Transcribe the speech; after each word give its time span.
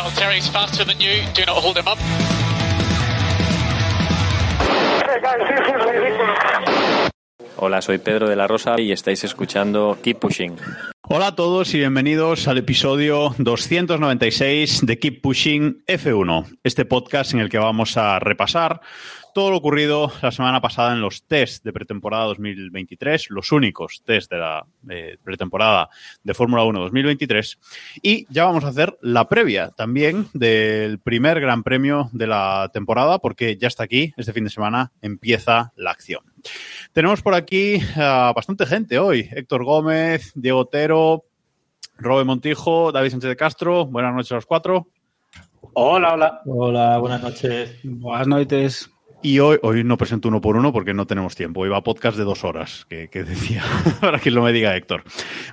Valtteri's 0.00 0.48
faster 0.48 0.82
than 0.82 0.98
you. 0.98 1.20
Do 1.34 1.44
not 1.44 1.58
hold 1.58 1.76
him 1.76 1.86
up. 1.86 1.98
Hey 5.04 5.20
guys, 5.20 5.40
this 5.46 5.60
is 5.60 5.84
ridiculous. 5.84 7.10
Hola, 7.56 7.82
soy 7.82 7.98
Pedro 7.98 8.26
de 8.26 8.34
la 8.34 8.46
Rosa 8.46 8.80
y 8.80 8.92
estáis 8.92 9.24
escuchando 9.24 9.98
Keep 10.02 10.20
Pushing. 10.20 10.56
Hola 11.02 11.26
a 11.26 11.34
todos 11.34 11.74
y 11.74 11.78
bienvenidos 11.78 12.48
al 12.48 12.56
episodio 12.56 13.34
296 13.36 14.86
de 14.86 14.98
Keep 14.98 15.20
Pushing 15.20 15.84
F1, 15.86 16.58
este 16.64 16.86
podcast 16.86 17.34
en 17.34 17.40
el 17.40 17.50
que 17.50 17.58
vamos 17.58 17.98
a 17.98 18.20
repasar 18.20 18.80
todo 19.32 19.50
lo 19.50 19.56
ocurrido 19.56 20.10
la 20.22 20.30
semana 20.30 20.60
pasada 20.60 20.92
en 20.92 21.00
los 21.00 21.24
test 21.24 21.64
de 21.64 21.72
pretemporada 21.72 22.24
2023, 22.26 23.30
los 23.30 23.52
únicos 23.52 24.02
test 24.04 24.30
de 24.30 24.38
la 24.38 24.66
eh, 24.88 25.16
pretemporada 25.22 25.88
de 26.22 26.34
Fórmula 26.34 26.64
1 26.64 26.80
2023. 26.80 27.58
Y 28.02 28.26
ya 28.28 28.44
vamos 28.44 28.64
a 28.64 28.68
hacer 28.68 28.98
la 29.02 29.28
previa 29.28 29.70
también 29.70 30.28
del 30.32 30.98
primer 30.98 31.40
Gran 31.40 31.62
Premio 31.62 32.10
de 32.12 32.26
la 32.26 32.70
temporada, 32.72 33.18
porque 33.18 33.56
ya 33.56 33.68
está 33.68 33.84
aquí, 33.84 34.12
este 34.16 34.32
fin 34.32 34.44
de 34.44 34.50
semana 34.50 34.92
empieza 35.02 35.72
la 35.76 35.90
acción. 35.90 36.22
Tenemos 36.92 37.22
por 37.22 37.34
aquí 37.34 37.80
a 37.96 38.32
bastante 38.34 38.66
gente 38.66 38.98
hoy. 38.98 39.28
Héctor 39.30 39.64
Gómez, 39.64 40.32
Diego 40.34 40.60
Otero, 40.60 41.24
Robe 41.98 42.24
Montijo, 42.24 42.92
David 42.92 43.10
Sánchez 43.10 43.28
de 43.28 43.36
Castro. 43.36 43.86
Buenas 43.86 44.14
noches 44.14 44.32
a 44.32 44.36
los 44.36 44.46
cuatro. 44.46 44.88
Hola, 45.74 46.14
hola. 46.14 46.42
Hola, 46.46 46.98
buenas 46.98 47.22
noches. 47.22 47.78
Buenas 47.84 48.26
noches. 48.26 48.90
Y 49.22 49.38
hoy, 49.38 49.58
hoy 49.62 49.84
no 49.84 49.98
presento 49.98 50.28
uno 50.28 50.40
por 50.40 50.56
uno 50.56 50.72
porque 50.72 50.94
no 50.94 51.06
tenemos 51.06 51.36
tiempo. 51.36 51.60
Hoy 51.60 51.68
va 51.68 51.82
podcast 51.82 52.16
de 52.16 52.24
dos 52.24 52.42
horas, 52.42 52.86
que, 52.88 53.08
que 53.08 53.22
decía, 53.22 53.62
para 54.00 54.18
que 54.18 54.30
lo 54.30 54.42
me 54.42 54.52
diga 54.52 54.74
Héctor. 54.74 55.04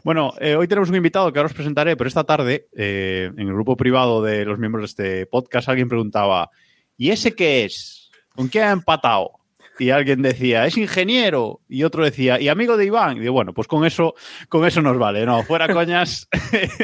Bueno, 0.06 0.34
eh, 0.40 0.56
hoy 0.56 0.70
tenemos 0.70 0.90
un 0.90 0.96
invitado 0.96 1.34
que 1.34 1.40
ahora 1.40 1.48
os 1.48 1.54
presentaré, 1.54 1.98
pero 1.98 2.08
esta 2.08 2.24
tarde, 2.24 2.68
eh, 2.78 3.30
en 3.36 3.48
el 3.48 3.54
grupo 3.54 3.76
privado 3.76 4.22
de 4.22 4.46
los 4.46 4.58
miembros 4.58 4.84
de 4.84 4.86
este 4.86 5.26
podcast, 5.26 5.68
alguien 5.68 5.90
preguntaba, 5.90 6.50
¿y 6.96 7.10
ese 7.10 7.36
qué 7.36 7.66
es? 7.66 8.10
¿Con 8.34 8.48
qué 8.48 8.62
ha 8.62 8.72
empatado? 8.72 9.32
Y 9.80 9.90
alguien 9.90 10.22
decía, 10.22 10.66
es 10.66 10.78
ingeniero. 10.78 11.62
Y 11.68 11.84
otro 11.84 12.04
decía, 12.04 12.40
y 12.40 12.48
amigo 12.48 12.78
de 12.78 12.86
Iván. 12.86 13.18
Y 13.18 13.20
digo, 13.20 13.34
bueno, 13.34 13.54
pues 13.54 13.68
con 13.68 13.86
eso, 13.86 14.16
con 14.50 14.66
eso 14.66 14.82
nos 14.82 14.98
vale. 14.98 15.26
No, 15.26 15.44
fuera 15.44 15.68
coñas. 15.74 16.28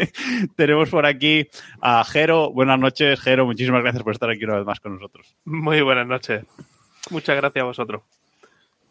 Tenemos 0.56 0.90
por 0.90 1.06
aquí 1.06 1.48
a 1.82 2.04
Jero. 2.04 2.52
Buenas 2.52 2.80
noches, 2.80 3.20
Jero. 3.22 3.46
Muchísimas 3.46 3.82
gracias 3.82 4.04
por 4.04 4.14
estar 4.14 4.30
aquí 4.30 4.44
una 4.44 4.58
vez 4.58 4.66
más 4.66 4.80
con 4.80 4.96
nosotros. 4.96 5.36
Muy 5.46 5.82
buenas 5.82 6.08
noches. 6.08 6.44
Muchas 7.10 7.36
gracias 7.36 7.62
a 7.62 7.66
vosotros. 7.66 8.02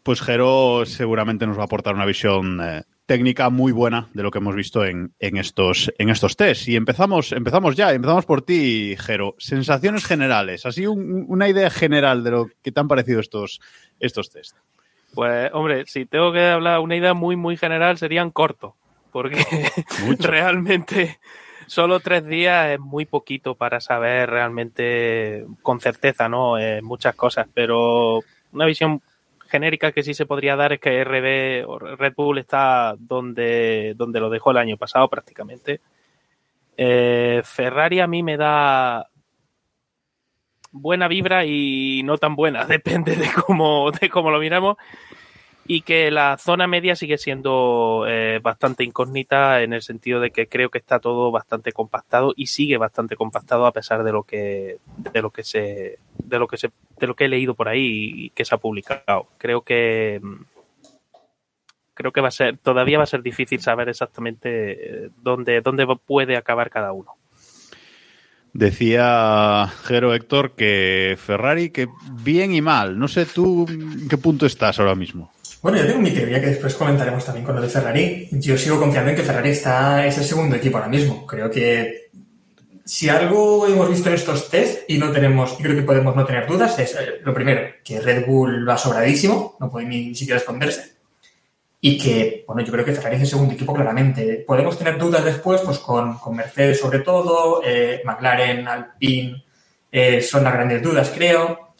Pues 0.03 0.21
Jero 0.21 0.85
seguramente 0.85 1.47
nos 1.47 1.57
va 1.57 1.61
a 1.61 1.65
aportar 1.65 1.95
una 1.95 2.05
visión 2.05 2.59
eh, 2.61 2.83
técnica 3.05 3.49
muy 3.49 3.71
buena 3.71 4.09
de 4.13 4.23
lo 4.23 4.31
que 4.31 4.39
hemos 4.39 4.55
visto 4.55 4.83
en, 4.85 5.13
en, 5.19 5.37
estos, 5.37 5.93
en 5.97 6.09
estos 6.09 6.35
test. 6.35 6.67
Y 6.67 6.75
empezamos, 6.75 7.31
empezamos 7.31 7.75
ya, 7.75 7.93
empezamos 7.93 8.25
por 8.25 8.41
ti, 8.41 8.95
Jero. 8.99 9.35
Sensaciones 9.37 10.05
generales, 10.05 10.65
así 10.65 10.85
un, 10.85 11.25
una 11.29 11.47
idea 11.47 11.69
general 11.69 12.23
de 12.23 12.31
lo 12.31 12.49
que 12.61 12.71
te 12.71 12.79
han 12.79 12.87
parecido 12.87 13.21
estos, 13.21 13.61
estos 13.99 14.29
test. 14.29 14.57
Pues, 15.13 15.51
hombre, 15.53 15.85
si 15.85 16.05
tengo 16.05 16.33
que 16.33 16.47
hablar 16.47 16.79
una 16.79 16.95
idea 16.95 17.13
muy, 17.13 17.35
muy 17.35 17.55
general, 17.55 17.97
serían 17.97 18.31
cortos. 18.31 18.73
Porque 19.11 19.37
realmente 20.19 21.19
solo 21.67 21.99
tres 21.99 22.25
días 22.25 22.71
es 22.71 22.79
muy 22.79 23.05
poquito 23.05 23.55
para 23.55 23.79
saber 23.79 24.29
realmente 24.29 25.45
con 25.61 25.79
certeza, 25.79 26.29
¿no? 26.29 26.57
Eh, 26.57 26.81
muchas 26.81 27.15
cosas, 27.15 27.47
pero 27.53 28.21
una 28.51 28.65
visión 28.65 29.01
genérica 29.47 29.91
que 29.91 30.03
sí 30.03 30.13
se 30.13 30.25
podría 30.25 30.55
dar 30.55 30.73
es 30.73 30.79
que 30.79 31.03
RB 31.03 31.69
o 31.69 31.77
Red 31.77 32.13
Bull 32.15 32.39
está 32.39 32.95
donde, 32.97 33.93
donde 33.95 34.19
lo 34.19 34.29
dejó 34.29 34.51
el 34.51 34.57
año 34.57 34.77
pasado 34.77 35.07
prácticamente. 35.07 35.81
Eh, 36.75 37.41
Ferrari 37.43 37.99
a 37.99 38.07
mí 38.07 38.23
me 38.23 38.35
da 38.35 39.07
buena 40.71 41.07
vibra 41.07 41.45
y 41.45 42.01
no 42.03 42.17
tan 42.17 42.35
buena, 42.35 42.65
depende 42.65 43.15
de 43.15 43.29
cómo, 43.31 43.91
de 43.91 44.09
cómo 44.09 44.31
lo 44.31 44.39
miramos. 44.39 44.77
Y 45.65 45.81
que 45.81 46.11
la 46.11 46.37
zona 46.37 46.67
media 46.67 46.95
sigue 46.95 47.17
siendo 47.17 48.05
eh, 48.07 48.39
bastante 48.43 48.83
incógnita 48.83 49.61
en 49.61 49.71
el 49.71 49.81
sentido 49.81 50.19
de 50.19 50.31
que 50.31 50.47
creo 50.47 50.69
que 50.69 50.77
está 50.77 50.99
todo 50.99 51.31
bastante 51.31 51.71
compactado 51.71 52.33
y 52.35 52.47
sigue 52.47 52.77
bastante 52.77 53.15
compactado 53.15 53.65
a 53.65 53.71
pesar 53.71 54.03
de 54.03 54.11
lo 54.11 54.23
que 54.23 54.79
de 54.97 55.21
lo 55.21 55.31
que 55.31 55.43
se 55.43 55.99
de 56.17 56.39
lo 56.39 56.47
que 56.47 56.57
se 56.57 56.71
de 56.99 57.07
lo 57.07 57.15
que 57.15 57.25
he 57.25 57.29
leído 57.29 57.53
por 57.53 57.69
ahí 57.69 58.11
y 58.13 58.29
que 58.31 58.43
se 58.43 58.55
ha 58.55 58.57
publicado. 58.57 59.27
Creo 59.37 59.61
que 59.61 60.19
creo 61.93 62.11
que 62.11 62.21
va 62.21 62.27
a 62.27 62.31
ser 62.31 62.57
todavía 62.57 62.97
va 62.97 63.05
a 63.05 63.07
ser 63.07 63.21
difícil 63.21 63.61
saber 63.61 63.87
exactamente 63.87 65.11
dónde 65.21 65.61
dónde 65.61 65.87
puede 66.05 66.35
acabar 66.35 66.69
cada 66.69 66.91
uno. 66.91 67.15
Decía 68.53 69.67
Jero 69.85 70.13
Héctor 70.13 70.51
que 70.51 71.17
Ferrari 71.17 71.71
que 71.71 71.87
bien 72.21 72.53
y 72.53 72.61
mal. 72.61 72.99
No 72.99 73.07
sé 73.07 73.25
tú 73.25 73.65
en 73.67 74.07
qué 74.07 74.17
punto 74.17 74.45
estás 74.45 74.79
ahora 74.79 74.93
mismo. 74.93 75.31
Bueno, 75.63 75.77
yo 75.77 75.87
tengo 75.87 76.01
mi 76.01 76.11
teoría 76.11 76.41
que 76.41 76.47
después 76.47 76.75
comentaremos 76.75 77.23
también 77.23 77.45
con 77.45 77.55
lo 77.55 77.61
de 77.61 77.69
Ferrari. 77.69 78.27
Yo 78.31 78.57
sigo 78.57 78.77
confiando 78.81 79.11
en 79.11 79.15
que 79.15 79.23
Ferrari 79.23 79.51
está, 79.51 80.05
es 80.05 80.17
el 80.17 80.25
segundo 80.25 80.57
equipo 80.57 80.75
ahora 80.75 80.89
mismo. 80.89 81.25
Creo 81.25 81.49
que 81.49 82.09
si 82.83 83.07
algo 83.07 83.65
hemos 83.65 83.89
visto 83.89 84.09
en 84.09 84.15
estos 84.15 84.49
test 84.49 84.81
y 84.89 84.97
no 84.97 85.09
tenemos, 85.11 85.53
creo 85.53 85.73
que 85.73 85.83
podemos 85.83 86.17
no 86.17 86.25
tener 86.25 86.47
dudas, 86.47 86.77
es 86.79 86.93
eh, 86.95 87.21
lo 87.23 87.33
primero, 87.33 87.61
que 87.81 88.01
Red 88.01 88.25
Bull 88.25 88.67
va 88.67 88.77
sobradísimo, 88.77 89.55
no 89.57 89.71
puede 89.71 89.85
ni, 89.85 90.07
ni 90.07 90.15
siquiera 90.15 90.37
esconderse. 90.37 90.97
Y 91.79 91.97
que, 91.97 92.43
bueno, 92.45 92.61
yo 92.61 92.73
creo 92.73 92.83
que 92.83 92.91
Ferrari 92.91 93.15
es 93.15 93.21
el 93.21 93.27
segundo 93.27 93.53
equipo 93.53 93.73
claramente. 93.73 94.43
Podemos 94.45 94.77
tener 94.77 94.97
dudas 94.97 95.23
después, 95.23 95.61
pues 95.61 95.79
con, 95.79 96.17
con 96.17 96.35
Mercedes 96.35 96.77
sobre 96.77 96.99
todo, 96.99 97.61
eh, 97.65 98.01
McLaren, 98.03 98.67
Alpine, 98.67 99.45
eh, 99.89 100.19
son 100.21 100.43
las 100.43 100.51
grandes 100.51 100.83
dudas, 100.83 101.09
creo. 101.15 101.73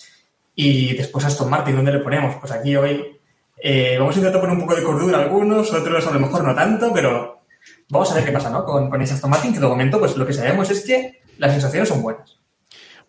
Y 0.56 0.96
después 0.96 1.26
Aston 1.26 1.50
Martin, 1.50 1.76
¿dónde 1.76 1.92
le 1.92 2.00
ponemos? 2.00 2.38
Pues 2.38 2.54
aquí 2.54 2.78
hoy 2.78 3.20
eh, 3.66 3.96
vamos 3.98 4.14
a 4.16 4.20
intentar 4.20 4.42
poner 4.42 4.58
un 4.58 4.62
poco 4.62 4.76
de 4.76 4.84
cordura 4.84 5.20
a 5.20 5.22
algunos, 5.22 5.72
otros 5.72 6.06
a 6.06 6.12
lo 6.12 6.20
mejor 6.20 6.44
no 6.44 6.54
tanto, 6.54 6.92
pero 6.94 7.44
vamos 7.88 8.12
a 8.12 8.16
ver 8.16 8.26
qué 8.26 8.34
pasa, 8.34 8.50
¿no? 8.50 8.66
Con, 8.66 8.90
con 8.90 9.02
ese 9.02 9.14
Aston 9.14 9.30
Martin, 9.30 9.54
que 9.54 9.60
de 9.62 9.68
momento, 9.68 10.00
pues 10.00 10.18
lo 10.18 10.28
que 10.28 10.34
sabemos 10.34 10.70
es 10.70 10.84
que 10.84 11.22
las 11.38 11.54
sensaciones 11.54 11.88
son 11.88 12.02
buenas. 12.02 12.42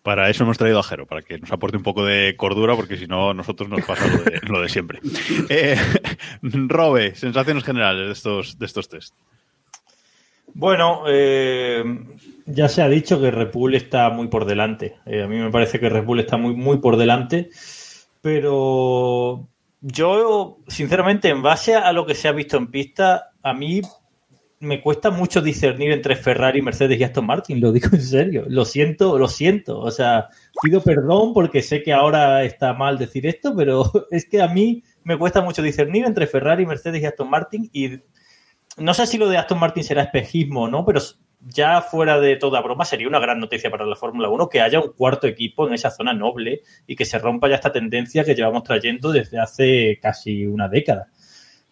Para 0.01 0.29
eso 0.29 0.43
hemos 0.43 0.57
traído 0.57 0.79
a 0.79 0.83
Jero, 0.83 1.07
para 1.07 1.23
que 1.23 1.37
nos 1.39 1.51
aporte 1.51 1.75
un 1.75 1.83
poco 1.83 2.05
de 2.05 2.35
cordura, 2.37 2.73
porque 2.75 2.95
si 2.95 3.05
no, 3.05 3.31
a 3.31 3.33
nosotros 3.33 3.67
nos 3.67 3.83
pasa 3.83 4.07
lo 4.07 4.23
de, 4.23 4.39
lo 4.47 4.61
de 4.61 4.69
siempre. 4.69 4.99
Eh, 5.49 5.75
Robe, 6.41 7.15
sensaciones 7.15 7.65
generales 7.65 8.05
de 8.05 8.13
estos, 8.13 8.57
de 8.57 8.65
estos 8.65 8.87
test. 8.87 9.13
Bueno, 10.53 11.03
eh, 11.09 11.83
ya 12.45 12.69
se 12.69 12.81
ha 12.81 12.87
dicho 12.87 13.19
que 13.19 13.29
Red 13.29 13.51
Bull 13.51 13.75
está 13.75 14.09
muy 14.09 14.29
por 14.29 14.45
delante. 14.45 14.95
Eh, 15.05 15.23
a 15.23 15.27
mí 15.27 15.37
me 15.37 15.51
parece 15.51 15.81
que 15.81 15.89
Red 15.89 16.05
Bull 16.05 16.21
está 16.21 16.37
muy, 16.37 16.55
muy 16.55 16.77
por 16.77 16.95
delante, 16.95 17.49
pero 18.21 19.49
yo, 19.87 20.57
sinceramente, 20.67 21.29
en 21.29 21.43
base 21.43 21.75
a 21.75 21.93
lo 21.93 22.07
que 22.07 22.15
se 22.15 22.27
ha 22.27 22.31
visto 22.31 22.57
en 22.57 22.71
pista, 22.71 23.33
a 23.43 23.53
mí 23.53 23.81
me 24.59 24.81
cuesta 24.81 25.11
mucho 25.11 25.41
discernir 25.41 25.91
entre 25.91 26.15
Ferrari, 26.15 26.63
Mercedes 26.63 26.99
y 26.99 27.03
Aston 27.03 27.27
Martin, 27.27 27.61
lo 27.61 27.71
digo 27.71 27.89
en 27.91 28.01
serio. 28.01 28.45
Lo 28.47 28.65
siento, 28.65 29.19
lo 29.19 29.27
siento. 29.27 29.79
O 29.79 29.91
sea, 29.91 30.29
pido 30.63 30.81
perdón 30.81 31.33
porque 31.33 31.61
sé 31.61 31.83
que 31.83 31.93
ahora 31.93 32.43
está 32.43 32.73
mal 32.73 32.97
decir 32.97 33.27
esto, 33.27 33.55
pero 33.55 33.91
es 34.09 34.25
que 34.25 34.41
a 34.41 34.47
mí 34.47 34.83
me 35.03 35.19
cuesta 35.19 35.41
mucho 35.41 35.61
discernir 35.61 36.05
entre 36.05 36.25
Ferrari, 36.25 36.65
Mercedes 36.65 37.03
y 37.03 37.05
Aston 37.05 37.29
Martin 37.29 37.69
y 37.71 37.99
no 38.77 38.93
sé 38.95 39.05
si 39.05 39.19
lo 39.19 39.29
de 39.29 39.37
Aston 39.37 39.59
Martin 39.59 39.83
será 39.83 40.01
espejismo 40.01 40.63
o 40.63 40.67
no, 40.67 40.83
pero 40.83 40.99
ya 41.45 41.81
fuera 41.81 42.19
de 42.19 42.35
toda 42.37 42.61
broma 42.61 42.85
sería 42.85 43.07
una 43.07 43.19
gran 43.19 43.39
noticia 43.39 43.69
para 43.69 43.85
la 43.85 43.95
Fórmula 43.95 44.29
1 44.29 44.49
que 44.49 44.61
haya 44.61 44.79
un 44.79 44.93
cuarto 44.93 45.27
equipo 45.27 45.67
en 45.67 45.73
esa 45.73 45.91
zona 45.91 46.13
noble 46.13 46.61
y 46.87 46.95
que 46.95 47.05
se 47.05 47.19
rompa 47.19 47.47
ya 47.47 47.55
esta 47.55 47.71
tendencia 47.71 48.23
que 48.23 48.33
llevamos 48.33 48.63
trayendo 48.63 49.11
desde 49.11 49.39
hace 49.39 49.99
casi 50.01 50.45
una 50.45 50.67
década. 50.67 51.07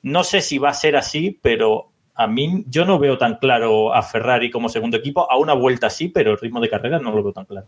No 0.04 0.24
sé 0.24 0.42
si 0.42 0.58
va 0.58 0.70
a 0.70 0.74
ser 0.74 0.96
así, 0.96 1.40
pero 1.42 1.92
a 2.14 2.28
mí 2.28 2.64
yo 2.68 2.86
no 2.86 3.00
veo 3.00 3.18
tan 3.18 3.38
claro 3.38 3.94
a 3.94 4.04
Ferrari 4.04 4.52
como 4.52 4.70
segundo 4.70 4.98
equipo. 4.98 5.30
A 5.32 5.38
una 5.38 5.54
vuelta 5.54 5.90
sí, 5.90 6.10
pero 6.10 6.32
el 6.32 6.38
ritmo 6.38 6.60
de 6.60 6.70
carrera 6.70 7.00
no 7.00 7.12
lo 7.12 7.24
veo 7.24 7.34
tan 7.34 7.46
claro. 7.46 7.68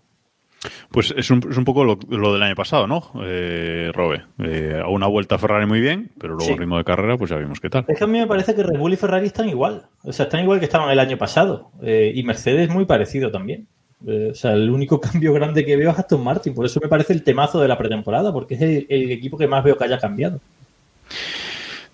Pues 0.90 1.14
es 1.16 1.30
un, 1.30 1.46
es 1.50 1.58
un 1.58 1.66
poco 1.66 1.84
lo, 1.84 2.00
lo, 2.10 2.34
del 2.34 2.42
año 2.42 2.56
pasado, 2.56 2.88
¿no, 2.88 3.12
eh, 3.24 3.92
Robe? 3.94 4.24
Eh, 4.44 4.82
a 4.84 4.88
una 4.88 5.06
vuelta 5.08 5.38
Ferrari 5.38 5.66
muy 5.68 5.80
bien, 5.80 6.10
pero 6.20 6.34
luego 6.34 6.46
Sí. 6.46 6.52
el 6.54 6.58
ritmo 6.58 6.78
de 6.78 6.84
carrera, 6.84 7.18
pues 7.18 7.30
ya 7.30 7.38
vimos 7.38 7.60
qué 7.60 7.70
tal. 7.70 7.86
Es 7.88 7.98
que 7.98 8.04
a 8.04 8.08
mí 8.08 8.18
me 8.18 8.26
parece 8.26 8.56
que 8.56 8.64
Red 8.64 8.80
Bull 8.80 8.94
y 8.94 8.98
Ferrari 8.98 9.28
están 9.28 9.48
igual. 9.48 9.84
O 10.04 10.12
sea, 10.12 10.26
están 10.26 10.42
igual 10.42 10.58
que 10.60 10.66
estaban 10.66 10.90
el 10.90 11.00
año 11.00 11.18
pasado. 11.18 11.70
Eh, 11.84 12.12
y 12.16 12.24
Mercedes 12.24 12.70
muy 12.70 12.86
parecido 12.86 13.30
también. 13.32 13.68
Eh, 14.08 14.30
o 14.32 14.36
sea, 14.36 14.54
el 14.54 14.70
único 14.72 15.00
cambio 15.02 15.34
grande 15.34 15.64
que 15.66 15.78
veo 15.78 15.92
es 15.92 16.00
Aston 16.00 16.24
Martin. 16.24 16.56
Por 16.56 16.66
eso 16.66 16.80
me 16.82 16.88
parece 16.90 17.14
el 17.14 17.24
temazo 17.24 17.60
de 17.62 17.68
la 17.68 17.78
pretemporada, 17.78 18.34
porque 18.34 18.56
es 18.56 18.62
el, 18.62 18.86
el 18.90 19.12
equipo 19.12 19.38
que 19.38 19.48
más 19.48 19.64
veo 19.64 19.78
que 19.78 19.84
haya 19.84 20.00
cambiado. 20.00 20.40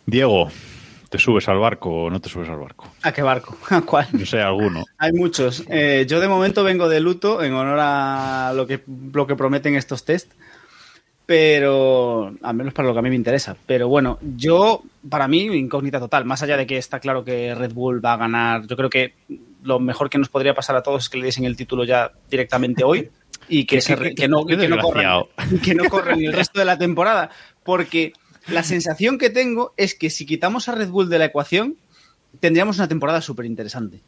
Diego, 0.06 0.50
¿te 1.12 1.20
subes 1.20 1.48
al 1.50 1.60
barco 1.60 2.06
o 2.06 2.10
no 2.10 2.20
te 2.22 2.30
subes 2.30 2.48
al 2.50 2.58
barco? 2.58 2.88
¿A 3.04 3.12
qué 3.12 3.22
barco? 3.22 3.56
¿A 3.70 3.82
cuál? 3.82 4.08
No 4.14 4.26
sé, 4.26 4.40
alguno. 4.42 4.84
Hay 4.98 5.12
muchos. 5.12 5.64
Eh, 5.70 6.06
yo 6.08 6.20
de 6.22 6.28
momento 6.28 6.64
vengo 6.64 6.88
de 6.90 7.02
luto 7.02 7.44
en 7.44 7.54
honor 7.54 7.78
a 7.82 8.54
lo 8.56 8.66
que, 8.66 8.82
lo 9.14 9.28
que 9.28 9.36
prometen 9.36 9.76
estos 9.76 10.06
test, 10.06 10.32
pero 11.26 12.34
al 12.42 12.56
menos 12.56 12.74
para 12.74 12.88
lo 12.88 12.94
que 12.94 13.00
a 13.00 13.04
mí 13.04 13.10
me 13.10 13.16
interesa. 13.16 13.56
Pero 13.66 13.88
bueno, 13.88 14.20
yo, 14.38 14.84
para 15.10 15.28
mí, 15.28 15.44
incógnita 15.46 16.00
total. 16.00 16.26
Más 16.26 16.42
allá 16.44 16.58
de 16.58 16.66
que 16.66 16.78
está 16.78 17.00
claro 17.00 17.24
que 17.24 17.54
Red 17.56 17.74
Bull 17.74 18.04
va 18.04 18.14
a 18.14 18.18
ganar, 18.18 18.66
yo 18.68 18.76
creo 18.76 18.90
que 18.90 19.14
lo 19.64 19.80
mejor 19.80 20.10
que 20.10 20.18
nos 20.18 20.30
podría 20.30 20.54
pasar 20.54 20.76
a 20.76 20.84
todos 20.84 21.04
es 21.04 21.10
que 21.10 21.18
le 21.18 21.26
diesen 21.26 21.46
el 21.46 21.56
título 21.56 21.84
ya 21.84 22.12
directamente 22.30 22.84
hoy 22.84 23.10
y 23.48 23.66
que, 23.66 23.80
se 23.82 23.96
re- 23.96 24.16
que 24.16 24.28
no, 24.28 24.46
que 24.46 24.68
no 24.68 24.78
corran, 24.80 25.24
que 25.64 25.76
no 25.76 25.84
corran 25.90 26.20
el 26.24 26.34
resto 26.34 26.60
de 26.60 26.66
la 26.66 26.78
temporada. 26.78 27.30
Porque 27.64 28.14
la 28.48 28.64
sensación 28.64 29.18
que 29.18 29.30
tengo 29.30 29.74
es 29.78 29.96
que 29.96 30.10
si 30.10 30.26
quitamos 30.26 30.68
a 30.68 30.76
Red 30.76 30.90
Bull 30.90 31.10
de 31.10 31.20
la 31.20 31.26
ecuación, 31.26 31.78
tendríamos 32.40 32.78
una 32.78 32.88
temporada 32.88 33.22
súper 33.22 33.46
interesante. 33.46 34.02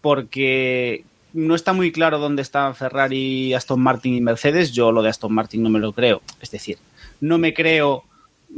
Porque 0.00 1.04
no 1.32 1.54
está 1.54 1.72
muy 1.72 1.92
claro 1.92 2.18
dónde 2.18 2.42
están 2.42 2.74
Ferrari, 2.74 3.54
Aston 3.54 3.80
Martin 3.80 4.14
y 4.14 4.20
Mercedes. 4.20 4.72
Yo 4.72 4.92
lo 4.92 5.02
de 5.02 5.10
Aston 5.10 5.32
Martin 5.32 5.62
no 5.62 5.70
me 5.70 5.78
lo 5.78 5.92
creo. 5.92 6.22
Es 6.40 6.50
decir, 6.50 6.78
no 7.20 7.38
me 7.38 7.54
creo 7.54 8.04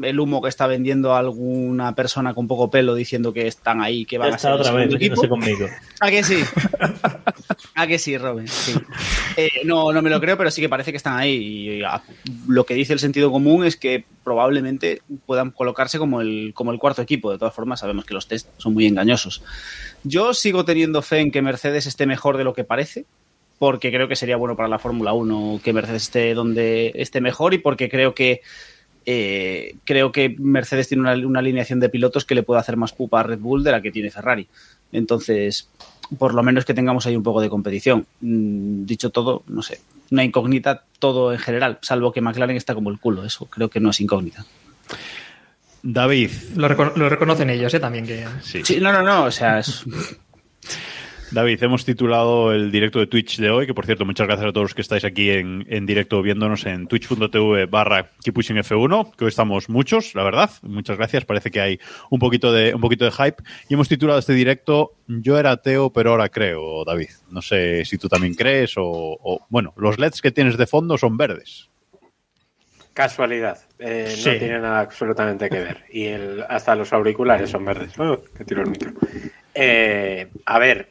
el 0.03 0.19
humo 0.19 0.41
que 0.41 0.49
está 0.49 0.67
vendiendo 0.67 1.15
alguna 1.15 1.95
persona 1.95 2.35
con 2.35 2.49
poco 2.49 2.71
pelo 2.71 2.95
diciendo 2.95 3.33
que 3.33 3.47
están 3.47 3.83
ahí, 3.83 4.05
que 4.05 4.19
van 4.19 4.33
a 4.33 4.39
ser 4.39 4.53
otra 4.53 4.73
vez 4.73 4.95
equipo. 4.95 5.29
conmigo. 5.29 5.67
¿A 6.01 6.11
que 6.11 6.25
sí? 6.25 6.43
¿A 7.75 7.87
que 7.87 7.99
sí, 7.99 8.17
Robin? 8.17 8.49
Sí. 8.49 8.75
Eh, 9.37 9.51
no, 9.65 9.93
no 9.93 10.03
me 10.03 10.11
lo 10.11 10.21
creo, 10.21 10.37
pero 10.37 10.51
sí 10.51 10.61
que 10.61 10.69
parece 10.69 10.91
que 10.91 10.97
están 10.97 11.19
ahí. 11.19 11.35
Y 11.35 11.83
ah, 11.83 12.03
lo 12.49 12.65
que 12.65 12.75
dice 12.75 12.93
el 12.93 12.99
sentido 12.99 13.31
común 13.31 13.65
es 13.65 13.77
que 13.77 14.05
probablemente 14.25 15.03
puedan 15.27 15.51
colocarse 15.51 15.99
como 15.99 16.21
el, 16.21 16.53
como 16.55 16.73
el 16.73 16.79
cuarto 16.79 17.03
equipo. 17.03 17.31
De 17.31 17.39
todas 17.39 17.55
formas, 17.55 17.81
sabemos 17.81 18.05
que 18.05 18.15
los 18.15 18.27
test 18.27 18.49
son 18.59 18.75
muy 18.75 18.87
engañosos. 18.87 19.43
Yo 20.05 20.35
sigo 20.35 20.65
teniendo 20.65 21.03
fe 21.03 21.21
en 21.21 21.31
que 21.31 21.43
Mercedes 21.43 21.87
esté 21.87 22.07
mejor 22.07 22.37
de 22.37 22.45
lo 22.45 22.55
que 22.55 22.65
parece, 22.65 23.05
porque 23.59 23.93
creo 23.93 24.09
que 24.09 24.17
sería 24.17 24.37
bueno 24.37 24.57
para 24.57 24.69
la 24.69 24.79
Fórmula 24.79 25.13
1 25.13 25.61
que 25.63 25.73
Mercedes 25.73 26.03
esté 26.03 26.35
donde 26.35 26.93
esté 26.97 27.21
mejor 27.21 27.55
y 27.55 27.59
porque 27.59 27.89
creo 27.89 28.15
que 28.15 28.41
eh, 29.07 29.77
creo 29.85 30.13
que 30.13 30.37
Mercedes 30.39 30.89
tiene 30.89 31.03
una, 31.03 31.15
una 31.27 31.39
alineación 31.41 31.81
de 31.81 31.89
pilotos 31.89 32.25
que 32.25 32.35
le 32.35 32.43
puede 32.43 32.61
hacer 32.61 32.77
más 32.77 32.93
pupa 32.93 33.21
a 33.21 33.23
Red 33.23 33.39
Bull 33.39 33.63
de 33.65 33.73
la 33.73 33.81
que 33.83 33.91
tiene 33.93 34.11
Ferrari. 34.11 34.47
Entonces, 34.93 35.69
por 36.19 36.35
lo 36.35 36.43
menos 36.43 36.65
que 36.65 36.75
tengamos 36.75 37.07
ahí 37.07 37.17
un 37.17 37.23
poco 37.23 37.41
de 37.41 37.49
competición. 37.49 38.07
Mm, 38.21 38.85
dicho 38.85 39.11
todo, 39.11 39.43
no 39.49 39.63
sé, 39.63 39.81
una 40.11 40.25
incógnita 40.25 40.85
todo 40.99 41.33
en 41.33 41.39
general, 41.39 41.79
salvo 41.83 42.13
que 42.13 42.21
McLaren 42.21 42.57
está 42.57 42.75
como 42.75 42.91
el 42.91 42.99
culo, 42.99 43.25
eso 43.25 43.47
creo 43.47 43.69
que 43.71 43.81
no 43.81 43.91
es 43.91 44.01
incógnita. 44.01 44.45
David. 45.83 46.31
Lo, 46.57 46.69
recono- 46.69 46.93
lo 46.97 47.09
reconocen 47.09 47.51
ellos, 47.51 47.73
¿eh? 47.75 47.81
También 47.81 48.07
que... 48.07 48.25
Sí. 48.43 48.61
Sí, 48.65 48.79
no, 48.81 48.93
no, 48.93 49.03
no, 49.03 49.25
o 49.25 49.31
sea, 49.31 49.59
es... 49.59 49.83
David, 51.33 51.63
hemos 51.63 51.85
titulado 51.87 52.53
el 52.53 52.71
directo 52.71 52.99
de 52.99 53.07
Twitch 53.07 53.39
de 53.39 53.49
hoy, 53.49 53.67
que 53.67 53.73
por 53.73 53.87
cierto, 53.87 54.05
muchas 54.05 54.27
gracias 54.27 54.49
a 54.49 54.53
todos 54.53 54.65
los 54.67 54.75
que 54.75 54.83
estáis 54.83 55.03
aquí 55.05 55.31
en, 55.31 55.65
en 55.71 55.87
directo 55.87 56.21
viéndonos 56.21 56.67
en 56.67 56.87
twitch.tv 56.87 57.65
barra 57.67 58.11
F1, 58.23 59.17
que 59.17 59.25
hoy 59.25 59.29
estamos 59.31 59.71
muchos, 59.71 60.15
la 60.15 60.25
verdad. 60.25 60.51
Muchas 60.61 60.99
gracias, 60.99 61.25
parece 61.25 61.51
que 61.51 61.61
hay 61.63 61.81
un 62.11 62.19
poquito 62.19 62.53
de, 62.53 62.75
un 62.75 62.83
poquito 62.83 63.07
de 63.07 63.13
hype. 63.13 63.43
Y 63.71 63.75
hemos 63.75 63.89
titulado 63.89 64.19
este 64.19 64.35
directo 64.35 64.93
Yo 65.07 65.39
era 65.39 65.53
ateo, 65.53 65.91
pero 65.91 66.11
ahora 66.11 66.29
creo, 66.29 66.85
David. 66.85 67.09
No 67.31 67.41
sé 67.41 67.87
si 67.87 67.97
tú 67.97 68.09
también 68.09 68.35
crees 68.35 68.75
o, 68.77 68.83
o- 68.85 69.47
bueno, 69.49 69.73
los 69.79 69.99
LEDs 69.99 70.21
que 70.21 70.33
tienes 70.33 70.59
de 70.59 70.67
fondo 70.67 70.99
son 70.99 71.17
verdes. 71.17 71.71
Casualidad. 72.93 73.59
Eh, 73.79 74.13
Sí. 74.15 74.29
No 74.33 74.39
tiene 74.39 74.59
nada 74.61 74.81
absolutamente 74.81 75.49
que 75.49 75.61
ver. 75.61 75.85
Y 75.91 76.05
el, 76.05 76.45
hasta 76.47 76.75
los 76.75 76.93
auriculares 76.93 77.49
son 77.49 77.65
verdes. 77.65 77.99
Oh, 77.99 78.21
que 78.37 78.45
tiro 78.45 78.61
el 78.61 78.69
micro. 78.69 78.93
Eh, 79.55 80.29
a 80.47 80.59
ver, 80.59 80.89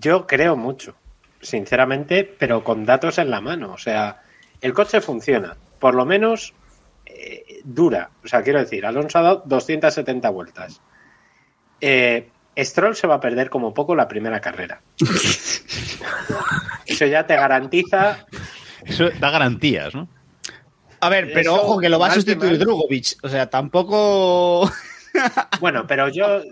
yo 0.00 0.26
creo 0.26 0.56
mucho, 0.56 0.94
sinceramente, 1.40 2.24
pero 2.24 2.64
con 2.64 2.84
datos 2.84 3.18
en 3.18 3.30
la 3.30 3.40
mano. 3.40 3.72
O 3.72 3.78
sea, 3.78 4.22
el 4.60 4.72
coche 4.72 5.00
funciona. 5.00 5.56
Por 5.78 5.94
lo 5.94 6.04
menos 6.04 6.54
eh, 7.06 7.60
dura. 7.64 8.10
O 8.24 8.28
sea, 8.28 8.42
quiero 8.42 8.58
decir, 8.60 8.84
Alonso 8.86 9.18
ha 9.18 9.22
dado 9.22 9.42
270 9.46 10.30
vueltas. 10.30 10.80
Eh, 11.80 12.28
Stroll 12.56 12.96
se 12.96 13.06
va 13.06 13.16
a 13.16 13.20
perder 13.20 13.50
como 13.50 13.74
poco 13.74 13.94
la 13.94 14.08
primera 14.08 14.40
carrera. 14.40 14.80
Eso 16.86 17.06
ya 17.06 17.26
te 17.26 17.34
garantiza 17.34 18.26
Eso 18.84 19.08
da 19.18 19.30
garantías, 19.30 19.94
¿no? 19.94 20.08
A 21.00 21.08
ver, 21.08 21.32
pero 21.32 21.52
Eso, 21.52 21.62
ojo 21.62 21.80
que 21.80 21.88
lo 21.88 21.98
va 21.98 22.08
a 22.08 22.14
sustituir 22.14 22.52
mal. 22.52 22.60
Drugovic, 22.60 23.18
o 23.22 23.28
sea, 23.28 23.48
tampoco... 23.48 24.70
Bueno, 25.60 25.86
pero 25.86 26.08
yo 26.08 26.42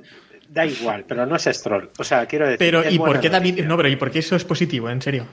da 0.52 0.66
igual, 0.66 1.04
pero 1.08 1.24
no 1.26 1.36
es 1.36 1.44
Stroll. 1.44 1.90
O 1.98 2.04
sea, 2.04 2.26
quiero 2.26 2.44
decir. 2.46 2.58
Pero, 2.58 2.82
es 2.82 2.92
¿y 2.92 2.98
por 2.98 3.20
qué 3.20 3.28
David? 3.30 3.64
No, 3.64 3.76
pero 3.76 3.88
¿y 3.88 3.96
por 3.96 4.10
qué 4.10 4.18
eso 4.20 4.36
es 4.36 4.44
positivo, 4.44 4.90
en 4.90 5.00
serio? 5.02 5.26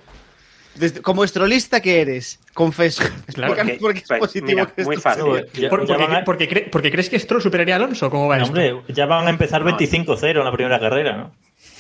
Desde- 0.76 1.02
como 1.02 1.24
estrolista 1.26 1.82
que 1.82 2.00
eres, 2.02 2.40
confeso. 2.54 3.04
Claro. 3.34 3.54
Es 3.56 3.80
Pues, 3.80 4.04
positivo 4.20 4.46
mira, 4.48 4.66
que 4.68 4.84
muy 4.86 4.96
esto 4.96 5.10
fácil. 5.10 5.24
Por- 5.70 5.86
porque, 5.88 5.94
a- 6.04 6.24
porque 6.24 6.50
cre- 6.50 6.70
porque 6.70 6.92
crees 6.92 7.10
que 7.10 7.20
Stroll 7.20 7.42
superaría 7.42 7.76
a 7.76 7.78
Alonso? 7.78 8.10
¿Cómo 8.10 8.28
va 8.28 8.38
esto? 8.38 8.48
Hombre, 8.50 8.76
ya 8.90 9.06
van 9.06 9.28
a 9.28 9.30
empezar 9.30 9.64
25-0 9.64 10.40
en 10.40 10.46
la 10.46 10.52
primera 10.52 10.80
carrera, 10.80 11.18
¿no? 11.18 11.32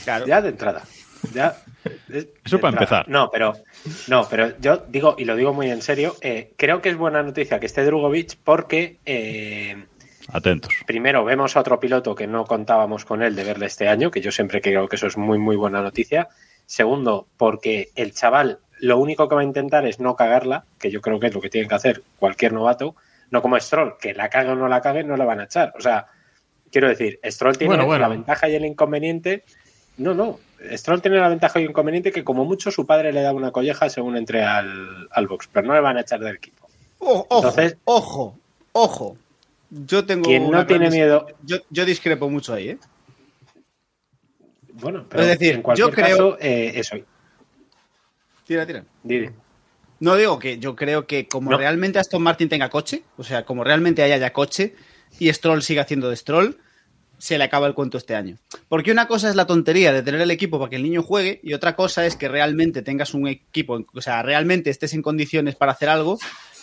Claro. 0.03 0.25
Ya 0.25 0.41
de 0.41 0.49
entrada. 0.49 0.83
Ya, 1.33 1.55
de- 2.07 2.29
Eso 2.43 2.57
de 2.57 2.61
para 2.61 2.71
entrada. 2.71 3.01
empezar. 3.01 3.09
No, 3.09 3.29
pero, 3.31 3.53
no, 4.07 4.27
pero 4.29 4.53
yo 4.59 4.83
digo, 4.89 5.15
y 5.17 5.23
lo 5.25 5.35
digo 5.35 5.53
muy 5.53 5.69
en 5.69 5.81
serio, 5.81 6.15
eh, 6.21 6.51
creo 6.57 6.81
que 6.81 6.89
es 6.89 6.97
buena 6.97 7.23
noticia 7.23 7.59
que 7.59 7.67
esté 7.67 7.85
Drugovic 7.85 8.37
porque 8.43 8.97
eh, 9.05 9.85
Atentos. 10.33 10.73
primero 10.85 11.23
vemos 11.23 11.55
a 11.55 11.59
otro 11.61 11.79
piloto 11.79 12.15
que 12.15 12.27
no 12.27 12.45
contábamos 12.45 13.05
con 13.05 13.23
él 13.23 13.35
de 13.35 13.43
verle 13.43 13.65
este 13.65 13.87
año, 13.87 14.11
que 14.11 14.21
yo 14.21 14.31
siempre 14.31 14.61
creo 14.61 14.87
que 14.87 14.95
eso 14.95 15.07
es 15.07 15.17
muy, 15.17 15.37
muy 15.39 15.55
buena 15.55 15.81
noticia. 15.81 16.27
Segundo, 16.65 17.27
porque 17.37 17.89
el 17.95 18.13
chaval 18.13 18.59
lo 18.79 18.97
único 18.99 19.27
que 19.27 19.35
va 19.35 19.41
a 19.41 19.45
intentar 19.45 19.85
es 19.87 19.99
no 19.99 20.15
cagarla, 20.15 20.63
que 20.79 20.91
yo 20.91 21.01
creo 21.01 21.19
que 21.19 21.27
es 21.27 21.33
lo 21.33 21.41
que 21.41 21.49
tiene 21.49 21.67
que 21.67 21.75
hacer 21.75 22.03
cualquier 22.17 22.53
novato, 22.53 22.95
no 23.31 23.41
como 23.41 23.59
Stroll, 23.59 23.95
que 23.99 24.13
la 24.13 24.29
cague 24.29 24.51
o 24.51 24.55
no 24.55 24.67
la 24.67 24.81
cague, 24.81 25.03
no 25.03 25.17
la 25.17 25.25
van 25.25 25.39
a 25.41 25.43
echar. 25.45 25.73
O 25.77 25.81
sea, 25.81 26.05
quiero 26.71 26.87
decir, 26.87 27.19
Stroll 27.25 27.57
tiene 27.57 27.73
Bueno, 27.73 27.85
bueno. 27.87 28.01
la 28.03 28.07
ventaja 28.09 28.47
y 28.49 28.55
el 28.55 28.65
inconveniente. 28.65 29.43
No, 29.97 30.13
no. 30.13 30.39
Stroll 30.75 31.01
tiene 31.01 31.17
la 31.17 31.29
ventaja 31.29 31.59
y 31.59 31.63
el 31.63 31.69
inconveniente 31.71 32.11
que 32.11 32.23
como 32.23 32.45
mucho 32.45 32.71
su 32.71 32.85
padre 32.85 33.11
le 33.13 33.21
da 33.21 33.33
una 33.33 33.51
colleja 33.51 33.89
según 33.89 34.15
entre 34.17 34.43
al, 34.43 35.07
al 35.11 35.27
box, 35.27 35.49
pero 35.51 35.67
no 35.67 35.73
le 35.73 35.81
van 35.81 35.97
a 35.97 36.01
echar 36.01 36.19
del 36.19 36.35
equipo. 36.35 36.67
O- 36.99 37.25
ojo, 37.29 37.47
Entonces- 37.47 37.77
ojo, 37.85 38.37
ojo. 38.73 39.17
Yo 39.69 40.05
tengo. 40.05 40.23
Quien 40.23 40.49
no 40.49 40.65
tiene 40.65 40.89
miedo- 40.89 41.27
Yo, 41.43 41.57
yo 41.69 41.85
discrepo 41.85 42.29
mucho 42.29 42.53
ahí, 42.53 42.69
¿eh? 42.69 42.77
Bueno, 44.73 45.05
pero 45.09 45.23
Es 45.23 45.29
decir, 45.29 45.55
en 45.55 45.61
cualquier 45.61 45.87
yo 45.87 45.93
creo- 45.93 46.07
caso, 46.31 46.37
eh, 46.39 46.71
eso. 46.75 46.95
Tira, 48.45 48.65
tira. 48.65 48.85
Dile. 49.03 49.33
No 49.99 50.15
digo 50.15 50.39
que 50.39 50.57
yo 50.59 50.75
creo 50.75 51.05
que 51.05 51.27
como 51.27 51.51
No. 51.51 51.57
realmente 51.57 51.99
Aston 51.99 52.21
Martin 52.23 52.47
tenga 52.49 52.69
coche, 52.69 53.03
o 53.17 53.23
sea, 53.23 53.43
como 53.45 53.63
realmente 53.63 54.01
haya 54.01 54.17
ya 54.17 54.31
coche 54.31 54.75
y 55.19 55.31
Stroll 55.33 55.61
siga 55.61 55.81
haciendo 55.81 56.09
de 56.09 56.15
Stroll, 56.15 56.57
se 57.17 57.37
le 57.37 57.43
acaba 57.43 57.67
el 57.67 57.73
cuento 57.73 57.97
este 57.97 58.15
año. 58.15 58.37
Porque 58.69 58.93
una 58.93 59.07
cosa 59.09 59.29
es 59.29 59.35
la 59.35 59.45
tontería 59.45 59.91
de 59.91 60.01
tener 60.01 60.21
el 60.21 60.31
equipo 60.31 60.57
para 60.57 60.69
que 60.69 60.77
el 60.77 60.83
niño 60.83 61.03
juegue 61.03 61.41
y 61.43 61.51
otra 61.53 61.75
cosa 61.75 62.05
es 62.05 62.15
que 62.15 62.29
realmente 62.29 62.81
tengas 62.81 63.13
un 63.13 63.27
equipo, 63.27 63.85
o 63.93 64.01
sea, 64.01 64.23
realmente 64.23 64.69
estés 64.69 64.93
en 64.93 65.01
condiciones 65.01 65.55
para 65.55 65.73
hacer 65.73 65.89
algo 65.89 66.17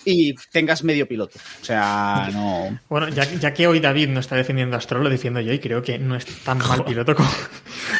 y 0.06 0.34
tengas 0.52 0.84
medio 0.84 1.06
piloto. 1.06 1.38
O 1.60 1.64
sea, 1.64 2.30
no. 2.32 2.78
Bueno, 2.88 3.08
ya, 3.08 3.24
ya 3.24 3.52
que 3.52 3.66
hoy 3.66 3.80
David 3.80 4.08
no 4.08 4.20
está 4.20 4.36
defendiendo 4.36 4.76
a 4.76 4.80
Stroll, 4.80 5.02
lo 5.04 5.10
defiendo 5.10 5.40
yo 5.40 5.52
y 5.52 5.58
creo 5.58 5.82
que 5.82 5.98
no 5.98 6.14
es 6.16 6.24
tan 6.44 6.58
mal 6.58 6.84
piloto 6.84 7.14
como. 7.14 7.28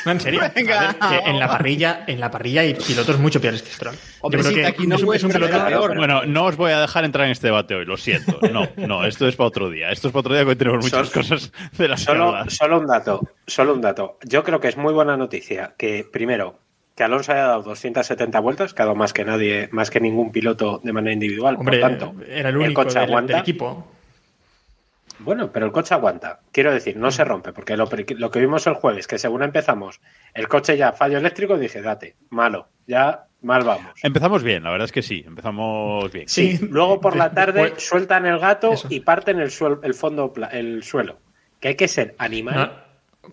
No, 0.04 0.12
en 0.12 0.20
serio. 0.20 0.40
Venga. 0.54 0.80
ver, 0.80 0.96
que 1.22 1.30
en 1.30 1.38
la 1.38 1.48
parrilla, 1.48 2.04
en 2.06 2.18
la 2.20 2.30
parrilla 2.30 2.60
hay 2.62 2.74
pilotos 2.74 3.18
mucho 3.18 3.40
peores 3.40 3.62
que 3.62 3.70
Stroll. 3.72 3.94
Yo 3.94 4.00
Hombre, 4.20 4.40
creo 4.40 4.50
sí, 4.52 4.56
que 4.60 4.66
aquí 4.66 4.86
no 4.86 4.96
es 4.96 5.02
un- 5.02 5.14
es 5.14 5.24
piloto 5.24 5.64
peor. 5.66 5.96
Bueno, 5.96 6.24
no 6.26 6.44
os 6.44 6.56
voy 6.56 6.72
a 6.72 6.80
dejar 6.80 7.04
entrar 7.04 7.26
en 7.26 7.32
este 7.32 7.48
debate 7.48 7.74
hoy, 7.74 7.84
lo 7.84 7.96
siento. 7.96 8.38
No, 8.52 8.68
no, 8.76 9.04
esto 9.04 9.26
es 9.28 9.36
para 9.36 9.48
otro 9.48 9.68
día. 9.70 9.90
Esto 9.90 10.08
es 10.08 10.12
para 10.12 10.20
otro 10.20 10.34
día 10.34 10.44
que 10.44 10.50
hoy 10.50 10.56
tenemos 10.56 10.84
muchas 10.84 11.08
Solo- 11.08 11.22
cosas 11.22 11.52
de 11.76 11.88
las 11.88 12.00
que 12.00 12.06
Solo, 12.06 12.28
hablar. 12.28 12.50
solo 12.50 12.80
un 12.80 12.86
dato, 12.86 13.20
solo 13.46 13.74
un 13.74 13.80
dato. 13.80 14.18
Yo 14.24 14.42
creo 14.44 14.60
que 14.60 14.68
es 14.68 14.76
muy 14.76 14.92
buena 14.92 15.16
noticia 15.16 15.74
que, 15.76 16.04
primero, 16.10 16.58
que 16.96 17.04
Alonso 17.04 17.30
haya 17.32 17.42
dado 17.46 17.62
270 17.62 18.40
vueltas, 18.40 18.74
que 18.74 18.82
ha 18.82 18.86
dado 18.86 18.96
más 18.96 19.12
que 19.12 19.24
nadie, 19.24 19.68
más 19.70 19.90
que 19.90 20.00
ningún 20.00 20.32
piloto 20.32 20.80
de 20.82 20.92
manera 20.92 21.12
individual. 21.12 21.56
Hombre, 21.56 21.78
por 21.78 21.88
tanto, 21.90 22.14
era 22.26 22.48
el 22.48 22.56
único 22.56 22.82
coche 22.82 22.98
del, 22.98 23.08
aguanta. 23.10 23.32
del 23.34 23.42
equipo. 23.42 23.92
Bueno, 25.18 25.50
pero 25.50 25.66
el 25.66 25.72
coche 25.72 25.94
aguanta. 25.94 26.40
Quiero 26.52 26.72
decir, 26.72 26.96
no 26.96 27.10
se 27.10 27.24
rompe, 27.24 27.52
porque 27.52 27.76
lo, 27.76 27.88
lo 28.16 28.30
que 28.30 28.40
vimos 28.40 28.66
el 28.66 28.74
jueves, 28.74 29.06
que 29.06 29.18
según 29.18 29.42
empezamos, 29.42 30.00
el 30.34 30.48
coche 30.48 30.76
ya 30.76 30.92
fallo 30.92 31.18
eléctrico, 31.18 31.56
dije, 31.56 31.80
date, 31.80 32.16
malo, 32.30 32.68
ya 32.86 33.24
mal 33.40 33.62
vamos. 33.64 33.92
Empezamos 34.02 34.42
bien, 34.42 34.62
la 34.62 34.70
verdad 34.70 34.84
es 34.86 34.92
que 34.92 35.02
sí, 35.02 35.24
empezamos 35.26 36.10
bien. 36.12 36.28
Sí. 36.28 36.58
Luego 36.70 37.00
por 37.00 37.16
la 37.16 37.32
tarde 37.32 37.62
Después- 37.62 37.86
sueltan 37.86 38.26
el 38.26 38.38
gato 38.38 38.72
Eso. 38.72 38.88
y 38.90 39.00
parten 39.00 39.40
el, 39.40 39.50
suel- 39.50 39.80
el 39.84 39.94
fondo, 39.94 40.32
el 40.52 40.82
suelo. 40.82 41.18
Que 41.60 41.68
hay 41.68 41.74
que 41.76 41.88
ser 41.88 42.14
animal. 42.18 42.54
No, 42.54 42.85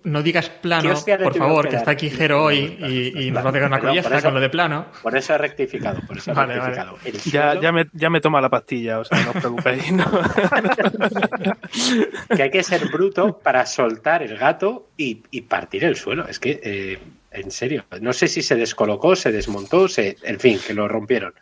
no 0.03 0.21
digas 0.23 0.50
¿Qué 0.50 0.59
plano, 0.62 0.93
por 1.23 1.35
favor, 1.38 1.69
que 1.69 1.75
está 1.75 1.91
aquí 1.91 2.09
Jero 2.09 2.43
hoy 2.43 2.77
y, 2.79 3.27
y 3.27 3.31
nos 3.31 3.45
va 3.45 3.50
a 3.50 3.53
pegar 3.53 3.67
una 3.69 3.79
colleja 3.79 4.17
eso- 4.17 4.27
con 4.27 4.33
lo 4.33 4.39
de 4.39 4.50
plano. 4.50 4.88
Por 5.01 5.15
eso 5.17 5.35
he 5.35 5.38
rectificado, 5.38 6.00
por 6.07 6.17
eso 6.17 6.31
he 6.31 6.33
Vale, 6.33 6.55
rectificado. 6.55 6.97
El 7.05 7.13
Ya, 7.13 7.19
suelo- 7.51 7.62
ya, 7.62 7.71
me, 7.71 7.85
ya 7.93 8.09
me 8.09 8.21
toma 8.21 8.41
la 8.41 8.50
pastilla, 8.50 9.00
o 9.00 9.03
sea, 9.03 9.21
no 9.23 9.31
os 9.31 9.38
preocupéis. 9.38 9.91
¿no? 9.91 10.05
que 12.35 12.43
hay 12.43 12.51
que 12.51 12.63
ser 12.63 12.88
bruto 12.89 13.39
para 13.39 13.65
soltar 13.65 14.23
el 14.23 14.38
gato 14.38 14.89
y, 14.97 15.23
y 15.31 15.41
partir 15.41 15.83
el 15.85 15.95
suelo. 15.95 16.27
Es 16.27 16.39
que, 16.39 16.59
eh, 16.63 17.00
en 17.31 17.51
serio, 17.51 17.85
no 18.01 18.13
sé 18.13 18.27
si 18.27 18.41
se 18.41 18.55
descolocó, 18.55 19.15
se 19.15 19.31
desmontó, 19.31 19.88
se, 19.88 20.17
en 20.23 20.39
fin, 20.39 20.59
que 20.65 20.73
lo 20.73 20.88
rompieron. 20.88 21.33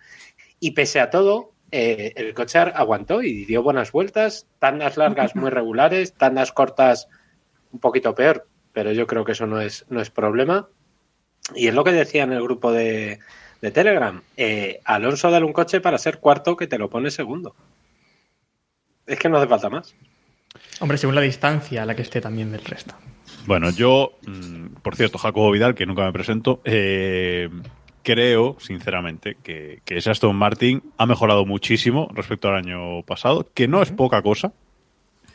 Y 0.59 0.71
pese 0.71 0.99
a 0.99 1.09
todo, 1.09 1.51
eh, 1.71 2.13
el 2.15 2.33
coche 2.33 2.59
aguantó 2.59 3.21
y 3.23 3.45
dio 3.45 3.63
buenas 3.63 3.91
vueltas, 3.91 4.47
tandas 4.59 4.97
largas 4.97 5.35
muy 5.35 5.49
regulares, 5.49 6.13
tandas 6.13 6.51
cortas 6.51 7.07
un 7.71 7.79
poquito 7.79 8.15
peor, 8.15 8.47
pero 8.73 8.91
yo 8.91 9.07
creo 9.07 9.23
que 9.25 9.33
eso 9.33 9.47
no 9.47 9.59
es, 9.61 9.85
no 9.89 10.01
es 10.01 10.09
problema. 10.09 10.67
Y 11.55 11.67
es 11.67 11.73
lo 11.73 11.83
que 11.83 11.91
decía 11.91 12.23
en 12.23 12.33
el 12.33 12.43
grupo 12.43 12.71
de, 12.71 13.19
de 13.61 13.71
Telegram. 13.71 14.21
eh, 14.37 14.79
Alonso 14.85 15.31
dale 15.31 15.45
un 15.45 15.53
coche 15.53 15.81
para 15.81 15.97
ser 15.97 16.19
cuarto 16.19 16.55
que 16.55 16.67
te 16.67 16.77
lo 16.77 16.89
pone 16.89 17.11
segundo. 17.11 17.55
Es 19.05 19.19
que 19.19 19.29
no 19.29 19.37
hace 19.37 19.47
falta 19.47 19.69
más. 19.69 19.95
Hombre, 20.79 20.97
según 20.97 21.15
la 21.15 21.21
distancia 21.21 21.83
a 21.83 21.85
la 21.85 21.95
que 21.95 22.01
esté 22.01 22.21
también 22.21 22.51
del 22.51 22.63
resto. 22.63 22.95
Bueno, 23.45 23.69
yo, 23.71 24.17
mm, 24.27 24.81
por 24.81 24.95
cierto, 24.95 25.17
Jacobo 25.17 25.51
Vidal, 25.51 25.75
que 25.75 25.85
nunca 25.85 26.03
me 26.05 26.13
presento, 26.13 26.61
eh, 26.63 27.49
creo, 28.03 28.57
sinceramente, 28.59 29.37
que, 29.41 29.81
que 29.85 29.97
ese 29.97 30.11
Aston 30.11 30.35
Martin 30.35 30.83
ha 30.97 31.05
mejorado 31.05 31.45
muchísimo 31.45 32.09
respecto 32.13 32.49
al 32.49 32.55
año 32.55 33.03
pasado, 33.03 33.49
que 33.53 33.67
no 33.67 33.81
es 33.81 33.91
poca 33.91 34.21
cosa. 34.21 34.53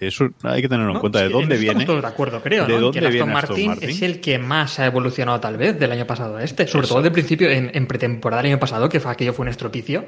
Eso 0.00 0.28
hay 0.42 0.60
que 0.62 0.68
tenerlo 0.68 0.90
en 0.90 0.94
No, 0.94 1.00
cuenta 1.00 1.20
de 1.20 1.28
dónde 1.30 1.56
viene. 1.56 1.70
Estamos 1.80 1.86
todos 1.86 2.02
de 2.02 2.08
acuerdo, 2.08 2.42
creo, 2.42 2.66
¿De 2.66 2.74
¿no? 2.74 2.80
dónde 2.80 3.00
que 3.00 3.06
el 3.06 3.12
viene 3.12 3.32
Aston 3.32 3.48
Martin, 3.48 3.66
Martin? 3.68 3.88
es 3.90 4.02
el 4.02 4.20
que 4.20 4.38
más 4.38 4.78
ha 4.78 4.86
evolucionado 4.86 5.40
tal 5.40 5.56
vez 5.56 5.78
del 5.78 5.90
año 5.92 6.06
pasado 6.06 6.36
a 6.36 6.44
este. 6.44 6.66
Sobre 6.66 6.84
Eso. 6.84 6.94
todo 6.94 7.02
de 7.02 7.10
principio, 7.10 7.48
en, 7.50 7.70
en 7.72 7.86
pretemporada 7.86 8.42
del 8.42 8.52
año 8.52 8.60
pasado, 8.60 8.88
que 8.88 9.00
fue, 9.00 9.10
aquello 9.12 9.32
fue 9.32 9.44
un 9.44 9.48
estropicio. 9.48 10.04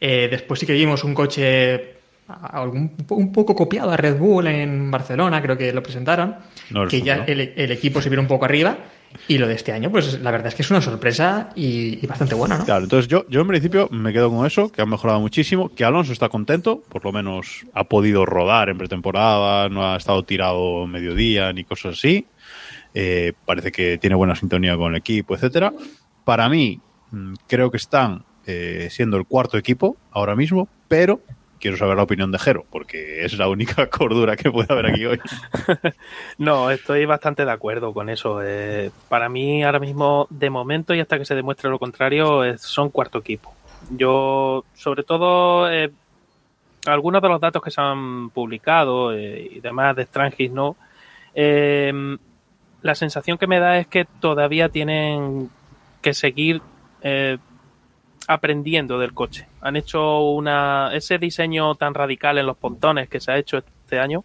Eh, 0.00 0.28
después 0.30 0.60
sí 0.60 0.66
que 0.66 0.72
vimos 0.74 1.02
un 1.04 1.14
coche 1.14 1.94
algún- 2.28 2.92
un 3.08 3.32
poco 3.32 3.54
copiado 3.54 3.90
a 3.90 3.96
Red 3.96 4.16
Bull 4.16 4.46
en 4.48 4.90
Barcelona, 4.90 5.40
creo 5.42 5.56
que 5.56 5.72
lo 5.72 5.82
presentaron. 5.82 6.36
No 6.70 6.86
que 6.86 7.02
ya 7.02 7.24
el 7.26 7.70
equipo 7.72 8.00
se 8.02 8.08
vio 8.10 8.20
un 8.20 8.26
poco 8.26 8.44
arriba. 8.44 8.76
Y 9.28 9.38
lo 9.38 9.48
de 9.48 9.54
este 9.54 9.72
año, 9.72 9.90
pues 9.90 10.20
la 10.20 10.30
verdad 10.30 10.48
es 10.48 10.54
que 10.54 10.62
es 10.62 10.70
una 10.70 10.80
sorpresa 10.80 11.50
y, 11.54 12.04
bastante 12.06 12.34
buena, 12.34 12.58
¿no? 12.58 12.64
Claro, 12.64 12.84
entonces 12.84 13.08
yo, 13.08 13.24
yo 13.28 13.40
en 13.40 13.48
principio 13.48 13.88
me 13.90 14.12
quedo 14.12 14.30
con 14.30 14.46
eso, 14.46 14.70
que 14.70 14.82
ha 14.82 14.86
mejorado 14.86 15.20
muchísimo, 15.20 15.74
que 15.74 15.84
Alonso 15.84 16.12
está 16.12 16.28
contento, 16.28 16.82
por 16.88 17.04
lo 17.04 17.12
menos 17.12 17.66
ha 17.74 17.84
podido 17.84 18.26
rodar 18.26 18.68
en 18.68 18.78
pretemporada, 18.78 19.68
no 19.68 19.86
ha 19.86 19.96
estado 19.96 20.22
tirado 20.24 20.86
mediodía 20.86 21.52
ni 21.52 21.64
cosas 21.64 21.98
así. 21.98 22.26
Eh, 22.94 23.32
parece 23.46 23.72
que 23.72 23.98
tiene 23.98 24.16
buena 24.16 24.34
sintonía 24.34 24.76
con 24.76 24.92
el 24.92 24.98
equipo, 24.98 25.34
etcétera. 25.34 25.72
Para 26.24 26.48
mí, 26.48 26.80
mm, 27.10 27.34
creo 27.46 27.70
que 27.70 27.78
están 27.78 28.24
eh, 28.46 28.88
siendo 28.90 29.16
el 29.16 29.24
cuarto 29.24 29.56
equipo 29.56 29.96
ahora 30.10 30.34
mismo, 30.34 30.68
pero 30.88 31.20
quiero 31.62 31.76
saber 31.76 31.96
la 31.96 32.02
opinión 32.02 32.32
de 32.32 32.40
Jero, 32.40 32.66
porque 32.68 33.24
es 33.24 33.38
la 33.38 33.48
única 33.48 33.86
cordura 33.90 34.36
que 34.36 34.50
puede 34.50 34.70
haber 34.70 34.86
aquí 34.86 35.06
hoy. 35.06 35.20
No, 36.38 36.70
estoy 36.70 37.06
bastante 37.06 37.44
de 37.44 37.52
acuerdo 37.52 37.94
con 37.94 38.08
eso. 38.08 38.40
Eh, 38.42 38.90
para 39.08 39.28
mí, 39.28 39.62
ahora 39.62 39.78
mismo, 39.78 40.26
de 40.28 40.50
momento 40.50 40.92
y 40.92 41.00
hasta 41.00 41.18
que 41.18 41.24
se 41.24 41.36
demuestre 41.36 41.70
lo 41.70 41.78
contrario, 41.78 42.42
son 42.58 42.90
cuarto 42.90 43.18
equipo. 43.18 43.54
Yo, 43.90 44.64
sobre 44.74 45.04
todo, 45.04 45.70
eh, 45.70 45.92
algunos 46.86 47.22
de 47.22 47.28
los 47.28 47.40
datos 47.40 47.62
que 47.62 47.70
se 47.70 47.80
han 47.80 48.30
publicado 48.30 49.12
eh, 49.12 49.48
y 49.52 49.60
demás 49.60 49.94
de 49.94 50.04
Strangis, 50.04 50.50
¿no? 50.50 50.76
La 51.34 52.94
sensación 52.96 53.38
que 53.38 53.46
me 53.46 53.60
da 53.60 53.78
es 53.78 53.86
que 53.86 54.04
todavía 54.04 54.68
tienen 54.68 55.48
que 56.00 56.12
seguir 56.12 56.60
aprendiendo 58.28 58.98
del 58.98 59.14
coche. 59.14 59.46
Han 59.60 59.76
hecho 59.76 60.20
una 60.30 60.90
ese 60.92 61.18
diseño 61.18 61.74
tan 61.74 61.94
radical 61.94 62.38
en 62.38 62.46
los 62.46 62.56
pontones 62.56 63.08
que 63.08 63.20
se 63.20 63.32
ha 63.32 63.38
hecho 63.38 63.58
este 63.58 63.98
año. 63.98 64.24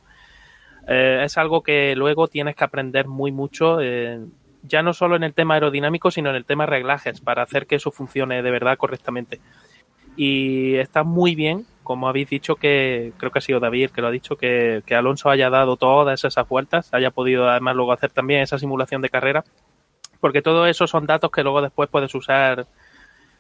eh, 0.88 1.24
es 1.26 1.38
algo 1.38 1.62
que 1.62 1.96
luego 1.96 2.28
tienes 2.28 2.56
que 2.56 2.64
aprender 2.64 3.08
muy 3.08 3.32
mucho, 3.32 3.82
eh, 3.82 4.20
ya 4.64 4.82
no 4.82 4.94
solo 4.94 5.16
en 5.16 5.24
el 5.24 5.34
tema 5.34 5.56
aerodinámico, 5.56 6.12
sino 6.12 6.30
en 6.30 6.36
el 6.38 6.46
tema 6.46 6.66
reglajes, 6.66 7.22
para 7.22 7.44
hacer 7.44 7.68
que 7.68 7.76
eso 7.76 7.92
funcione 7.92 8.42
de 8.42 8.52
verdad 8.52 8.78
correctamente. 8.78 9.40
Y 10.16 10.76
está 10.76 11.04
muy 11.04 11.36
bien, 11.36 11.66
como 11.84 12.08
habéis 12.10 12.30
dicho, 12.30 12.56
que 12.56 13.14
creo 13.18 13.32
que 13.32 13.40
ha 13.40 13.42
sido 13.42 13.60
David 13.60 13.92
que 13.92 14.02
lo 14.02 14.08
ha 14.08 14.12
dicho, 14.12 14.36
que, 14.36 14.82
que 14.86 14.96
Alonso 14.96 15.30
haya 15.30 15.50
dado 15.50 15.78
todas 15.78 16.24
esas 16.24 16.48
vueltas, 16.48 16.94
haya 16.94 17.12
podido 17.12 17.50
además 17.50 17.76
luego 17.76 17.92
hacer 17.92 18.12
también 18.12 18.42
esa 18.42 18.58
simulación 18.58 19.02
de 19.02 19.10
carrera, 19.10 19.44
porque 20.20 20.42
todo 20.42 20.66
eso 20.66 20.88
son 20.88 21.06
datos 21.06 21.32
que 21.32 21.44
luego 21.44 21.62
después 21.62 21.90
puedes 21.90 22.14
usar, 22.16 22.66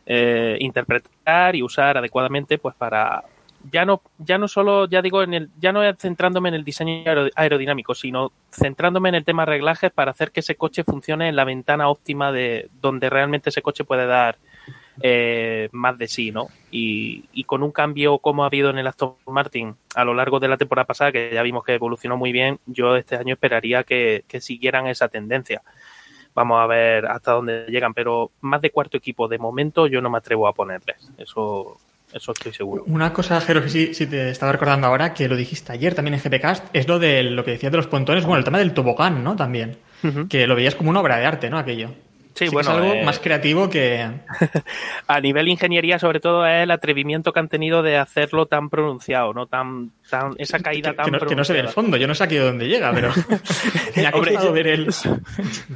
eh, 0.08 0.58
interpretar 0.62 1.56
y 1.56 1.62
usar 1.62 1.98
adecuadamente, 1.98 2.58
pues 2.58 2.74
para 2.76 3.24
ya 3.72 3.86
no 3.86 4.02
ya 4.18 4.38
no 4.38 4.48
solo 4.48 4.88
ya 4.88 5.02
digo 5.02 5.22
en 5.24 5.34
el 5.34 5.50
ya 5.60 5.74
no 5.74 5.82
centrándome 5.96 6.48
en 6.50 6.56
el 6.56 6.64
diseño 6.64 7.04
aero- 7.06 7.30
aerodinámico, 7.36 7.94
sino 7.94 8.32
centrándome 8.52 9.10
en 9.10 9.16
el 9.16 9.26
tema 9.26 9.46
reglajes 9.46 9.92
para 9.92 10.12
hacer 10.12 10.32
que 10.32 10.40
ese 10.40 10.56
coche 10.56 10.86
funcione 10.86 11.28
en 11.28 11.36
la 11.36 11.44
ventana 11.44 11.90
óptima 11.90 12.32
de 12.32 12.70
donde 12.82 13.10
realmente 13.10 13.50
ese 13.50 13.62
coche 13.62 13.84
puede 13.84 14.06
dar 14.06 14.38
eh, 15.02 15.68
más 15.74 15.98
de 15.98 16.08
sí, 16.08 16.32
¿no? 16.32 16.48
Y, 16.72 17.44
con 17.44 17.62
un 17.62 17.72
cambio 17.72 18.18
como 18.20 18.44
ha 18.44 18.48
habido 18.48 18.70
en 18.70 18.78
el 18.78 18.88
Aston 18.88 19.16
Martin 19.28 19.76
a 19.96 20.04
lo 20.04 20.14
largo 20.14 20.40
de 20.40 20.48
la 20.48 20.58
temporada 20.58 20.86
pasada, 20.86 21.12
que 21.12 21.32
ya 21.34 21.44
vimos 21.44 21.64
que 21.64 21.74
evolucionó 21.74 22.18
muy 22.18 22.32
bien, 22.32 22.60
yo 22.66 22.96
este 22.96 23.16
año 23.16 23.34
esperaría 23.34 23.84
que 23.84 24.24
siguieran 24.40 24.88
esa 24.88 25.08
tendencia. 25.08 25.62
Vamos 26.38 26.62
a 26.62 26.68
ver 26.68 27.08
hasta 27.08 27.32
dónde 27.32 27.66
llegan, 27.68 27.96
pero 27.96 28.30
más 28.42 28.62
de 28.62 28.70
cuarto 28.70 28.96
equipo 28.96 29.28
de 29.28 29.40
momento 29.40 29.88
yo 29.88 30.02
no 30.02 30.12
me 30.12 30.20
atrevo 30.20 30.48
a 30.48 30.54
ponerles. 30.54 30.98
Eso, 31.18 31.80
eso 32.14 32.32
estoy 32.32 32.54
seguro. 32.54 32.84
Una 32.86 33.12
cosa, 33.12 33.42
Jero, 33.42 33.64
que 33.64 33.70
sí, 33.70 33.96
sí 33.96 34.06
te 34.06 34.30
estaba 34.30 34.52
recordando 34.52 34.86
ahora, 34.86 35.16
que 35.16 35.28
lo 35.28 35.36
dijiste 35.36 35.72
ayer 35.72 35.96
también 35.96 36.14
en 36.14 36.22
GPcast, 36.22 36.64
es 36.74 36.88
lo 36.88 37.00
de 37.00 37.24
lo 37.24 37.44
que 37.44 37.50
decías 37.50 37.72
de 37.72 37.80
los 37.80 37.88
pontones, 37.88 38.24
bueno, 38.24 38.38
el 38.38 38.44
tema 38.44 38.60
del 38.60 38.76
tobogán, 38.76 39.24
¿no? 39.24 39.36
También. 39.36 39.78
Que 40.30 40.46
lo 40.46 40.54
veías 40.54 40.76
como 40.76 40.92
una 40.92 41.00
obra 41.00 41.18
de 41.18 41.26
arte, 41.26 41.50
¿no? 41.50 41.58
Aquello. 41.58 41.90
Sí, 42.38 42.50
bueno, 42.50 42.70
es 42.70 42.76
algo 42.78 42.94
eh, 42.94 43.04
más 43.04 43.20
creativo 43.20 43.70
que. 43.70 44.06
a 45.08 45.20
nivel 45.22 45.48
ingeniería, 45.48 45.98
sobre 45.98 46.20
todo, 46.20 46.46
es 46.46 46.64
el 46.64 46.72
atrevimiento 46.72 47.34
que 47.34 47.40
han 47.40 47.48
tenido 47.50 47.82
de 47.82 47.98
hacerlo 47.98 48.46
tan 48.46 48.70
pronunciado, 48.70 49.34
¿no? 49.34 49.48
Tan, 49.48 49.92
tan, 50.10 50.36
esa 50.38 50.60
caída 50.60 50.94
tan 50.94 51.06
que, 51.06 51.12
no, 51.12 51.20
que 51.20 51.36
no 51.36 51.44
se 51.44 51.54
ve 51.54 51.60
el 51.62 51.70
fondo. 51.70 51.98
Yo 51.98 52.08
no 52.08 52.14
sé 52.14 52.24
aquí 52.24 52.36
de 52.36 52.42
dónde 52.42 52.68
llega, 52.68 52.92
pero. 52.94 53.10
me 53.96 54.06
ha 54.06 54.10
Hombre, 54.12 54.34
costado 54.34 54.48
yo- 54.50 54.54
ver 54.54 54.68
el. 54.68 54.88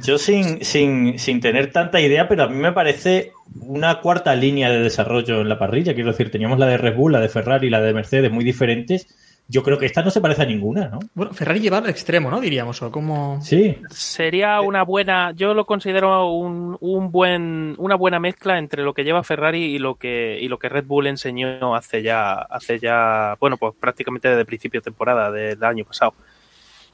Yo 0.02 0.18
sin, 0.18 0.64
sin, 0.64 1.18
sin 1.18 1.40
tener 1.40 1.72
tanta 1.72 2.00
idea, 2.00 2.28
pero 2.28 2.44
a 2.44 2.48
mí 2.48 2.56
me 2.56 2.72
parece 2.72 3.32
una 3.60 4.00
cuarta 4.00 4.34
línea 4.34 4.70
de 4.70 4.78
desarrollo 4.80 5.40
en 5.40 5.48
la 5.48 5.58
parrilla. 5.58 5.94
Quiero 5.94 6.10
decir, 6.12 6.30
teníamos 6.30 6.58
la 6.58 6.66
de 6.66 6.76
Red 6.78 6.94
Bull, 6.94 7.12
la 7.12 7.20
de 7.20 7.28
Ferrari, 7.28 7.70
la 7.70 7.80
de 7.80 7.92
Mercedes, 7.92 8.30
muy 8.30 8.44
diferentes. 8.44 9.08
Yo 9.48 9.62
creo 9.62 9.78
que 9.78 9.86
esta 9.86 10.02
no 10.02 10.10
se 10.10 10.20
parece 10.20 10.42
a 10.42 10.46
ninguna, 10.46 10.88
¿no? 10.88 10.98
Bueno, 11.14 11.32
Ferrari 11.34 11.60
lleva 11.60 11.78
al 11.78 11.88
extremo, 11.90 12.30
¿no? 12.30 12.40
Diríamos, 12.40 12.80
o 12.80 12.90
como. 12.90 13.40
Sí. 13.42 13.76
Sería 13.90 14.60
una 14.60 14.82
buena, 14.82 15.32
yo 15.32 15.52
lo 15.52 15.66
considero 15.66 16.32
un, 16.32 16.78
un 16.80 17.10
buen, 17.10 17.74
una 17.78 17.96
buena 17.96 18.18
mezcla 18.18 18.58
entre 18.58 18.82
lo 18.82 18.94
que 18.94 19.04
lleva 19.04 19.22
Ferrari 19.22 19.62
y 19.62 19.78
lo 19.78 19.96
que, 19.96 20.38
y 20.40 20.48
lo 20.48 20.58
que 20.58 20.68
Red 20.68 20.86
Bull 20.86 21.06
enseñó 21.06 21.74
hace 21.74 22.02
ya, 22.02 22.32
hace 22.32 22.78
ya, 22.78 23.36
bueno, 23.40 23.58
pues 23.58 23.74
prácticamente 23.78 24.28
desde 24.28 24.44
principio 24.44 24.80
de 24.80 24.84
temporada 24.84 25.30
del 25.30 25.62
año 25.64 25.84
pasado. 25.84 26.14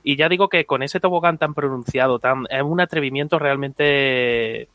Y 0.02 0.16
ya 0.16 0.28
digo 0.28 0.48
que 0.48 0.64
con 0.64 0.82
ese 0.82 1.00
tobogán 1.00 1.38
tan 1.38 1.54
pronunciado, 1.54 2.18
tan, 2.18 2.46
es 2.50 2.62
un 2.62 2.80
atrevimiento 2.80 3.38
realmente 3.38 4.68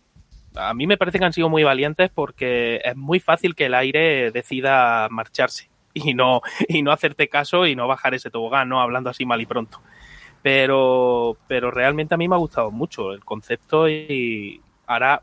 a 0.55 0.73
mí 0.73 0.87
me 0.87 0.97
parece 0.97 1.19
que 1.19 1.25
han 1.25 1.33
sido 1.33 1.49
muy 1.49 1.63
valientes 1.63 2.11
porque 2.13 2.79
es 2.83 2.95
muy 2.95 3.19
fácil 3.19 3.55
que 3.55 3.65
el 3.65 3.73
aire 3.73 4.31
decida 4.31 5.07
marcharse 5.09 5.72
y 5.93 6.13
no, 6.13 6.41
y 6.67 6.81
no 6.81 6.91
hacerte 6.91 7.27
caso 7.27 7.65
y 7.65 7.75
no 7.75 7.87
bajar 7.87 8.13
ese 8.13 8.29
tobogán, 8.29 8.69
¿no? 8.69 8.81
Hablando 8.81 9.09
así 9.09 9.25
mal 9.25 9.41
y 9.41 9.45
pronto. 9.45 9.79
Pero, 10.41 11.37
pero 11.47 11.71
realmente 11.71 12.15
a 12.15 12.17
mí 12.17 12.27
me 12.27 12.35
ha 12.35 12.39
gustado 12.39 12.69
mucho 12.69 13.13
el 13.13 13.23
concepto 13.23 13.87
y 13.87 14.61
ahora 14.87 15.21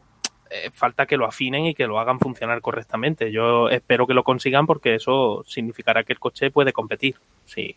eh, 0.48 0.70
falta 0.72 1.06
que 1.06 1.16
lo 1.16 1.26
afinen 1.26 1.66
y 1.66 1.74
que 1.74 1.86
lo 1.86 2.00
hagan 2.00 2.18
funcionar 2.18 2.60
correctamente. 2.60 3.30
Yo 3.30 3.68
espero 3.68 4.06
que 4.06 4.14
lo 4.14 4.24
consigan 4.24 4.66
porque 4.66 4.94
eso 4.94 5.44
significará 5.46 6.04
que 6.04 6.14
el 6.14 6.18
coche 6.18 6.50
puede 6.50 6.72
competir. 6.72 7.16
Si, 7.44 7.76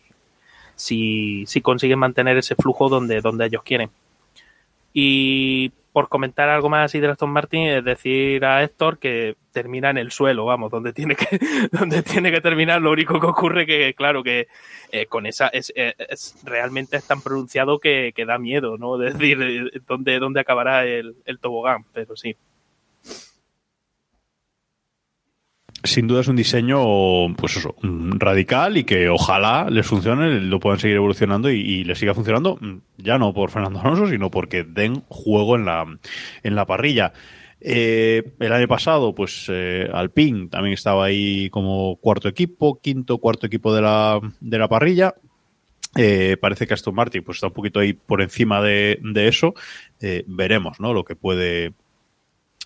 si, 0.74 1.44
si 1.46 1.60
consiguen 1.60 1.98
mantener 1.98 2.36
ese 2.36 2.56
flujo 2.56 2.88
donde, 2.88 3.20
donde 3.20 3.46
ellos 3.46 3.62
quieren. 3.62 3.90
Y 4.92 5.72
por 5.94 6.08
comentar 6.08 6.48
algo 6.48 6.68
más 6.68 6.86
así 6.86 6.98
de 6.98 7.06
Aston 7.06 7.30
Martin, 7.30 7.68
es 7.68 7.84
decir 7.84 8.44
a 8.44 8.64
Héctor 8.64 8.98
que 8.98 9.36
termina 9.52 9.90
en 9.90 9.98
el 9.98 10.10
suelo, 10.10 10.44
vamos, 10.44 10.72
donde 10.72 10.92
tiene 10.92 11.14
que, 11.14 11.38
donde 11.70 12.02
tiene 12.02 12.32
que 12.32 12.40
terminar. 12.40 12.82
Lo 12.82 12.90
único 12.90 13.20
que 13.20 13.26
ocurre 13.26 13.64
que, 13.64 13.94
claro, 13.94 14.24
que 14.24 14.48
eh, 14.90 15.06
con 15.06 15.24
esa 15.24 15.46
es, 15.48 15.72
es- 15.76 15.94
es- 16.00 16.36
realmente 16.44 16.96
es 16.96 17.06
tan 17.06 17.22
pronunciado 17.22 17.78
que, 17.78 18.12
que 18.12 18.26
da 18.26 18.38
miedo, 18.38 18.76
¿no? 18.76 19.00
Es 19.06 19.14
decir, 19.16 19.40
eh, 19.40 19.80
dónde, 19.86 20.18
dónde 20.18 20.40
acabará 20.40 20.84
el, 20.84 21.14
el 21.26 21.38
tobogán, 21.38 21.84
pero 21.92 22.16
sí. 22.16 22.34
Sin 25.84 26.06
duda 26.06 26.22
es 26.22 26.28
un 26.28 26.36
diseño, 26.36 27.34
pues 27.36 27.56
eso, 27.56 27.76
radical 27.82 28.76
y 28.76 28.84
que 28.84 29.08
ojalá 29.08 29.68
les 29.70 29.86
funcione, 29.86 30.40
lo 30.40 30.58
puedan 30.58 30.80
seguir 30.80 30.96
evolucionando 30.96 31.50
y, 31.50 31.60
y 31.60 31.84
les 31.84 31.98
siga 31.98 32.14
funcionando, 32.14 32.58
ya 32.96 33.18
no 33.18 33.32
por 33.32 33.50
Fernando 33.50 33.80
Alonso, 33.80 34.08
sino 34.08 34.30
porque 34.30 34.64
den 34.64 35.02
juego 35.08 35.56
en 35.56 35.66
la, 35.66 35.86
en 36.42 36.54
la 36.54 36.66
parrilla. 36.66 37.12
Eh, 37.60 38.32
el 38.40 38.52
año 38.52 38.68
pasado, 38.68 39.14
pues 39.14 39.46
eh, 39.48 39.88
Alpine 39.92 40.48
también 40.48 40.74
estaba 40.74 41.06
ahí 41.06 41.48
como 41.50 41.96
cuarto 41.96 42.28
equipo, 42.28 42.80
quinto, 42.80 43.18
cuarto 43.18 43.46
equipo 43.46 43.74
de 43.74 43.82
la, 43.82 44.20
de 44.40 44.58
la 44.58 44.68
parrilla. 44.68 45.14
Eh, 45.96 46.36
parece 46.40 46.66
que 46.66 46.74
Aston 46.74 46.94
Martin 46.94 47.22
pues 47.22 47.36
está 47.36 47.46
un 47.46 47.52
poquito 47.52 47.78
ahí 47.78 47.92
por 47.92 48.20
encima 48.20 48.60
de, 48.60 48.98
de 49.02 49.28
eso. 49.28 49.54
Eh, 50.00 50.24
veremos, 50.26 50.80
¿no? 50.80 50.92
Lo 50.92 51.04
que 51.04 51.14
puede 51.14 51.72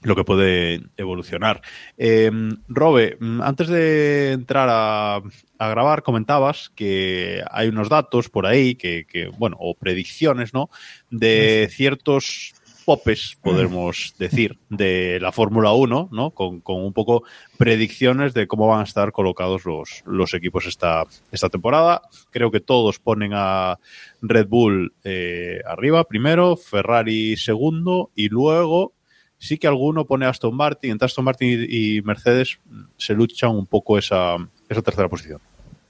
lo 0.02 0.14
que 0.14 0.25
puede 0.25 0.83
evolucionar. 0.97 1.62
Eh, 1.97 2.31
Robe, 2.69 3.19
antes 3.43 3.69
de 3.69 4.33
entrar 4.33 4.69
a, 4.71 5.17
a, 5.59 5.69
grabar, 5.69 6.02
comentabas 6.02 6.71
que 6.75 7.43
hay 7.50 7.69
unos 7.69 7.88
datos 7.88 8.28
por 8.28 8.47
ahí, 8.47 8.75
que, 8.75 9.07
que 9.07 9.28
bueno, 9.28 9.57
o 9.59 9.75
predicciones, 9.75 10.55
¿no? 10.55 10.71
De 11.11 11.69
ciertos 11.71 12.55
popes, 12.88 13.37
podemos 13.43 14.14
decir, 14.19 14.59
de 14.71 15.19
la 15.21 15.31
Fórmula 15.31 15.73
1, 15.73 16.09
¿no? 16.11 16.31
Con, 16.31 16.62
con, 16.62 16.83
un 16.83 16.95
poco 16.95 17.23
predicciones 17.59 18.33
de 18.33 18.47
cómo 18.47 18.67
van 18.67 18.81
a 18.81 18.85
estar 18.85 19.12
colocados 19.12 19.67
los, 19.67 20.02
los 20.07 20.33
equipos 20.33 20.64
esta, 20.64 21.05
esta 21.31 21.50
temporada. 21.50 22.00
Creo 22.31 22.50
que 22.50 22.61
todos 22.61 22.99
ponen 22.99 23.33
a 23.35 23.78
Red 24.23 24.49
Bull 24.49 24.95
eh, 25.05 25.61
arriba 25.67 26.05
primero, 26.05 26.57
Ferrari 26.57 27.37
segundo 27.37 28.11
y 28.14 28.31
luego 28.31 28.95
sí 29.38 29.59
que 29.59 29.66
alguno 29.66 30.04
pone 30.04 30.26
a 30.26 30.30
Aston 30.30 30.54
Martin, 30.54 30.90
entre 30.90 31.07
Aston 31.07 31.25
Martin 31.25 31.66
y, 31.68 32.02
Mercedes 32.02 32.59
se 32.97 33.14
luchan 33.14 33.50
un 33.50 33.66
poco 33.66 33.99
esa, 33.99 34.37
esa 34.68 34.83
tercera 34.83 35.09
posición. 35.09 35.40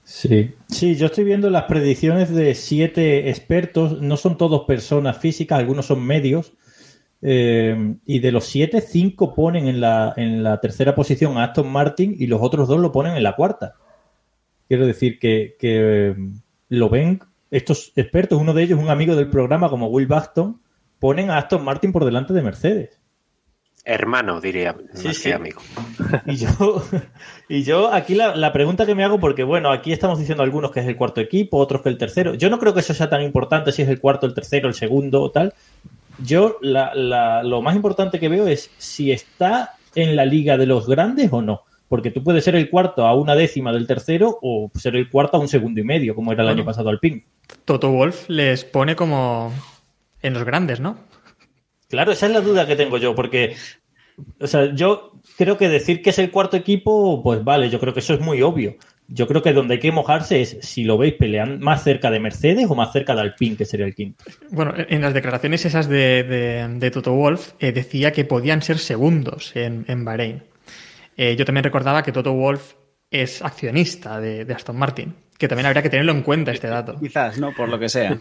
Sí. 0.03 0.55
sí, 0.67 0.95
yo 0.95 1.05
estoy 1.05 1.23
viendo 1.23 1.51
las 1.51 1.65
predicciones 1.65 2.33
de 2.33 2.55
siete 2.55 3.29
expertos, 3.29 4.01
no 4.01 4.17
son 4.17 4.37
todos 4.37 4.65
personas 4.65 5.17
físicas, 5.19 5.59
algunos 5.59 5.85
son 5.85 6.03
medios, 6.03 6.53
eh, 7.21 7.95
y 8.05 8.19
de 8.19 8.31
los 8.31 8.45
siete, 8.45 8.81
cinco 8.81 9.35
ponen 9.35 9.67
en 9.67 9.81
la, 9.81 10.13
en 10.17 10.41
la 10.41 10.59
tercera 10.61 10.95
posición 10.95 11.37
a 11.37 11.45
Aston 11.45 11.71
Martin 11.71 12.15
y 12.17 12.25
los 12.27 12.41
otros 12.41 12.67
dos 12.67 12.79
lo 12.79 12.91
ponen 12.91 13.15
en 13.17 13.23
la 13.23 13.35
cuarta. 13.35 13.75
Quiero 14.67 14.87
decir 14.87 15.19
que, 15.19 15.55
que 15.59 16.15
lo 16.69 16.89
ven 16.89 17.19
estos 17.51 17.91
expertos, 17.95 18.39
uno 18.39 18.53
de 18.53 18.63
ellos, 18.63 18.79
un 18.79 18.89
amigo 18.89 19.15
del 19.15 19.29
programa 19.29 19.69
como 19.69 19.87
Will 19.87 20.07
Baxton, 20.07 20.61
ponen 20.99 21.29
a 21.29 21.37
Aston 21.37 21.63
Martin 21.63 21.91
por 21.91 22.05
delante 22.05 22.33
de 22.33 22.41
Mercedes. 22.41 22.98
Hermano, 23.91 24.39
diría, 24.39 24.75
sí, 24.93 25.07
más 25.07 25.17
sí. 25.17 25.23
que 25.23 25.33
amigo. 25.33 25.59
Y 26.27 26.35
yo, 26.35 26.83
y 27.49 27.63
yo 27.63 27.91
aquí 27.91 28.13
la, 28.13 28.35
la, 28.35 28.53
pregunta 28.53 28.85
que 28.85 28.93
me 28.93 29.03
hago, 29.03 29.19
porque 29.19 29.41
bueno, 29.43 29.71
aquí 29.71 29.91
estamos 29.91 30.19
diciendo 30.19 30.43
algunos 30.43 30.69
que 30.69 30.81
es 30.81 30.85
el 30.85 30.95
cuarto 30.95 31.21
equipo, 31.21 31.57
otros 31.57 31.81
que 31.81 31.89
el 31.89 31.97
tercero. 31.97 32.35
Yo 32.35 32.51
no 32.51 32.59
creo 32.59 32.75
que 32.75 32.81
eso 32.81 32.93
sea 32.93 33.09
tan 33.09 33.23
importante 33.23 33.71
si 33.71 33.81
es 33.81 33.89
el 33.89 33.99
cuarto, 33.99 34.27
el 34.27 34.35
tercero, 34.35 34.67
el 34.67 34.75
segundo 34.75 35.23
o 35.23 35.31
tal. 35.31 35.55
Yo 36.23 36.57
la, 36.61 36.93
la, 36.93 37.41
lo 37.41 37.63
más 37.63 37.75
importante 37.75 38.19
que 38.19 38.29
veo 38.29 38.45
es 38.45 38.69
si 38.77 39.11
está 39.11 39.73
en 39.95 40.15
la 40.15 40.23
liga 40.23 40.55
de 40.55 40.67
los 40.67 40.85
grandes 40.85 41.33
o 41.33 41.41
no. 41.41 41.63
Porque 41.87 42.11
tú 42.11 42.23
puedes 42.23 42.43
ser 42.43 42.55
el 42.55 42.69
cuarto 42.69 43.07
a 43.07 43.15
una 43.15 43.33
décima 43.33 43.73
del 43.73 43.87
tercero 43.87 44.37
o 44.43 44.69
ser 44.75 44.95
el 44.97 45.09
cuarto 45.09 45.37
a 45.37 45.39
un 45.39 45.47
segundo 45.47 45.79
y 45.79 45.83
medio, 45.83 46.13
como 46.13 46.31
era 46.31 46.43
el 46.43 46.49
bueno, 46.49 46.59
año 46.59 46.65
pasado 46.65 46.89
al 46.89 46.99
PIN. 46.99 47.25
Toto 47.65 47.89
Wolf 47.89 48.29
les 48.29 48.65
pone 48.65 48.95
como 48.95 49.51
en 50.21 50.35
los 50.35 50.43
grandes, 50.43 50.79
¿no? 50.79 51.09
Claro, 51.89 52.11
esa 52.11 52.27
es 52.27 52.31
la 52.31 52.41
duda 52.41 52.67
que 52.67 52.75
tengo 52.75 52.99
yo, 52.99 53.15
porque, 53.15 53.55
o 54.39 54.47
sea, 54.47 54.73
yo 54.73 55.13
creo 55.37 55.57
que 55.57 55.69
decir 55.69 56.01
que 56.01 56.11
es 56.11 56.19
el 56.19 56.31
cuarto 56.31 56.57
equipo, 56.57 57.21
pues 57.23 57.43
vale, 57.43 57.69
yo 57.69 57.79
creo 57.79 57.93
que 57.93 57.99
eso 57.99 58.13
es 58.13 58.19
muy 58.19 58.41
obvio. 58.41 58.75
Yo 59.07 59.27
creo 59.27 59.41
que 59.41 59.53
donde 59.53 59.75
hay 59.75 59.79
que 59.79 59.91
mojarse 59.91 60.41
es 60.41 60.57
si 60.61 60.83
lo 60.83 60.97
veis 60.97 61.15
pelean 61.15 61.59
más 61.59 61.83
cerca 61.83 62.11
de 62.11 62.19
Mercedes 62.19 62.67
o 62.69 62.75
más 62.75 62.93
cerca 62.93 63.15
de 63.15 63.21
Alpine, 63.21 63.55
que 63.55 63.65
sería 63.65 63.87
el 63.87 63.95
quinto. 63.95 64.23
Bueno, 64.51 64.73
en 64.77 65.01
las 65.01 65.15
declaraciones 65.15 65.65
esas 65.65 65.89
de, 65.89 66.23
de, 66.23 66.67
de 66.67 66.91
Toto 66.91 67.13
Wolf 67.13 67.53
eh, 67.59 67.71
decía 67.71 68.11
que 68.11 68.23
podían 68.25 68.61
ser 68.61 68.77
segundos 68.77 69.55
en, 69.55 69.85
en 69.87 70.05
Bahrein. 70.05 70.43
Eh, 71.17 71.35
yo 71.35 71.43
también 71.43 71.63
recordaba 71.63 72.03
que 72.03 72.11
Toto 72.11 72.33
Wolf 72.33 72.73
es 73.09 73.41
accionista 73.41 74.19
de, 74.19 74.45
de, 74.45 74.53
Aston 74.53 74.77
Martin, 74.77 75.15
que 75.37 75.47
también 75.47 75.65
habría 75.65 75.81
que 75.81 75.89
tenerlo 75.89 76.11
en 76.11 76.21
cuenta 76.21 76.51
este 76.51 76.67
dato. 76.67 76.99
Quizás, 76.99 77.39
¿no? 77.39 77.51
Por 77.53 77.67
lo 77.67 77.79
que 77.79 77.89
sea. 77.89 78.19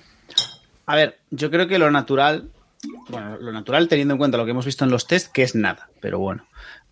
A 0.86 0.96
ver, 0.96 1.18
yo 1.30 1.50
creo 1.50 1.68
que 1.68 1.78
lo 1.78 1.90
natural, 1.90 2.50
bueno, 3.08 3.38
lo 3.38 3.52
natural 3.52 3.88
teniendo 3.88 4.14
en 4.14 4.18
cuenta 4.18 4.38
lo 4.38 4.44
que 4.44 4.52
hemos 4.52 4.66
visto 4.66 4.84
en 4.84 4.90
los 4.90 5.06
test, 5.06 5.32
que 5.32 5.42
es 5.42 5.54
nada, 5.54 5.90
pero 6.00 6.18
bueno. 6.18 6.46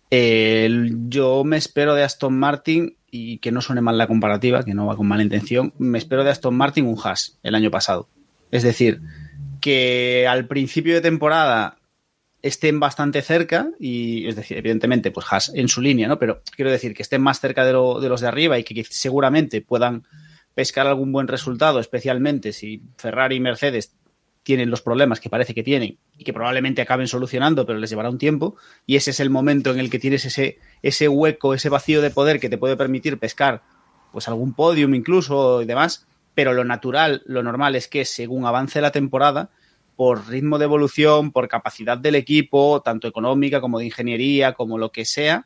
Yo 0.09 1.43
me 1.43 1.57
espero 1.57 1.93
de 1.93 2.03
Aston 2.03 2.37
Martin 2.37 2.95
y 3.11 3.39
que 3.39 3.51
no 3.51 3.61
suene 3.61 3.81
mal 3.81 3.97
la 3.97 4.07
comparativa, 4.07 4.63
que 4.63 4.73
no 4.73 4.85
va 4.85 4.95
con 4.95 5.07
mala 5.07 5.23
intención, 5.23 5.73
me 5.77 5.97
espero 5.97 6.23
de 6.23 6.31
Aston 6.31 6.55
Martin 6.55 6.85
un 6.85 6.97
Haas 7.01 7.37
el 7.43 7.55
año 7.55 7.71
pasado. 7.71 8.07
Es 8.51 8.63
decir, 8.63 9.01
que 9.61 10.25
al 10.27 10.47
principio 10.47 10.95
de 10.95 11.01
temporada 11.01 11.77
estén 12.41 12.79
bastante 12.79 13.21
cerca 13.21 13.69
y 13.79 14.27
es 14.27 14.35
decir, 14.35 14.57
evidentemente, 14.57 15.11
pues 15.11 15.25
Haas 15.29 15.51
en 15.53 15.67
su 15.67 15.81
línea, 15.81 16.07
¿no? 16.07 16.19
Pero 16.19 16.41
quiero 16.55 16.71
decir 16.71 16.93
que 16.93 17.01
estén 17.01 17.21
más 17.21 17.39
cerca 17.39 17.65
de, 17.65 17.73
lo, 17.73 17.99
de 17.99 18.09
los 18.09 18.21
de 18.21 18.27
arriba 18.27 18.59
y 18.59 18.63
que, 18.63 18.75
que, 18.75 18.83
seguramente 18.85 19.61
puedan 19.61 20.03
pescar 20.53 20.87
algún 20.87 21.11
buen 21.11 21.27
resultado, 21.27 21.79
especialmente 21.79 22.53
si 22.53 22.81
Ferrari 22.97 23.35
y 23.35 23.39
Mercedes 23.39 23.93
tienen 24.47 24.69
los 24.69 24.81
problemas 24.81 25.19
que 25.19 25.29
parece 25.29 25.53
que 25.53 25.61
tienen 25.61 25.97
y 26.17 26.23
que 26.23 26.31
probablemente 26.31 26.81
acaben 26.81 27.09
solucionando, 27.09 27.65
pero 27.65 27.79
les 27.79 27.89
llevará 27.89 28.09
un 28.09 28.17
tiempo. 28.17 28.55
Y 28.85 28.95
ese 28.95 29.11
es 29.11 29.19
el 29.19 29.29
momento 29.29 29.71
en 29.71 29.79
el 29.79 29.89
que 29.89 29.99
tienes 29.99 30.23
ese, 30.23 30.57
ese 30.81 31.09
hueco, 31.09 31.53
ese 31.53 31.67
vacío 31.67 32.01
de 32.01 32.11
poder 32.11 32.39
que 32.39 32.47
te 32.47 32.57
puede 32.57 32.77
permitir 32.77 33.19
pescar 33.19 33.61
pues 34.13 34.29
algún 34.29 34.53
podium 34.53 34.95
incluso 34.95 35.61
y 35.61 35.65
demás. 35.65 36.07
Pero 36.33 36.53
lo 36.53 36.63
natural, 36.63 37.23
lo 37.25 37.43
normal 37.43 37.75
es 37.75 37.89
que 37.89 38.05
según 38.05 38.45
avance 38.45 38.79
la 38.79 38.91
temporada, 38.91 39.49
por 39.97 40.29
ritmo 40.29 40.57
de 40.59 40.63
evolución, 40.63 41.33
por 41.33 41.49
capacidad 41.49 41.97
del 41.97 42.15
equipo, 42.15 42.81
tanto 42.81 43.09
económica 43.09 43.59
como 43.59 43.79
de 43.79 43.85
ingeniería, 43.87 44.53
como 44.53 44.77
lo 44.77 44.93
que 44.93 45.03
sea, 45.03 45.45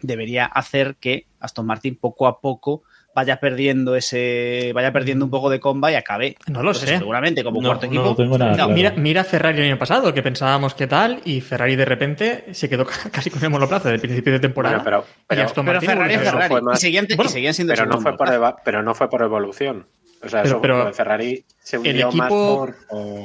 debería 0.00 0.44
hacer 0.44 0.94
que 1.00 1.26
Aston 1.40 1.66
Martin 1.66 1.96
poco 1.96 2.28
a 2.28 2.40
poco 2.40 2.84
vaya 3.16 3.40
perdiendo 3.40 3.96
ese 3.96 4.70
vaya 4.74 4.92
perdiendo 4.92 5.24
un 5.24 5.30
poco 5.32 5.50
de 5.50 5.58
comba 5.58 5.90
y 5.90 5.94
acabe 5.96 6.36
no 6.46 6.62
lo 6.62 6.70
Entonces, 6.70 6.90
sé 6.90 6.98
seguramente 6.98 7.42
como 7.42 7.60
no, 7.60 7.68
cuarto 7.70 7.86
no 7.86 7.92
equipo 7.92 8.14
tengo 8.14 8.38
nada, 8.38 8.52
claro. 8.54 8.72
mira, 8.72 8.92
mira 8.96 9.24
Ferrari 9.24 9.58
el 9.62 9.64
año 9.72 9.78
pasado 9.78 10.12
que 10.14 10.22
pensábamos 10.22 10.74
que 10.74 10.86
tal 10.86 11.20
y 11.24 11.40
Ferrari 11.40 11.74
de 11.76 11.84
repente 11.86 12.44
se 12.52 12.68
quedó 12.68 12.86
casi 13.10 13.30
con 13.30 13.42
el 13.42 13.50
monoplaza 13.50 13.88
del 13.90 13.98
principio 14.00 14.34
de 14.34 14.38
temporada 14.40 14.76
bueno, 14.84 15.04
pero, 15.28 15.48
pero, 15.54 15.80
Ferrari 15.80 16.14
es. 16.14 16.20
Ferrari 16.20 16.54
más- 16.62 16.78
y 16.78 16.80
seguían, 16.80 17.06
Bueno, 17.16 17.24
y 17.30 17.32
seguían 17.32 17.54
siendo 17.54 17.72
pero 17.74 17.86
no, 17.86 18.00
fue 18.00 18.16
por 18.16 18.32
eva- 18.32 18.56
pero 18.64 18.82
no 18.82 18.94
fue 18.94 19.08
por 19.10 19.22
evolución. 19.22 19.86
O 20.22 20.28
sea, 20.28 20.42
Pero- 20.42 20.60
eso, 20.62 20.84
de 20.86 20.92
Ferrari 20.92 21.44
se 21.58 21.76
el 21.76 21.80
hundió 21.82 22.06
más 22.12 22.14
equipo- 22.14 22.56
por, 22.56 22.76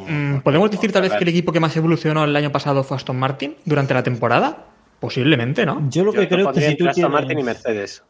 Mm, 0.09 0.39
¿Podemos 0.41 0.69
por 0.69 0.75
decir 0.77 0.91
tal 0.91 1.01
vez 1.03 1.11
que 1.13 1.23
el 1.23 1.29
equipo 1.29 1.51
que 1.51 1.59
más 1.59 1.75
evolucionó 1.75 2.23
el 2.23 2.35
año 2.35 2.51
pasado 2.51 2.83
fue 2.83 2.97
Aston 2.97 3.17
Martin 3.17 3.55
durante 3.65 3.93
la 3.93 4.03
temporada? 4.03 4.65
Posiblemente, 4.99 5.65
¿no? 5.65 5.89
Yo 5.89 6.03
lo 6.03 6.13
Yo 6.13 6.19
que 6.21 6.27
creo 6.27 6.49
es 6.51 6.55
que 6.57 6.61
si 6.69 6.75
tú, 6.77 6.83
Aston 6.87 6.93
tienes, 6.93 7.11
Martin 7.11 7.39
y 7.39 7.43
Mercedes. 7.43 8.03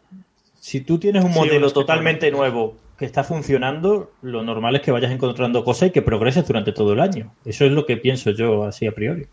Si 0.62 0.82
tú 0.82 1.00
tienes 1.00 1.24
un 1.24 1.32
modelo 1.34 1.68
que 1.68 1.74
totalmente 1.74 2.30
nuevo 2.30 2.78
que 2.96 3.06
está 3.06 3.24
funcionando, 3.24 4.12
lo 4.22 4.44
normal 4.44 4.76
es 4.76 4.84
que 4.84 4.92
vayas 4.92 5.12
encontrando 5.12 5.64
cosas 5.64 5.90
y 5.90 5.92
que 5.92 6.04
progreses 6.04 6.48
durante 6.48 6.72
todo 6.72 6.94
el 6.94 7.00
año. 7.00 7.34
Eso 7.46 7.66
es 7.66 7.72
lo 7.72 7.88
que 7.88 7.98
pienso 7.98 8.30
yo 8.30 8.64
así 8.64 8.86
a 8.86 8.92
priori. 8.92 9.26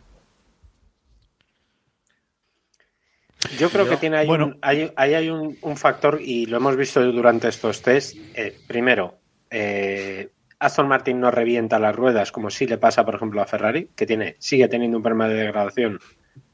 Yo 3.58 3.68
creo 3.68 3.86
que 3.86 3.98
tiene 3.98 4.16
ahí, 4.16 4.26
bueno. 4.26 4.46
un, 4.46 4.58
hay, 4.62 4.90
ahí 4.96 5.12
hay 5.12 5.28
un, 5.28 5.58
un 5.60 5.76
factor 5.76 6.18
y 6.18 6.46
lo 6.46 6.56
hemos 6.56 6.76
visto 6.76 7.04
durante 7.12 7.48
estos 7.48 7.82
test. 7.82 8.16
Eh, 8.34 8.56
primero, 8.66 9.18
eh, 9.50 10.30
Aston 10.58 10.88
Martin 10.88 11.20
no 11.20 11.30
revienta 11.30 11.78
las 11.78 11.94
ruedas 11.94 12.32
como 12.32 12.48
sí 12.48 12.66
le 12.66 12.78
pasa, 12.78 13.04
por 13.04 13.16
ejemplo, 13.16 13.42
a 13.42 13.46
Ferrari, 13.46 13.90
que 13.94 14.06
tiene, 14.06 14.36
sigue 14.38 14.66
teniendo 14.68 14.96
un 14.96 15.02
problema 15.02 15.28
de 15.28 15.34
degradación 15.34 16.00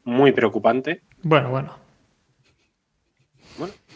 muy 0.02 0.32
preocupante. 0.32 1.02
Bueno, 1.22 1.50
bueno. 1.50 1.84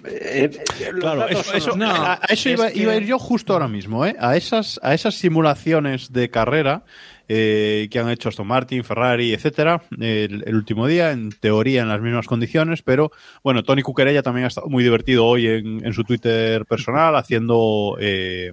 Eh, 0.04 0.50
eh, 0.80 0.92
los 0.92 1.00
Claro, 1.00 1.28
eso, 1.28 1.52
eso- 1.54 1.74
a, 1.84 2.14
a 2.14 2.18
eso 2.28 2.48
es 2.50 2.54
iba, 2.58 2.70
que- 2.70 2.78
iba 2.80 2.92
a 2.92 2.96
ir 2.96 3.04
yo 3.06 3.18
justo 3.18 3.52
ahora 3.52 3.68
mismo, 3.68 4.06
¿eh? 4.06 4.14
A 4.20 4.36
esas, 4.36 4.78
a 4.82 4.94
esas 4.94 5.14
simulaciones 5.16 6.12
de 6.12 6.30
carrera 6.30 6.84
eh, 7.28 7.88
que 7.90 7.98
han 7.98 8.08
hecho 8.08 8.28
Aston 8.30 8.46
Martin, 8.46 8.84
Ferrari, 8.84 9.34
etcétera, 9.34 9.82
el, 10.00 10.44
el 10.46 10.54
último 10.54 10.86
día, 10.86 11.10
en 11.10 11.30
teoría 11.30 11.82
en 11.82 11.88
las 11.88 12.00
mismas 12.00 12.26
condiciones, 12.26 12.80
pero 12.82 13.10
bueno, 13.44 13.62
Tony 13.64 13.82
Cuquerella 13.82 14.22
también 14.22 14.44
ha 14.44 14.48
estado 14.48 14.68
muy 14.68 14.82
divertido 14.82 15.26
hoy 15.26 15.46
en, 15.46 15.84
en 15.84 15.92
su 15.92 16.04
Twitter 16.04 16.64
personal, 16.64 17.14
haciendo 17.16 17.96
eh, 18.00 18.52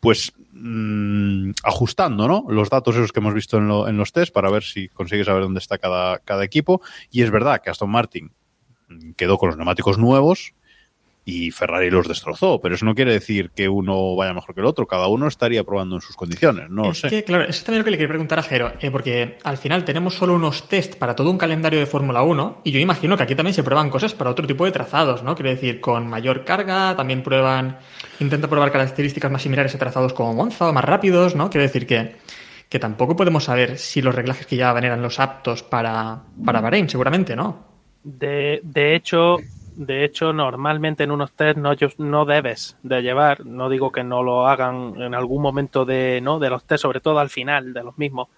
pues 0.00 0.32
mm, 0.52 1.50
ajustando, 1.64 2.26
¿no? 2.26 2.44
Los 2.48 2.68
datos 2.70 2.94
esos 2.96 3.12
que 3.12 3.20
hemos 3.20 3.34
visto 3.34 3.58
en, 3.58 3.68
lo- 3.68 3.88
en 3.88 3.96
los 3.96 4.12
test 4.12 4.32
para 4.32 4.50
ver 4.50 4.62
si 4.64 4.88
consigue 4.88 5.24
saber 5.24 5.42
dónde 5.42 5.58
está 5.60 5.78
cada, 5.78 6.18
cada 6.20 6.44
equipo. 6.44 6.80
Y 7.10 7.22
es 7.22 7.30
verdad 7.30 7.60
que 7.62 7.70
Aston 7.70 7.90
Martin 7.90 8.30
quedó 9.16 9.38
con 9.38 9.48
los 9.48 9.56
neumáticos 9.56 9.98
nuevos, 9.98 10.54
y 11.24 11.50
Ferrari 11.52 11.90
los 11.90 12.08
destrozó, 12.08 12.60
pero 12.60 12.74
eso 12.74 12.84
no 12.84 12.94
quiere 12.94 13.12
decir 13.12 13.50
que 13.54 13.68
uno 13.68 14.16
vaya 14.16 14.34
mejor 14.34 14.54
que 14.54 14.60
el 14.60 14.66
otro, 14.66 14.86
cada 14.86 15.06
uno 15.06 15.28
estaría 15.28 15.62
probando 15.62 15.94
en 15.96 16.00
sus 16.00 16.16
condiciones, 16.16 16.68
no 16.68 16.82
lo 16.82 16.90
es 16.90 16.98
sé. 16.98 17.08
que, 17.08 17.22
claro, 17.22 17.44
eso 17.44 17.52
es 17.52 17.64
también 17.64 17.80
lo 17.80 17.84
que 17.84 17.92
le 17.92 17.96
quería 17.96 18.08
preguntar 18.08 18.40
a 18.40 18.42
Jero, 18.42 18.72
eh, 18.80 18.90
porque 18.90 19.38
al 19.44 19.56
final 19.56 19.84
tenemos 19.84 20.14
solo 20.14 20.34
unos 20.34 20.68
test 20.68 20.96
para 20.96 21.14
todo 21.14 21.30
un 21.30 21.38
calendario 21.38 21.78
de 21.78 21.86
Fórmula 21.86 22.22
1 22.22 22.62
y 22.64 22.72
yo 22.72 22.80
imagino 22.80 23.16
que 23.16 23.22
aquí 23.22 23.34
también 23.36 23.54
se 23.54 23.62
prueban 23.62 23.90
cosas 23.90 24.14
para 24.14 24.30
otro 24.30 24.46
tipo 24.46 24.64
de 24.64 24.72
trazados, 24.72 25.22
¿no? 25.22 25.36
Quiero 25.36 25.50
decir, 25.50 25.80
con 25.80 26.08
mayor 26.08 26.44
carga, 26.44 26.96
también 26.96 27.22
prueban, 27.22 27.78
intentan 28.18 28.50
probar 28.50 28.72
características 28.72 29.30
más 29.30 29.42
similares 29.42 29.74
a 29.74 29.78
trazados 29.78 30.12
como 30.14 30.34
Monza 30.34 30.68
o 30.68 30.72
más 30.72 30.84
rápidos, 30.84 31.36
¿no? 31.36 31.50
Quiero 31.50 31.62
decir 31.62 31.86
que, 31.86 32.16
que 32.68 32.80
tampoco 32.80 33.14
podemos 33.14 33.44
saber 33.44 33.78
si 33.78 34.02
los 34.02 34.14
reglajes 34.14 34.46
que 34.46 34.56
llevaban 34.56 34.82
eran 34.82 35.02
los 35.02 35.20
aptos 35.20 35.62
para, 35.62 36.22
para 36.44 36.60
Bahrein, 36.60 36.88
seguramente, 36.88 37.36
¿no? 37.36 37.71
De, 38.04 38.60
de 38.62 38.94
hecho, 38.94 39.38
de 39.76 40.04
hecho, 40.04 40.32
normalmente 40.32 41.04
en 41.04 41.10
unos 41.10 41.32
test 41.32 41.58
no, 41.58 41.72
no 41.98 42.24
debes 42.24 42.76
de 42.82 43.02
llevar, 43.02 43.46
no 43.46 43.68
digo 43.68 43.90
que 43.90 44.04
no 44.04 44.22
lo 44.22 44.46
hagan 44.46 44.94
en 45.00 45.14
algún 45.14 45.42
momento 45.42 45.84
de, 45.84 46.20
¿no? 46.20 46.38
de 46.38 46.50
los 46.50 46.64
test, 46.64 46.82
sobre 46.82 47.00
todo 47.00 47.18
al 47.18 47.30
final 47.30 47.72
de 47.72 47.82
los 47.82 47.96
mismos, 47.96 48.28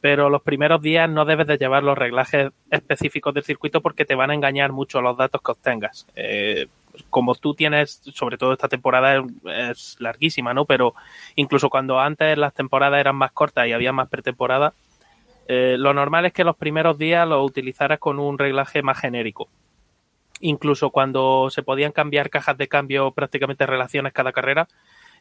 pero 0.00 0.28
los 0.28 0.42
primeros 0.42 0.82
días 0.82 1.08
no 1.08 1.24
debes 1.24 1.46
de 1.46 1.56
llevar 1.56 1.82
los 1.82 1.96
reglajes 1.96 2.52
específicos 2.70 3.32
del 3.32 3.44
circuito 3.44 3.80
porque 3.80 4.04
te 4.04 4.14
van 4.14 4.30
a 4.30 4.34
engañar 4.34 4.72
mucho 4.72 5.00
los 5.00 5.16
datos 5.16 5.40
que 5.40 5.52
obtengas. 5.52 6.06
Eh, 6.14 6.66
como 7.10 7.34
tú 7.34 7.54
tienes, 7.54 8.02
sobre 8.14 8.36
todo 8.36 8.52
esta 8.52 8.68
temporada 8.68 9.16
es, 9.16 9.24
es, 9.70 9.96
larguísima, 9.98 10.54
¿no? 10.54 10.64
Pero 10.64 10.94
incluso 11.34 11.70
cuando 11.70 11.98
antes 11.98 12.36
las 12.38 12.54
temporadas 12.54 13.00
eran 13.00 13.16
más 13.16 13.32
cortas 13.32 13.66
y 13.66 13.72
había 13.72 13.92
más 13.92 14.08
pretemporada, 14.08 14.74
eh, 15.48 15.76
lo 15.78 15.94
normal 15.94 16.26
es 16.26 16.32
que 16.32 16.44
los 16.44 16.56
primeros 16.56 16.98
días 16.98 17.26
lo 17.28 17.42
utilizaras 17.44 17.98
con 17.98 18.18
un 18.18 18.38
reglaje 18.38 18.82
más 18.82 18.98
genérico 18.98 19.48
incluso 20.40 20.90
cuando 20.90 21.48
se 21.50 21.62
podían 21.62 21.92
cambiar 21.92 22.30
cajas 22.30 22.58
de 22.58 22.68
cambio 22.68 23.12
prácticamente 23.12 23.66
relaciones 23.66 24.12
cada 24.12 24.32
carrera, 24.32 24.68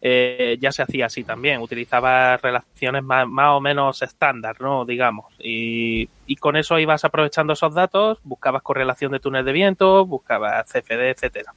eh, 0.01 0.57
ya 0.59 0.71
se 0.73 0.81
hacía 0.81 1.05
así 1.05 1.23
también, 1.23 1.61
utilizaba 1.61 2.35
relaciones 2.37 3.03
más, 3.03 3.25
más 3.27 3.51
o 3.51 3.61
menos 3.61 4.01
estándar, 4.01 4.59
¿no? 4.59 4.83
Digamos, 4.83 5.33
y, 5.39 6.09
y, 6.27 6.35
con 6.35 6.57
eso 6.57 6.77
ibas 6.77 7.05
aprovechando 7.05 7.53
esos 7.53 7.73
datos, 7.73 8.19
buscabas 8.23 8.63
correlación 8.63 9.13
de 9.13 9.21
túnel 9.21 9.45
de 9.45 9.53
viento, 9.53 10.05
buscabas 10.05 10.69
CFD, 10.69 11.11
etcétera. 11.11 11.53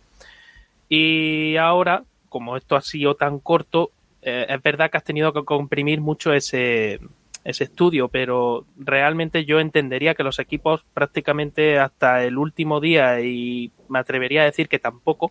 Y 0.89 1.57
ahora, 1.57 2.05
como 2.29 2.57
esto 2.57 2.77
ha 2.77 2.83
sido 2.83 3.17
tan 3.17 3.41
corto, 3.41 3.91
eh, 4.23 4.47
es 4.49 4.63
verdad 4.63 4.91
que 4.91 4.99
has 4.99 5.05
tenido 5.05 5.33
que 5.33 5.45
comprimir 5.45 6.01
mucho 6.01 6.33
ese, 6.33 7.01
ese 7.47 7.65
estudio, 7.65 8.09
pero 8.09 8.67
realmente 8.77 9.45
yo 9.45 9.61
entendería 9.61 10.15
que 10.15 10.25
los 10.25 10.41
equipos 10.41 10.85
prácticamente 10.93 11.79
hasta 11.79 12.25
el 12.25 12.39
último 12.39 12.81
día 12.81 13.21
y 13.21 13.71
me 13.89 14.01
atrevería 14.01 14.43
a 14.43 14.47
decir 14.47 14.69
que 14.69 14.81
tampoco 14.81 15.31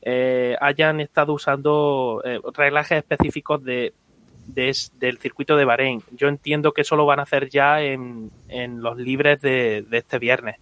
eh, 0.00 0.56
hayan 0.58 1.00
estado 1.00 1.34
usando 1.34 2.22
eh, 2.24 2.40
reglajes 2.54 2.96
específicos 2.96 3.62
de, 3.62 3.92
de, 4.46 4.74
del 4.94 5.18
circuito 5.18 5.54
de 5.56 5.66
Bahrein. 5.66 6.02
Yo 6.12 6.28
entiendo 6.28 6.72
que 6.72 6.80
eso 6.80 6.96
lo 6.96 7.04
van 7.04 7.18
a 7.20 7.24
hacer 7.24 7.50
ya 7.50 7.82
en, 7.82 8.30
en 8.48 8.80
los 8.80 8.96
libres 8.96 9.42
de, 9.42 9.84
este 9.90 10.18
viernes. 10.18 10.56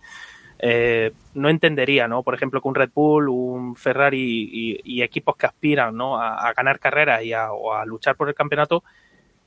Eh, 0.58 1.12
no 1.34 1.48
entendería, 1.48 2.08
¿no? 2.08 2.24
Por 2.24 2.34
ejemplo, 2.34 2.60
que 2.60 2.68
un 2.68 2.74
Red 2.74 2.90
Bull, 2.92 3.28
un 3.28 3.76
Ferrari 3.76 4.48
y, 4.52 4.80
y 4.82 5.02
equipos 5.02 5.36
que 5.36 5.46
aspiran, 5.46 5.96
¿no? 5.96 6.20
A, 6.20 6.48
a 6.48 6.52
ganar 6.54 6.80
carreras 6.80 7.22
y 7.22 7.32
a, 7.32 7.52
o 7.52 7.72
a 7.72 7.86
luchar 7.86 8.16
por 8.16 8.28
el 8.28 8.34
campeonato 8.34 8.82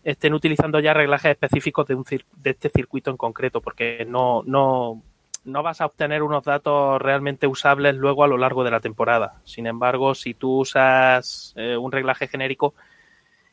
estén 0.05 0.35
utilizando 0.35 0.79
ya 0.79 0.93
reglajes 0.93 1.31
específicos 1.31 1.87
de, 1.87 1.95
un 1.95 2.05
de 2.05 2.49
este 2.51 2.69
circuito 2.69 3.09
en 3.09 3.17
concreto, 3.17 3.59
porque 3.59 4.05
no, 4.07 4.43
no, 4.45 5.01
no 5.43 5.63
vas 5.63 5.81
a 5.81 5.87
obtener 5.87 6.21
unos 6.21 6.45
datos 6.45 7.01
realmente 7.01 7.47
usables 7.47 7.95
luego 7.95 8.23
a 8.23 8.27
lo 8.27 8.37
largo 8.37 8.63
de 8.63 8.69
la 8.69 8.79
temporada. 8.79 9.41
Sin 9.43 9.65
embargo, 9.65 10.13
si 10.13 10.35
tú 10.35 10.59
usas 10.59 11.53
eh, 11.57 11.75
un 11.75 11.91
reglaje 11.91 12.27
genérico 12.27 12.75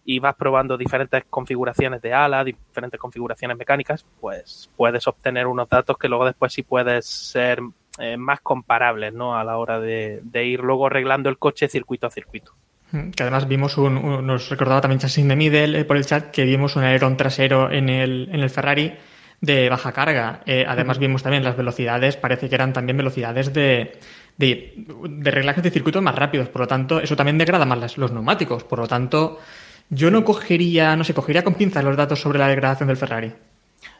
y 0.04 0.18
vas 0.18 0.34
probando 0.34 0.76
diferentes 0.76 1.24
configuraciones 1.24 2.02
de 2.02 2.12
ala, 2.12 2.44
diferentes 2.44 3.00
configuraciones 3.00 3.56
mecánicas, 3.56 4.04
pues 4.20 4.68
puedes 4.76 5.06
obtener 5.08 5.46
unos 5.46 5.70
datos 5.70 5.96
que 5.96 6.08
luego 6.08 6.26
después 6.26 6.52
sí 6.52 6.62
puedes 6.62 7.06
ser 7.06 7.60
eh, 7.98 8.18
más 8.18 8.42
comparables, 8.42 9.14
¿no? 9.14 9.38
A 9.38 9.44
la 9.44 9.56
hora 9.56 9.80
de, 9.80 10.20
de 10.22 10.44
ir 10.44 10.60
luego 10.60 10.86
arreglando 10.86 11.30
el 11.30 11.38
coche 11.38 11.66
circuito 11.66 12.06
a 12.06 12.10
circuito. 12.10 12.52
Que 12.92 13.22
además 13.22 13.48
vimos 13.48 13.78
un, 13.78 13.96
un 13.96 14.26
nos 14.26 14.50
recordaba 14.50 14.82
también 14.82 14.98
Chasing 15.00 15.26
de 15.26 15.36
Middle 15.36 15.80
eh, 15.80 15.84
por 15.84 15.96
el 15.96 16.04
chat 16.04 16.30
que 16.30 16.44
vimos 16.44 16.76
un 16.76 16.84
alerón 16.84 17.16
trasero 17.16 17.70
en 17.70 17.88
el, 17.88 18.28
en 18.30 18.40
el 18.40 18.50
Ferrari 18.50 18.92
de 19.40 19.70
baja 19.70 19.92
carga. 19.92 20.42
Eh, 20.44 20.64
además 20.68 20.98
vimos 20.98 21.22
también 21.22 21.42
las 21.42 21.56
velocidades, 21.56 22.16
parece 22.16 22.48
que 22.48 22.54
eran 22.54 22.72
también 22.72 22.98
velocidades 22.98 23.52
de, 23.52 23.98
de, 24.36 24.74
de 25.08 25.30
reglajes 25.30 25.64
de 25.64 25.70
circuito 25.70 26.02
más 26.02 26.14
rápidos, 26.14 26.48
por 26.48 26.60
lo 26.60 26.66
tanto 26.68 27.00
eso 27.00 27.16
también 27.16 27.38
degrada 27.38 27.64
más 27.64 27.78
las, 27.78 27.98
los 27.98 28.12
neumáticos, 28.12 28.62
por 28.64 28.78
lo 28.78 28.86
tanto 28.86 29.40
yo 29.88 30.10
no 30.10 30.22
cogería, 30.22 30.94
no 30.94 31.02
sé, 31.02 31.14
cogería 31.14 31.44
con 31.44 31.54
pinzas 31.54 31.82
los 31.82 31.96
datos 31.96 32.20
sobre 32.20 32.38
la 32.38 32.48
degradación 32.48 32.88
del 32.88 32.96
Ferrari 32.98 33.32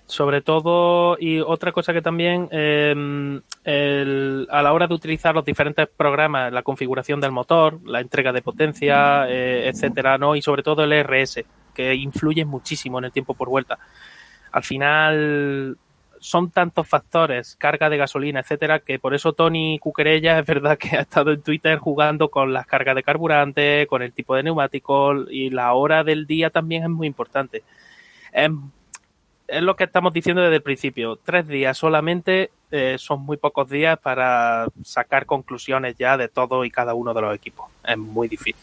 sobre 0.06 0.42
todo 0.42 1.16
y 1.18 1.40
otra 1.40 1.72
cosa 1.72 1.92
que 1.92 2.02
también 2.02 2.48
eh, 2.50 3.40
el, 3.64 4.46
a 4.50 4.62
la 4.62 4.72
hora 4.72 4.86
de 4.86 4.94
utilizar 4.94 5.34
los 5.34 5.44
diferentes 5.44 5.88
programas 5.88 6.52
la 6.52 6.62
configuración 6.62 7.20
del 7.20 7.32
motor 7.32 7.78
la 7.84 8.00
entrega 8.00 8.32
de 8.32 8.42
potencia 8.42 9.26
eh, 9.28 9.68
etcétera 9.68 10.18
no 10.18 10.36
y 10.36 10.42
sobre 10.42 10.62
todo 10.62 10.84
el 10.84 11.04
RS 11.04 11.44
que 11.74 11.94
influye 11.94 12.44
muchísimo 12.44 12.98
en 12.98 13.06
el 13.06 13.12
tiempo 13.12 13.34
por 13.34 13.48
vuelta. 13.48 13.78
Al 14.50 14.62
final 14.62 15.78
son 16.18 16.50
tantos 16.50 16.86
factores 16.86 17.56
carga 17.56 17.88
de 17.88 17.96
gasolina 17.96 18.40
etcétera 18.40 18.80
que 18.80 18.98
por 18.98 19.14
eso 19.14 19.32
Tony 19.32 19.78
Cuquerella 19.78 20.38
es 20.40 20.46
verdad 20.46 20.76
que 20.76 20.96
ha 20.96 21.02
estado 21.02 21.32
en 21.32 21.42
Twitter 21.42 21.78
jugando 21.78 22.28
con 22.28 22.52
las 22.52 22.66
cargas 22.66 22.96
de 22.96 23.02
carburante 23.02 23.86
con 23.88 24.02
el 24.02 24.12
tipo 24.12 24.34
de 24.34 24.42
neumático 24.42 25.14
y 25.30 25.50
la 25.50 25.72
hora 25.72 26.04
del 26.04 26.26
día 26.26 26.50
también 26.50 26.82
es 26.82 26.90
muy 26.90 27.06
importante. 27.06 27.62
Es 28.32 28.50
es 29.52 29.62
lo 29.62 29.76
que 29.76 29.84
estamos 29.84 30.14
diciendo 30.14 30.40
desde 30.40 30.56
el 30.56 30.62
principio. 30.62 31.16
Tres 31.16 31.46
días 31.46 31.76
solamente 31.76 32.50
eh, 32.70 32.96
son 32.98 33.20
muy 33.20 33.36
pocos 33.36 33.68
días 33.68 33.98
para 33.98 34.66
sacar 34.82 35.26
conclusiones 35.26 35.94
ya 35.98 36.16
de 36.16 36.28
todo 36.28 36.64
y 36.64 36.70
cada 36.70 36.94
uno 36.94 37.12
de 37.12 37.20
los 37.20 37.34
equipos. 37.34 37.66
Es 37.86 37.98
muy 37.98 38.28
difícil. 38.28 38.56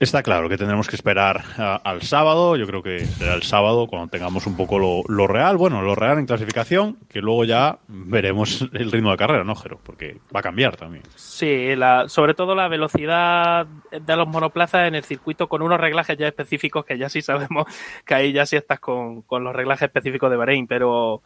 Está 0.00 0.22
claro 0.22 0.48
que 0.48 0.56
tendremos 0.56 0.88
que 0.88 0.96
esperar 0.96 1.44
al 1.58 2.00
sábado. 2.00 2.56
Yo 2.56 2.66
creo 2.66 2.82
que 2.82 3.04
será 3.04 3.34
el 3.34 3.42
sábado 3.42 3.86
cuando 3.86 4.08
tengamos 4.08 4.46
un 4.46 4.56
poco 4.56 4.78
lo, 4.78 5.02
lo, 5.08 5.26
real. 5.26 5.58
Bueno, 5.58 5.82
lo 5.82 5.94
real 5.94 6.18
en 6.18 6.24
clasificación, 6.24 6.96
que 7.10 7.20
luego 7.20 7.44
ya 7.44 7.80
veremos 7.86 8.66
el 8.72 8.90
ritmo 8.90 9.10
de 9.10 9.18
carrera, 9.18 9.44
¿no, 9.44 9.54
Jero? 9.54 9.78
Porque 9.84 10.16
va 10.34 10.40
a 10.40 10.42
cambiar 10.42 10.78
también. 10.78 11.02
Sí, 11.16 11.76
la, 11.76 12.08
sobre 12.08 12.32
todo 12.32 12.54
la 12.54 12.68
velocidad 12.68 13.66
de 13.90 14.16
los 14.16 14.26
monoplazas 14.26 14.88
en 14.88 14.94
el 14.94 15.04
circuito 15.04 15.50
con 15.50 15.60
unos 15.60 15.78
reglajes 15.78 16.16
ya 16.16 16.28
específicos 16.28 16.86
que 16.86 16.96
ya 16.96 17.10
sí 17.10 17.20
sabemos 17.20 17.66
que 18.06 18.14
ahí 18.14 18.32
ya 18.32 18.46
sí 18.46 18.56
estás 18.56 18.80
con, 18.80 19.20
con 19.20 19.44
los 19.44 19.54
reglajes 19.54 19.82
específicos 19.82 20.30
de 20.30 20.38
Bahrein, 20.38 20.66
pero 20.66 21.20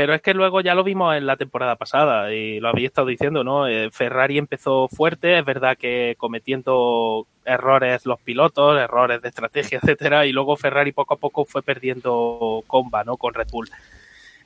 pero 0.00 0.14
es 0.14 0.22
que 0.22 0.32
luego 0.32 0.62
ya 0.62 0.74
lo 0.74 0.82
vimos 0.82 1.14
en 1.14 1.26
la 1.26 1.36
temporada 1.36 1.76
pasada 1.76 2.32
y 2.32 2.58
lo 2.58 2.70
habéis 2.70 2.86
estado 2.86 3.08
diciendo, 3.08 3.44
¿no? 3.44 3.68
Eh, 3.68 3.90
Ferrari 3.92 4.38
empezó 4.38 4.88
fuerte, 4.88 5.38
es 5.38 5.44
verdad 5.44 5.76
que 5.76 6.14
cometiendo 6.16 7.26
errores 7.44 8.06
los 8.06 8.18
pilotos, 8.18 8.80
errores 8.80 9.20
de 9.20 9.28
estrategia, 9.28 9.78
etcétera, 9.82 10.24
y 10.24 10.32
luego 10.32 10.56
Ferrari 10.56 10.92
poco 10.92 11.12
a 11.12 11.16
poco 11.18 11.44
fue 11.44 11.62
perdiendo 11.62 12.64
comba, 12.66 13.04
¿no? 13.04 13.18
Con 13.18 13.34
Red 13.34 13.48
Bull. 13.52 13.68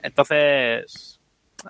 Entonces, 0.03 1.21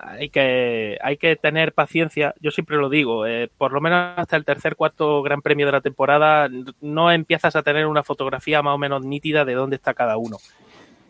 hay 0.01 0.29
que, 0.29 0.97
hay 1.03 1.17
que 1.17 1.35
tener 1.35 1.71
paciencia. 1.71 2.33
Yo 2.41 2.49
siempre 2.49 2.77
lo 2.77 2.89
digo, 2.89 3.27
eh, 3.27 3.51
por 3.55 3.71
lo 3.71 3.81
menos 3.81 4.17
hasta 4.17 4.35
el 4.35 4.45
tercer, 4.45 4.75
cuarto 4.75 5.21
gran 5.21 5.43
premio 5.43 5.67
de 5.67 5.73
la 5.73 5.81
temporada, 5.81 6.49
no 6.81 7.11
empiezas 7.11 7.55
a 7.55 7.61
tener 7.61 7.85
una 7.85 8.01
fotografía 8.01 8.63
más 8.63 8.73
o 8.73 8.79
menos 8.79 9.05
nítida 9.05 9.45
de 9.45 9.53
dónde 9.53 9.75
está 9.75 9.93
cada 9.93 10.17
uno. 10.17 10.37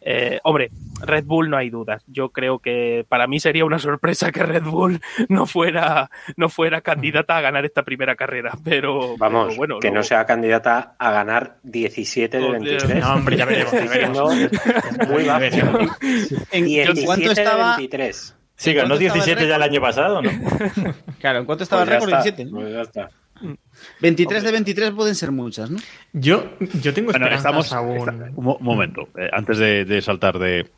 Eh, 0.07 0.39
hombre, 0.43 0.69
Red 1.01 1.25
Bull 1.25 1.49
no 1.49 1.57
hay 1.57 1.71
dudas. 1.71 2.03
Yo 2.05 2.29
creo 2.29 2.59
que 2.59 3.05
para 3.09 3.25
mí 3.25 3.39
sería 3.39 3.65
una 3.65 3.79
sorpresa 3.79 4.31
que 4.31 4.43
Red 4.43 4.63
Bull 4.63 5.01
no 5.29 5.47
fuera, 5.47 6.11
no 6.37 6.47
fuera 6.47 6.81
candidata 6.81 7.35
a 7.35 7.41
ganar 7.41 7.65
esta 7.65 7.81
primera 7.81 8.15
carrera. 8.15 8.53
Pero, 8.63 9.17
vamos, 9.17 9.47
pero 9.47 9.57
bueno, 9.57 9.79
que 9.79 9.87
luego... 9.87 9.97
no 9.97 10.03
sea 10.03 10.25
candidata 10.25 10.95
a 10.99 11.11
ganar 11.11 11.57
17 11.63 12.37
de 12.37 12.51
23. 12.51 13.01
No, 13.01 13.13
hombre, 13.15 13.35
ya 13.35 13.45
veremos. 13.45 13.73
Ya 13.73 13.79
veremos. 13.89 14.35
Muy 15.09 15.23
bajo. 15.23 15.43
¿En, 16.51 16.65
17 16.65 17.05
cuánto 17.05 17.31
estaba? 17.31 17.71
de 17.71 17.77
23. 17.77 18.35
Sí, 18.57 18.73
ganó 18.73 18.97
17 18.97 19.47
ya 19.47 19.55
el 19.55 19.63
año 19.63 19.81
pasado, 19.81 20.21
¿no? 20.21 20.29
Claro, 21.19 21.39
¿en 21.39 21.45
cuánto 21.45 21.63
estaba 21.63 21.83
Pues 21.83 21.95
el 21.95 22.01
récord? 22.01 22.09
está, 22.13 22.23
17. 22.23 22.45
¿no? 22.45 22.59
pues 22.59 22.73
ya 22.73 22.81
está. 22.81 23.09
23 24.01 24.43
de 24.43 24.51
23 24.51 24.91
pueden 24.91 25.15
ser 25.15 25.31
muchas, 25.31 25.69
¿no? 25.69 25.79
Yo, 26.13 26.45
yo 26.81 26.93
tengo 26.93 27.11
Bueno, 27.11 27.27
estamos. 27.27 27.71
aún. 27.73 27.97
está- 27.97 28.11
un 28.35 28.43
mo- 28.43 28.57
momento, 28.61 29.09
eh, 29.17 29.29
antes 29.31 29.57
de, 29.57 29.85
de 29.85 30.01
saltar 30.01 30.39
de, 30.39 30.69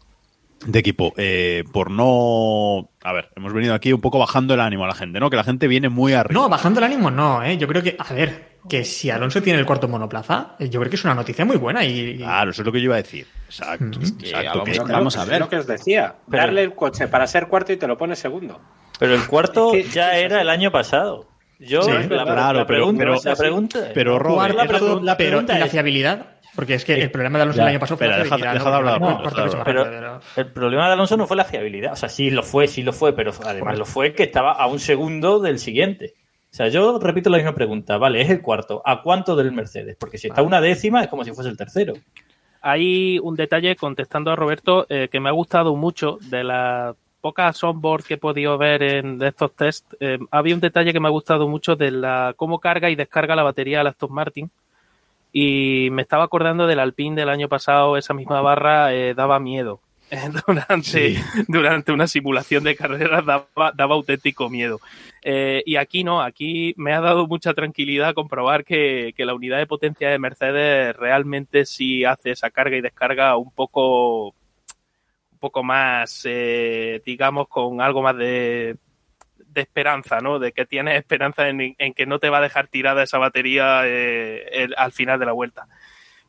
de 0.65 0.79
equipo, 0.79 1.13
eh, 1.17 1.63
por 1.71 1.91
no. 1.91 2.89
A 3.03 3.13
ver, 3.13 3.29
hemos 3.35 3.53
venido 3.53 3.73
aquí 3.73 3.93
un 3.93 4.01
poco 4.01 4.17
bajando 4.19 4.53
el 4.55 4.59
ánimo 4.61 4.85
a 4.85 4.87
la 4.87 4.95
gente, 4.95 5.19
¿no? 5.19 5.29
Que 5.29 5.35
la 5.37 5.43
gente 5.43 5.67
viene 5.67 5.89
muy 5.89 6.13
arriba. 6.13 6.41
No, 6.41 6.49
bajando 6.49 6.79
el 6.79 6.85
ánimo 6.85 7.11
no, 7.11 7.43
¿eh? 7.43 7.57
Yo 7.57 7.67
creo 7.67 7.83
que, 7.83 7.95
a 7.99 8.13
ver, 8.13 8.57
que 8.67 8.83
si 8.83 9.09
Alonso 9.11 9.41
tiene 9.41 9.59
el 9.59 9.65
cuarto 9.65 9.87
monoplaza, 9.87 10.55
eh, 10.59 10.67
yo 10.69 10.79
creo 10.79 10.89
que 10.89 10.95
es 10.95 11.03
una 11.05 11.13
noticia 11.13 11.45
muy 11.45 11.57
buena 11.57 11.85
y... 11.85 12.17
Claro, 12.17 12.51
eso 12.51 12.63
es 12.63 12.65
lo 12.65 12.71
que 12.71 12.79
yo 12.79 12.85
iba 12.85 12.95
a 12.95 13.01
decir. 13.03 13.27
Exacto. 13.45 13.99
Exacto, 14.01 14.59
vamos 14.59 14.69
que- 14.87 14.91
vamos 14.91 15.17
a 15.17 15.23
Es 15.23 15.29
ver. 15.29 15.39
lo 15.41 15.49
que 15.49 15.55
os 15.57 15.67
decía. 15.67 16.15
Pero- 16.29 16.43
Darle 16.43 16.63
el 16.63 16.73
coche 16.73 17.07
para 17.07 17.27
ser 17.27 17.47
cuarto 17.47 17.71
y 17.71 17.77
te 17.77 17.87
lo 17.87 17.97
pones 17.97 18.19
segundo. 18.19 18.59
Pero 18.99 19.13
el 19.13 19.25
cuarto 19.27 19.73
ya 19.75 20.17
era 20.17 20.41
el 20.41 20.49
año 20.49 20.71
pasado. 20.71 21.27
Yo, 21.59 21.81
Sí, 21.81 21.91
la, 21.91 22.07
claro, 22.07 22.35
la 22.35 22.51
pero- 22.53 22.67
pregunta, 22.67 22.99
pero- 22.99 23.15
la 23.23 23.35
pregunta, 23.35 23.79
pero, 23.93 24.19
Robert, 24.19 24.55
la, 24.55 24.65
Pero- 24.67 24.77
pregunta- 24.79 25.03
la 25.05 25.17
pero 25.17 25.29
pregunta 25.31 25.55
¿y 25.55 25.59
la 25.59 25.67
fiabilidad? 25.67 26.25
Porque 26.55 26.73
es 26.75 26.85
que 26.85 26.93
el 27.01 27.11
problema 27.11 27.37
de 27.37 27.43
Alonso 27.43 27.57
Ya. 27.57 27.63
el 27.63 27.69
año 27.69 27.79
pasado 27.79 27.97
fue 27.97 28.07
la 28.07 28.13
deja- 28.17 28.25
fiabilidad. 28.29 28.53
deja 28.53 28.69
de 28.69 28.75
hablar, 28.75 28.99
no, 29.01 29.07
Pablo, 29.07 29.21
cuarto 29.21 29.43
deja 29.43 29.63
pero 29.63 30.19
el 30.37 30.51
problema 30.53 30.87
de 30.87 30.93
Alonso 30.93 31.15
no 31.17 31.27
fue 31.27 31.37
la 31.37 31.43
fiabilidad. 31.45 31.93
O 31.93 31.95
sea, 31.95 32.09
sí 32.09 32.29
lo 32.31 32.41
fue, 32.43 32.67
sí 32.67 32.81
lo 32.83 32.93
fue, 32.93 33.13
pero 33.13 33.31
además 33.45 33.77
lo 33.77 33.85
fue 33.85 34.13
que 34.13 34.23
estaba 34.23 34.53
a 34.53 34.65
un 34.67 34.79
segundo 34.79 35.39
del 35.39 35.59
siguiente. 35.59 36.13
O 36.51 36.55
sea, 36.57 36.67
yo 36.69 36.97
repito 36.99 37.29
la 37.29 37.37
misma 37.37 37.53
pregunta. 37.53 37.97
Vale, 37.97 38.21
es 38.21 38.29
el 38.31 38.41
cuarto. 38.41 38.81
¿A 38.85 39.03
cuánto 39.03 39.35
del 39.35 39.51
Mercedes? 39.51 39.97
Porque 39.99 40.17
si 40.17 40.27
está 40.29 40.41
una 40.41 40.59
décima 40.61 41.01
es 41.03 41.07
como 41.09 41.23
si 41.23 41.31
fuese 41.31 41.49
el 41.51 41.57
tercero. 41.57 41.93
Hay 42.61 43.19
un 43.19 43.35
detalle, 43.35 43.75
contestando 43.75 44.31
a 44.31 44.35
Roberto, 44.35 44.87
eh, 44.89 45.09
que 45.11 45.19
me 45.19 45.29
ha 45.29 45.33
gustado 45.33 45.75
mucho 45.75 46.17
de 46.29 46.43
las 46.43 46.95
pocas 47.21 47.63
onboard 47.63 48.03
que 48.03 48.15
he 48.15 48.17
podido 48.17 48.57
ver 48.57 48.83
en 48.83 49.17
de 49.17 49.27
estos 49.27 49.55
test. 49.55 49.93
eh, 49.99 50.19
había 50.31 50.55
un 50.55 50.61
detalle 50.61 50.93
que 50.93 50.99
me 50.99 51.07
ha 51.07 51.11
gustado 51.11 51.47
mucho 51.47 51.75
de 51.75 51.91
la 51.91 52.33
cómo 52.35 52.59
carga 52.59 52.89
y 52.89 52.95
descarga 52.95 53.35
la 53.35 53.43
batería 53.43 53.83
la 53.83 53.89
Aston 53.91 54.13
Martin. 54.13 54.49
Y 55.33 55.89
me 55.91 56.01
estaba 56.01 56.23
acordando 56.23 56.67
del 56.67 56.79
Alpine 56.79 57.15
del 57.15 57.29
año 57.29 57.49
pasado, 57.49 57.97
esa 57.97 58.13
misma 58.13 58.41
barra 58.41 58.93
eh, 58.93 59.13
daba 59.13 59.39
miedo. 59.39 59.81
durante, 60.47 61.17
durante 61.47 61.91
una 61.91 62.07
simulación 62.07 62.63
de 62.63 62.75
carreras 62.75 63.25
daba, 63.25 63.71
daba 63.75 63.95
auténtico 63.95 64.49
miedo. 64.49 64.79
Eh, 65.21 65.63
y 65.65 65.75
aquí 65.75 66.03
no, 66.03 66.21
aquí 66.21 66.73
me 66.77 66.93
ha 66.93 67.01
dado 67.01 67.27
mucha 67.27 67.53
tranquilidad 67.53 68.13
comprobar 68.13 68.63
que, 68.63 69.13
que 69.15 69.25
la 69.25 69.33
unidad 69.33 69.57
de 69.57 69.67
potencia 69.67 70.09
de 70.09 70.19
Mercedes 70.19 70.95
realmente 70.95 71.65
sí 71.65 72.05
hace 72.05 72.31
esa 72.31 72.49
carga 72.49 72.77
y 72.77 72.81
descarga 72.81 73.35
un 73.35 73.51
poco, 73.51 74.33
un 75.37 75.39
poco 75.39 75.63
más, 75.63 76.21
eh, 76.25 77.01
digamos, 77.05 77.47
con 77.47 77.79
algo 77.81 78.01
más 78.01 78.17
de, 78.17 78.77
de 79.37 79.61
esperanza, 79.61 80.19
¿no? 80.21 80.39
De 80.39 80.51
que 80.53 80.65
tienes 80.65 80.97
esperanza 80.99 81.47
en, 81.49 81.75
en 81.77 81.93
que 81.93 82.05
no 82.07 82.19
te 82.19 82.29
va 82.29 82.39
a 82.39 82.41
dejar 82.41 82.67
tirada 82.67 83.03
esa 83.03 83.19
batería 83.19 83.81
eh, 83.85 84.47
el- 84.51 84.75
al 84.77 84.91
final 84.93 85.19
de 85.19 85.25
la 85.27 85.33
vuelta. 85.33 85.67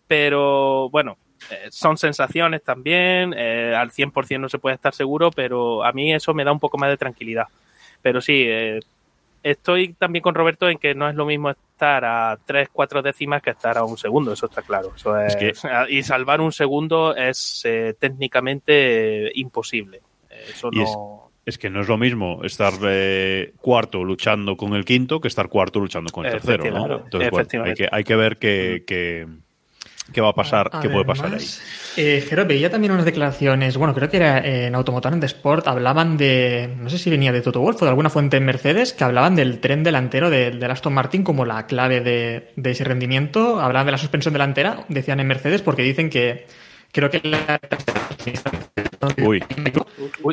Pero 0.07 0.91
bueno, 0.91 1.19
eh, 1.51 1.69
son 1.71 1.99
sensaciones 1.99 2.63
también, 2.65 3.35
eh, 3.37 3.75
al 3.77 3.91
100% 3.93 4.43
no 4.43 4.49
se 4.51 4.59
puede 4.59 4.77
estar 4.77 4.95
seguro, 4.95 5.31
pero 5.31 5.85
a 5.85 5.93
mí 5.93 6.13
eso 6.15 6.35
me 6.35 6.45
da 6.45 6.53
un 6.53 6.61
poco 6.61 6.79
más 6.79 6.91
de 6.91 6.97
tranquilidad. 6.99 7.47
Pero 8.03 8.21
sí, 8.21 8.47
estoy 9.43 9.95
también 9.95 10.23
con 10.23 10.35
Roberto 10.35 10.69
en 10.69 10.79
que 10.79 10.95
no 10.95 11.09
es 11.09 11.15
lo 11.15 11.27
mismo 11.27 11.51
estar 11.51 12.05
a 12.05 12.39
3, 12.45 12.69
4 12.73 13.03
décimas 13.03 13.41
que 13.43 13.51
estar 13.51 13.79
a 13.79 13.85
un 13.85 13.97
segundo, 13.97 14.33
eso 14.33 14.47
está 14.47 14.63
claro. 14.63 14.93
Eso 14.97 15.19
es- 15.19 15.37
Es 15.41 15.63
Y 15.91 16.03
salvar 16.03 16.41
un 16.41 16.53
segundo 16.53 17.15
es 17.15 17.63
eh, 17.65 17.95
técnicamente 17.99 19.27
eh, 19.29 19.33
imposible. 19.35 20.01
Eso 20.31 20.71
Y 20.73 20.83
es, 21.47 21.59
que 21.59 21.71
no 21.71 21.81
es 21.81 21.89
lo 21.89 21.97
mismo 21.97 22.45
estar 22.45 22.75
eh, 22.83 23.53
cuarto 23.61 24.05
luchando 24.05 24.57
con 24.57 24.75
el 24.75 24.85
quinto 24.85 25.21
que 25.21 25.29
estar 25.29 25.49
cuarto 25.49 25.81
luchando 25.81 26.11
con 26.13 26.27
el 26.27 26.33
tercero, 26.33 26.65
¿no? 26.65 26.69
Efectivamente, 26.69 27.05
Entonces, 27.05 27.31
bueno, 27.31 27.65
hay 27.65 27.75
que, 27.75 27.89
hay 27.91 28.05
que 28.05 28.17
ver 28.17 28.37
qué, 28.39 28.85
qué, 28.87 29.27
qué 30.13 30.21
va 30.21 30.31
a 30.31 30.33
pasar, 30.35 30.71
qué 30.83 30.89
puede 30.89 31.05
pasar 31.05 31.35
ahí. 31.35 31.45
Eh, 31.97 32.25
Jero, 32.29 32.47
veía 32.47 32.71
también 32.71 32.93
unas 32.93 33.05
declaraciones, 33.05 33.77
bueno, 33.77 33.95
creo 33.95 34.09
que 34.09 34.17
era 34.19 34.39
en 34.39 34.75
Automotor 34.75 35.13
en 35.13 35.21
The 35.21 35.27
Sport, 35.27 35.67
hablaban 35.69 36.17
de, 36.17 36.75
no 36.79 36.89
sé 36.91 36.99
si 36.99 37.11
venía 37.11 37.33
de 37.33 37.41
Toto 37.41 37.61
Wolff 37.61 37.83
o 37.83 37.85
de 37.85 37.91
alguna 37.91 38.09
fuente 38.11 38.37
en 38.37 38.45
Mercedes, 38.45 38.93
que 38.93 39.05
hablaban 39.05 39.35
del 39.37 39.59
tren 39.61 39.83
delantero 39.83 40.31
de- 40.31 40.51
del 40.53 40.71
Aston 40.71 40.93
Martin 40.95 41.23
como 41.25 41.45
la 41.45 41.67
clave 41.67 42.01
de, 42.01 42.53
de 42.57 42.71
ese 42.71 42.85
rendimiento. 42.85 43.61
Hablaban 43.61 43.87
de 43.87 43.93
la 43.93 43.99
suspensión 43.99 44.33
delantera, 44.33 44.85
decían 44.89 45.21
en 45.21 45.27
Mercedes, 45.27 45.63
porque 45.63 45.83
dicen 45.83 46.09
que 46.11 46.47
creo 46.93 47.11
que 47.11 47.21
la 47.25 47.59
Uy, 49.25 49.43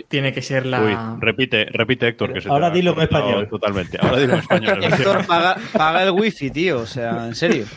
tiene 0.07 0.33
que 0.33 0.41
ser 0.41 0.65
la... 0.65 0.81
uy, 0.81 0.97
repite, 1.19 1.65
repite 1.65 2.07
Héctor, 2.07 2.33
que 2.33 2.41
se 2.41 2.49
Ahora 2.49 2.69
dilo 2.69 2.93
en 2.93 3.01
español. 3.01 3.47
Totalmente. 3.49 3.97
Ahora 4.01 4.19
dilo 4.19 4.33
en 4.33 4.39
español. 4.39 4.83
Héctor, 4.83 5.25
paga, 5.25 5.55
paga 5.73 6.03
el 6.03 6.11
wifi, 6.11 6.49
tío. 6.51 6.79
O 6.79 6.85
sea, 6.85 7.27
en 7.27 7.35
serio. 7.35 7.65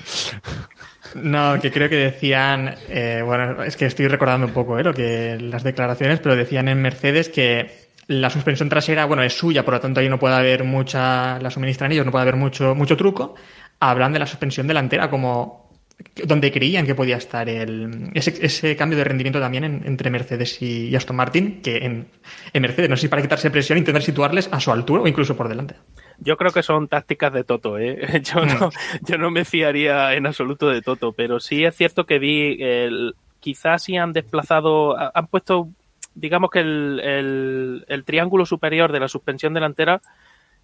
No, 1.15 1.59
que 1.61 1.71
creo 1.71 1.89
que 1.89 1.97
decían, 1.97 2.75
eh, 2.89 3.23
bueno, 3.25 3.63
es 3.63 3.77
que 3.77 3.87
estoy 3.87 4.09
recordando 4.09 4.47
un 4.47 4.53
poco 4.53 4.79
eh, 4.79 4.85
lo 4.85 4.93
que 4.93 5.39
las 5.41 5.63
declaraciones, 5.63 6.21
pero 6.21 6.37
decían 6.37 6.69
en 6.69 6.81
Mercedes 6.83 7.29
que 7.29 7.89
la 8.09 8.31
suspensión 8.31 8.69
trasera, 8.69 9.05
bueno, 9.05 9.23
es 9.23 9.33
suya, 9.35 9.65
por 9.65 9.75
lo 9.75 9.81
tanto 9.81 10.01
ahí 10.01 10.09
no 10.09 10.19
puede 10.19 10.35
haber 10.35 10.65
mucha, 10.65 11.39
la 11.41 11.51
suministran 11.51 11.93
ellos, 11.93 12.05
no 12.07 12.13
puede 12.13 12.23
haber 12.23 12.37
mucho, 12.37 12.75
mucho 12.75 12.97
truco. 12.97 13.35
Hablan 13.81 14.13
de 14.13 14.19
la 14.19 14.27
suspensión 14.27 14.67
delantera 14.67 15.09
como 15.11 15.69
donde 16.25 16.53
creían 16.53 16.87
que 16.87 16.95
podía 16.95 17.17
estar 17.17 17.49
el, 17.49 18.11
ese, 18.15 18.35
ese 18.41 18.77
cambio 18.77 18.97
de 18.99 19.05
rendimiento 19.05 19.41
también 19.41 19.65
en- 19.65 19.83
entre 19.85 20.11
Mercedes 20.11 20.63
y, 20.63 20.95
Aston 20.95 21.17
Martin, 21.17 21.61
que 21.61 21.79
en, 21.79 22.07
en 22.53 22.63
Mercedes, 22.63 22.89
no 22.89 22.97
sé 22.97 23.03
si 23.03 23.09
para 23.09 23.21
quitarse 23.23 23.51
presión, 23.51 23.79
intentar 23.79 24.03
situarles 24.03 24.49
a 24.53 24.61
su 24.61 24.71
altura 24.71 25.03
o 25.03 25.09
incluso 25.09 25.37
por 25.37 25.49
delante. 25.49 25.75
Yo 26.21 26.37
creo 26.37 26.51
que 26.53 26.63
son 26.65 26.89
tácticas 26.89 27.33
de 27.33 27.45
Toto, 27.45 27.79
¿eh? 27.79 28.21
Yo 28.25 28.45
no, 28.45 28.71
yo 29.03 29.19
no 29.19 29.31
me 29.31 29.45
fiaría 29.45 30.15
en 30.15 30.27
absoluto 30.27 30.69
de 30.69 30.83
Toto, 30.83 31.13
pero 31.13 31.39
sí 31.41 31.65
es 31.65 31.77
cierto 31.77 32.07
que 32.07 32.19
vi, 32.19 32.57
el, 32.61 33.15
quizás 33.41 33.85
sí 33.85 33.97
han 33.97 34.13
desplazado, 34.13 34.99
ha- 34.99 35.13
han 35.15 35.29
puesto, 35.29 35.69
digamos 36.15 36.51
que 36.51 36.61
el, 36.61 37.01
el, 37.05 37.85
el 37.89 38.05
triángulo 38.05 38.47
superior 38.47 38.91
de 38.91 39.01
la 39.01 39.07
suspensión 39.09 39.55
delantera 39.55 40.01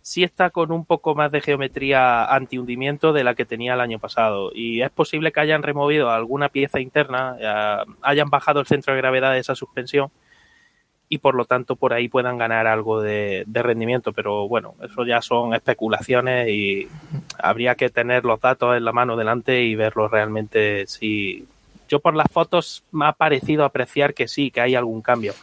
sí 0.03 0.23
está 0.25 0.51
con 0.51 0.71
un 0.73 0.85
poco 0.85 1.15
más 1.15 1.31
de 1.33 1.41
geometría 1.41 2.25
antihundimiento 2.27 3.13
de 3.13 3.25
la 3.25 3.35
que 3.35 3.47
tenía 3.47 3.75
el 3.75 3.81
año 3.81 3.99
pasado. 3.99 4.51
Y 4.55 4.83
es 4.83 4.91
posible 4.91 5.31
que 5.33 5.41
hayan 5.41 5.63
removido 5.63 6.11
alguna 6.11 6.49
pieza 6.51 6.81
interna, 6.81 7.37
eh, 7.41 7.85
hayan 8.03 8.29
bajado 8.29 8.61
el 8.61 8.67
centro 8.67 8.93
de 8.93 9.01
gravedad 9.01 9.33
de 9.33 9.39
esa 9.39 9.55
suspensión 9.55 10.11
y 11.09 11.19
por 11.19 11.35
lo 11.35 11.45
tanto 11.45 11.77
por 11.77 11.93
ahí 11.93 12.09
puedan 12.09 12.39
ganar 12.39 12.67
algo 12.67 13.01
de, 13.01 13.45
rendimiento. 13.53 14.13
Pero 14.13 14.49
bueno, 14.49 14.75
eso 14.83 15.05
ya 15.05 15.21
son 15.21 15.55
especulaciones 15.55 16.49
y 16.49 16.89
habría 17.39 17.75
que 17.75 17.91
tener 17.91 18.25
los 18.25 18.41
datos 18.41 18.77
en 18.77 18.85
la 18.85 18.93
mano 18.93 19.17
delante 19.17 19.63
y 19.63 19.75
verlos 19.75 20.11
realmente 20.11 20.87
si... 20.87 21.47
Yo 21.87 22.01
por 22.01 22.17
las 22.17 22.27
fotos 22.33 22.83
me 22.93 23.05
ha 23.07 23.13
parecido 23.13 23.65
apreciar 23.65 24.15
que 24.15 24.27
sí, 24.27 24.51
que 24.51 24.63
hay 24.63 24.75
algún 24.75 25.03
cambio, 25.03 25.35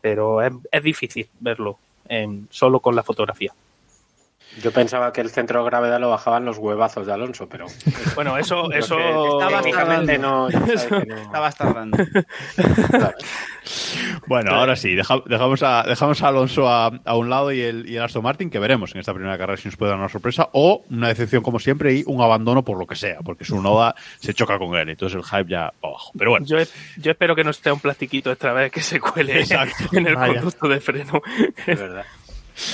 pero 0.00 0.40
es, 0.42 0.52
es 0.72 0.82
difícil 0.82 1.28
verlo 1.40 1.78
en- 2.08 2.48
solo 2.50 2.80
con 2.80 2.96
la 2.96 3.02
fotografía. 3.02 3.52
Yo 4.62 4.72
pensaba 4.72 5.12
que 5.12 5.20
el 5.20 5.30
centro 5.30 5.62
de 5.62 5.70
gravedad 5.70 6.00
lo 6.00 6.10
bajaban 6.10 6.44
los 6.44 6.58
huevazos 6.58 7.06
de 7.06 7.12
Alonso, 7.12 7.48
pero. 7.48 7.66
Bueno, 8.16 8.36
eso, 8.38 8.72
eso 8.72 8.96
que 8.96 9.46
técnicamente 9.54 10.18
no. 10.18 10.48
que 10.48 10.56
no- 10.56 10.64
Estabas 11.22 11.54
tardando. 11.56 11.96
Bueno, 14.26 14.52
ahora 14.52 14.76
sí, 14.76 14.94
deja- 14.94 15.22
dejamos, 15.26 15.62
a, 15.62 15.84
dejamos 15.86 16.22
a 16.22 16.28
Alonso 16.28 16.68
a, 16.68 16.86
a 17.04 17.16
un 17.16 17.30
lado 17.30 17.52
y 17.52 17.60
el, 17.60 17.88
y 17.88 17.96
el 17.96 18.02
Aston 18.02 18.22
Martin, 18.22 18.50
que 18.50 18.58
veremos 18.58 18.94
en 18.94 19.00
esta 19.00 19.12
primera 19.14 19.36
carrera 19.38 19.56
si 19.60 19.68
nos 19.68 19.76
puede 19.76 19.90
dar 19.90 19.98
una 19.98 20.08
sorpresa, 20.08 20.48
o 20.52 20.82
una 20.90 21.08
decepción 21.08 21.42
como 21.42 21.58
siempre 21.58 21.94
y 21.94 22.02
un 22.06 22.20
abandono 22.20 22.62
por 22.64 22.78
lo 22.78 22.86
que 22.86 22.96
sea, 22.96 23.18
porque 23.24 23.44
su 23.44 23.60
Noda 23.60 23.94
se 24.18 24.34
choca 24.34 24.58
con 24.58 24.74
él, 24.76 24.88
entonces 24.88 25.16
el 25.16 25.24
hype 25.24 25.50
ya 25.50 25.60
va 25.66 25.88
abajo. 25.90 26.10
Pero 26.18 26.30
bueno, 26.32 26.46
Yo, 26.46 26.56
yo 26.96 27.10
espero 27.10 27.36
que 27.36 27.44
no 27.44 27.50
esté 27.50 27.70
un 27.70 27.80
plastiquito 27.80 28.32
esta 28.32 28.52
vez 28.52 28.72
que 28.72 28.80
se 28.80 28.98
cuele 29.00 29.40
Exacto. 29.40 29.84
en 29.92 30.06
el 30.06 30.14
Vaya. 30.16 30.34
conducto 30.34 30.68
de 30.68 30.80
freno. 30.80 31.22
Es 31.66 31.78
verdad. 31.78 32.04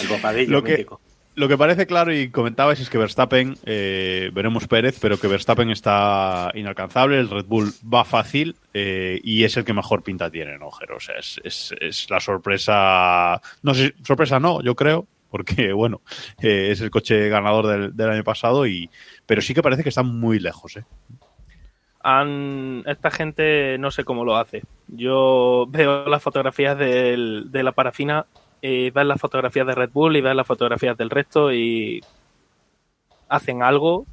El 0.00 0.08
bocadillo 0.08 0.50
Lo 0.52 0.62
que- 0.62 0.72
mítico. 0.72 1.00
Lo 1.36 1.48
que 1.48 1.58
parece 1.58 1.88
claro 1.88 2.14
y 2.14 2.30
comentabais 2.30 2.78
es 2.78 2.88
que 2.88 2.96
Verstappen, 2.96 3.56
eh, 3.64 4.30
veremos 4.32 4.68
Pérez, 4.68 4.98
pero 5.00 5.18
que 5.18 5.26
Verstappen 5.26 5.68
está 5.70 6.52
inalcanzable, 6.54 7.18
el 7.18 7.28
Red 7.28 7.46
Bull 7.46 7.72
va 7.92 8.04
fácil 8.04 8.54
eh, 8.72 9.20
y 9.24 9.42
es 9.42 9.56
el 9.56 9.64
que 9.64 9.72
mejor 9.72 10.04
pinta 10.04 10.30
tiene, 10.30 10.56
¿no, 10.58 10.70
Jero? 10.70 10.96
O 10.96 11.00
sea, 11.00 11.16
es, 11.16 12.06
la 12.08 12.20
sorpresa, 12.20 13.40
no 13.62 13.74
sé, 13.74 13.94
sorpresa 14.04 14.38
no, 14.38 14.62
yo 14.62 14.76
creo, 14.76 15.08
porque 15.28 15.72
bueno, 15.72 16.02
eh, 16.40 16.68
es 16.70 16.80
el 16.80 16.90
coche 16.90 17.28
ganador 17.28 17.92
del, 17.92 18.10
año 18.10 18.22
pasado, 18.22 18.64
y 18.64 18.88
pero 19.26 19.42
sí 19.42 19.54
que 19.54 19.62
parece 19.62 19.82
que 19.82 19.88
está 19.88 20.04
muy 20.04 20.38
lejos, 20.38 20.76
¿eh? 20.76 20.84
Han, 22.06 22.84
esta 22.86 23.10
gente 23.10 23.78
no 23.78 23.90
sé 23.90 24.04
cómo 24.04 24.26
lo 24.26 24.36
hace. 24.36 24.62
Yo 24.88 25.64
veo 25.70 26.06
las 26.06 26.22
fotografías 26.22 26.76
de 26.78 27.62
la 27.62 27.72
parafina 27.72 28.26
y 28.66 28.88
ves 28.88 29.04
las 29.04 29.20
fotografías 29.20 29.66
de 29.66 29.74
Red 29.74 29.90
Bull 29.92 30.16
y 30.16 30.22
ves 30.22 30.34
las 30.34 30.46
fotografías 30.46 30.96
del 30.96 31.10
resto 31.10 31.52
y 31.52 32.02
hacen 33.28 33.62
algo 33.62 34.06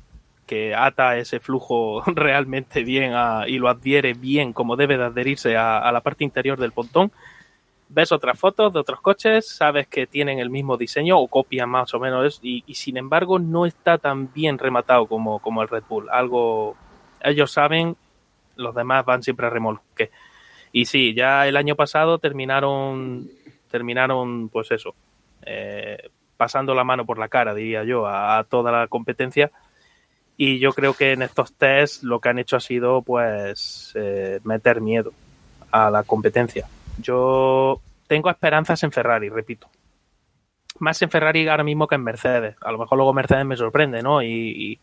que 0.46 0.76
ata 0.76 1.16
ese 1.16 1.40
flujo 1.40 2.04
realmente 2.08 2.84
bien 2.84 3.14
y 3.48 3.60
lo 3.60 3.70
adhiere 3.70 4.14
bien 4.14 4.52
como 4.52 4.76
debe 4.76 4.98
de 4.98 5.06
adherirse 5.06 5.56
a, 5.56 5.90
la 5.94 6.02
parte 6.02 6.26
interior 6.26 6.60
del 6.60 6.74
pontón. 6.74 7.14
Ves 7.88 8.12
otras 8.12 8.38
fotos 8.38 8.74
de 8.74 8.80
otros 8.80 9.00
coches, 9.00 9.48
sabes 9.48 9.88
que 9.88 10.06
tienen 10.06 10.40
el 10.40 10.50
mismo 10.50 10.76
diseño 10.76 11.18
o 11.18 11.30
copian 11.30 11.70
más 11.70 11.94
o 11.94 12.00
menos 12.02 12.42
y, 12.44 12.66
y 12.68 12.76
sin 12.76 12.98
embargo 12.98 13.40
no 13.40 13.66
está 13.66 14.00
tan 14.00 14.34
bien 14.34 14.58
rematado 14.58 15.08
como, 15.08 15.40
como 15.40 15.62
el 15.62 15.70
Red 15.70 15.84
Bull. 15.88 16.10
Algo, 16.10 16.76
ellos 17.22 17.54
saben, 17.54 17.96
los 18.58 18.76
demás 18.76 19.06
van 19.06 19.24
siempre 19.24 19.48
a 19.48 19.50
remolque. 19.50 20.12
Y 20.74 20.86
sí, 20.86 21.14
ya 21.14 21.48
el 21.48 21.58
año 21.58 21.76
pasado 21.76 22.18
terminaron, 22.18 23.30
terminaron, 23.72 24.50
pues 24.50 24.70
eso, 24.72 24.94
eh, 25.44 26.10
pasando 26.38 26.76
la 26.76 26.84
mano 26.84 27.06
por 27.06 27.18
la 27.18 27.30
cara, 27.30 27.56
diría 27.56 27.84
yo, 27.84 28.06
a, 28.08 28.44
toda 28.44 28.72
la 28.72 28.88
competencia. 28.88 29.52
Y 30.38 30.60
yo 30.60 30.72
creo 30.74 30.94
que 30.94 31.14
en 31.14 31.22
estos 31.22 31.54
tests 31.54 32.04
lo 32.04 32.20
que 32.20 32.30
han 32.30 32.40
hecho 32.40 32.58
ha 32.58 32.60
sido, 32.60 33.02
pues, 33.02 33.94
eh, 33.96 34.40
meter 34.44 34.82
miedo 34.82 35.14
a 35.72 35.90
la 35.90 36.04
competencia. 36.04 36.68
Yo 37.00 37.82
tengo 38.08 38.30
esperanzas 38.30 38.84
en 38.84 38.92
Ferrari, 38.92 39.30
repito. 39.30 39.70
más 40.80 41.02
en 41.02 41.10
Ferrari 41.12 41.48
ahora 41.48 41.64
mismo 41.64 41.88
que 41.88 41.96
en 41.96 42.04
Mercedes. 42.04 42.56
A 42.62 42.72
lo 42.72 42.80
mejor 42.80 42.98
luego 42.98 43.14
Mercedes 43.14 43.46
me 43.46 43.56
sorprende, 43.56 44.02
¿no? 44.02 44.22
Y, 44.24 44.28
y, 44.28 44.80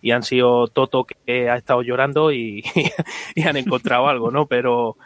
y 0.00 0.12
han 0.12 0.22
sido 0.22 0.68
Toto 0.68 1.04
que 1.04 1.50
ha 1.50 1.56
estado 1.56 1.82
llorando 1.82 2.32
y, 2.32 2.62
y 3.34 3.42
han 3.42 3.56
encontrado 3.56 4.08
algo, 4.08 4.30
¿no? 4.30 4.46
Pero, 4.46 4.96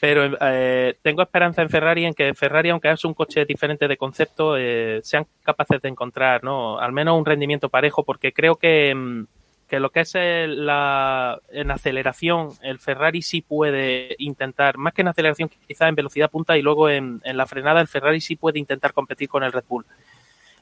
pero 0.00 0.36
eh, 0.40 0.96
tengo 1.02 1.22
esperanza 1.22 1.62
en 1.62 1.70
Ferrari 1.70 2.04
en 2.04 2.14
que 2.14 2.34
Ferrari, 2.34 2.70
aunque 2.70 2.90
es 2.90 3.04
un 3.04 3.14
coche 3.14 3.44
diferente 3.44 3.88
de 3.88 3.96
concepto, 3.96 4.56
eh, 4.56 5.00
sean 5.02 5.26
capaces 5.42 5.80
de 5.82 5.88
encontrar, 5.88 6.42
¿no? 6.44 6.78
Al 6.78 6.92
menos 6.92 7.18
un 7.18 7.24
rendimiento 7.26 7.68
parejo, 7.68 8.04
porque 8.04 8.32
creo 8.32 8.56
que, 8.56 8.94
mm, 8.94 9.24
que 9.68 9.80
lo 9.80 9.90
que 9.90 10.00
es 10.00 10.14
el- 10.14 10.64
la, 10.66 11.38
en 11.50 11.70
aceleración, 11.70 12.50
el 12.62 12.78
Ferrari 12.78 13.20
sí 13.22 13.42
puede 13.42 14.14
intentar, 14.18 14.78
más 14.78 14.94
que 14.94 15.02
en 15.02 15.08
aceleración, 15.08 15.50
quizá 15.66 15.88
en 15.88 15.94
velocidad 15.94 16.30
punta 16.30 16.56
y 16.56 16.62
luego 16.62 16.88
en, 16.88 17.20
en 17.24 17.36
la 17.36 17.46
frenada, 17.46 17.80
el 17.80 17.88
Ferrari 17.88 18.20
sí 18.20 18.36
puede 18.36 18.58
intentar 18.58 18.92
competir 18.92 19.28
con 19.28 19.42
el 19.44 19.52
Red 19.52 19.64
Bull. 19.68 19.84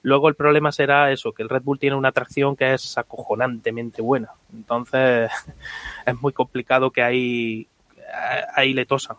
Luego 0.02 0.29
el 0.29 0.35
problema 0.35 0.70
será 0.72 1.11
eso, 1.11 1.33
que 1.33 1.42
el 1.42 1.48
Red 1.48 1.62
Bull 1.62 1.79
tiene 1.79 1.96
una 1.96 2.12
tracción 2.12 2.55
que 2.55 2.74
es 2.74 2.96
acojonantemente 2.98 4.02
buena. 4.02 4.29
Entonces 4.52 5.31
es 6.07 6.20
muy 6.20 6.33
complicado 6.33 6.90
que 6.90 7.02
ahí, 7.02 7.66
ahí 8.55 8.73
le 8.73 8.87
tosan. 8.87 9.16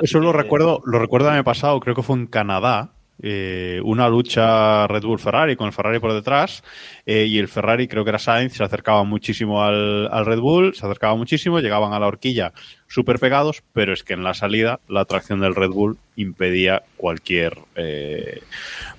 Eso 0.00 0.20
lo 0.20 0.32
recuerdo, 0.32 0.80
lo 0.86 0.98
recuerdo 0.98 1.28
el 1.28 1.34
año 1.34 1.44
pasado, 1.44 1.78
creo 1.80 1.94
que 1.94 2.02
fue 2.02 2.16
en 2.16 2.26
Canadá, 2.26 2.92
eh, 3.24 3.80
una 3.84 4.08
lucha 4.08 4.86
Red 4.88 5.04
Bull 5.04 5.20
Ferrari 5.20 5.54
con 5.54 5.68
el 5.68 5.72
Ferrari 5.72 6.00
por 6.00 6.12
detrás 6.12 6.64
eh, 7.06 7.26
y 7.26 7.38
el 7.38 7.46
Ferrari 7.46 7.86
creo 7.86 8.02
que 8.02 8.10
era 8.10 8.18
Sainz 8.18 8.54
se 8.54 8.64
acercaba 8.64 9.04
muchísimo 9.04 9.62
al, 9.62 10.08
al 10.10 10.26
Red 10.26 10.40
Bull 10.40 10.74
se 10.74 10.84
acercaba 10.84 11.14
muchísimo 11.14 11.60
llegaban 11.60 11.92
a 11.92 12.00
la 12.00 12.08
horquilla 12.08 12.52
súper 12.88 13.20
pegados 13.20 13.62
pero 13.72 13.92
es 13.92 14.02
que 14.02 14.14
en 14.14 14.24
la 14.24 14.34
salida 14.34 14.80
la 14.88 15.04
tracción 15.04 15.40
del 15.40 15.54
Red 15.54 15.70
Bull 15.70 15.98
impedía 16.16 16.82
cualquier 16.96 17.58
eh, 17.76 18.42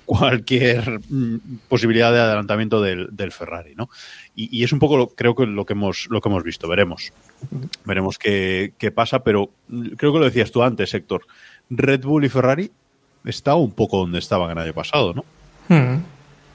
cualquier 0.04 1.00
mm, 1.08 1.36
posibilidad 1.68 2.12
de 2.12 2.20
adelantamiento 2.20 2.82
del, 2.82 3.08
del 3.10 3.32
Ferrari 3.32 3.74
¿no? 3.74 3.88
y, 4.36 4.62
es 4.62 4.72
un 4.72 4.78
poco 4.78 4.96
lo, 4.96 5.08
creo 5.08 5.34
que 5.34 5.46
lo 5.46 5.64
que 5.64 5.72
hemos 5.72 6.06
lo 6.10 6.20
que 6.20 6.28
hemos 6.28 6.42
visto 6.42 6.68
veremos 6.68 7.12
veremos 7.84 8.18
qué, 8.18 8.74
qué 8.78 8.90
pasa 8.90 9.24
pero 9.24 9.50
mm, 9.68 9.88
creo 9.96 10.12
que 10.12 10.18
lo 10.18 10.24
decías 10.26 10.50
tú 10.50 10.62
antes 10.62 10.92
Héctor 10.92 11.26
Red 11.70 12.02
Bull 12.02 12.24
y 12.24 12.28
Ferrari 12.28 12.70
está 13.24 13.54
un 13.54 13.72
poco 13.72 13.98
donde 13.98 14.18
estaban 14.18 14.50
el 14.50 14.58
año 14.58 14.74
pasado, 14.74 15.14
¿no? 15.14 15.24
Hmm. 15.68 16.02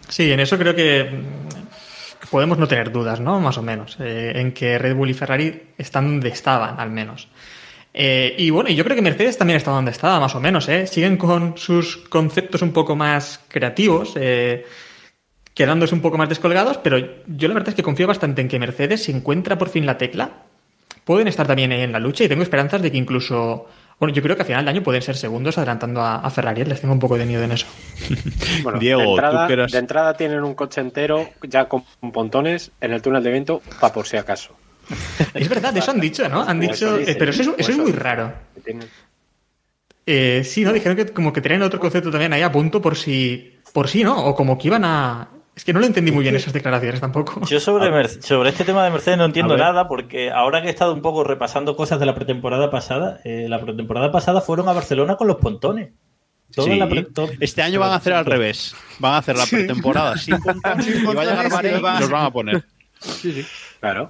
Sí, 0.07 0.31
en 0.31 0.39
eso 0.39 0.57
creo 0.57 0.75
que 0.75 1.03
mm, 1.03 2.27
podemos 2.29 2.57
no 2.57 2.67
tener 2.67 2.91
dudas, 2.91 3.19
¿no? 3.19 3.39
Más 3.39 3.57
o 3.57 3.61
menos. 3.61 3.97
eh, 3.99 4.33
en 4.35 4.53
que 4.53 4.77
Red 4.77 4.95
Bull 4.95 5.09
y 5.09 5.13
Ferrari 5.13 5.63
están 5.77 6.07
donde 6.07 6.29
estaban, 6.29 6.79
al 6.79 6.91
menos. 6.91 7.27
Eh, 8.01 8.33
y 8.37 8.49
bueno, 8.49 8.69
y 8.69 8.75
yo 8.75 8.85
creo 8.85 8.95
que 8.95 9.01
Mercedes 9.01 9.37
también 9.37 9.57
está 9.57 9.71
donde 9.71 9.91
estaba, 9.91 10.21
más 10.21 10.33
o 10.33 10.39
menos, 10.39 10.69
¿eh? 10.69 10.87
Siguen 10.87 11.17
con 11.17 11.57
sus 11.57 11.97
conceptos 11.97 12.61
un 12.61 12.71
poco 12.71 12.95
más 12.95 13.41
creativos, 13.49 14.13
eh, 14.15 14.65
quedándose 15.53 15.95
un 15.95 15.99
poco 15.99 16.17
más 16.17 16.29
descolgados, 16.29 16.77
pero 16.77 16.97
yo 16.97 17.49
la 17.49 17.55
verdad 17.55 17.69
es 17.69 17.75
que 17.75 17.83
confío 17.83 18.07
bastante 18.07 18.41
en 18.41 18.47
que 18.47 18.57
Mercedes, 18.57 19.03
si 19.03 19.11
encuentra 19.11 19.57
por 19.57 19.67
fin 19.67 19.85
la 19.85 19.97
tecla, 19.97 20.29
pueden 21.03 21.27
estar 21.27 21.45
también 21.45 21.73
ahí 21.73 21.81
en 21.81 21.91
la 21.91 21.99
lucha 21.99 22.23
y 22.23 22.29
tengo 22.29 22.41
esperanzas 22.41 22.81
de 22.81 22.89
que 22.89 22.97
incluso. 22.97 23.67
Bueno, 23.99 24.15
yo 24.15 24.21
creo 24.21 24.37
que 24.37 24.43
a 24.43 24.45
final 24.45 24.63
de 24.63 24.71
año 24.71 24.81
pueden 24.81 25.01
ser 25.01 25.17
segundos 25.17 25.57
adelantando 25.57 25.99
a, 25.99 26.19
a 26.19 26.29
Ferrari. 26.29 26.63
Les 26.63 26.79
tengo 26.79 26.93
un 26.93 27.01
poco 27.01 27.17
de 27.17 27.25
miedo 27.25 27.43
en 27.43 27.51
eso. 27.51 27.67
Bueno, 28.63 28.79
Diego, 28.79 29.01
de, 29.01 29.07
entrada, 29.09 29.47
de 29.47 29.77
entrada 29.77 30.13
tienen 30.13 30.41
un 30.45 30.55
coche 30.55 30.79
entero 30.79 31.27
ya 31.41 31.65
con 31.65 31.83
pontones 32.13 32.71
en 32.79 32.93
el 32.93 33.01
túnel 33.01 33.23
de 33.23 33.31
viento 33.31 33.61
para 33.81 33.91
por 33.91 34.07
si 34.07 34.15
acaso. 34.15 34.55
Es 35.33 35.49
verdad, 35.49 35.75
eso 35.77 35.91
han 35.91 35.99
dicho, 35.99 36.27
¿no? 36.29 36.41
Han 36.41 36.61
Eso 36.63 36.97
dicho. 36.97 37.11
eh, 37.11 37.15
pero 37.17 37.31
eso 37.31 37.41
es, 37.41 37.47
eso 37.47 37.55
es 37.57 37.69
eso 37.69 37.81
muy 37.81 37.91
raro. 37.91 38.33
Eh, 40.05 40.43
sí, 40.43 40.63
¿no? 40.63 40.73
Dijeron 40.73 40.97
que 40.97 41.07
como 41.07 41.31
que 41.31 41.41
tenían 41.41 41.61
otro 41.61 41.79
concepto 41.79 42.09
también 42.09 42.33
ahí 42.33 42.41
a 42.41 42.51
punto 42.51 42.81
por 42.81 42.95
si. 42.95 43.59
Por 43.73 43.87
si, 43.87 44.03
¿no? 44.03 44.25
O 44.25 44.35
como 44.35 44.57
que 44.57 44.67
iban 44.67 44.83
a. 44.83 45.29
Es 45.55 45.65
que 45.65 45.73
no 45.73 45.79
lo 45.79 45.85
entendí 45.85 46.11
muy 46.11 46.23
bien 46.23 46.35
esas 46.35 46.53
declaraciones 46.53 47.01
tampoco. 47.01 47.45
Yo 47.45 47.59
sobre, 47.59 48.07
sobre 48.21 48.49
este 48.49 48.63
tema 48.63 48.83
de 48.85 48.91
Mercedes 48.91 49.17
no 49.17 49.25
entiendo 49.25 49.57
nada 49.57 49.87
porque 49.89 50.31
ahora 50.31 50.61
que 50.61 50.67
he 50.69 50.71
estado 50.71 50.93
un 50.93 51.01
poco 51.01 51.25
repasando 51.25 51.75
cosas 51.75 51.99
de 51.99 52.05
la 52.05 52.15
pretemporada 52.15 52.71
pasada, 52.71 53.19
eh, 53.25 53.47
la 53.49 53.59
pretemporada 53.59 54.09
pasada 54.09 54.39
fueron 54.39 54.69
a 54.69 54.73
Barcelona 54.73 55.17
con 55.17 55.27
los 55.27 55.35
pontones. 55.35 55.89
Sí. 56.49 56.77
la 56.77 56.89
Este 57.39 57.61
año 57.61 57.79
van 57.79 57.91
a 57.91 57.95
hacer 57.95 58.13
al 58.13 58.25
revés. 58.25 58.73
Van 58.99 59.15
a 59.15 59.17
hacer 59.17 59.37
la 59.37 59.45
pretemporada 59.45 60.17
sin 60.17 60.41
pontones 60.41 60.87
y 60.87 61.03
va 61.03 61.21
a 61.21 61.25
llegar 61.25 61.65
y 61.65 61.99
los 61.99 62.09
van 62.09 62.25
a 62.25 62.31
poner. 62.31 62.63
Claro. 63.79 64.07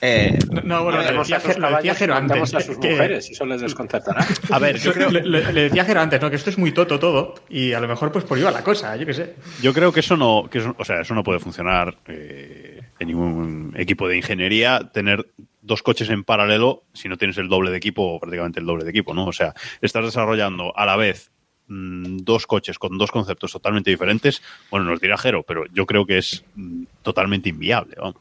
Eh, 0.00 0.38
No, 0.50 0.60
no, 0.62 0.82
bueno, 0.84 0.98
lo 0.98 1.04
Tenemos 1.06 1.28
decía, 1.28 1.36
a 1.36 1.40
sus 1.52 1.58
lo 1.60 1.76
decía 1.76 1.94
Jero 1.94 2.14
antes. 2.16 2.54
a 2.54 2.60
sus 2.60 2.78
que- 2.78 2.90
mujeres, 2.90 3.30
eso 3.30 3.46
les 3.46 3.60
desconcertará. 3.60 4.26
A 4.50 4.58
ver, 4.58 4.78
yo 4.78 4.92
creo, 4.94 5.10
Le, 5.10 5.22
le- 5.24 5.52
le 5.52 5.62
decía 5.62 5.84
Jero 5.84 6.00
antes, 6.00 6.20
¿no? 6.20 6.28
Que 6.28 6.36
esto 6.36 6.50
es 6.50 6.58
muy 6.58 6.72
toto 6.72 6.98
todo. 6.98 7.34
Y 7.48 7.72
a 7.72 7.80
lo 7.80 7.88
mejor, 7.88 8.10
pues 8.12 8.24
por 8.24 8.44
va 8.44 8.50
la 8.50 8.64
cosa, 8.64 8.96
yo 8.96 9.06
qué 9.06 9.14
sé. 9.14 9.34
yo 9.62 9.72
creo 9.72 9.92
que 9.92 10.00
eso 10.00 10.16
no, 10.16 10.48
que 10.50 10.58
eso, 10.58 10.74
o 10.78 10.84
sea, 10.84 11.00
eso 11.00 11.14
no 11.14 11.22
puede 11.22 11.38
funcionar 11.38 11.96
eh, 12.08 12.80
en 12.98 13.08
ningún 13.08 13.74
equipo 13.76 14.08
de 14.08 14.16
ingeniería 14.16 14.90
tener 14.92 15.26
dos 15.62 15.82
coches 15.82 16.10
en 16.10 16.22
paralelo 16.24 16.82
si 16.92 17.08
no 17.08 17.16
tienes 17.16 17.38
el 17.38 17.48
doble 17.48 17.70
de 17.70 17.76
equipo 17.78 18.02
o 18.14 18.20
prácticamente 18.20 18.60
el 18.60 18.66
doble 18.66 18.84
de 18.84 18.90
equipo, 18.90 19.14
¿no? 19.14 19.26
O 19.26 19.32
sea, 19.32 19.54
estás 19.80 20.04
desarrollando 20.04 20.72
a 20.76 20.86
la 20.86 20.94
vez 20.96 21.30
mm, 21.68 22.18
dos 22.18 22.46
coches 22.46 22.78
con 22.78 22.96
dos 22.98 23.10
conceptos 23.10 23.50
totalmente 23.50 23.90
diferentes. 23.90 24.42
Bueno, 24.70 24.86
nos 24.86 25.00
dirá 25.00 25.16
Jero, 25.18 25.42
pero 25.42 25.64
yo 25.72 25.84
creo 25.86 26.06
que 26.06 26.18
es 26.18 26.44
mm, 26.54 26.84
totalmente 27.02 27.48
inviable, 27.48 27.96
vamos. 27.98 28.16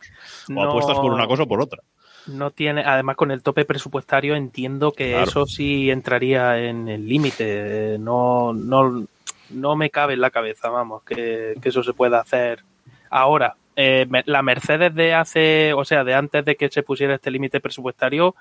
O 0.49 0.53
No. 0.53 0.63
apuestas 0.69 0.97
por 0.97 1.11
una 1.13 1.27
cosa 1.27 1.43
o 1.43 1.47
por 1.47 1.61
otra. 1.61 1.81
No 2.27 2.49
tiene, 2.51 2.83
además 2.83 3.15
con 3.17 3.29
el 3.31 3.43
tope 3.43 3.65
presupuestario 3.65 4.35
entiendo 4.35 4.91
que 4.91 5.11
Claro. 5.11 5.23
eso 5.25 5.45
sí 5.45 5.91
entraría 5.91 6.57
en 6.59 6.87
el 6.87 7.07
límite. 7.07 7.97
No, 7.99 8.51
no, 8.53 9.05
no 9.51 9.75
me 9.75 9.89
cabe 9.91 10.13
en 10.13 10.21
la 10.21 10.31
cabeza, 10.31 10.69
vamos, 10.69 11.03
que, 11.03 11.53
que 11.61 11.69
eso 11.69 11.83
se 11.83 11.93
pueda 11.93 12.19
hacer 12.19 12.63
ahora. 13.11 13.55
Eh, 13.77 14.07
la 14.25 14.41
Mercedes 14.41 14.95
de 14.95 15.13
hace, 15.13 15.73
o 15.73 15.83
sea, 15.83 16.03
de 16.05 16.13
antes 16.13 16.45
de 16.45 16.55
que 16.55 16.69
se 16.69 16.81
pusiera 16.81 17.15
este 17.15 17.29
límite 17.29 17.59
presupuestario, 17.59 18.33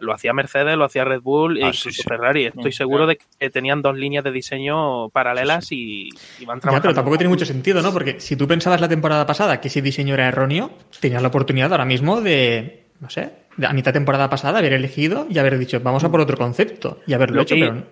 lo 0.00 0.12
hacía 0.12 0.32
Mercedes, 0.32 0.76
lo 0.76 0.84
hacía 0.84 1.04
Red 1.04 1.20
Bull 1.22 1.56
e 1.58 1.62
Ah, 1.64 1.66
incluso 1.68 1.90
sí, 1.90 1.96
sí. 1.96 2.02
Ferrari. 2.08 2.46
Estoy 2.46 2.72
seguro 2.72 3.06
de 3.06 3.16
que 3.38 3.50
tenían 3.50 3.80
dos 3.80 3.96
líneas 3.96 4.24
de 4.24 4.32
diseño 4.32 5.08
paralelas 5.10 5.70
y, 5.70 6.10
Ya, 6.40 6.46
trabajando. 6.58 6.82
pero 6.82 6.94
tampoco 6.94 7.16
tiene 7.16 7.28
mucho 7.28 7.46
sentido, 7.46 7.80
¿no? 7.80 7.92
Porque 7.92 8.18
si 8.20 8.36
tú 8.36 8.46
pensabas 8.48 8.80
la 8.80 8.88
temporada 8.88 9.24
pasada 9.26 9.60
que 9.60 9.68
ese 9.68 9.82
diseño 9.82 10.14
era 10.14 10.28
erróneo, 10.28 10.70
tenías 11.00 11.22
la 11.22 11.28
oportunidad 11.28 11.70
ahora 11.72 11.84
mismo 11.84 12.20
de, 12.20 12.86
no 13.00 13.08
sé, 13.08 13.32
de 13.56 13.66
a 13.68 13.72
mitad 13.72 13.92
de 13.92 14.00
temporada 14.00 14.28
pasada 14.28 14.58
haber 14.58 14.72
elegido 14.72 15.26
y 15.30 15.38
haber 15.38 15.58
dicho, 15.58 15.78
vamos 15.80 16.02
a 16.02 16.10
por 16.10 16.20
otro 16.20 16.36
concepto 16.36 16.98
y 17.06 17.12
haberlo 17.12 17.36
Lo 17.36 17.42
hecho, 17.42 17.54
que- 17.54 17.60
pero 17.60 17.86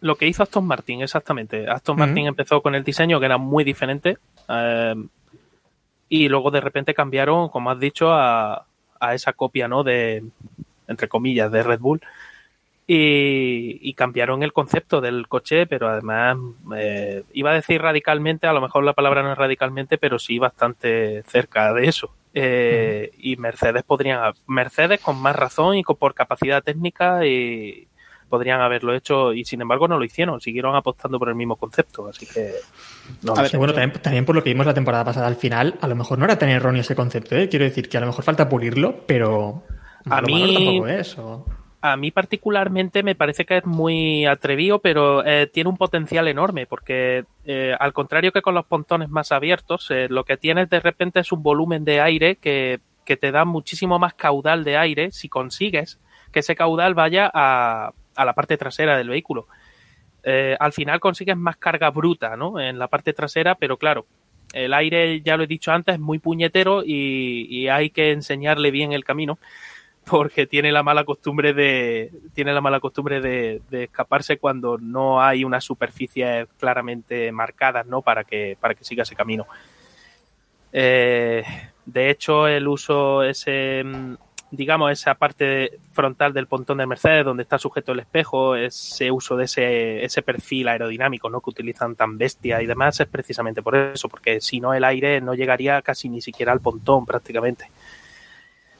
Lo 0.00 0.14
que 0.16 0.26
hizo 0.28 0.42
Aston 0.44 0.64
Martin, 0.64 1.02
exactamente. 1.02 1.68
Aston. 1.68 1.98
Martin 1.98 2.26
empezó 2.28 2.62
con 2.62 2.74
el 2.74 2.84
diseño 2.84 3.18
que 3.20 3.26
era 3.26 3.36
muy 3.36 3.64
diferente 3.64 4.16
eh, 4.48 4.94
y 6.08 6.28
luego 6.28 6.50
de 6.50 6.60
repente 6.60 6.94
cambiaron, 6.94 7.48
como 7.48 7.70
has 7.70 7.80
dicho, 7.80 8.12
a, 8.12 8.64
a 9.00 9.14
esa 9.14 9.32
copia, 9.32 9.66
¿no? 9.66 9.82
De, 9.82 10.22
entre 10.92 11.08
comillas, 11.08 11.50
de 11.50 11.64
Red 11.64 11.80
Bull. 11.80 12.00
Y, 12.86 13.78
y 13.80 13.94
cambiaron 13.94 14.42
el 14.42 14.52
concepto 14.52 15.00
del 15.00 15.28
coche, 15.28 15.66
pero 15.66 15.88
además 15.88 16.36
eh, 16.76 17.22
iba 17.32 17.52
a 17.52 17.54
decir 17.54 17.80
radicalmente, 17.80 18.46
a 18.46 18.52
lo 18.52 18.60
mejor 18.60 18.84
la 18.84 18.92
palabra 18.92 19.22
no 19.22 19.32
es 19.32 19.38
radicalmente, 19.38 19.98
pero 19.98 20.18
sí 20.18 20.38
bastante 20.38 21.22
cerca 21.22 21.72
de 21.72 21.86
eso. 21.86 22.12
Eh, 22.34 23.12
Y 23.18 23.36
Mercedes 23.36 23.82
podrían, 23.84 24.34
Mercedes 24.46 25.00
con 25.00 25.16
más 25.22 25.36
razón 25.36 25.76
y 25.76 25.82
con, 25.84 25.96
por 25.96 26.12
capacidad 26.14 26.62
técnica 26.62 27.24
y 27.24 27.86
podrían 28.28 28.62
haberlo 28.62 28.94
hecho 28.94 29.34
y 29.34 29.44
sin 29.44 29.60
embargo 29.60 29.86
no 29.86 29.98
lo 29.98 30.04
hicieron, 30.04 30.40
siguieron 30.40 30.74
apostando 30.74 31.18
por 31.18 31.28
el 31.28 31.34
mismo 31.34 31.56
concepto, 31.56 32.08
así 32.08 32.24
que 32.26 32.52
no 33.22 33.34
A 33.36 33.42
ver, 33.42 33.56
bueno, 33.58 33.74
también, 33.74 34.00
también 34.00 34.24
por 34.24 34.34
lo 34.34 34.42
que 34.42 34.48
vimos 34.48 34.64
la 34.64 34.72
temporada 34.72 35.04
pasada 35.04 35.26
al 35.26 35.36
final, 35.36 35.76
a 35.82 35.86
lo 35.86 35.94
mejor 35.94 36.18
no 36.18 36.24
era 36.24 36.38
tan 36.38 36.48
erróneo 36.48 36.80
ese 36.80 36.96
concepto, 36.96 37.36
¿eh? 37.36 37.50
Quiero 37.50 37.66
decir 37.66 37.90
que 37.90 37.98
a 37.98 38.00
lo 38.00 38.06
mejor 38.06 38.24
falta 38.24 38.48
pulirlo, 38.48 39.04
pero 39.06 39.62
A 40.10 40.20
mí- 40.22 40.40
malo 40.40 40.52
tampoco 40.54 40.86
es. 40.88 41.18
o- 41.18 41.46
A 41.84 41.96
mí 41.96 42.12
particularmente 42.12 43.02
me 43.02 43.16
parece 43.16 43.44
que 43.44 43.56
es 43.56 43.66
muy 43.66 44.24
atrevido, 44.24 44.78
pero 44.78 45.24
eh, 45.26 45.48
tiene 45.52 45.68
un 45.68 45.76
potencial 45.76 46.28
enorme, 46.28 46.64
porque 46.66 47.24
eh, 47.44 47.74
al 47.78 47.92
contrario 47.92 48.30
que 48.30 48.40
con 48.40 48.54
los 48.54 48.66
pontones 48.66 49.08
más 49.08 49.32
abiertos, 49.32 49.90
eh, 49.90 50.06
lo 50.08 50.24
que 50.24 50.36
tienes 50.36 50.70
de 50.70 50.78
repente 50.78 51.18
es 51.18 51.32
un 51.32 51.42
volumen 51.42 51.84
de 51.84 52.00
aire 52.00 52.36
que, 52.36 52.78
que 53.04 53.16
te 53.16 53.32
da 53.32 53.44
muchísimo 53.44 53.98
más 53.98 54.14
caudal 54.14 54.62
de 54.62 54.76
aire 54.76 55.10
si 55.10 55.28
consigues 55.28 55.98
que 56.30 56.38
ese 56.38 56.54
caudal 56.54 56.94
vaya 56.94 57.28
a, 57.34 57.92
a 58.14 58.24
la 58.24 58.32
parte 58.34 58.56
trasera 58.56 58.96
del 58.96 59.08
vehículo. 59.08 59.48
Eh, 60.22 60.56
al 60.60 60.72
final 60.72 61.00
consigues 61.00 61.36
más 61.36 61.56
carga 61.56 61.90
bruta 61.90 62.36
¿no? 62.36 62.60
en 62.60 62.78
la 62.78 62.86
parte 62.86 63.12
trasera, 63.12 63.56
pero 63.56 63.76
claro, 63.76 64.06
el 64.52 64.72
aire, 64.72 65.20
ya 65.20 65.36
lo 65.36 65.42
he 65.42 65.48
dicho 65.48 65.72
antes, 65.72 65.96
es 65.96 66.00
muy 66.00 66.20
puñetero 66.20 66.84
y, 66.84 67.48
y 67.50 67.66
hay 67.66 67.90
que 67.90 68.12
enseñarle 68.12 68.70
bien 68.70 68.92
el 68.92 69.02
camino 69.02 69.38
porque 70.04 70.46
tiene 70.46 70.72
la 70.72 70.82
mala 70.82 71.04
costumbre 71.04 71.52
de 71.54 72.12
tiene 72.34 72.52
la 72.52 72.60
mala 72.60 72.80
costumbre 72.80 73.20
de, 73.20 73.62
de 73.70 73.84
escaparse 73.84 74.38
cuando 74.38 74.78
no 74.78 75.22
hay 75.22 75.44
unas 75.44 75.64
superficies 75.64 76.48
claramente 76.58 77.30
marcadas 77.32 77.86
no 77.86 78.02
para 78.02 78.24
que 78.24 78.56
para 78.60 78.74
que 78.74 78.84
siga 78.84 79.02
ese 79.02 79.16
camino 79.16 79.46
Eh, 80.74 81.44
de 81.84 82.08
hecho 82.08 82.48
el 82.48 82.66
uso 82.66 83.22
ese 83.22 83.84
mm, 83.84 84.14
digamos, 84.52 84.92
esa 84.92 85.14
parte 85.14 85.80
frontal 85.92 86.34
del 86.34 86.46
pontón 86.46 86.76
del 86.76 86.86
Mercedes 86.86 87.24
donde 87.24 87.42
está 87.42 87.58
sujeto 87.58 87.92
el 87.92 88.00
espejo, 88.00 88.54
ese 88.54 89.10
uso 89.10 89.34
de 89.34 89.46
ese, 89.46 90.04
ese 90.04 90.20
perfil 90.20 90.68
aerodinámico 90.68 91.30
¿no? 91.30 91.40
que 91.40 91.50
utilizan 91.50 91.96
tan 91.96 92.18
bestia 92.18 92.60
y 92.60 92.66
demás, 92.66 93.00
es 93.00 93.08
precisamente 93.08 93.62
por 93.62 93.74
eso, 93.74 94.10
porque 94.10 94.42
si 94.42 94.60
no 94.60 94.74
el 94.74 94.84
aire 94.84 95.22
no 95.22 95.32
llegaría 95.34 95.80
casi 95.80 96.10
ni 96.10 96.20
siquiera 96.20 96.52
al 96.52 96.60
pontón 96.60 97.06
prácticamente. 97.06 97.70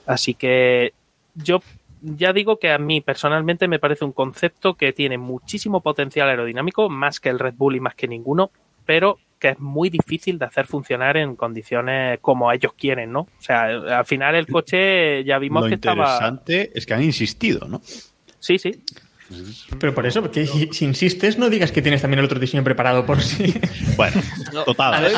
Así 0.04 0.34
que 0.34 0.92
yo 1.34 1.62
ya 2.02 2.32
digo 2.32 2.58
que 2.58 2.72
a 2.72 2.78
mí 2.78 3.00
personalmente 3.00 3.68
me 3.68 3.78
parece 3.78 4.04
un 4.04 4.12
concepto 4.12 4.74
que 4.74 4.92
tiene 4.92 5.18
muchísimo 5.18 5.80
potencial 5.80 6.28
aerodinámico, 6.28 6.88
más 6.88 7.20
que 7.20 7.28
el 7.28 7.38
Red 7.38 7.54
Bull 7.56 7.76
y 7.76 7.80
más 7.80 7.94
que 7.94 8.08
ninguno, 8.08 8.50
pero 8.84 9.18
que 9.38 9.50
es 9.50 9.60
muy 9.60 9.90
difícil 9.90 10.38
de 10.38 10.44
hacer 10.44 10.66
funcionar 10.66 11.16
en 11.16 11.36
condiciones 11.36 12.18
como 12.20 12.50
ellos 12.52 12.72
quieren, 12.74 13.12
¿no? 13.12 13.20
O 13.20 13.42
sea, 13.42 13.64
al 13.98 14.04
final 14.04 14.34
el 14.34 14.46
coche 14.46 15.24
ya 15.24 15.38
vimos 15.38 15.64
Lo 15.64 15.68
que 15.68 15.74
estaba... 15.74 16.04
interesante 16.04 16.70
es 16.74 16.86
que 16.86 16.94
han 16.94 17.02
insistido, 17.02 17.66
¿no? 17.68 17.80
Sí, 18.38 18.58
sí. 18.58 18.82
Pero 19.78 19.94
por 19.94 20.06
eso, 20.06 20.20
porque 20.20 20.46
si, 20.46 20.68
si 20.72 20.84
insistes, 20.84 21.38
no 21.38 21.48
digas 21.48 21.72
que 21.72 21.82
tienes 21.82 22.02
también 22.02 22.18
el 22.18 22.26
otro 22.26 22.38
diseño 22.38 22.62
preparado 22.62 23.06
por 23.06 23.20
si. 23.20 23.54
Bueno, 23.96 24.20
total. 24.64 25.12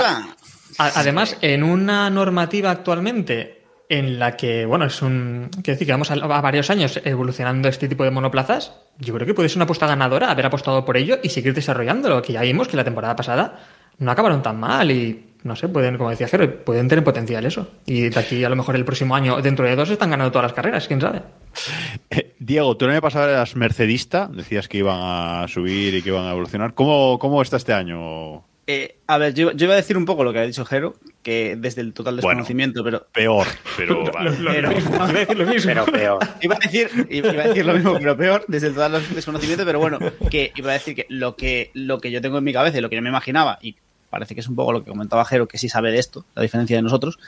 Además, 0.79 1.37
en 1.41 1.63
una 1.63 2.09
normativa 2.11 2.71
actualmente 2.71 3.64
en 3.89 4.19
la 4.19 4.37
que, 4.37 4.67
bueno, 4.67 4.87
es 4.87 5.03
un. 5.03 5.51
Quiero 5.53 5.75
decir 5.75 5.87
que 5.87 5.93
vamos 5.93 6.11
a, 6.11 6.17
varios 6.17 6.71
años 6.71 7.01
evolucionando 7.05 7.69
este 7.69 7.89
tipo 7.89 8.05
de 8.05 8.11
monoplazas, 8.11 8.73
yo 8.99 9.15
creo 9.15 9.27
que 9.27 9.35
puede 9.35 9.49
ser 9.49 9.59
una 9.59 9.65
apuesta 9.65 9.87
ganadora 9.87 10.31
haber 10.31 10.47
apostado 10.47 10.85
por 10.85 10.97
ello 10.97 11.19
y 11.23 11.29
seguir 11.29 11.55
desarrollándolo. 11.55 12.23
Que 12.23 12.33
ya 12.33 12.43
vimos 12.43 12.69
que 12.69 12.77
la 12.77 12.85
temporada 12.85 13.17
pasada 13.17 13.61
no 13.99 14.11
acabaron 14.11 14.43
tan 14.43 14.59
mal 14.59 14.91
y. 14.91 15.31
No 15.45 15.55
sé, 15.55 15.69
pueden, 15.69 15.99
como 15.99 16.09
decía 16.09 16.27
Jero, 16.27 16.65
pueden 16.65 16.89
tener 16.89 17.05
potencial 17.05 17.45
eso. 17.45 17.69
Y 17.85 18.09
de 18.09 18.19
aquí 18.19 18.43
a 18.45 18.49
lo 18.49 18.57
mejor 18.57 18.77
el 18.77 18.85
próximo 18.87 19.15
año, 19.15 19.43
dentro 19.43 19.67
de 19.67 19.77
dos, 19.77 19.91
están 19.91 20.09
ganando 20.09 20.33
todas 20.33 20.45
las 20.45 20.53
carreras, 20.55 20.89
quién 20.89 21.03
sabe. 21.03 21.21
Eh, 22.09 22.35
Diego, 22.39 22.79
tú 22.79 22.87
el 22.87 22.93
año 22.93 23.03
pasado 23.03 23.29
eras 23.29 23.55
mercedista, 23.55 24.31
decías 24.33 24.69
que 24.69 24.79
iban 24.79 24.99
a 24.99 25.47
subir 25.49 25.95
y 25.97 26.01
que 26.01 26.09
iban 26.09 26.25
a 26.25 26.31
evolucionar. 26.31 26.73
¿Cómo, 26.73 27.19
cómo 27.19 27.43
está 27.43 27.59
este 27.59 27.75
año? 27.75 28.43
Eh, 28.67 28.97
a 29.07 29.19
ver, 29.19 29.35
yo, 29.35 29.53
yo 29.53 29.67
iba 29.67 29.75
a 29.75 29.77
decir 29.77 29.97
un 29.97 30.07
poco 30.07 30.25
lo 30.25 30.33
que 30.33 30.39
ha 30.39 30.47
dicho 30.47 30.65
Jero, 30.65 30.95
que 31.23 31.57
desde 31.57 31.83
el 31.83 31.93
total 31.93 32.15
Bueno, 32.17 32.29
desconocimiento, 32.29 32.83
pero. 32.83 33.07
Peor, 33.13 33.47
pero. 33.77 34.05
vale. 34.13 34.33
Pero, 35.27 35.47
Pero 35.65 35.85
peor. 35.87 36.19
Iba 36.41 36.57
a, 36.57 36.59
decir, 36.59 37.07
iba 37.11 37.31
a 37.31 37.49
decir 37.49 37.67
lo 37.67 37.75
mismo, 37.75 37.95
pero 37.99 38.17
peor, 38.17 38.45
desde 38.49 38.69
el 38.69 38.75
total 38.75 39.03
desconocimiento, 39.15 39.67
pero 39.67 39.79
bueno, 39.79 39.99
que 40.31 40.53
iba 40.57 40.71
a 40.71 40.75
decir 40.75 40.95
que 40.95 41.07
lo 41.11 41.37
que, 41.37 41.71
lo 41.75 42.01
que 42.01 42.11
yo 42.11 42.23
tengo 42.23 42.39
en 42.39 42.45
mi 42.45 42.53
cabeza 42.53 42.79
y 42.79 42.81
lo 42.81 42.89
que 42.89 42.97
yo 42.97 43.03
me 43.03 43.11
imaginaba, 43.11 43.59
y 43.61 43.77
parece 44.09 44.35
que 44.35 44.41
es 44.41 44.49
un 44.49 44.57
poco 44.57 44.73
lo 44.73 44.83
que 44.83 44.91
comentaba 44.91 45.25
Jero, 45.27 45.47
que 45.47 45.59
sí 45.59 45.69
sabe 45.69 45.93
de 45.93 45.99
esto, 45.99 46.25
a 46.35 46.41
diferencia 46.41 46.77
de 46.77 46.83
nosotros, 46.83 47.19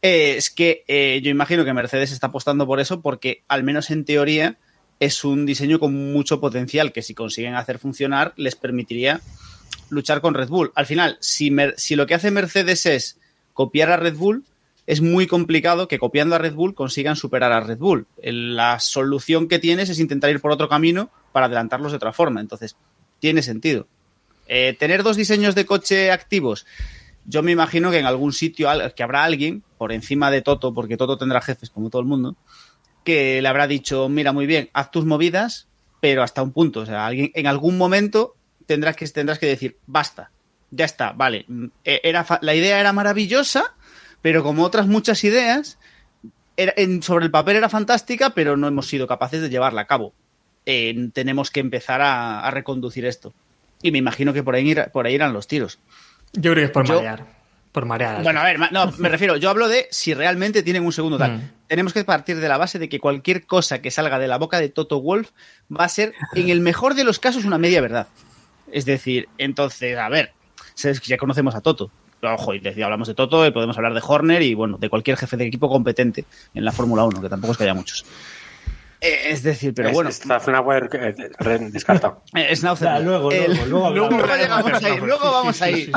eh, 0.00 0.36
es 0.36 0.50
que 0.50 0.84
eh, 0.88 1.20
yo 1.22 1.30
imagino 1.30 1.64
que 1.64 1.72
Mercedes 1.74 2.12
está 2.12 2.28
apostando 2.28 2.66
por 2.66 2.80
eso 2.80 3.02
porque, 3.02 3.42
al 3.48 3.62
menos 3.62 3.90
en 3.90 4.04
teoría, 4.04 4.56
es 5.00 5.24
un 5.24 5.44
diseño 5.44 5.78
con 5.78 6.12
mucho 6.12 6.40
potencial 6.40 6.92
que 6.92 7.02
si 7.02 7.14
consiguen 7.14 7.56
hacer 7.56 7.78
funcionar 7.78 8.32
les 8.36 8.56
permitiría 8.56 9.20
luchar 9.90 10.20
con 10.20 10.34
Red 10.34 10.48
Bull. 10.48 10.72
Al 10.74 10.86
final, 10.86 11.16
si, 11.20 11.50
Mer- 11.50 11.74
si 11.76 11.96
lo 11.96 12.06
que 12.06 12.14
hace 12.14 12.30
Mercedes 12.30 12.86
es 12.86 13.18
copiar 13.54 13.90
a 13.90 13.96
Red 13.96 14.16
Bull, 14.16 14.44
es 14.86 15.00
muy 15.02 15.26
complicado 15.26 15.86
que 15.88 15.98
copiando 15.98 16.34
a 16.34 16.38
Red 16.38 16.54
Bull 16.54 16.74
consigan 16.74 17.16
superar 17.16 17.52
a 17.52 17.60
Red 17.60 17.78
Bull. 17.78 18.06
La 18.22 18.80
solución 18.80 19.46
que 19.48 19.58
tienes 19.58 19.90
es 19.90 20.00
intentar 20.00 20.30
ir 20.30 20.40
por 20.40 20.50
otro 20.50 20.68
camino 20.68 21.10
para 21.32 21.46
adelantarlos 21.46 21.92
de 21.92 21.96
otra 21.96 22.12
forma. 22.12 22.40
Entonces, 22.40 22.76
tiene 23.18 23.42
sentido. 23.42 23.86
Eh, 24.46 24.74
tener 24.78 25.02
dos 25.02 25.16
diseños 25.16 25.54
de 25.54 25.66
coche 25.66 26.10
activos, 26.10 26.64
yo 27.26 27.42
me 27.42 27.52
imagino 27.52 27.90
que 27.90 27.98
en 27.98 28.06
algún 28.06 28.32
sitio 28.32 28.70
que 28.96 29.02
habrá 29.02 29.24
alguien 29.24 29.62
por 29.76 29.92
encima 29.92 30.30
de 30.30 30.40
Toto, 30.40 30.72
porque 30.72 30.96
Toto 30.96 31.18
tendrá 31.18 31.42
jefes 31.42 31.68
como 31.68 31.90
todo 31.90 32.00
el 32.00 32.08
mundo, 32.08 32.36
que 33.04 33.42
le 33.42 33.48
habrá 33.48 33.66
dicho, 33.66 34.08
mira, 34.08 34.32
muy 34.32 34.46
bien, 34.46 34.70
haz 34.72 34.90
tus 34.90 35.04
movidas, 35.04 35.68
pero 36.00 36.22
hasta 36.22 36.42
un 36.42 36.52
punto. 36.52 36.80
O 36.80 36.86
sea, 36.86 37.04
alguien 37.04 37.30
en 37.34 37.46
algún 37.46 37.76
momento 37.76 38.36
tendrás 38.68 38.94
que, 38.94 39.08
tendrás 39.08 39.40
que 39.40 39.46
decir, 39.46 39.78
basta, 39.86 40.30
ya 40.70 40.84
está, 40.84 41.10
vale. 41.12 41.44
mm, 41.48 41.64
eh, 41.84 42.00
Era, 42.04 42.24
la 42.42 42.54
idea 42.54 42.78
era 42.78 42.92
maravillosa, 42.92 43.74
pero 44.22 44.44
como 44.44 44.62
otras 44.62 44.86
muchas 44.86 45.24
ideas, 45.24 45.78
era- 46.56 46.74
en- 46.76 47.02
sobre 47.02 47.24
el 47.24 47.30
papel 47.32 47.56
era 47.56 47.68
fantástica, 47.68 48.30
pero 48.30 48.56
no 48.56 48.68
hemos 48.68 48.86
sido 48.86 49.06
capaces 49.06 49.40
de 49.40 49.48
llevarla 49.50 49.80
a 49.80 49.86
cabo. 49.86 50.12
Eh, 50.66 51.08
tenemos 51.14 51.50
que 51.50 51.60
empezar 51.60 52.02
a, 52.02 52.40
a 52.46 52.50
reconducir 52.50 53.06
esto. 53.06 53.32
Y 53.82 53.90
me 53.90 53.98
imagino 53.98 54.32
que 54.34 54.42
por 54.42 54.54
ahí, 54.54 54.76
por 54.92 55.06
ahí 55.06 55.14
irán 55.14 55.32
los 55.32 55.48
tiros. 55.48 55.78
Yo 56.34 56.52
creo 56.52 56.54
que 56.56 56.64
es 56.64 56.70
por 56.70 56.84
Yo- 56.86 56.96
marear. 56.96 57.38
Por 57.72 57.84
marear. 57.84 58.22
Bueno, 58.22 58.40
a 58.40 58.44
ver, 58.44 58.58
no, 58.72 58.92
me 58.98 59.08
refiero, 59.10 59.36
yo 59.36 59.50
hablo 59.50 59.68
de 59.68 59.86
si 59.90 60.12
realmente 60.14 60.62
tienen 60.62 60.84
un 60.84 60.92
segundo 60.92 61.16
tal. 61.18 61.36
Mm. 61.36 61.50
Tenemos 61.68 61.92
que 61.92 62.02
partir 62.02 62.38
de 62.40 62.48
la 62.48 62.56
base 62.56 62.78
de 62.78 62.88
que 62.88 62.98
cualquier 62.98 63.46
cosa 63.46 63.80
que 63.80 63.90
salga 63.90 64.18
de 64.18 64.26
la 64.26 64.38
boca 64.38 64.58
de 64.58 64.68
Toto 64.70 65.00
Wolf 65.00 65.30
va 65.70 65.84
a 65.84 65.88
ser, 65.88 66.12
en 66.34 66.48
el 66.48 66.60
mejor 66.60 66.94
de 66.94 67.04
los 67.04 67.18
casos, 67.20 67.44
una 67.44 67.58
media 67.58 67.80
verdad. 67.82 68.08
Es 68.72 68.84
decir, 68.84 69.28
entonces, 69.38 69.96
a 69.98 70.08
ver, 70.08 70.32
ya 71.06 71.16
conocemos 71.16 71.54
a 71.54 71.60
Toto. 71.60 71.90
Ojo, 72.22 72.52
y 72.54 72.58
decía, 72.58 72.84
hablamos 72.86 73.06
de 73.08 73.14
Toto, 73.14 73.46
y 73.46 73.52
podemos 73.52 73.76
hablar 73.76 73.94
de 73.94 74.02
Horner 74.04 74.42
y, 74.42 74.54
bueno, 74.54 74.76
de 74.78 74.88
cualquier 74.88 75.16
jefe 75.16 75.36
de 75.36 75.46
equipo 75.46 75.68
competente 75.68 76.24
en 76.52 76.64
la 76.64 76.72
Fórmula 76.72 77.04
1, 77.04 77.20
que 77.22 77.28
tampoco 77.28 77.52
es 77.52 77.58
que 77.58 77.64
haya 77.64 77.74
muchos. 77.74 78.04
Eh, 79.00 79.28
es 79.28 79.44
decir, 79.44 79.72
pero 79.72 79.88
Es- 79.90 79.94
bueno. 79.94 80.10
Stafnauer, 80.10 80.90
eh, 80.92 81.14
descartado. 81.70 82.22
Eh, 82.34 82.56
Schnauzer. 82.56 82.88
Ya, 82.88 82.98
luego, 82.98 83.30
El- 83.30 83.54
luego, 83.70 83.90
luego 83.90 84.10
llegamos 84.36 84.82
ahí, 84.82 84.96
luego 84.98 85.30
vamos 85.30 85.62
ahí. 85.62 85.92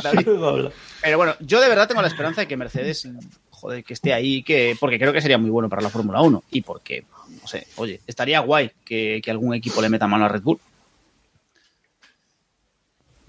Pero 1.02 1.18
bueno, 1.18 1.34
yo 1.40 1.60
de 1.60 1.68
verdad 1.68 1.88
tengo 1.88 2.02
la 2.04 2.08
esperanza 2.08 2.42
de 2.42 2.48
que 2.48 2.56
Mercedes, 2.58 3.08
joder, 3.50 3.84
que 3.84 3.94
esté 3.94 4.14
ahí, 4.14 4.44
que 4.44 4.78
porque 4.80 5.00
creo 5.00 5.14
que 5.14 5.22
sería 5.22 5.40
muy 5.40 5.50
bueno 5.50 5.68
para 5.70 5.82
la 5.82 5.90
Fórmula 5.90 6.22
1 6.22 6.44
y 6.52 6.62
porque, 6.62 7.06
no 7.42 7.48
sé, 7.48 7.66
oye, 7.78 8.02
estaría 8.06 8.40
guay 8.42 8.70
que, 8.86 9.20
que 9.24 9.32
algún 9.32 9.56
equipo 9.56 9.82
le 9.82 9.90
meta 9.90 10.06
mano 10.06 10.26
a 10.26 10.30
Red 10.30 10.44
Bull. 10.44 10.60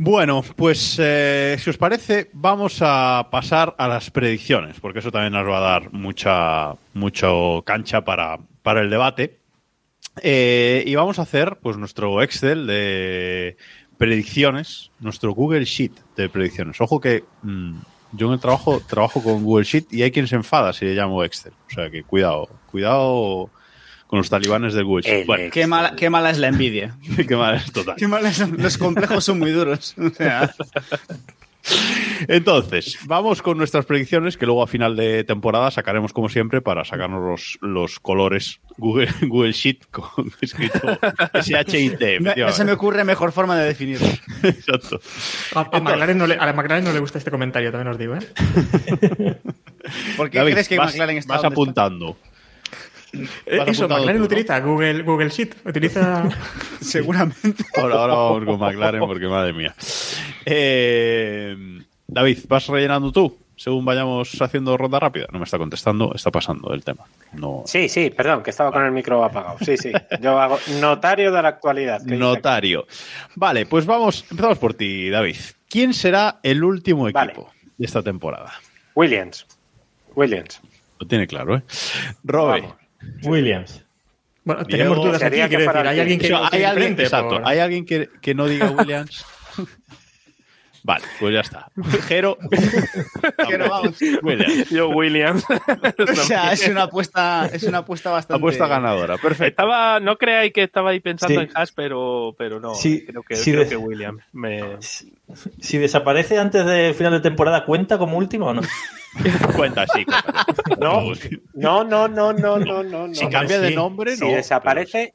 Bueno, 0.05 0.43
pues 0.57 0.97
eh, 0.99 1.57
si 1.61 1.71
os 1.71 1.79
parece, 1.79 2.29
vamos 2.33 2.79
a 2.81 3.29
pasar 3.31 3.77
a 3.79 3.87
las 3.87 4.11
predicciones, 4.11 4.81
porque 4.81 4.99
eso 4.99 5.13
también 5.13 5.33
nos 5.33 5.49
va 5.49 5.59
a 5.59 5.61
dar 5.61 5.93
mucha, 5.93 6.75
mucho 6.93 7.63
cancha 7.65 8.01
para, 8.01 8.41
para 8.65 8.81
el 8.81 8.91
debate. 8.91 9.39
Eh, 10.21 10.83
y 10.85 10.97
vamos 10.97 11.21
a 11.21 11.23
hacer 11.23 11.59
pues 11.63 11.77
nuestro 11.77 12.21
Excel 12.21 12.67
de 12.67 13.57
predicciones, 13.97 14.91
nuestro 14.99 15.35
Google 15.35 15.65
Sheet 15.65 15.93
de 16.17 16.29
predicciones. 16.29 16.81
Ojo 16.81 17.01
que 17.01 17.23
mm, 17.43 17.79
yo 18.11 18.27
en 18.27 18.33
el 18.33 18.41
trabajo 18.41 18.83
trabajo 18.85 19.23
con 19.23 19.45
Google 19.45 19.65
Sheet 19.65 19.93
y 19.93 20.03
hay 20.03 20.11
quien 20.11 20.27
se 20.27 20.35
enfada 20.35 20.73
si 20.73 20.85
le 20.85 20.97
llamo 20.97 21.23
Excel. 21.23 21.53
O 21.69 21.71
sea 21.73 21.91
que 21.91 22.03
cuidado, 22.03 22.49
cuidado 22.73 23.51
con 24.13 24.19
los 24.19 24.29
talibanes 24.29 24.75
del 24.75 24.85
Google 24.85 25.05
Sheet. 25.05 25.21
El 25.21 25.27
Bueno, 25.27 25.51
Qué 25.51 25.67
mala, 25.67 25.97
qué 25.97 26.11
mala 26.11 26.29
es 26.29 26.37
la 26.37 26.49
envidia. 26.49 26.99
qué 27.27 27.35
mal 27.35 27.55
es 27.55 27.73
total. 27.73 27.95
Qué 27.97 28.07
malas 28.07 28.37
son, 28.37 28.59
los 28.59 28.77
complejos 28.77 29.25
son 29.25 29.39
muy 29.39 29.53
duros. 29.53 29.95
O 30.03 30.11
sea, 30.11 30.55
Entonces, 32.29 32.99
vamos 33.07 33.41
con 33.41 33.57
nuestras 33.57 33.87
predicciones 33.87 34.37
que 34.37 34.45
luego 34.45 34.63
a 34.63 34.67
final 34.67 34.97
de 34.97 35.25
temporada 35.25 35.71
sacaremos 35.71 36.13
como 36.13 36.29
siempre 36.29 36.61
para 36.61 36.85
sacarnos 36.85 37.23
los, 37.23 37.59
los 37.63 38.01
colores 38.01 38.61
Google, 38.77 39.09
Google 39.23 39.53
Sheet 39.53 39.87
con 39.91 40.31
escrito 40.43 40.99
SHIT. 41.33 42.21
no, 42.37 42.53
se 42.53 42.65
me 42.67 42.73
ocurre 42.73 43.05
mejor 43.05 43.33
forma 43.33 43.57
de 43.57 43.65
definirlo. 43.65 44.09
Exacto. 44.43 45.01
A, 45.55 45.61
a 45.73 45.81
McLaren 45.81 46.19
no 46.19 46.27
le, 46.27 46.35
a 46.35 46.45
la 46.45 46.53
McLaren 46.53 46.85
no 46.85 46.93
le 46.93 46.99
gusta 46.99 47.17
este 47.17 47.31
comentario, 47.31 47.73
también 47.73 47.89
os 47.89 47.97
digo, 47.97 48.15
¿eh? 48.15 49.39
¿Por 50.19 50.29
qué 50.29 50.37
David, 50.37 50.53
crees 50.53 50.69
que 50.69 50.77
vas, 50.77 50.93
McLaren 50.93 51.17
está 51.17 51.39
vas 51.39 51.45
está? 51.45 52.15
Eh, 53.13 53.65
Eso, 53.67 53.89
McLaren 53.89 54.15
tú, 54.15 54.19
¿no? 54.21 54.25
utiliza 54.25 54.61
Google, 54.61 55.03
Google 55.03 55.29
Sheet. 55.29 55.55
Utiliza. 55.67 56.29
Seguramente. 56.81 57.65
Ahora, 57.77 57.95
ahora 57.97 58.15
vamos 58.15 58.45
con 58.45 58.59
McLaren 58.61 59.01
porque 59.01 59.27
madre 59.27 59.53
mía. 59.53 59.75
Eh, 60.45 61.57
David, 62.07 62.39
¿vas 62.49 62.67
rellenando 62.69 63.13
tú? 63.13 63.39
Según 63.57 63.85
vayamos 63.85 64.41
haciendo 64.41 64.77
ronda 64.77 64.99
rápida. 64.99 65.27
No 65.31 65.39
me 65.39 65.45
está 65.45 65.57
contestando, 65.59 66.13
está 66.15 66.31
pasando 66.31 66.73
el 66.75 66.83
tema. 66.83 67.05
No, 67.35 67.63
Sí, 67.67 67.89
sí, 67.89 68.11
perdón, 68.11 68.43
que 68.43 68.51
estaba 68.51 68.73
con 68.73 68.85
el 68.85 68.91
micro 68.91 69.23
apagado. 69.23 69.57
Sí, 69.61 69.77
sí. 69.77 69.93
Yo 70.21 70.39
hago 70.41 70.59
notario 70.81 71.31
de 71.31 71.43
la 71.43 71.49
actualidad. 71.49 72.01
Notario. 72.03 72.87
Vale, 73.37 73.67
pues 73.67 73.87
vamos, 73.87 74.25
empezamos 74.31 74.59
por 74.59 74.75
ti, 74.75 75.11
David. 75.11 75.37
¿Quién 75.69 75.95
será 75.95 76.41
el 76.43 76.65
último 76.65 77.09
equipo 77.09 77.45
Vale. 77.45 77.73
de 77.79 77.87
esta 77.87 78.03
temporada? 78.03 78.53
Williams. 78.95 79.47
Williams. 80.17 80.61
Lo 80.99 81.07
tiene 81.07 81.27
claro, 81.27 81.57
¿eh? 81.57 81.63
Robe. 82.25 82.69
Williams. 83.23 83.83
Bueno, 84.45 84.65
Diego, 84.65 84.95
tenemos 84.95 85.05
dudas 85.05 85.23
aquí, 85.23 85.37
que 85.37 85.59
decir. 85.59 85.69
Hay 85.71 86.01
alguien 86.01 86.19
que. 86.19 86.27
O 86.27 86.39
sea, 86.39 86.51
que 86.51 86.57
hay 86.57 86.65
alguien, 86.65 86.89
enfrente 86.89 87.03
exacto, 87.05 87.41
hay 87.45 87.59
alguien 87.59 87.87
que, 87.87 88.09
que 88.21 88.35
no 88.35 88.47
diga 88.47 88.71
Williams. 88.71 89.25
Vale, 90.85 91.05
pues 91.21 91.33
ya 91.35 91.41
está. 91.41 91.69
Jero. 92.09 92.37
Jero, 93.49 93.69
vamos. 93.71 93.97
Williams. 94.23 94.71
Yo, 94.71 94.89
Williams. 94.89 95.45
O 95.99 96.17
sea, 96.17 96.53
es 96.53 96.67
una 96.69 96.83
apuesta, 96.85 97.49
es 97.53 97.63
una 97.65 97.79
apuesta 97.79 98.11
bastante. 98.11 98.39
Apuesta 98.39 98.67
ganadora, 98.67 99.17
perfecto. 99.19 99.63
Estaba, 99.63 100.01
no 100.01 100.17
creáis 100.19 100.53
que 100.53 100.63
estaba 100.65 100.91
ahí 100.91 101.01
pensando 101.01 101.41
Sí. 101.41 101.47
en 101.47 101.57
Haas, 101.57 101.73
pero, 101.73 102.35
pero 102.37 102.59
no. 102.61 102.75
Sí, 102.75 103.05
creo 103.07 103.23
que, 103.23 103.37
sí, 103.37 103.53
creo 103.53 103.65
de- 103.65 103.71
que 103.71 103.77
Williams. 103.77 104.23
Me... 104.33 104.63
Si 105.61 105.79
desaparece 105.79 106.39
antes 106.39 106.67
de 106.67 106.95
final 106.95 107.13
de 107.13 107.21
temporada, 107.21 107.65
¿cuenta 107.65 107.97
como 107.99 108.19
último 108.19 108.47
o 108.49 108.55
no? 108.55 108.63
Cuenta, 109.57 109.87
sí. 109.87 110.05
cuenta. 110.05 110.47
No, 110.79 111.05
no, 111.55 111.85
no, 111.85 112.09
no, 112.09 112.33
no, 112.33 112.59
no, 112.59 112.83
no. 112.83 113.15
Si 113.15 113.29
cambia 113.29 113.61
de 113.61 113.71
nombre, 113.71 114.17
Si 114.17 114.27
no. 114.27 114.33
desaparece, 114.35 115.15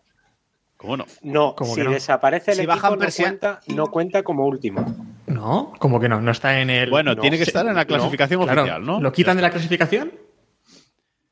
¿Cómo 0.87 0.97
no? 0.97 1.05
no. 1.21 1.55
¿Cómo 1.55 1.75
Si 1.75 1.81
que 1.81 1.83
no? 1.85 1.91
desaparece 1.91 2.51
el 2.51 2.57
Si 2.57 2.63
equipo, 2.63 2.95
no 2.95 3.07
cuenta, 3.15 3.59
no 3.67 3.87
cuenta 3.91 4.23
como 4.23 4.45
último. 4.47 4.85
No, 5.27 5.73
como 5.79 5.99
que 5.99 6.07
no, 6.07 6.21
no 6.21 6.31
está 6.31 6.61
en 6.61 6.69
el. 6.69 6.89
Bueno, 6.89 7.13
No, 7.13 7.21
tiene 7.21 7.37
que 7.37 7.43
estar 7.43 7.65
en 7.67 7.75
la 7.75 7.83
no, 7.83 7.87
clasificación 7.87 8.41
Claro, 8.43 8.61
oficial, 8.61 8.85
¿no? 8.85 9.01
¿Lo 9.01 9.11
quitan 9.11 9.35
de 9.35 9.41
la 9.43 9.49
clasificación? 9.49 10.13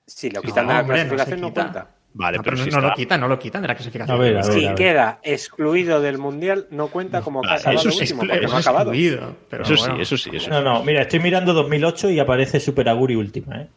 Si 0.06 0.30
lo 0.30 0.42
quitan 0.42 0.66
No, 0.66 0.70
de 0.70 0.76
la 0.76 0.82
hombre, 0.82 0.98
no 1.06 1.10
clasificación, 1.10 1.42
no, 1.42 1.48
quita. 1.48 1.62
cuenta. 1.62 1.92
Vale, 2.18 2.38
No, 2.38 2.44
pero, 2.44 2.56
pero 2.56 2.64
si 2.66 2.70
no, 2.70 2.76
no 2.76 2.80
está- 2.80 2.90
lo 2.90 2.96
quitan, 2.96 3.20
no 3.22 3.28
lo 3.28 3.40
quitan 3.40 3.62
de 3.62 3.68
la 3.68 3.76
clasificación. 3.76 4.16
A 4.18 4.20
ver, 4.20 4.38
a 4.38 4.42
ver. 4.48 4.54
Si 4.54 4.76
queda 4.76 5.20
excluido 5.24 6.00
del 6.02 6.18
mundial, 6.18 6.68
no 6.72 6.88
cuenta 6.88 7.22
como 7.22 7.42
que 7.42 7.48
ha 7.50 7.54
acabado 7.56 7.90
eso 7.90 8.00
último, 8.00 8.20
porque 8.20 8.40
no 8.42 8.48
eso 8.48 8.56
ha 8.56 8.60
es 8.60 8.68
acabado. 8.68 8.92
excluido, 8.92 9.36
pero 9.50 9.64
Eso 9.64 9.76
sí, 9.78 9.92
eso 10.00 10.18
sí, 10.18 10.30
eso 10.34 10.46
sí. 10.46 10.50
No, 10.50 10.62
no, 10.62 10.84
mira, 10.84 11.02
estoy 11.02 11.20
mirando 11.20 11.54
2008 11.54 12.10
y 12.12 12.20
aparece 12.20 12.60
Super 12.62 12.88
Aguri 12.90 13.16
última, 13.16 13.58
¿eh? 13.62 13.70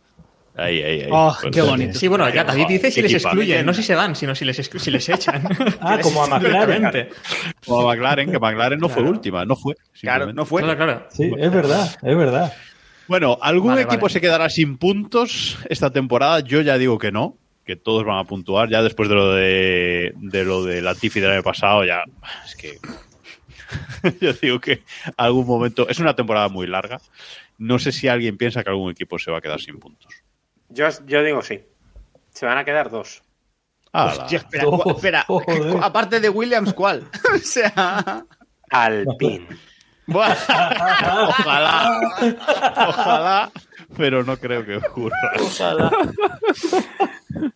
Ahí, 0.58 0.82
ahí, 0.82 1.00
ahí. 1.02 1.08
Oh, 1.10 1.34
Pues, 1.40 1.54
qué 1.54 1.62
bonito. 1.62 1.96
Sí, 1.98 2.08
bueno, 2.08 2.28
ya 2.28 2.42
David 2.42 2.66
dice 2.66 2.90
si 2.90 3.00
les 3.00 3.14
excluyen, 3.14 3.64
no 3.64 3.72
si 3.72 3.82
se 3.84 3.94
van, 3.94 4.16
sino 4.16 4.34
si 4.34 4.44
les, 4.44 4.58
exclu- 4.58 4.80
si 4.80 4.90
les 4.90 5.08
echan. 5.08 5.42
Ah, 5.80 5.98
como 6.02 6.24
a 6.24 6.26
McLaren. 6.26 6.66
Directamente. 6.82 7.08
O 7.66 7.80
a 7.80 7.84
McLaren, 7.94 8.30
que 8.32 8.38
McLaren 8.40 8.80
no 8.80 8.88
fue 8.88 9.02
Claro. 9.02 9.10
última, 9.16 9.44
no 9.44 9.54
fue. 9.56 9.74
Claro, 10.00 10.32
no 10.32 10.44
fue. 10.44 10.62
Claro, 10.62 10.76
claro. 10.76 11.06
Sí, 11.12 11.30
es 11.38 11.52
verdad, 11.52 11.96
es 12.02 12.16
verdad. 12.16 12.52
Bueno, 13.06 13.38
¿algún 13.40 13.70
Vale, 13.70 13.82
equipo 13.82 14.02
vale. 14.02 14.12
se 14.12 14.20
quedará 14.20 14.50
sin 14.50 14.76
puntos 14.78 15.56
esta 15.70 15.90
temporada? 15.90 16.40
Yo 16.40 16.60
ya 16.60 16.76
digo 16.76 16.98
que 16.98 17.12
no, 17.12 17.36
que 17.64 17.76
todos 17.76 18.04
van 18.04 18.18
a 18.18 18.24
puntuar. 18.24 18.68
Ya 18.68 18.82
después 18.82 19.08
de 19.08 19.14
lo 19.14 19.32
de, 19.32 20.12
de 20.16 20.44
lo 20.44 20.64
de 20.64 20.82
Latifi 20.82 21.20
del 21.20 21.30
año 21.30 21.42
pasado, 21.44 21.84
ya 21.84 22.02
es 22.44 22.56
que 22.56 22.78
yo 24.20 24.32
digo 24.34 24.60
que 24.60 24.82
algún 25.16 25.46
momento 25.46 25.88
es 25.88 25.98
una 26.00 26.14
temporada 26.16 26.48
muy 26.48 26.66
larga. 26.66 27.00
No 27.58 27.78
sé 27.78 27.92
si 27.92 28.08
alguien 28.08 28.36
piensa 28.36 28.62
que 28.62 28.70
algún 28.70 28.90
equipo 28.90 29.18
se 29.18 29.30
va 29.30 29.38
a 29.38 29.40
quedar 29.40 29.60
sin 29.60 29.78
puntos. 29.78 30.12
Yo, 30.68 30.88
yo 31.06 31.22
digo 31.22 31.42
sí. 31.42 31.64
Se 32.32 32.46
van 32.46 32.58
a 32.58 32.64
quedar 32.64 32.90
dos. 32.90 33.22
Hostia, 33.92 34.38
espera, 34.38 34.64
Oh, 34.66 34.90
espera. 34.90 35.24
joder. 35.26 35.78
Aparte 35.82 36.20
de 36.20 36.28
Williams, 36.28 36.72
¿cuál? 36.74 37.08
o 37.34 37.38
sea. 37.38 38.24
Bueno, 40.06 40.34
ojalá, 41.28 42.00
ojalá, 42.88 43.52
pero 43.96 44.24
no 44.24 44.36
creo 44.38 44.64
que 44.64 44.76
ocurra. 44.76 45.16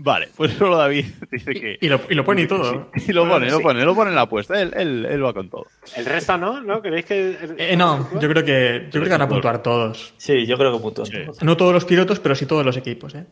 Vale, 0.00 0.28
pues 0.36 0.52
solo 0.52 0.76
David 0.76 1.06
dice 1.32 1.52
que. 1.54 1.76
Y 1.80 1.88
lo, 1.88 2.00
y 2.08 2.14
lo 2.14 2.24
pone 2.24 2.42
y 2.42 2.46
todo. 2.48 2.90
Y 3.06 3.12
lo 3.12 3.28
pone, 3.28 3.50
lo 3.50 3.56
Sí. 3.58 3.62
pone, 3.62 3.84
lo 3.84 3.94
pone 3.96 4.10
en 4.10 4.14
la 4.16 4.22
apuesta. 4.22 4.60
Él, 4.62 4.72
él, 4.76 5.04
él 5.04 5.24
va 5.24 5.34
con 5.34 5.50
todo. 5.50 5.66
El 5.96 6.06
resto 6.06 6.38
no, 6.38 6.60
¿no? 6.62 6.80
¿Queréis 6.80 7.04
que.? 7.04 7.36
Eh, 7.58 7.76
no, 7.76 8.08
yo 8.20 8.28
creo 8.28 8.44
que 8.44 8.84
yo 8.86 8.90
creo 8.92 9.04
que 9.04 9.10
van 9.10 9.22
a 9.22 9.28
puntuar 9.28 9.62
todos. 9.62 10.14
Sí, 10.16 10.46
yo 10.46 10.56
creo 10.56 10.72
que 10.72 10.78
punto. 10.78 11.02
No 11.42 11.56
todos 11.56 11.72
los 11.72 11.84
pilotos, 11.84 12.20
pero 12.20 12.34
sí 12.36 12.46
todos 12.46 12.64
los 12.64 12.76
equipos, 12.76 13.14
¿eh? 13.16 13.26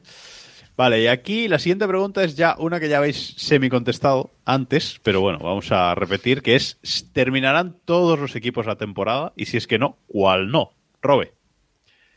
Vale, 0.77 1.01
y 1.01 1.07
aquí 1.07 1.49
la 1.49 1.59
siguiente 1.59 1.87
pregunta 1.89 2.23
es 2.23 2.37
ya 2.37 2.55
una 2.59 2.79
que 2.81 2.89
ya 2.91 2.99
habéis 2.99 3.33
semi 3.39 3.71
contestado 3.71 4.33
antes, 4.45 5.01
pero 5.03 5.23
bueno, 5.23 5.39
vamos 5.39 5.73
a 5.73 5.95
repetir, 5.95 6.43
que 6.43 6.55
es, 6.55 6.79
¿terminarán 7.15 7.77
todos 7.87 8.19
los 8.19 8.37
equipos 8.37 8.67
la 8.67 8.77
temporada? 8.77 9.33
Y 9.37 9.47
si 9.47 9.57
es 9.57 9.67
que 9.67 9.79
no, 9.79 9.97
¿cuál 10.07 10.51
no? 10.51 10.73
Robe. 11.01 11.33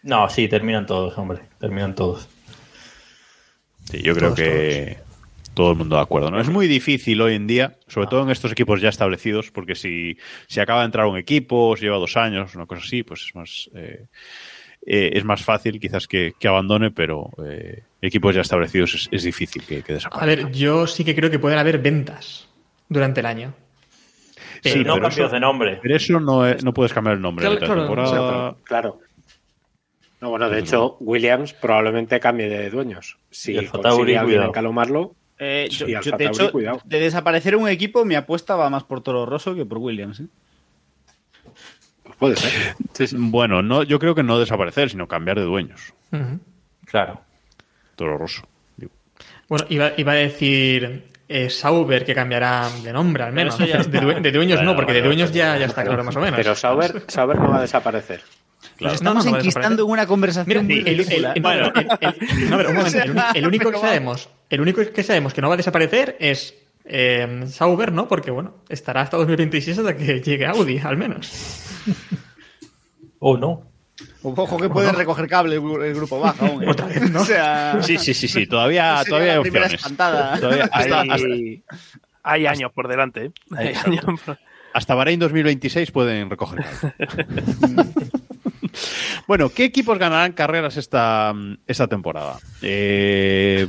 No, 0.04 0.28
sí, 0.28 0.50
terminan 0.50 0.86
todos, 0.86 1.18
hombre. 1.18 1.40
Terminan 1.58 1.96
todos. 1.96 2.28
Sí, 3.90 4.02
yo 4.02 4.14
creo 4.14 4.30
Todos, 4.34 4.40
que 4.40 4.98
todo 5.54 5.72
el 5.72 5.78
mundo 5.78 5.96
de 5.96 6.02
acuerdo. 6.02 6.30
¿no? 6.32 6.40
Es 6.40 6.50
muy 6.50 6.68
difícil 6.68 7.20
hoy 7.22 7.36
en 7.36 7.48
día, 7.48 7.76
sobre 7.88 8.08
todo 8.08 8.24
en 8.24 8.30
estos 8.30 8.52
equipos 8.52 8.82
ya 8.82 8.90
establecidos, 8.90 9.52
porque 9.52 9.76
si, 9.76 10.18
si 10.48 10.60
acaba 10.60 10.82
de 10.82 10.86
entrar 10.86 11.06
un 11.08 11.18
equipo, 11.18 11.76
si 11.76 11.84
lleva 11.86 11.98
dos 11.98 12.16
años, 12.18 12.56
una 12.56 12.66
cosa 12.66 12.84
así, 12.86 13.04
pues 13.04 13.24
es 13.28 13.36
más, 13.36 13.70
eh, 13.76 14.06
eh, 14.86 15.10
es 15.14 15.24
más 15.26 15.44
fácil 15.44 15.80
quizás 15.80 16.08
que, 16.08 16.34
que 16.40 16.48
abandone, 16.48 16.92
pero 16.92 17.30
eh, 17.46 17.84
equipos 18.02 18.34
ya 18.36 18.42
establecidos 18.42 18.94
es, 18.94 19.10
es 19.12 19.24
difícil 19.24 19.64
que, 19.64 19.82
que 19.82 19.94
A 19.94 19.96
desaparezcan. 19.96 20.46
ver, 20.46 20.56
yo 20.56 20.88
sí 20.88 21.04
que 21.04 21.16
creo 21.16 21.30
que 21.32 21.40
pueden 21.40 21.58
haber 21.60 21.80
ventas 21.80 22.48
durante 22.88 23.20
el 23.22 23.26
año. 23.26 23.54
Sí, 24.62 24.72
Pero- 24.74 24.84
no 24.86 24.94
pero 24.96 25.08
cambios 25.10 25.32
de 25.32 25.40
nombre. 25.40 25.80
Pero 25.82 25.96
eso 25.96 26.20
no, 26.20 26.46
es- 26.48 26.64
no 26.64 26.74
puedes 26.74 26.94
cambiar 26.94 27.16
el 27.16 27.22
nombre 27.22 27.44
Claro, 27.44 27.56
de 27.56 27.62
la 27.62 27.66
claro, 27.66 27.82
temporada. 27.82 28.56
Claro. 28.64 29.00
No, 30.22 30.30
bueno, 30.32 30.50
de 30.50 30.60
hecho, 30.60 30.98
Williams 31.00 31.54
probablemente 31.54 32.20
cambie 32.20 32.50
de 32.50 32.70
dueños. 32.70 33.18
Si 33.32 33.58
Alfa 33.58 33.82
consigue 33.82 34.18
alguien 34.18 34.44
encalomarlo, 34.44 35.16
Eh, 35.42 35.68
Sí, 35.72 35.86
yo, 35.88 36.18
de 36.18 36.26
hecho, 36.26 36.52
cuidado. 36.52 36.82
de 36.84 37.00
desaparecer 37.00 37.56
un 37.56 37.70
equipo, 37.70 38.04
mi 38.04 38.16
apuesta 38.16 38.58
va 38.58 38.70
más 38.70 38.84
por 38.84 39.00
Toro 39.02 39.26
Rosso 39.26 39.56
que 39.56 39.66
por 39.66 39.78
Williams. 39.78 40.20
¿eh? 40.20 40.26
pues 42.04 42.16
puede 42.18 42.36
ser. 42.36 42.76
Bueno, 43.18 43.62
no, 43.62 43.84
yo 43.84 44.00
creo 44.00 44.14
que 44.16 44.24
no 44.24 44.38
desaparecer, 44.40 44.90
sino 44.90 45.08
cambiar 45.08 45.38
de 45.40 45.46
dueños. 45.46 45.94
Claro. 46.86 47.22
Toro 47.96 48.18
Rosso. 48.18 48.42
digo. 48.76 48.92
Bueno, 49.48 49.66
iba, 49.70 49.92
iba 49.96 50.12
a 50.12 50.16
decir 50.16 51.06
eh, 51.30 51.50
Sauber 51.50 52.04
que 52.04 52.14
cambiará 52.16 52.68
de 52.84 52.92
nombre 52.92 53.24
al 53.24 53.32
menos. 53.32 53.58
De, 53.60 53.68
due- 54.02 54.20
de 54.22 54.32
dueños 54.32 54.58
Bueno, 54.60 54.72
no, 54.72 54.76
porque 54.76 54.92
de 54.94 55.02
dueños 55.02 55.32
ya, 55.32 55.58
ya 55.58 55.68
está 55.68 55.84
claro 55.86 56.04
más 56.04 56.16
o 56.16 56.20
menos. 56.20 56.36
Pero 56.38 56.56
Sauber, 56.56 57.04
Sauber 57.08 57.40
no 57.40 57.50
va 57.52 57.58
a 57.60 57.62
desaparecer. 57.62 58.22
Claro. 58.80 58.96
Estamos 58.96 59.26
No, 59.26 59.32
no, 59.32 59.38
enquistando 59.38 59.84
en 59.84 59.90
una 59.92 60.08
conversación 60.08 60.48
Mira, 60.48 60.62
muy 60.64 60.80
el, 60.80 60.88
el- 60.88 61.06
ridícula. 61.06 61.34
el- 61.34 61.42
no, 61.42 61.50
pero 61.50 61.66
el- 61.76 61.88
el- 62.42 62.50
no, 62.50 62.58
pero 62.58 62.70
un 62.70 62.76
momento, 62.78 62.98
el, 63.36 63.46
único 63.48 63.72
que 63.72 63.78
sabemos, 63.78 64.30
el 64.50 64.62
único 64.62 64.82
que 64.92 65.04
sabemos 65.04 65.34
que 65.34 65.42
no 65.42 65.50
va 65.50 65.54
a 65.56 65.58
desaparecer 65.58 66.16
es 66.20 66.56
eh, 66.86 67.44
Sauber, 67.50 67.92
¿no? 67.92 68.08
Porque 68.08 68.32
bueno, 68.32 68.56
estará 68.70 69.02
hasta 69.02 69.18
2026 69.18 69.78
hasta 69.80 69.96
que 69.96 70.22
llegue 70.22 70.46
Audi, 70.48 70.80
al 70.80 70.98
menos. 70.98 71.30
O 73.20 73.38
no. 73.38 73.70
Ojo 74.24 74.58
que 74.58 74.70
puede 74.70 74.92
recoger 74.94 75.28
cable 75.28 75.56
el, 75.58 75.94
grupo 75.94 76.20
baja 76.22 76.48
aún. 76.48 76.64
¿eh? 76.64 76.70
Otra 76.70 76.86
vez, 76.88 77.12
¿no? 77.12 77.22
O 77.22 77.26
sea, 77.26 77.80
Sí, 77.82 77.98
sí, 77.98 78.14
sí, 78.14 78.28
sí. 78.30 78.48
Todavía, 78.48 79.04
todavía 79.08 79.32
hay 79.34 79.38
la 79.38 79.42
primera 79.42 79.66
opciones. 79.66 79.82
espantada. 79.82 80.40
Todavía- 80.40 80.70
hasta, 80.72 81.02
hasta, 81.02 81.28
Hay, 82.24 82.46
años 82.46 82.72
por 82.74 82.88
delante, 82.88 83.26
¿eh? 83.26 83.32
Hay 83.58 83.74
años 83.86 84.06
por- 84.26 84.38
hasta 84.72 84.94
Bahrein 84.96 85.20
2026 85.20 85.92
pueden 85.92 86.30
recoger. 86.30 86.64
algo. 86.64 87.84
bueno, 89.28 89.50
¿qué 89.50 89.66
equipos 89.66 89.98
ganarán 89.98 90.34
carreras 90.34 90.78
esta, 90.78 91.34
esta 91.68 91.88
temporada? 91.88 92.40
Eh, 92.62 93.68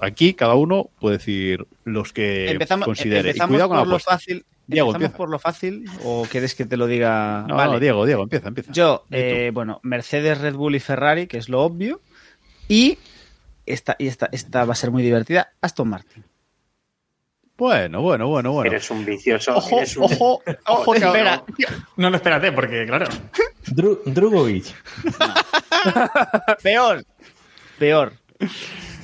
aquí 0.00 0.34
cada 0.34 0.54
uno 0.54 0.90
puede 1.00 1.18
decir 1.18 1.66
los 1.84 2.12
que 2.12 2.50
empezamos 2.50 2.86
considere. 2.86 3.28
Y 3.28 3.30
empezamos 3.30 3.50
cuidado 3.50 3.68
con 3.68 3.76
la 3.78 3.82
por 3.84 3.92
lo 3.92 3.98
fácil. 3.98 4.44
Diego, 4.66 4.88
¿Empezamos 4.90 5.04
empieza. 5.06 5.16
por 5.16 5.30
lo 5.30 5.38
fácil 5.40 5.84
o 6.04 6.26
quieres 6.30 6.54
que 6.54 6.64
te 6.64 6.76
lo 6.76 6.86
diga? 6.86 7.44
No, 7.48 7.56
Vale. 7.56 7.72
no, 7.72 7.80
Diego, 7.80 8.06
Diego, 8.06 8.22
empieza, 8.22 8.48
empieza. 8.48 8.70
Yo, 8.72 9.04
eh, 9.10 9.50
bueno, 9.52 9.80
Mercedes, 9.82 10.38
Red 10.40 10.54
Bull 10.54 10.76
y 10.76 10.80
Ferrari, 10.80 11.26
que 11.26 11.38
es 11.38 11.48
lo 11.48 11.62
obvio. 11.62 12.00
Y 12.68 12.96
esta, 13.66 13.96
y 13.98 14.06
esta, 14.06 14.28
esta 14.30 14.64
va 14.64 14.72
a 14.74 14.76
ser 14.76 14.92
muy 14.92 15.02
divertida, 15.02 15.50
Aston 15.60 15.88
Martin. 15.88 16.24
Bueno, 17.58 18.00
bueno, 18.00 18.26
bueno, 18.28 18.52
bueno. 18.52 18.70
Eres 18.70 18.90
un 18.90 19.04
vicioso. 19.04 19.54
Ojo, 19.56 19.78
eres 19.78 19.96
un- 19.96 20.04
ojo, 20.04 20.40
ojo, 20.66 20.94
espera. 20.94 21.44
No, 21.96 22.08
no, 22.08 22.16
espérate, 22.16 22.52
porque 22.52 22.86
claro. 22.86 23.06
Dru- 23.70 24.00
Drugovic. 24.04 24.74
Peor. 26.62 27.04
Peor. 27.78 28.12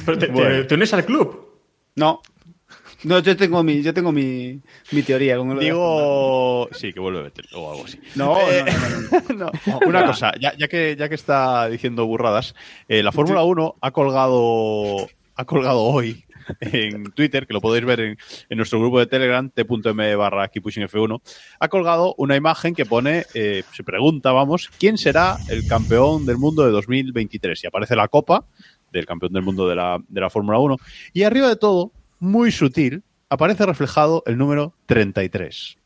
Pero 0.05 0.19
te, 0.19 0.27
Bueno. 0.29 0.67
¿Te 0.67 0.75
unes 0.75 0.93
al 0.95 1.05
club? 1.05 1.61
No. 1.95 2.21
No, 3.05 3.19
yo 3.21 3.37
tengo 3.37 3.63
mi, 3.63 3.83
yo 3.83 3.93
tengo 3.95 4.11
mi, 4.11 4.61
mi 4.91 5.03
teoría 5.03 5.37
con 5.37 5.49
lo 5.51 5.55
de 5.61 5.67
Aston 5.69 5.75
Digo, 5.77 6.69
sí, 6.73 6.93
que 6.93 6.99
vuelve 7.01 7.21
a 7.21 7.23
meter 7.25 7.45
o 7.55 7.71
algo 7.71 7.85
así. 7.85 8.01
No, 8.15 8.39
Eh, 8.41 8.65
no, 8.65 9.21
no, 9.37 9.45
no, 9.45 9.51
no. 9.53 9.53
No, 9.67 9.79
una 9.87 10.07
cosa, 10.07 10.33
ya, 10.41 10.55
ya 10.57 10.67
que, 10.67 10.97
ya 10.99 11.09
que 11.09 11.15
está 11.15 11.69
diciendo 11.69 12.07
burradas, 12.07 12.55
eh, 12.89 13.03
la 13.03 13.13
Fórmula 13.13 13.45
1 13.45 13.77
ha 13.81 13.91
colgado, 13.93 15.07
ha 15.37 15.45
colgado 15.45 15.83
hoy 15.83 16.25
en 16.61 17.11
Twitter, 17.13 17.47
que 17.47 17.55
lo 17.55 17.61
podéis 17.61 17.85
ver 17.85 18.01
en, 18.01 18.19
en 18.49 18.57
nuestro 18.57 18.81
grupo 18.81 18.99
de 18.99 19.07
Telegram, 19.07 19.51
t.m 19.51 20.17
barra 20.17 20.51
F1, 20.51 21.21
ha 21.61 21.69
colgado 21.69 22.15
una 22.19 22.37
imagen 22.37 22.75
que 22.75 22.87
pone, 22.87 23.27
eh, 23.35 23.63
se 23.73 23.85
pregunta, 23.85 24.33
vamos, 24.33 24.71
¿quién 24.79 24.99
será 24.99 25.39
el 25.49 25.67
campeón 25.67 26.27
del 26.27 26.39
mundo 26.39 26.65
de 26.65 26.71
2023? 26.71 27.65
Y 27.65 27.67
aparece 27.67 27.97
la 27.97 28.09
copa 28.09 28.45
del 28.93 29.07
campeón 29.07 29.33
del 29.33 29.43
mundo 29.43 29.69
de 29.69 29.77
la, 29.77 29.99
de 30.09 30.21
la 30.21 30.31
Fórmula 30.31 30.59
1. 30.59 30.77
Y 31.13 31.23
arriba 31.25 31.49
de 31.49 31.57
todo, 31.57 31.93
muy 32.19 32.51
sutil, 32.51 33.03
aparece 33.29 33.67
reflejado 33.67 34.23
el 34.27 34.39
número 34.39 34.75
33. 34.87 35.77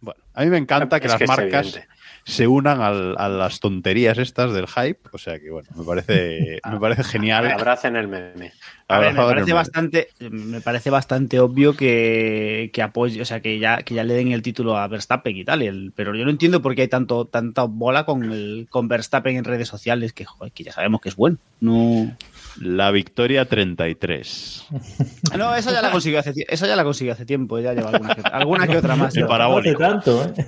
Bueno, 0.00 0.22
a 0.34 0.44
mí 0.44 0.50
me 0.50 0.58
encanta 0.58 1.00
que 1.00 1.06
Es 1.06 1.12
las 1.12 1.18
que 1.18 1.26
marcas. 1.26 1.80
Se 2.28 2.48
unan 2.48 2.80
al- 2.80 3.14
a 3.18 3.28
las 3.28 3.60
tonterías 3.60 4.18
estas 4.18 4.52
del 4.52 4.66
hype. 4.66 4.98
O 5.12 5.18
sea 5.18 5.38
que, 5.38 5.48
bueno, 5.48 5.68
me 5.76 5.84
parece, 5.84 6.60
me 6.70 6.80
parece 6.80 7.04
genial. 7.04 7.46
Abracen 7.52 7.94
el 7.94 8.08
meme. 8.08 8.52
A 8.88 8.98
ver, 8.98 9.14
me 9.14 9.20
parece 9.20 9.46
meme. 9.46 9.52
bastante, 9.54 10.08
me 10.30 10.60
parece 10.60 10.90
bastante 10.90 11.38
obvio 11.40 11.76
que, 11.76 12.70
que 12.72 12.82
apoye, 12.82 13.22
o 13.22 13.24
sea, 13.24 13.40
que 13.40 13.58
ya, 13.60 13.82
que 13.82 13.94
ya 13.94 14.02
le 14.04 14.14
den 14.14 14.32
el 14.32 14.42
título 14.42 14.76
a 14.76 14.86
Verstappen 14.88 15.36
y 15.36 15.44
tal, 15.44 15.62
y 15.62 15.66
el- 15.68 15.92
pero 15.94 16.14
yo 16.16 16.24
no 16.24 16.30
entiendo 16.32 16.60
por 16.62 16.74
qué 16.74 16.82
hay 16.82 16.88
tanto, 16.88 17.26
tanta 17.26 17.62
bola 17.62 18.04
con 18.04 18.24
el, 18.32 18.66
con 18.70 18.88
Verstappen 18.88 19.36
en 19.36 19.44
redes 19.44 19.68
sociales, 19.68 20.12
que, 20.12 20.24
joder, 20.24 20.52
que 20.52 20.64
ya 20.64 20.72
sabemos 20.72 21.00
que 21.00 21.08
es 21.10 21.16
bueno. 21.16 21.38
No, 21.60 22.16
La 22.60 22.90
victoria 22.90 23.44
33. 23.46 24.66
no, 25.38 25.54
esa 25.54 25.72
ya 25.72 25.82
la 25.82 25.90
consiguió 25.90 26.20
hace, 26.20 26.32
esa 26.48 26.66
ya 26.66 26.76
la 26.76 26.84
consiguió 26.84 27.12
hace 27.12 27.26
tiempo, 27.26 27.58
ya 27.58 27.74
lleva 27.74 27.90
alguna 27.90 28.14
que, 28.14 28.22
alguna 28.24 28.66
que 28.66 28.76
otra 28.78 28.96
más. 28.96 29.16
El 29.16 29.26
parabólico. 29.26 29.78
No 29.80 29.86
hace 29.98 30.10
tanto, 30.12 30.24
¿eh? 30.24 30.44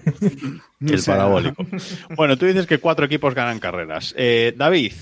No 0.81 0.95
El 0.95 1.03
parabólico. 1.05 1.67
Bueno, 2.17 2.37
tú 2.39 2.47
dices 2.47 2.67
que 2.67 2.79
cuatro 2.79 3.05
equipos 3.07 3.35
ganan 3.35 3.59
carreras. 3.61 4.15
Eh, 4.17 4.55
David, 4.57 4.93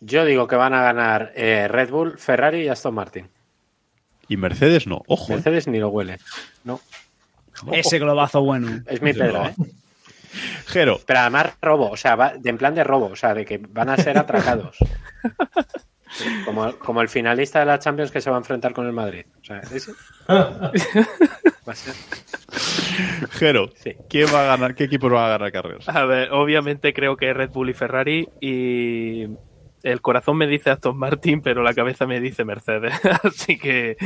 Yo 0.00 0.24
digo 0.24 0.46
que 0.46 0.56
van 0.56 0.74
a 0.74 0.82
ganar 0.82 1.32
eh, 1.34 1.66
Red 1.68 1.90
Bull, 1.90 2.18
Ferrari 2.18 2.62
y 2.62 2.68
Aston 2.68 2.94
Martin. 2.94 3.28
y 4.28 4.36
Mercedes 4.36 4.86
no. 4.86 5.02
Ojo. 5.08 5.32
eh. 5.32 5.36
Mercedes 5.36 5.66
ni 5.68 5.78
lo 5.78 5.88
huele. 5.88 6.18
No. 6.64 6.80
Ese 7.72 7.98
globazo 7.98 8.40
bueno. 8.42 8.82
Es 8.86 9.02
mi 9.02 9.10
Ese 9.10 9.18
pedra, 9.20 9.48
¿eh? 9.48 9.54
Jero, 10.66 11.00
Pero 11.06 11.20
además 11.20 11.56
robo, 11.62 11.90
o 11.90 11.96
sea, 11.96 12.16
va- 12.16 12.34
de, 12.36 12.50
en 12.50 12.58
plan 12.58 12.74
de 12.74 12.84
robo, 12.84 13.06
o 13.06 13.16
sea, 13.16 13.34
de 13.34 13.44
que 13.44 13.58
van 13.58 13.88
a 13.88 13.96
ser 13.96 14.18
atracados. 14.18 14.76
Como, 16.46 16.72
como 16.78 17.02
el 17.02 17.08
finalista 17.10 17.60
de 17.60 17.66
la 17.66 17.78
Champions 17.78 18.10
que 18.10 18.22
se 18.22 18.30
va 18.30 18.36
a 18.36 18.40
enfrentar 18.40 18.72
con 18.72 18.86
el 18.86 18.94
Madrid. 18.94 19.26
O 19.40 19.44
sea, 19.44 19.58
ese 19.60 19.92
va 20.28 20.62
a 21.66 21.74
ser. 21.74 21.94
Jero, 23.32 23.70
Sí. 23.76 23.94
¿quién 24.08 24.26
va 24.34 24.40
a 24.40 24.56
ganar? 24.56 24.74
¿Qué 24.74 24.84
equipos 24.84 25.12
van 25.12 25.24
a 25.26 25.28
ganar 25.28 25.52
carreras? 25.52 25.86
A 25.88 26.06
ver, 26.06 26.32
obviamente 26.32 26.94
creo 26.94 27.16
que 27.18 27.32
Red 27.34 27.50
Bull 27.50 27.68
y 27.70 27.74
Ferrari 27.74 28.26
y 28.40 29.24
el 29.82 30.00
corazón 30.00 30.38
me 30.38 30.46
dice 30.46 30.70
Aston 30.70 30.96
Martin, 30.96 31.42
pero 31.42 31.62
la 31.62 31.74
cabeza 31.74 32.06
me 32.06 32.20
dice 32.20 32.42
Mercedes. 32.44 32.94
Así 33.22 33.58
que 33.58 33.96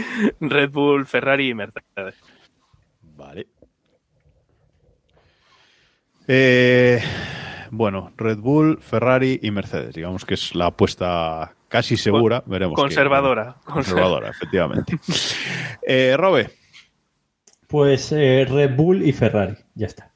Red 0.40 0.70
Bull, 0.70 1.06
Ferrari 1.06 1.50
y 1.50 1.54
Mercedes. 1.54 2.16
Vale. 3.00 3.46
Eh, 6.34 6.98
bueno, 7.70 8.10
Red 8.16 8.38
Bull, 8.38 8.78
Ferrari 8.80 9.38
y 9.42 9.50
Mercedes. 9.50 9.94
Digamos 9.94 10.24
que 10.24 10.32
es 10.34 10.54
la 10.54 10.66
apuesta 10.66 11.54
casi 11.68 11.98
segura. 11.98 12.42
Veremos. 12.46 12.74
qué- 12.76 12.80
Conservadora. 12.82 13.56
Conservadora, 13.64 14.30
efectivamente. 14.30 14.98
Eh, 15.86 16.14
Robe. 16.16 16.48
Pues 17.66 18.12
eh, 18.12 18.46
Red 18.48 18.76
Bull 18.76 19.04
y 19.04 19.12
Ferrari, 19.12 19.56
ya 19.74 19.86
está. 19.88 20.12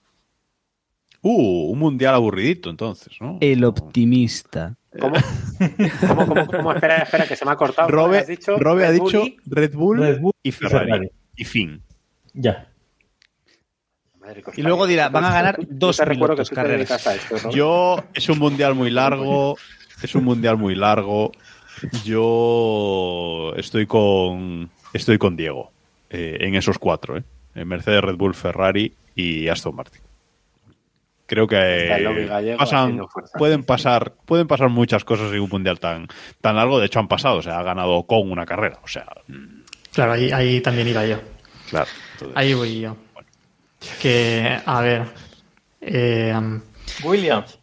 Uh, 1.22 1.72
un 1.72 1.78
mundial 1.80 2.14
aburridito 2.14 2.70
entonces, 2.70 3.16
¿no? 3.20 3.38
El 3.40 3.64
optimista. 3.64 4.76
¿Cómo? 5.00 5.16
¿Cómo, 6.06 6.26
cómo, 6.26 6.46
cómo? 6.46 6.72
Espera, 6.72 6.98
espera, 6.98 7.26
que 7.26 7.34
se 7.34 7.44
me 7.44 7.50
ha 7.50 7.56
cortado. 7.56 7.88
¿Cómo 7.88 8.02
Robe, 8.06 8.18
has 8.20 8.26
dicho? 8.28 8.56
Robe 8.58 8.86
ha 8.86 8.92
dicho 8.92 9.24
y- 9.24 9.36
Red 9.44 9.74
Bull, 9.74 9.98
Red 9.98 10.20
Bull 10.20 10.32
y 10.42 10.48
y 10.50 10.52
Ferrari. 10.52 10.86
Ferrari. 10.86 11.10
Y 11.34 11.44
fin. 11.44 11.82
Ya. 12.32 12.68
Madre 14.26 14.42
Y 14.56 14.62
luego 14.62 14.86
dirá, 14.86 15.08
van 15.08 15.24
a 15.24 15.32
ganar 15.32 15.56
dos 15.68 15.98
carreras. 15.98 17.04
Yo, 17.52 18.04
es 18.12 18.28
un 18.28 18.38
mundial 18.38 18.74
muy 18.74 18.90
largo. 18.90 19.56
Es 20.02 20.14
un 20.14 20.24
mundial 20.24 20.56
muy 20.56 20.74
largo. 20.74 21.32
Yo 22.04 23.52
estoy 23.56 23.86
con. 23.86 24.70
Estoy 24.92 25.18
con 25.18 25.36
Diego. 25.36 25.70
eh, 26.10 26.38
en 26.40 26.54
esos 26.54 26.78
cuatro, 26.78 27.16
¿eh? 27.18 27.24
En 27.54 27.66
Mercedes, 27.68 28.00
Red 28.02 28.16
Bull, 28.16 28.34
Ferrari 28.34 28.94
y 29.14 29.48
Aston 29.48 29.74
Martin. 29.74 30.00
Creo 31.26 31.48
que 31.48 31.56
eh, 31.58 32.56
pasan, 32.56 33.00
pueden 33.36 33.64
pasar, 33.64 34.12
pueden 34.26 34.46
pasar 34.46 34.68
muchas 34.68 35.04
cosas 35.04 35.32
en 35.32 35.40
un 35.40 35.48
mundial 35.50 35.80
tan, 35.80 36.06
tan 36.40 36.54
largo. 36.56 36.78
De 36.78 36.86
hecho, 36.86 37.00
han 37.00 37.08
pasado. 37.08 37.38
O 37.38 37.42
sea, 37.42 37.58
ha 37.58 37.62
ganado 37.64 38.04
con 38.04 38.30
una 38.30 38.46
carrera. 38.46 38.78
O 38.84 38.88
sea, 38.88 39.06
Claro, 39.92 40.12
ahí, 40.12 40.30
ahí 40.30 40.60
también 40.60 40.86
iba 40.88 41.04
yo. 41.06 41.16
claro. 41.70 41.86
entonces- 42.12 42.36
Ahí 42.36 42.54
voy 42.54 42.80
yo. 42.80 42.96
Que, 44.00 44.58
a 44.64 44.80
ver. 44.80 45.02
eh, 45.80 46.34
Williams. 47.04 47.58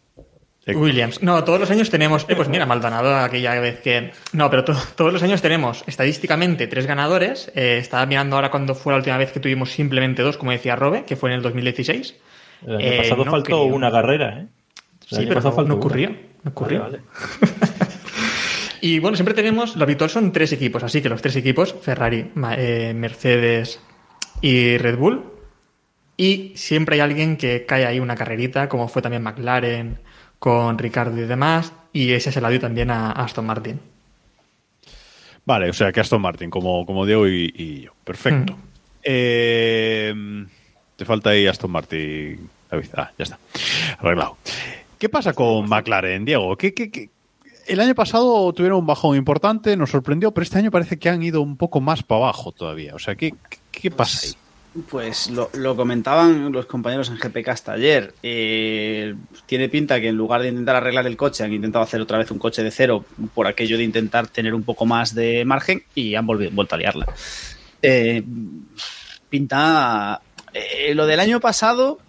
Williams. 0.66 1.22
No, 1.22 1.44
todos 1.44 1.60
los 1.60 1.70
años 1.70 1.90
tenemos. 1.90 2.24
Eh, 2.28 2.36
pues 2.36 2.48
mira, 2.48 2.64
Maldonado 2.64 3.14
aquella 3.18 3.58
vez 3.60 3.80
que. 3.80 4.12
No, 4.32 4.48
pero 4.48 4.64
to- 4.64 4.76
todos 4.96 5.12
los 5.12 5.22
años 5.22 5.42
tenemos 5.42 5.84
estadísticamente 5.86 6.66
tres 6.66 6.86
ganadores. 6.86 7.52
Eh, 7.54 7.76
estaba 7.78 8.06
mirando 8.06 8.36
ahora 8.36 8.50
cuando 8.50 8.74
fue 8.74 8.92
la 8.94 8.98
última 8.98 9.18
vez 9.18 9.30
que 9.32 9.40
tuvimos 9.40 9.70
simplemente 9.72 10.22
dos, 10.22 10.38
como 10.38 10.52
decía 10.52 10.74
Robe, 10.76 11.04
que 11.04 11.16
fue 11.16 11.30
en 11.30 11.36
el 11.36 11.42
2016. 11.42 12.14
El 12.66 12.76
año 12.76 12.86
Eh, 12.86 12.96
pasado 13.02 13.24
no 13.26 13.30
faltó 13.30 13.44
creo. 13.46 13.62
una 13.64 13.90
carrera, 13.90 14.38
¿eh? 14.40 14.46
El 15.02 15.08
Sí, 15.08 15.16
año 15.16 15.28
pero 15.28 15.34
pasado 15.42 15.50
no, 15.50 15.56
faltó 15.56 15.68
no 15.68 15.74
una. 15.74 15.84
ocurrió. 15.84 16.10
No 16.44 16.50
ocurrió. 16.50 16.80
Vale, 16.80 17.00
Y 18.80 18.98
bueno, 19.00 19.16
siempre 19.16 19.34
tenemos, 19.34 19.76
lo 19.76 19.84
habitual 19.84 20.10
son 20.10 20.30
tres 20.32 20.52
equipos, 20.52 20.82
así 20.82 21.00
que 21.00 21.08
los 21.08 21.22
tres 21.22 21.36
equipos, 21.36 21.74
Ferrari, 21.80 22.30
eh, 22.56 22.92
Mercedes 22.94 23.80
y 24.42 24.76
Red 24.76 24.96
Bull. 24.98 25.22
Y 26.16 26.52
siempre 26.56 26.94
hay 26.96 27.00
alguien 27.00 27.36
que 27.36 27.66
cae 27.66 27.86
ahí 27.86 27.98
una 28.00 28.14
carrerita, 28.14 28.68
como 28.68 28.88
fue 28.88 29.02
también 29.02 29.22
McLaren 29.22 29.98
con 30.38 30.78
Ricardo 30.78 31.18
y 31.20 31.24
demás. 31.26 31.72
Y 31.92 32.12
ese 32.12 32.30
se 32.32 32.40
la 32.40 32.50
dio 32.50 32.60
también 32.60 32.90
a 32.90 33.10
Aston 33.12 33.46
Martin. 33.46 33.80
Vale, 35.44 35.68
o 35.68 35.72
sea 35.72 35.92
que 35.92 36.00
Aston 36.00 36.22
Martin, 36.22 36.50
como, 36.50 36.86
como 36.86 37.04
Diego 37.04 37.28
y, 37.28 37.52
y 37.54 37.80
yo. 37.82 37.92
Perfecto. 38.04 38.54
Mm. 38.54 38.58
Eh, 39.02 40.46
te 40.96 41.04
falta 41.04 41.30
ahí 41.30 41.46
Aston 41.46 41.70
Martin, 41.70 42.48
David. 42.70 42.88
Ah, 42.96 43.10
ya 43.18 43.22
está. 43.24 43.38
Arreglado. 43.98 44.36
¿Qué 44.98 45.08
pasa 45.08 45.32
con 45.34 45.68
McLaren, 45.68 46.24
Diego? 46.24 46.56
¿Qué, 46.56 46.72
qué- 46.72 46.90
qué? 46.90 47.10
El 47.66 47.80
año 47.80 47.94
pasado 47.94 48.52
tuvieron 48.52 48.78
un 48.80 48.86
bajón 48.86 49.16
importante, 49.16 49.74
nos 49.76 49.90
sorprendió, 49.90 50.32
pero 50.32 50.42
este 50.44 50.58
año 50.58 50.70
parece 50.70 50.98
que 50.98 51.08
han 51.08 51.22
ido 51.22 51.40
un 51.40 51.56
poco 51.56 51.80
más 51.80 52.02
para 52.02 52.22
abajo 52.24 52.52
todavía. 52.52 52.94
O 52.94 52.98
sea, 52.98 53.14
¿qué, 53.14 53.32
qué, 53.48 53.58
qué 53.70 53.90
pasa 53.90 54.26
ahí? 54.26 54.34
Pues 54.90 55.30
lo, 55.30 55.50
lo 55.54 55.76
comentaban 55.76 56.50
los 56.50 56.66
compañeros 56.66 57.08
en 57.08 57.16
GPK 57.16 57.48
hasta 57.48 57.72
ayer. 57.72 58.12
Eh, 58.24 59.14
tiene 59.46 59.68
pinta 59.68 60.00
que 60.00 60.08
en 60.08 60.16
lugar 60.16 60.42
de 60.42 60.48
intentar 60.48 60.74
arreglar 60.74 61.06
el 61.06 61.16
coche, 61.16 61.44
han 61.44 61.52
intentado 61.52 61.84
hacer 61.84 62.00
otra 62.00 62.18
vez 62.18 62.30
un 62.32 62.40
coche 62.40 62.64
de 62.64 62.72
cero 62.72 63.04
por 63.34 63.46
aquello 63.46 63.78
de 63.78 63.84
intentar 63.84 64.26
tener 64.26 64.52
un 64.52 64.64
poco 64.64 64.84
más 64.84 65.14
de 65.14 65.44
margen 65.44 65.84
y 65.94 66.16
han 66.16 66.26
vuelto 66.26 66.74
a 66.74 66.78
liarla. 66.78 67.06
Eh, 67.82 68.24
pinta. 69.30 70.20
eh, 70.52 70.92
lo 70.94 71.06
del 71.06 71.20
año 71.20 71.38
pasado 71.38 72.00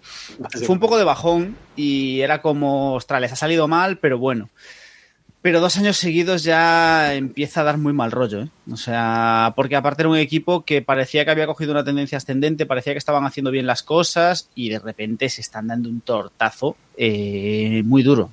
fue 0.64 0.74
un 0.74 0.80
poco 0.80 0.98
de 0.98 1.04
bajón 1.04 1.56
y 1.76 2.20
era 2.20 2.42
como, 2.42 2.94
ostras, 2.94 3.20
les 3.20 3.32
ha 3.32 3.36
salido 3.36 3.68
mal, 3.68 3.98
pero 3.98 4.18
bueno. 4.18 4.48
Pero 5.46 5.60
dos 5.60 5.76
años 5.76 5.96
seguidos 5.96 6.42
ya 6.42 7.14
empieza 7.14 7.60
a 7.60 7.62
dar 7.62 7.78
muy 7.78 7.92
mal 7.92 8.10
rollo, 8.10 8.42
¿eh? 8.42 8.48
O 8.72 8.76
sea, 8.76 9.52
porque 9.54 9.76
aparte 9.76 10.02
era 10.02 10.08
un 10.08 10.16
equipo 10.16 10.64
que 10.64 10.82
parecía 10.82 11.24
que 11.24 11.30
había 11.30 11.46
cogido 11.46 11.70
una 11.70 11.84
tendencia 11.84 12.18
ascendente, 12.18 12.66
parecía 12.66 12.94
que 12.94 12.98
estaban 12.98 13.24
haciendo 13.24 13.52
bien 13.52 13.64
las 13.64 13.84
cosas 13.84 14.50
y 14.56 14.70
de 14.70 14.80
repente 14.80 15.28
se 15.28 15.42
están 15.42 15.68
dando 15.68 15.88
un 15.88 16.00
tortazo 16.00 16.76
eh, 16.96 17.80
muy 17.84 18.02
duro. 18.02 18.28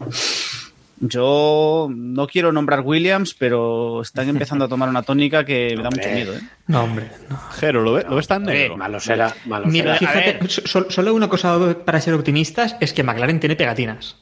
Yo 0.99 1.87
no 1.93 2.25
quiero 2.25 2.51
nombrar 2.51 2.81
Williams, 2.81 3.35
pero 3.35 4.01
están 4.01 4.27
empezando 4.29 4.65
a 4.65 4.67
tomar 4.67 4.89
una 4.89 5.03
tónica 5.03 5.45
que 5.45 5.75
me 5.77 5.83
da 5.83 5.91
mucho 5.91 6.09
miedo, 6.09 6.33
¿eh? 6.33 6.39
No, 6.65 6.83
hombre. 6.85 7.11
Jero, 7.59 7.83
¿lo, 7.83 7.93
ve- 7.93 8.05
lo 8.09 8.15
ves 8.15 8.27
tan 8.27 8.41
negro? 8.41 8.75
Malo 8.75 8.99
será, 8.99 9.35
malo 9.45 9.67
Mira, 9.67 9.99
será. 9.99 10.11
fíjate, 10.11 10.49
so- 10.49 10.89
solo 10.89 11.13
una 11.13 11.29
cosa 11.29 11.77
para 11.85 12.01
ser 12.01 12.15
optimistas 12.15 12.75
es 12.79 12.91
que 12.91 13.03
McLaren 13.03 13.39
tiene 13.39 13.55
pegatinas. 13.55 14.15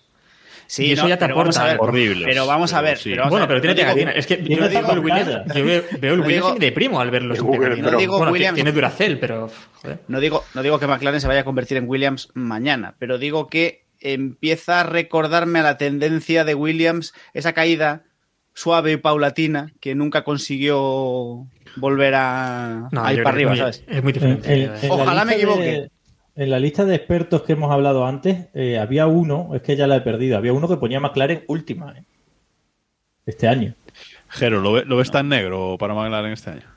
Sí, 0.73 0.85
Y 0.85 0.91
eso 0.93 1.03
no, 1.03 1.09
ya 1.09 1.17
te 1.17 1.25
pero 1.25 1.35
vamos 1.35 1.57
a 1.57 1.63
aporta. 1.73 1.83
ver, 1.83 1.89
Horribles, 2.05 2.27
Pero 2.29 2.47
vamos 2.47 2.71
a 2.73 2.81
ver. 2.81 2.97
sí. 2.97 3.09
pero 3.09 3.23
vamos 3.23 3.31
bueno, 3.31 3.43
a 3.43 3.47
pero 3.49 3.59
tiene 3.59 3.75
pegatinas. 3.75 4.15
Es 4.15 4.25
que 4.25 4.37
yo 4.41 4.69
digo 4.69 4.91
el 4.93 4.99
Williams, 4.99 5.25
pegatinas. 5.29 5.57
yo 5.57 5.65
veo, 5.65 5.83
veo 5.99 6.13
el 6.13 6.19
No 6.21 6.25
Williams 6.25 6.53
me 6.53 6.59
deprimo 6.59 7.01
al 7.01 7.11
verlo 7.11 7.35
no 7.35 7.97
digo 7.97 8.17
Bueno, 8.17 8.31
Williams- 8.31 8.55
tiene 8.55 8.71
Duracell, 8.71 9.19
pero 9.19 9.49
joder. 9.81 9.99
No 10.07 10.21
digo, 10.21 10.45
no 10.53 10.63
digo 10.63 10.79
que 10.79 10.87
McLaren 10.87 11.19
se 11.19 11.27
vaya 11.27 11.41
a 11.41 11.43
convertir 11.43 11.75
en 11.75 11.89
Williams 11.89 12.29
mañana, 12.35 12.95
pero 12.99 13.17
digo 13.17 13.47
que 13.49 13.83
empieza 13.99 14.79
a 14.79 14.83
recordarme 14.83 15.59
a 15.59 15.63
la 15.63 15.77
tendencia 15.77 16.45
de 16.45 16.55
Williams, 16.55 17.13
esa 17.33 17.51
caída 17.51 18.03
suave 18.53 18.93
y 18.93 18.97
paulatina 18.97 19.73
que 19.81 19.93
nunca 19.93 20.23
consiguió 20.23 21.47
volver 21.75 22.13
a, 22.15 22.87
No, 22.93 23.03
a 23.05 23.13
ir 23.13 23.23
para 23.23 23.35
arriba. 23.35 23.69
Es 23.69 23.83
muy 23.87 23.97
En- 23.97 24.05
diferente. 24.13 24.53
en- 24.53 24.61
en 24.81 24.87
la 24.89 24.93
Ojalá 24.95 25.25
me 25.25 25.33
equivoque. 25.35 25.61
de- 25.63 25.91
en 26.35 26.49
la 26.49 26.59
lista 26.59 26.85
de 26.85 26.95
expertos 26.95 27.43
que 27.43 27.53
hemos 27.53 27.71
hablado 27.71 28.05
antes, 28.05 28.47
eh, 28.53 28.77
había 28.79 29.07
uno, 29.07 29.51
es 29.55 29.61
que 29.61 29.75
ya 29.75 29.87
la 29.87 29.97
he 29.97 30.01
perdido, 30.01 30.37
había 30.37 30.53
uno 30.53 30.67
que 30.67 30.77
ponía 30.77 30.99
McLaren 30.99 31.43
última 31.47 31.93
eh, 31.97 32.03
este 33.25 33.47
año. 33.47 33.73
Jero, 34.29 34.61
¿lo, 34.61 34.73
ve- 34.73 34.85
¿lo 34.85 34.97
ves 34.97 35.11
tan 35.11 35.29
negro 35.29 35.77
para 35.79 35.93
McLaren 35.93 36.31
este 36.33 36.51
año? 36.51 36.67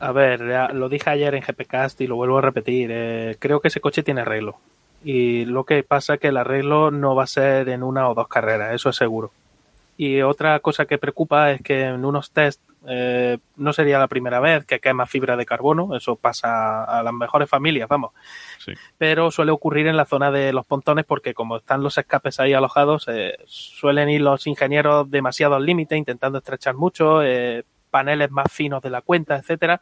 A 0.00 0.12
ver, 0.12 0.40
lo 0.74 0.88
dije 0.88 1.10
ayer 1.10 1.34
en 1.34 1.42
GPcast 1.42 2.00
y 2.00 2.06
lo 2.06 2.16
vuelvo 2.16 2.38
a 2.38 2.42
repetir. 2.42 2.90
eh, 2.92 3.36
creo 3.38 3.60
que 3.60 3.68
ese 3.68 3.80
coche 3.80 4.02
tiene 4.02 4.22
arreglo. 4.22 4.56
Y 5.02 5.44
lo 5.46 5.64
que 5.64 5.82
pasa 5.82 6.14
es 6.14 6.20
que 6.20 6.28
el 6.28 6.36
arreglo 6.36 6.90
no 6.90 7.14
va 7.14 7.24
a 7.24 7.26
ser 7.26 7.68
en 7.68 7.82
una 7.82 8.08
o 8.08 8.14
dos 8.14 8.28
carreras, 8.28 8.74
eso 8.74 8.88
es 8.90 8.96
seguro. 8.96 9.32
Y 9.96 10.22
otra 10.22 10.60
cosa 10.60 10.86
que 10.86 10.98
preocupa 10.98 11.52
es 11.52 11.62
que 11.62 11.84
en 11.86 12.04
unos 12.04 12.30
test 12.32 12.60
Eh, 12.86 13.38
no 13.56 13.72
sería 13.72 13.98
la 13.98 14.08
primera 14.08 14.40
vez 14.40 14.66
que 14.66 14.78
quema 14.80 15.06
fibra 15.06 15.36
de 15.36 15.46
carbono, 15.46 15.96
eso 15.96 16.16
pasa 16.16 16.84
a 16.84 17.02
las 17.02 17.14
mejores 17.14 17.48
familias, 17.48 17.88
vamos. 17.88 18.12
Pero 18.98 19.30
suele 19.30 19.52
ocurrir 19.52 19.86
en 19.86 19.96
la 19.96 20.04
zona 20.04 20.30
de 20.30 20.52
los 20.52 20.66
pontones 20.66 21.04
porque 21.04 21.34
como 21.34 21.58
están 21.58 21.82
los 21.82 21.98
escapes 21.98 22.40
ahí 22.40 22.52
alojados, 22.52 23.06
eh, 23.08 23.36
suelen 23.46 24.08
ir 24.08 24.22
los 24.22 24.46
ingenieros 24.46 25.10
demasiado 25.10 25.54
al 25.54 25.66
límite, 25.66 25.96
intentando 25.96 26.38
estrechar 26.38 26.74
mucho, 26.74 27.22
eh, 27.22 27.64
paneles 27.90 28.30
más 28.30 28.50
finos 28.50 28.82
de 28.82 28.90
la 28.90 29.02
cuenta, 29.02 29.36
etcétera, 29.36 29.80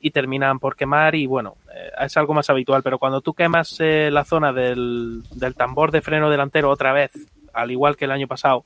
y 0.00 0.10
terminan 0.10 0.58
por 0.58 0.76
quemar 0.76 1.14
y 1.14 1.26
bueno, 1.26 1.56
eh, 1.74 1.90
es 2.00 2.16
algo 2.16 2.34
más 2.34 2.50
habitual, 2.50 2.82
pero 2.82 2.98
cuando 2.98 3.20
tú 3.20 3.34
quemas 3.34 3.76
eh, 3.80 4.10
la 4.12 4.24
zona 4.24 4.52
del, 4.52 5.22
del 5.32 5.54
tambor 5.54 5.90
de 5.90 6.02
freno 6.02 6.30
delantero 6.30 6.70
otra 6.70 6.92
vez, 6.92 7.12
al 7.52 7.70
igual 7.70 7.96
que 7.96 8.04
el 8.04 8.10
año 8.10 8.26
pasado, 8.26 8.64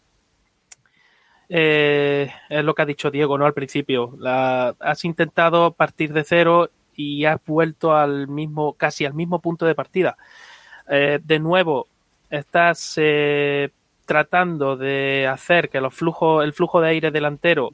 eh, 1.53 2.32
es 2.48 2.64
lo 2.64 2.74
que 2.74 2.82
ha 2.82 2.86
dicho 2.86 3.11
Diego, 3.11 3.36
¿no? 3.36 3.44
Al 3.44 3.55
principio. 3.55 4.14
La, 4.18 4.76
has 4.78 5.05
intentado 5.05 5.72
partir 5.72 6.12
de 6.12 6.22
cero 6.22 6.70
y 7.01 7.24
has 7.24 7.44
vuelto 7.46 7.96
al 7.96 8.28
mismo, 8.28 8.74
casi 8.74 9.05
al 9.05 9.14
mismo 9.14 9.40
punto 9.40 9.66
de 9.66 9.74
partida. 9.74 10.16
Eh, 10.88 11.20
de 11.22 11.38
nuevo, 11.38 11.86
estás 12.28 12.94
eh, 12.96 13.70
tratando 14.07 14.76
de 14.76 15.26
hacer 15.26 15.68
que 15.68 15.80
los 15.80 15.94
flujos, 15.94 16.44
el 16.44 16.53
flujo 16.53 16.80
de 16.80 16.88
aire 16.90 17.11
delantero 17.11 17.70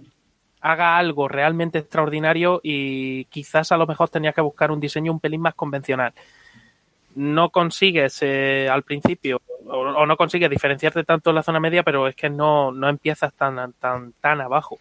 haga 0.61 0.99
algo 0.99 1.29
realmente 1.29 1.79
extraordinario 1.79 2.61
y 2.63 3.25
quizás 3.27 3.73
a 3.73 3.77
lo 3.77 3.87
mejor 3.87 4.09
tenías 4.09 4.35
que 4.35 4.41
buscar 4.41 4.71
un 4.71 4.81
diseño 4.81 5.13
un 5.13 5.21
pelín 5.21 5.41
más 5.41 5.55
convencional. 5.55 6.13
No 7.15 7.51
consigues 7.51 8.19
eh, 8.23 8.69
al 8.71 8.83
principio 8.83 9.41
o, 9.67 9.79
o 9.79 10.07
no 10.07 10.17
consigues 10.17 10.51
diferenciarte 10.51 11.05
tanto 11.05 11.31
en 11.31 11.37
la 11.37 11.43
zona 11.43 11.61
media, 11.61 11.83
pero 11.83 12.09
es 12.09 12.15
que 12.15 12.29
no, 12.29 12.73
no 12.73 12.89
empiezas 12.89 13.33
tan, 13.35 13.73
tan, 13.75 14.13
tan 14.21 14.41
abajo. 14.41 14.79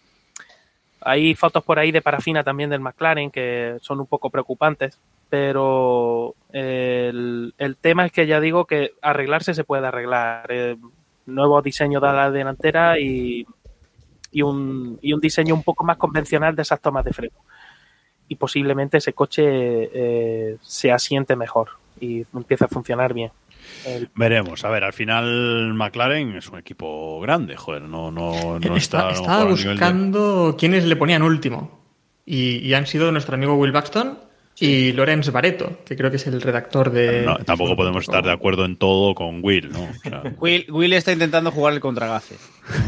Hay 1.06 1.36
fotos 1.36 1.64
por 1.64 1.80
ahí 1.80 1.91
de 1.91 2.01
parafina 2.01 2.43
también 2.43 2.70
del 2.70 2.82
McLaren 2.82 3.32
que 3.32 3.78
son 3.82 3.99
un 3.99 4.08
poco 4.08 4.30
preocupantes, 4.30 4.99
pero 5.30 6.36
el, 6.51 7.53
el 7.58 7.78
tema 7.78 8.08
es 8.08 8.12
que 8.12 8.28
ya 8.28 8.39
digo 8.39 8.66
que 8.66 8.93
arreglarse 9.01 9.53
se 9.53 9.64
puede 9.64 9.88
arreglar. 9.88 10.47
Eh, 10.49 10.78
nuevo 11.26 11.62
diseño 11.62 11.99
de 11.99 12.08
la 12.08 12.32
delantera 12.32 12.99
y, 12.99 13.45
y, 14.32 14.41
un, 14.41 14.99
y 15.01 15.14
un 15.14 15.20
diseño 15.20 15.56
un 15.56 15.64
poco 15.64 15.84
más 15.84 15.97
convencional 15.97 16.56
de 16.56 16.62
esas 16.62 16.80
tomas 16.80 17.06
de 17.06 17.14
freno. 17.14 17.38
Y 18.28 18.36
posiblemente 18.36 18.97
ese 18.97 19.14
coche 19.14 19.43
eh, 19.45 20.58
se 20.62 20.91
asiente 20.91 21.36
mejor 21.36 21.70
y 21.99 22.26
empiece 22.34 22.66
a 22.66 22.68
funcionar 22.68 23.14
bien. 23.14 23.32
El- 23.86 24.09
Veremos. 24.16 24.63
A 24.66 24.70
ver, 24.70 24.84
al 24.84 24.93
final 24.93 25.74
McLaren 25.74 26.36
es 26.36 26.47
un 26.49 26.59
equipo 26.59 27.20
grande, 27.22 27.55
joder, 27.55 27.84
no, 27.84 28.11
no, 28.11 28.59
no 28.59 28.76
está, 28.78 29.11
estaba 29.11 29.43
nivel 29.45 29.57
de- 29.63 29.70
buscando 29.72 30.55
quiénes 30.57 30.86
le 30.86 30.95
ponían 30.95 31.22
último. 31.24 31.84
Y, 32.26 32.57
y 32.68 32.74
han 32.74 32.88
sido 32.88 33.11
nuestro 33.11 33.36
amigo 33.36 33.53
Will 33.55 33.72
Buxton 33.72 34.18
y 34.57 34.93
Lorenz 34.93 35.30
Bareto, 35.32 35.80
que 35.86 35.95
creo 35.97 36.09
que 36.09 36.16
es 36.16 36.26
el 36.28 36.41
redactor 36.41 36.89
de. 36.89 37.22
No, 37.24 37.38
tampoco 37.39 37.76
podemos 37.76 38.03
estar 38.03 38.24
de 38.24 38.32
acuerdo 38.32 38.66
en 38.66 38.78
todo 38.78 39.13
con 39.13 39.43
Will, 39.43 39.70
¿no? 39.72 39.84
O 39.84 39.93
sea, 40.01 40.24
Will, 40.39 40.66
Will 40.72 40.93
está 40.93 41.11
intentando 41.11 41.51
jugar 41.51 41.74
el 41.74 41.82
contragafe. 41.82 42.36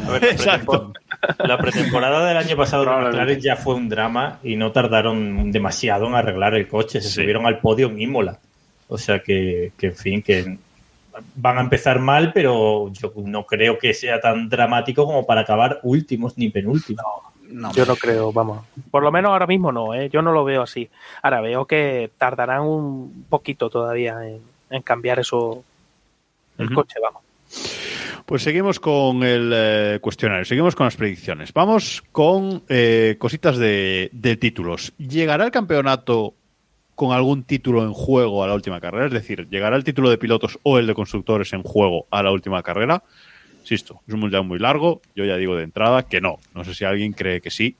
A 0.07 0.09
ver, 0.11 0.23
la 0.23 0.59
pretempo- 0.65 0.93
La 1.39 1.57
pretemporada 1.57 2.25
del 2.27 2.37
año 2.37 2.55
pasado 2.55 2.85
de. 2.85 2.89
McLaren 2.91 3.39
ya 3.41 3.55
fue 3.57 3.75
un 3.75 3.89
drama 3.89 4.39
y 4.43 4.55
no 4.55 4.71
tardaron 4.71 5.51
demasiado 5.51 6.07
en 6.07 6.15
arreglar 6.15 6.55
el 6.55 6.67
coche. 6.67 7.01
Se 7.01 7.09
Sí. 7.09 7.15
subieron 7.15 7.45
al 7.45 7.59
podio 7.59 7.87
en 7.89 8.01
Imola. 8.01 8.39
O 8.87 8.97
sea 8.97 9.19
que, 9.19 9.73
que, 9.77 9.87
en 9.87 9.95
fin, 9.97 10.21
que 10.23 10.57
van 11.35 11.57
a 11.57 11.61
empezar 11.61 11.99
mal, 11.99 12.31
pero 12.33 12.91
yo 12.91 13.13
no 13.17 13.45
creo 13.45 13.77
que 13.77 13.93
sea 13.93 14.19
tan 14.19 14.49
dramático 14.49 15.05
como 15.05 15.25
para 15.25 15.41
acabar 15.41 15.79
últimos 15.83 16.37
ni 16.37 16.49
penúltimos. 16.49 17.03
No, 17.49 17.71
Yo 17.71 17.85
no 17.85 17.95
creo, 17.95 18.33
vamos. 18.33 18.65
Por 18.91 19.03
lo 19.03 19.11
menos 19.11 19.31
ahora 19.31 19.47
mismo 19.47 19.71
no, 19.71 19.93
¿eh? 19.93 20.09
yo 20.09 20.21
no 20.21 20.33
lo 20.33 20.43
veo 20.43 20.63
así. 20.63 20.89
Ahora 21.21 21.41
veo 21.41 21.65
que 21.65 22.11
tardarán 22.17 22.61
un 22.61 23.25
poquito 23.29 23.69
todavía 23.69 24.27
en, 24.27 24.41
en 24.69 24.81
cambiar 24.81 25.19
eso, 25.19 25.63
el 26.57 26.73
coche, 26.73 26.99
vamos. 27.01 27.23
Pues 28.25 28.43
seguimos 28.43 28.81
con 28.81 29.23
el 29.23 29.51
eh, 29.55 29.99
cuestionario, 30.01 30.43
seguimos 30.43 30.75
con 30.75 30.85
las 30.85 30.97
predicciones. 30.97 31.53
Vamos 31.53 32.03
con 32.11 32.61
eh, 32.67 33.15
cositas 33.17 33.57
de, 33.57 34.09
de 34.11 34.35
títulos. 34.35 34.91
¿Llegará 34.97 35.45
el 35.45 35.51
campeonato 35.51 36.33
con 36.97 37.13
algún 37.13 37.43
título 37.43 37.83
en 37.83 37.93
juego 37.93 38.43
a 38.43 38.47
la 38.47 38.55
última 38.55 38.81
carrera? 38.81 39.05
Es 39.05 39.13
decir, 39.13 39.47
¿llegará 39.51 39.75
el 39.75 39.83
título 39.83 40.09
de 40.09 40.17
pilotos 40.17 40.57
o 40.63 40.79
el 40.79 40.87
de 40.87 40.95
constructores 40.95 41.53
en 41.53 41.61
juego 41.61 42.07
a 42.09 42.23
la 42.23 42.31
última 42.31 42.63
carrera? 42.63 43.03
Insisto, 43.61 44.01
es 44.07 44.15
un 44.15 44.21
mundial 44.21 44.43
muy 44.45 44.57
largo. 44.57 45.03
Yo 45.15 45.23
ya 45.23 45.37
digo 45.37 45.55
de 45.55 45.63
entrada 45.63 46.07
que 46.07 46.21
no. 46.21 46.39
No 46.55 46.63
sé 46.63 46.73
si 46.73 46.85
alguien 46.85 47.13
cree 47.13 47.39
que 47.39 47.51
sí. 47.51 47.77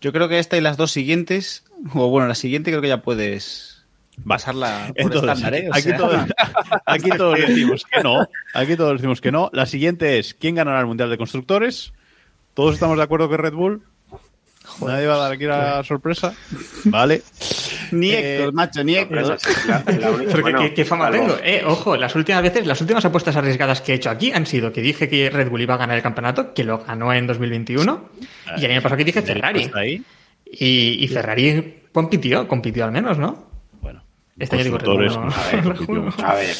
Yo 0.00 0.10
creo 0.10 0.26
que 0.30 0.38
esta 0.38 0.56
y 0.56 0.62
las 0.62 0.78
dos 0.78 0.90
siguientes, 0.90 1.64
o 1.92 2.08
bueno, 2.08 2.26
la 2.26 2.34
siguiente 2.34 2.70
creo 2.70 2.80
que 2.80 2.88
ya 2.88 3.02
puedes 3.02 3.84
pasarla 4.26 4.86
por 4.88 5.12
Entonces, 5.12 5.30
estándar, 5.30 5.54
¿eh? 5.54 5.68
O 5.68 5.74
aquí, 5.74 5.82
sea, 5.82 5.96
todos, 5.98 6.20
aquí 6.86 7.10
todos 7.10 7.38
decimos 7.38 7.84
que 7.84 8.02
no. 8.02 8.26
Aquí 8.54 8.76
todos 8.76 8.92
decimos 8.94 9.20
que 9.20 9.32
no. 9.32 9.50
La 9.52 9.66
siguiente 9.66 10.18
es 10.18 10.32
¿quién 10.32 10.54
ganará 10.54 10.80
el 10.80 10.86
Mundial 10.86 11.10
de 11.10 11.18
Constructores? 11.18 11.92
¿Todos 12.54 12.72
estamos 12.72 12.96
de 12.96 13.02
acuerdo 13.02 13.28
que 13.28 13.36
Red 13.36 13.52
Bull? 13.52 13.82
Nadie 14.86 15.06
va 15.06 15.14
a 15.14 15.18
dar 15.18 15.32
aquí 15.32 15.44
la 15.44 15.82
sorpresa. 15.84 16.32
Vale. 16.84 17.22
Ni 17.92 18.10
Eh, 18.10 18.36
Héctor, 18.36 18.54
macho, 18.54 18.82
ni 18.84 18.94
Héctor. 18.96 19.36
Bueno, 20.40 20.58
¿qué, 20.60 20.74
qué 20.74 20.84
fama 20.84 21.06
algo- 21.08 21.26
tengo. 21.26 21.36
Eh, 21.44 21.62
ojo, 21.66 21.96
las 21.96 22.14
últimas 22.14 22.42
veces, 22.42 22.66
las 22.66 22.80
últimas 22.80 23.04
apuestas 23.04 23.36
arriesgadas 23.36 23.80
que 23.82 23.92
he 23.92 23.94
hecho 23.96 24.10
aquí 24.10 24.32
han 24.32 24.46
sido 24.46 24.72
que 24.72 24.80
dije 24.80 25.08
que 25.08 25.28
Red 25.30 25.50
Bull 25.50 25.60
iba 25.62 25.74
a 25.74 25.78
ganar 25.78 25.96
el 25.96 26.02
campeonato, 26.02 26.54
que 26.54 26.64
lo 26.64 26.78
ganó 26.78 27.12
en 27.12 27.26
2021, 27.26 28.08
y 28.56 28.64
el 28.64 28.70
año 28.70 28.82
pasado 28.82 28.96
que 28.98 29.04
dije 29.04 29.22
Ferrari. 29.22 29.70
Y, 30.46 31.04
y 31.04 31.08
Ferrari 31.08 31.82
compitió, 31.92 32.46
compitió 32.48 32.84
al 32.84 32.92
menos, 32.92 33.18
¿no? 33.18 33.46
Bueno. 33.80 34.02
Este 34.38 34.56
año 34.56 34.64
digo 34.64 34.78
Red 34.78 34.86
Bull, 34.86 35.06
no. 35.06 35.28
a 35.28 35.44
ver. 35.54 36.24
A 36.24 36.34
ver, 36.34 36.56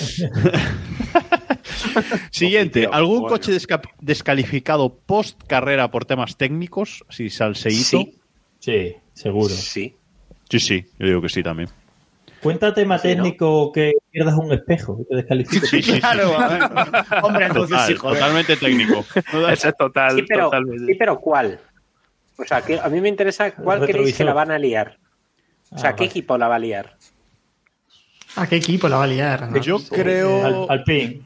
Siguiente, 2.31 2.89
¿algún 2.91 3.27
coche 3.29 3.53
desca- 3.53 3.83
descalificado 4.01 4.95
post 5.07 5.41
carrera 5.47 5.91
por 5.91 6.05
temas 6.05 6.37
técnicos? 6.37 7.05
Si 7.09 7.31
salseíto. 7.31 7.83
Sí. 7.85 8.19
Sí, 8.59 8.95
seguro. 9.13 9.49
sí. 9.55 9.97
sí, 10.49 10.61
sí, 10.61 10.85
yo 10.99 11.07
digo 11.07 11.21
que 11.23 11.29
sí 11.29 11.43
también. 11.43 11.69
Cuenta 12.41 12.73
tema 12.75 12.99
Sí, 12.99 13.09
¿no? 13.09 13.15
técnico 13.23 13.73
que 13.73 13.93
pierdas 14.11 14.35
un 14.37 14.53
espejo 14.53 14.99
y 15.01 15.05
te 15.09 15.17
descalifiques. 15.17 15.69
Sí, 15.71 15.83
sí. 15.83 16.01
Claro, 16.01 16.31
hombre, 17.23 17.47
entonces 17.47 17.71
Total, 17.77 17.87
sí, 17.89 17.95
joder. 17.97 18.19
totalmente 18.19 18.57
técnico. 18.57 19.05
Ese 19.51 19.69
es 19.69 19.77
total, 19.77 20.17
Sí, 20.17 20.23
pero, 20.29 20.45
totalmente. 20.47 20.87
sí, 20.93 20.95
pero 20.99 21.19
¿cuál? 21.21 21.61
O 22.39 22.45
sea, 22.45 22.63
que 22.63 22.79
a 22.81 22.89
mí 22.89 23.01
me 23.01 23.09
interesa 23.09 23.53
cuál 23.55 23.85
creéis 23.87 24.17
que 24.17 24.25
la 24.25 24.33
van 24.33 24.51
a 24.51 24.59
liar. 24.59 24.99
O 25.71 25.79
sea, 25.79 25.91
Ah, 25.91 25.97
¿qué 25.97 26.03
vale. 26.03 26.11
equipo 26.11 26.37
la 26.39 26.49
va 26.49 26.55
a 26.57 26.59
liar? 26.59 26.97
¿A 28.37 28.47
qué 28.47 28.57
equipo 28.57 28.89
la 28.89 28.97
va 28.97 29.05
a 29.05 29.07
liar? 29.07 29.51
no? 29.51 29.61
Yo 29.61 29.79
creo. 29.91 30.45
Al, 30.47 30.67
Alpine. 30.79 31.21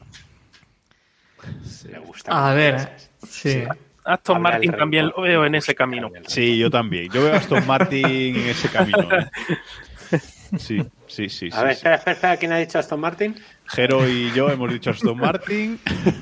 Me 1.91 1.99
gusta. 1.99 2.49
A 2.49 2.53
ver, 2.53 2.89
sí. 3.27 3.63
Aston 4.03 4.37
Habla 4.37 4.49
Martin 4.51 4.71
también 4.71 5.07
lo 5.07 5.21
veo 5.21 5.45
en 5.45 5.55
ese 5.55 5.75
camino. 5.75 6.09
Sí, 6.27 6.57
yo 6.57 6.69
también. 6.69 7.09
Yo 7.11 7.23
veo 7.23 7.33
a 7.33 7.37
Aston 7.37 7.65
Martin 7.67 8.05
en 8.07 8.47
ese 8.47 8.69
camino. 8.69 9.07
¿eh? 9.11 9.27
Sí, 10.57 10.81
sí, 11.07 11.27
sí. 11.27 11.49
A 11.51 11.57
sí, 11.59 11.63
ver, 11.65 11.71
sí. 11.73 11.77
espera, 11.79 11.95
espera, 11.95 12.13
espera, 12.13 12.37
¿quién 12.37 12.53
ha 12.53 12.57
dicho 12.57 12.79
Aston 12.79 13.01
Martin? 13.01 13.35
Jero 13.65 14.07
y 14.07 14.31
yo 14.31 14.49
hemos 14.49 14.71
dicho 14.71 14.91
Aston 14.91 15.17
Martin. 15.17 15.77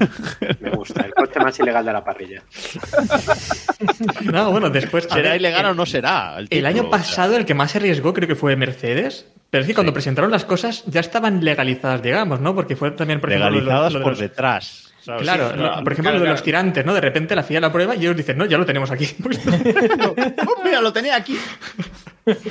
Me 0.61 0.71
gusta, 0.71 1.05
el 1.05 1.13
coche 1.13 1.39
más 1.39 1.59
ilegal 1.59 1.85
de 1.85 1.93
la 1.93 2.03
parrilla. 2.03 2.41
No, 4.23 4.51
bueno, 4.51 4.69
después. 4.71 5.03
¿Será 5.03 5.29
ver, 5.29 5.39
ilegal 5.41 5.65
el- 5.65 5.71
o 5.71 5.73
no 5.75 5.85
será? 5.85 6.37
El 6.49 6.65
año 6.65 6.79
O 6.81 6.85
sea, 6.85 6.91
pasado 6.91 7.37
el 7.37 7.45
que 7.45 7.53
más 7.53 7.71
se 7.71 7.77
arriesgó 7.77 8.13
creo 8.15 8.27
que 8.27 8.35
fue 8.35 8.55
Mercedes, 8.55 9.27
pero 9.51 9.61
es 9.61 9.67
que 9.67 9.75
cuando 9.75 9.93
presentaron 9.93 10.31
las 10.31 10.45
cosas 10.45 10.83
ya 10.87 11.01
estaban 11.01 11.43
legalizadas, 11.45 12.01
digamos, 12.01 12.39
¿no? 12.39 12.55
Porque 12.55 12.75
fue 12.75 12.91
también, 12.91 13.19
por 13.21 13.29
ejemplo, 13.31 13.49
legalizadas 13.51 13.93
lo 13.93 13.99
de 13.99 14.03
por 14.03 14.11
los- 14.13 14.19
detrás. 14.19 14.84
¿Sabes? 15.05 15.21
Claro, 15.21 15.51
Sí, 15.51 15.57
no, 15.57 15.83
por 15.83 15.93
ejemplo, 15.93 16.13
lo 16.13 16.19
de 16.19 16.29
los 16.29 16.43
tirantes, 16.43 16.85
¿no? 16.85 16.93
De 16.93 17.01
repente 17.01 17.35
la 17.35 17.43
FIA 17.43 17.61
la 17.61 17.71
prueba 17.71 17.95
y 17.95 17.99
ellos 17.99 18.17
dicen, 18.17 18.37
no, 18.37 18.45
ya 18.45 18.57
lo 18.57 18.65
tenemos 18.65 18.91
aquí. 18.91 19.07
Pues, 19.23 19.39
Oh, 19.47 20.63
mira, 20.63 20.81
lo 20.81 20.91
tenía 20.91 21.15
aquí. 21.15 21.37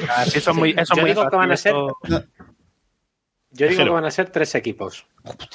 Ah, 0.08 0.24
sí, 0.24 0.38
eso 0.38 0.50
es 0.52 0.56
muy, 0.56 0.70
eso 0.70 0.80
es 0.82 0.88
Yo 0.90 1.00
muy 1.02 1.10
digo 1.10 1.28
que 1.28 1.36
van 1.36 1.50
a 1.52 1.56
ser- 1.56 1.74
Yo 3.50 3.68
digo 3.68 3.84
que 3.84 3.90
van 3.90 4.04
a 4.04 4.10
ser 4.10 4.30
tres 4.30 4.54
equipos. 4.54 5.06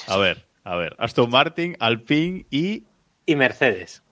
A 0.07 0.17
ver, 0.17 0.45
a 0.63 0.75
ver. 0.75 0.95
Aston 0.99 1.29
Martin, 1.29 1.75
Alpine 1.79 2.45
y. 2.49 2.85
Y 3.29 3.35
Mercedes. 3.35 4.01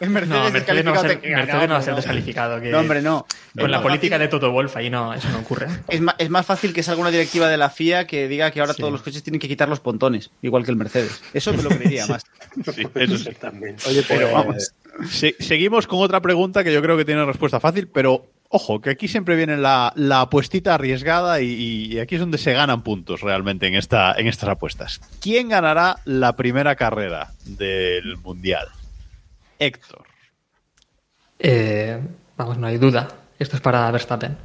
Es 0.00 0.08
Mercedes, 0.10 0.28
no, 0.44 0.50
Mercedes 0.50 0.84
no 0.84 0.92
va 0.92 0.98
a 0.98 1.00
ser, 1.00 1.20
Mercedes 1.22 1.68
no 1.68 1.74
va 1.74 1.78
a 1.78 1.82
ser 1.82 1.90
no. 1.92 1.96
descalificado. 1.96 2.60
Que 2.60 2.68
No, 2.70 2.80
hombre, 2.80 3.00
no. 3.00 3.26
Con 3.54 3.64
Es 3.64 3.70
la 3.70 3.78
más 3.78 3.82
política 3.86 4.16
fácil- 4.16 4.20
de 4.20 4.28
Toto 4.28 4.52
Wolf 4.52 4.76
ahí 4.76 4.90
no, 4.90 5.14
eso 5.14 5.28
no 5.30 5.38
ocurre. 5.38 5.66
Es 5.88 6.00
más, 6.02 6.14
es 6.18 6.28
más 6.28 6.44
fácil 6.44 6.72
que 6.74 6.82
salga 6.82 7.00
una 7.00 7.10
directiva 7.10 7.48
de 7.48 7.56
la 7.56 7.70
FIA 7.70 8.06
que 8.06 8.28
diga 8.28 8.50
que 8.50 8.60
ahora 8.60 8.74
Sí. 8.74 8.80
todos 8.80 8.92
los 8.92 9.02
coches 9.02 9.22
tienen 9.22 9.40
que 9.40 9.48
quitar 9.48 9.68
los 9.68 9.80
pontones, 9.80 10.30
igual 10.42 10.64
que 10.64 10.70
el 10.70 10.76
Mercedes. 10.76 11.22
Eso 11.32 11.52
me 11.54 11.62
lo 11.62 11.70
creería 11.70 12.06
más. 12.08 12.22
Sí, 12.74 12.86
eso 12.94 13.16
sí. 13.16 13.30
también. 13.40 13.76
Oye, 13.88 14.04
pero 14.06 14.30
pues, 14.30 14.32
vamos. 14.34 14.72
Se- 15.10 15.36
seguimos 15.40 15.86
con 15.86 16.00
otra 16.00 16.20
pregunta 16.20 16.62
que 16.64 16.72
yo 16.72 16.82
creo 16.82 16.96
que 16.98 17.04
tiene 17.06 17.24
respuesta 17.24 17.60
fácil, 17.60 17.88
pero 17.88 18.26
ojo, 18.48 18.80
que 18.80 18.90
aquí 18.90 19.08
siempre 19.08 19.36
viene 19.36 19.56
la, 19.56 19.92
la 19.96 20.22
apuestita 20.22 20.74
arriesgada 20.74 21.40
y, 21.40 21.92
y 21.92 21.98
aquí 21.98 22.14
es 22.14 22.20
donde 22.20 22.38
se 22.38 22.52
ganan 22.52 22.82
puntos 22.82 23.20
realmente 23.20 23.66
en, 23.66 23.74
esta, 23.74 24.12
en 24.14 24.26
estas 24.26 24.48
apuestas. 24.48 25.00
¿Quién 25.20 25.48
ganará 25.48 25.96
la 26.04 26.34
primera 26.34 26.74
carrera 26.76 27.32
del 27.44 28.16
Mundial? 28.18 28.68
Héctor, 29.58 30.04
Eh, 31.38 32.00
vamos, 32.36 32.58
no 32.58 32.66
hay 32.66 32.78
duda. 32.78 33.08
Esto 33.38 33.56
es 33.56 33.62
para 33.62 33.90
Verstappen. 33.90 34.36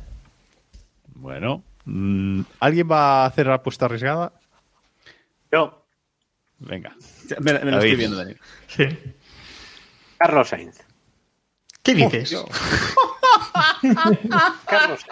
Bueno, 1.15 1.63
mm, 1.85 2.41
¿alguien 2.59 2.87
va 2.91 3.23
a 3.23 3.25
hacer 3.27 3.47
la 3.47 3.55
apuesta 3.55 3.85
arriesgada? 3.85 4.33
Yo. 5.51 5.85
Venga. 6.59 6.95
Me, 7.39 7.53
me 7.53 7.71
lo 7.71 7.77
estoy 7.77 7.95
viendo, 7.95 8.17
Daniel. 8.17 8.39
Sí. 8.67 8.85
Carlos 10.17 10.49
Sainz. 10.49 10.79
¿Qué 11.81 11.93
dices? 11.95 12.35
Carlos. 14.67 15.05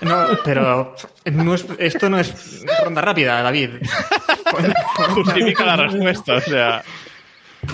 No, 0.00 0.26
pero 0.44 0.94
no 1.32 1.54
es- 1.54 1.66
esto 1.78 2.08
no 2.08 2.18
es 2.18 2.64
ronda 2.82 3.02
rápida, 3.02 3.42
David. 3.42 3.70
Justifica 5.14 5.64
la 5.66 5.76
respuesta, 5.76 6.34
o 6.34 6.40
sea. 6.40 6.82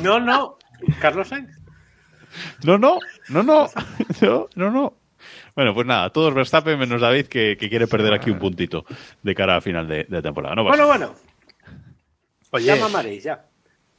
No, 0.02 0.18
no. 0.18 0.56
Carlos 1.00 1.28
Sainz. 1.28 1.50
No, 2.64 2.78
no, 2.78 2.98
no, 3.28 3.42
no, 3.42 3.68
no, 4.20 4.48
no, 4.54 4.70
no. 4.70 4.94
Bueno, 5.54 5.74
pues 5.74 5.86
nada, 5.86 6.08
todos 6.10 6.32
Verstappen 6.32 6.78
menos 6.78 7.00
David 7.00 7.26
que, 7.26 7.56
que 7.60 7.68
quiere 7.68 7.86
perder 7.86 8.14
aquí 8.14 8.30
un 8.30 8.38
puntito 8.38 8.86
de 9.22 9.34
cara 9.34 9.56
a 9.56 9.60
final 9.60 9.86
de, 9.86 10.04
de 10.08 10.22
temporada. 10.22 10.54
No 10.54 10.64
Bueno, 10.64 10.86
bueno. 10.86 11.14
Oye, 12.50 12.64
Llama 12.66 12.86
a 12.86 12.88
Maris, 12.88 13.22
ya. 13.22 13.44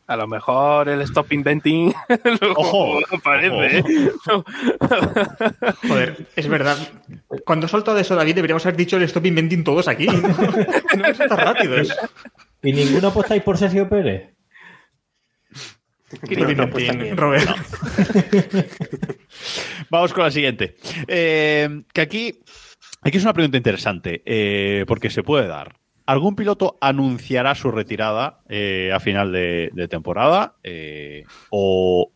A 0.07 0.15
lo 0.17 0.27
mejor 0.27 0.89
el 0.89 1.01
stop 1.01 1.31
inventing 1.31 1.93
Ojo, 2.55 2.99
aparece. 3.11 3.77
¿eh? 3.77 4.11
Joder, 5.87 6.27
es 6.35 6.47
verdad. 6.47 6.77
Cuando 7.45 7.67
soltado 7.67 7.97
eso, 7.97 8.15
David, 8.15 8.35
deberíamos 8.35 8.65
haber 8.65 8.77
dicho 8.77 8.97
el 8.97 9.03
stop 9.03 9.25
inventing 9.25 9.63
todos 9.63 9.87
aquí. 9.87 10.07
No, 10.93 11.01
no 11.01 11.07
es 11.07 11.17
tan 11.17 11.37
rápidos. 11.37 11.95
¿Y 12.61 12.71
ninguno 12.71 13.07
apostáis 13.07 13.41
por 13.41 13.57
Sergio 13.57 13.89
Pérez? 13.89 14.33
Stop 16.11 16.31
inventing, 16.31 17.17
Robert. 17.17 17.49
Vamos 19.89 20.13
con 20.13 20.23
la 20.23 20.31
siguiente. 20.31 20.75
Eh, 21.07 21.81
que 21.91 22.01
aquí, 22.01 22.39
aquí 23.01 23.17
es 23.17 23.23
una 23.23 23.33
pregunta 23.33 23.57
interesante, 23.57 24.21
eh, 24.25 24.85
porque 24.87 25.09
se 25.09 25.23
puede 25.23 25.47
dar. 25.47 25.75
¿Algún 26.05 26.35
piloto 26.35 26.77
anunciará 26.81 27.55
su 27.55 27.71
retirada 27.71 28.41
eh, 28.49 28.91
a 28.93 28.99
final 28.99 29.31
de, 29.31 29.69
de 29.73 29.87
temporada? 29.87 30.55
Eh, 30.63 31.23
o, 31.49 32.11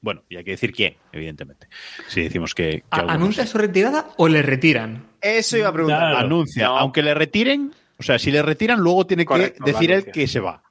bueno, 0.00 0.22
y 0.28 0.36
hay 0.36 0.44
que 0.44 0.52
decir 0.52 0.72
quién, 0.72 0.96
evidentemente. 1.12 1.66
Si 2.08 2.22
decimos 2.22 2.54
que... 2.54 2.70
que 2.80 2.84
¿A- 2.90 2.96
algunos- 2.98 3.14
¿Anuncia 3.16 3.46
su 3.46 3.58
retirada 3.58 4.06
o 4.18 4.28
le 4.28 4.42
retiran? 4.42 5.06
Eso 5.20 5.56
iba 5.56 5.68
a 5.68 5.72
preguntar. 5.72 5.98
Claro. 5.98 6.18
anuncia, 6.18 6.66
No. 6.66 6.78
aunque 6.78 7.02
le 7.02 7.14
retiren, 7.14 7.72
o 7.98 8.02
sea, 8.02 8.18
si 8.18 8.30
le 8.30 8.42
retiran, 8.42 8.78
luego 8.80 9.06
tiene 9.06 9.24
Correcto, 9.24 9.64
que 9.64 9.72
decir 9.72 9.90
él 9.90 10.04
que 10.12 10.28
se 10.28 10.38
va. 10.40 10.62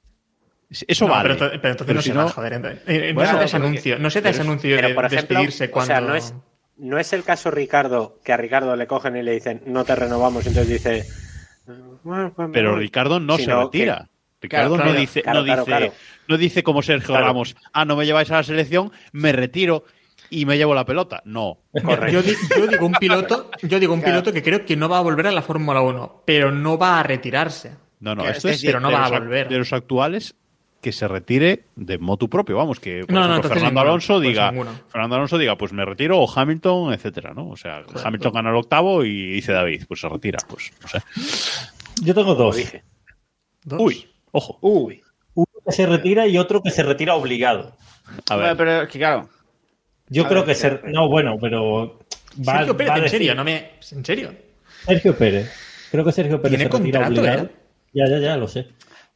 Eso 0.70 1.06
No, 1.06 1.12
vale. 1.12 1.34
pero, 1.34 1.34
ento- 1.52 1.60
pero 1.60 1.72
entonces 1.72 1.86
Pero 1.86 1.94
no 1.96 2.02
si 2.02 2.08
se 2.08 2.14
no- 2.14 2.24
va, 2.24 2.30
joder. 2.30 2.52
entonces- 2.54 3.14
no 3.14 3.48
se 3.48 3.56
anuncio, 3.56 3.98
no 3.98 4.10
se 4.10 4.18
anuncio 4.20 4.76
Pero, 4.76 4.88
de 4.88 4.94
por 4.94 5.04
ejemplo, 5.04 5.28
despedirse 5.38 5.64
o 5.66 5.70
cuando... 5.70 5.86
sea, 5.86 6.00
no 6.00 6.14
es, 6.14 6.34
no 6.78 6.98
es 6.98 7.12
el 7.12 7.22
caso 7.24 7.50
Ricardo, 7.50 8.18
que 8.24 8.32
a 8.32 8.36
Ricardo 8.38 8.74
le 8.74 8.86
cogen 8.86 9.16
y 9.16 9.22
le 9.22 9.32
dicen, 9.32 9.62
no 9.66 9.84
te 9.84 9.94
renovamos, 9.94 10.44
y 10.46 10.48
entonces 10.48 10.72
dice... 10.72 11.04
"Bueno, 12.04 12.32
pues 12.34 12.48
Pero 12.52 12.72
voy". 12.72 12.80
Ricardo 12.80 13.18
no 13.20 13.36
Sino 13.36 13.58
se 13.58 13.64
retira. 13.64 14.08
Ricardo 14.40 14.74
Claro, 14.74 14.76
no 14.76 14.82
claro, 14.90 15.00
dice, 15.00 15.22
claro, 15.22 15.38
no, 15.40 15.44
claro, 15.46 15.60
dice 15.62 15.70
claro. 15.76 15.92
no 16.28 16.36
dice 16.36 16.62
como 16.62 16.82
Sergio 16.82 17.06
Claro. 17.08 17.26
Ramos, 17.26 17.56
ah, 17.72 17.84
no 17.86 17.96
me 17.96 18.04
lleváis 18.04 18.30
a 18.30 18.34
la 18.36 18.42
selección, 18.42 18.92
me 19.12 19.32
retiro 19.32 19.84
y 20.30 20.44
me 20.46 20.56
llevo 20.58 20.74
la 20.74 20.84
pelota. 20.84 21.22
No. 21.24 21.58
Correcto. 21.72 22.08
Yo, 22.12 22.22
di- 22.22 22.34
yo 22.58 22.66
digo 22.66 22.84
un 22.86 22.92
piloto, 22.92 23.50
yo 23.62 23.80
digo 23.80 23.94
un 23.94 24.00
Claro. 24.00 24.16
piloto 24.22 24.32
que 24.34 24.42
creo 24.42 24.64
que 24.66 24.76
no 24.76 24.88
va 24.88 24.98
a 24.98 25.02
volver 25.02 25.26
a 25.28 25.32
la 25.32 25.40
Fórmula 25.42 25.80
1, 25.80 26.22
pero 26.26 26.50
no 26.52 26.76
va 26.76 27.00
a 27.00 27.02
retirarse. 27.02 27.72
No, 28.00 28.14
no, 28.14 28.28
esto 28.28 28.48
es 28.50 28.62
pero 28.62 28.80
no 28.80 28.88
de 28.88 28.94
va 28.94 29.06
a 29.06 29.10
los- 29.10 29.20
volver. 29.20 29.48
De 29.48 29.56
los 29.56 29.72
actuales 29.72 30.34
que 30.82 30.92
se 30.92 31.08
retire 31.08 31.64
de 31.76 31.96
motu 31.96 32.28
propio, 32.28 32.58
vamos, 32.58 32.78
que 32.80 33.00
por 33.06 33.12
No, 33.12 33.20
no, 33.20 33.20
ejemplo, 33.20 33.36
entonces 33.36 33.54
Fernando 33.54 33.80
ninguno, 33.80 33.90
Alonso 33.92 34.14
pues 34.16 34.28
diga, 34.28 34.50
ninguno. 34.50 34.70
Fernando 34.88 35.14
Alonso 35.16 35.38
diga, 35.38 35.56
pues 35.56 35.72
me 35.72 35.84
retiro 35.86 36.18
o 36.20 36.30
Hamilton, 36.30 36.92
etcétera, 36.92 37.32
¿no? 37.32 37.48
O 37.48 37.56
sea, 37.56 37.82
Hamilton 38.04 38.32
gana 38.34 38.50
el 38.50 38.56
octavo 38.56 39.02
y 39.06 39.30
dice 39.32 39.52
David, 39.52 39.84
pues 39.88 40.00
se 40.00 40.08
retira, 40.10 40.38
pues. 40.46 40.70
Yo 42.04 42.14
tengo 42.14 42.34
dos. 42.34 42.56
dije. 42.56 42.82
Dos. 43.64 43.80
Uy, 43.80 44.06
ojo. 44.32 44.58
Uy. 44.60 45.02
Uno 45.34 45.46
que 45.64 45.72
se 45.72 45.86
retira 45.86 46.26
y 46.26 46.38
otro 46.38 46.62
que 46.62 46.70
se 46.70 46.82
retira 46.82 47.14
obligado. 47.14 47.76
A 48.28 48.36
ver. 48.36 48.44
Bueno, 48.44 48.56
pero 48.56 48.82
es 48.82 48.88
que 48.88 48.98
claro. 48.98 49.28
Yo 50.08 50.24
A 50.26 50.28
creo 50.28 50.40
ver, 50.44 50.48
que 50.48 50.54
se... 50.54 50.80
No, 50.84 51.08
bueno, 51.08 51.36
pero... 51.40 51.98
Va, 52.46 52.58
Sergio 52.58 52.76
Pérez, 52.76 52.90
va 52.92 52.96
en 52.98 53.02
decir- 53.04 53.10
serio, 53.10 53.34
no 53.34 53.42
me... 53.44 53.70
¿En 53.90 54.04
serio? 54.04 54.34
Sergio 54.86 55.16
Pérez. 55.16 55.50
Creo 55.90 56.04
que 56.04 56.12
Sergio 56.12 56.42
Pérez 56.42 56.58
Tiene 56.58 56.70
se 56.70 56.76
retira 56.78 57.00
contrato, 57.04 57.20
obligado. 57.20 57.44
¿eh? 57.46 57.50
Ya, 57.94 58.04
ya, 58.08 58.18
ya, 58.18 58.36
lo 58.36 58.46
sé. 58.48 58.68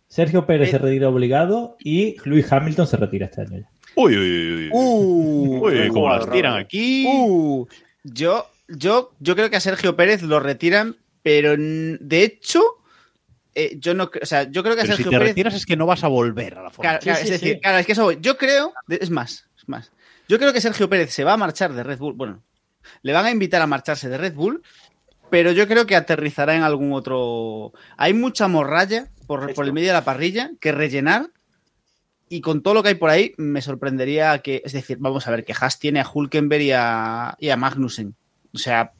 Sergio 0.08 0.46
Pérez 0.46 0.68
Eh. 0.68 0.70
se 0.72 0.78
retira 0.78 1.08
obligado 1.10 1.76
y 1.80 2.16
Luis 2.24 2.50
Hamilton 2.50 2.86
se 2.86 2.96
retira 2.96 3.26
este 3.26 3.42
año. 3.42 3.58
ya. 3.60 3.70
Uy, 3.96 4.16
uy, 4.16 4.30
uy, 4.30 4.54
uy. 4.64 4.70
Uh, 4.72 5.66
Uy, 5.66 5.88
jugador, 5.88 6.20
las 6.26 6.30
tiran 6.34 6.56
aquí. 6.56 7.04
uh, 7.06 7.66
yo, 8.04 8.46
yo, 8.68 9.12
yo 9.20 9.34
creo 9.36 9.50
que 9.50 9.56
a 9.56 9.60
Sergio 9.60 9.94
Pérez 9.96 10.22
lo 10.22 10.40
retiran, 10.40 10.96
pero 11.22 11.54
de 11.58 12.22
hecho, 12.22 12.62
eh, 13.58 13.76
yo 13.78 13.94
no, 13.94 14.10
o 14.22 14.26
sea, 14.26 14.44
yo 14.50 14.62
creo 14.62 14.74
que 14.74 14.82
a 14.82 14.84
Pero 14.84 14.96
si 14.96 15.02
Sergio 15.02 15.10
te 15.10 15.18
Pérez. 15.18 15.30
retiras 15.32 15.54
es 15.54 15.66
que 15.66 15.76
no 15.76 15.86
vas 15.86 16.04
a 16.04 16.08
volver 16.08 16.54
a 16.58 16.62
la 16.62 16.70
Fórmula 16.70 16.98
Claro, 16.98 17.02
claro, 17.02 17.18
sí, 17.18 17.24
es 17.24 17.30
decir, 17.30 17.54
sí. 17.54 17.60
claro, 17.60 17.78
es 17.78 17.86
que 17.86 17.92
eso 17.92 18.04
voy. 18.04 18.18
Yo 18.20 18.36
creo, 18.36 18.72
es 18.88 19.10
más, 19.10 19.48
es 19.56 19.68
más. 19.68 19.92
Yo 20.28 20.38
creo 20.38 20.52
que 20.52 20.60
Sergio 20.60 20.88
Pérez 20.88 21.12
se 21.12 21.24
va 21.24 21.32
a 21.32 21.36
marchar 21.36 21.72
de 21.72 21.82
Red 21.82 21.98
Bull. 21.98 22.14
Bueno, 22.14 22.42
le 23.02 23.12
van 23.12 23.26
a 23.26 23.30
invitar 23.30 23.60
a 23.62 23.66
marcharse 23.66 24.08
de 24.08 24.18
Red 24.18 24.34
Bull, 24.34 24.62
pero 25.30 25.52
yo 25.52 25.66
creo 25.66 25.86
que 25.86 25.96
aterrizará 25.96 26.54
en 26.54 26.62
algún 26.62 26.92
otro. 26.92 27.72
Hay 27.96 28.14
mucha 28.14 28.46
morralla 28.48 29.08
por, 29.26 29.52
por 29.54 29.64
el 29.64 29.72
medio 29.72 29.88
de 29.88 29.94
la 29.94 30.04
parrilla 30.04 30.50
que 30.60 30.72
rellenar. 30.72 31.30
Y 32.30 32.42
con 32.42 32.62
todo 32.62 32.74
lo 32.74 32.82
que 32.82 32.90
hay 32.90 32.94
por 32.96 33.08
ahí, 33.08 33.32
me 33.38 33.62
sorprendería 33.62 34.38
que. 34.40 34.60
Es 34.64 34.72
decir, 34.74 34.98
vamos 35.00 35.26
a 35.26 35.30
ver, 35.30 35.44
que 35.46 35.54
Haas 35.58 35.78
tiene 35.78 36.00
a 36.00 36.06
Hulkenberg 36.12 36.60
y 36.62 36.72
a, 36.72 37.34
y 37.40 37.48
a 37.48 37.56
Magnussen. 37.56 38.14
O 38.54 38.58
sea, 38.58 38.92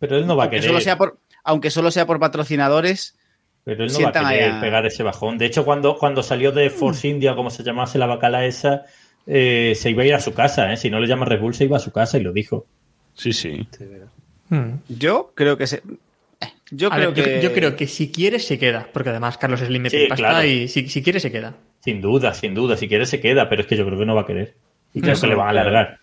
Pero 0.00 0.16
él 0.18 0.26
no 0.26 0.36
va 0.36 0.44
a 0.44 0.50
querer. 0.50 0.64
solo, 0.64 0.80
sea 0.80 0.98
por, 0.98 1.20
aunque 1.44 1.70
solo 1.70 1.92
sea 1.92 2.04
por 2.04 2.18
patrocinadores, 2.18 3.16
Pero 3.64 3.84
él 3.84 3.92
no 3.92 4.00
va 4.00 4.08
a 4.10 4.30
querer 4.30 4.50
a- 4.52 4.60
pegar 4.60 4.84
ese 4.86 5.02
bajón. 5.02 5.38
De 5.38 5.46
hecho, 5.46 5.64
cuando, 5.64 5.96
cuando 5.96 6.22
salió 6.22 6.52
de 6.52 6.68
Force 6.70 7.08
India, 7.08 7.34
como 7.34 7.50
se 7.50 7.62
llamase 7.62 7.98
la 7.98 8.06
bacala 8.06 8.44
esa, 8.44 8.82
eh, 9.26 9.72
se 9.74 9.90
iba 9.90 10.02
a 10.02 10.06
ir 10.06 10.14
a 10.14 10.20
su 10.20 10.34
casa. 10.34 10.70
¿eh? 10.72 10.76
Si 10.76 10.90
no 10.90 11.00
le 11.00 11.06
llama 11.08 11.24
Red 11.24 11.40
Bull, 11.40 11.54
se 11.54 11.64
iba 11.64 11.76
a 11.78 11.80
su 11.80 11.90
casa 11.90 12.18
y 12.18 12.22
lo 12.22 12.32
dijo. 12.32 12.66
Sí, 13.14 13.32
sí. 13.32 13.66
Hmm. 14.50 14.72
yo 14.88 15.32
creo 15.34 15.56
que 15.56 15.66
se. 15.66 15.76
eh, 15.76 15.82
Yo 16.70 16.90
creo 16.90 17.12
ver, 17.12 17.24
que. 17.24 17.40
yo 17.42 17.52
creo 17.54 17.74
que 17.76 17.86
si 17.86 18.10
quiere 18.12 18.38
se 18.38 18.58
queda, 18.58 18.86
porque 18.92 19.08
además 19.10 19.38
Carlos 19.38 19.60
Slim 19.60 19.82
mete 19.82 20.02
Sí, 20.02 20.06
pasta 20.08 20.28
claro. 20.28 20.46
y 20.46 20.68
si, 20.68 20.88
si 20.88 21.02
quiere 21.02 21.18
se 21.20 21.32
queda. 21.32 21.54
Sin 21.80 22.00
duda, 22.02 22.34
sin 22.34 22.54
duda. 22.54 22.76
Si 22.76 22.86
quiere, 22.88 23.06
se 23.06 23.20
queda. 23.20 23.48
Pero 23.48 23.62
es 23.62 23.66
que 23.68 23.76
yo 23.76 23.86
creo 23.86 23.98
que 23.98 24.04
no 24.06 24.14
va 24.14 24.22
a 24.22 24.26
querer. 24.26 24.54
Y 24.92 25.00
creo 25.00 25.18
que 25.18 25.26
le 25.26 25.32
no 25.32 25.38
van 25.38 25.46
a 25.48 25.50
alargar. 25.50 25.98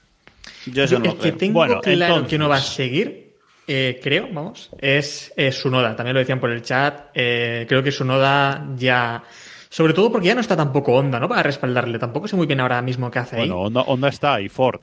Yo 0.66 0.84
eso 0.84 0.96
Yo 0.96 1.00
no 1.00 1.14
que 1.16 1.20
creo. 1.22 1.38
tengo 1.38 1.54
Bueno, 1.60 1.80
claro 1.82 2.02
entonces- 2.16 2.30
que 2.30 2.38
no 2.40 2.50
va 2.50 2.56
a 2.56 2.62
seguir, 2.62 3.31
eh, 3.68 4.00
creo, 4.02 4.28
vamos, 4.32 4.70
es, 4.80 5.34
es 5.36 5.56
Sunoda. 5.60 5.96
También 5.96 6.14
lo 6.14 6.20
decían 6.20 6.40
por 6.40 6.52
el 6.52 6.62
chat. 6.62 7.10
eh, 7.14 7.66
creo 7.68 7.84
que 7.84 7.92
Sunoda 7.92 8.66
ya. 8.76 9.24
Sobre 9.70 9.94
todo 9.94 10.12
porque 10.12 10.28
ya 10.28 10.36
no 10.36 10.42
está 10.42 10.58
tampoco 10.58 10.94
Honda, 10.94 11.20
¿no? 11.20 11.30
Para 11.30 11.44
respaldarle. 11.44 11.98
Tampoco 11.98 12.28
sé 12.28 12.36
muy 12.36 12.46
bien 12.48 12.60
ahora 12.60 12.82
mismo 12.82 13.10
qué 13.10 13.20
hace 13.20 13.38
ahí. 13.38 13.50
Bueno, 13.50 13.82
Honda, 13.84 14.10
está 14.10 14.42
y 14.42 14.50
Ford. 14.50 14.82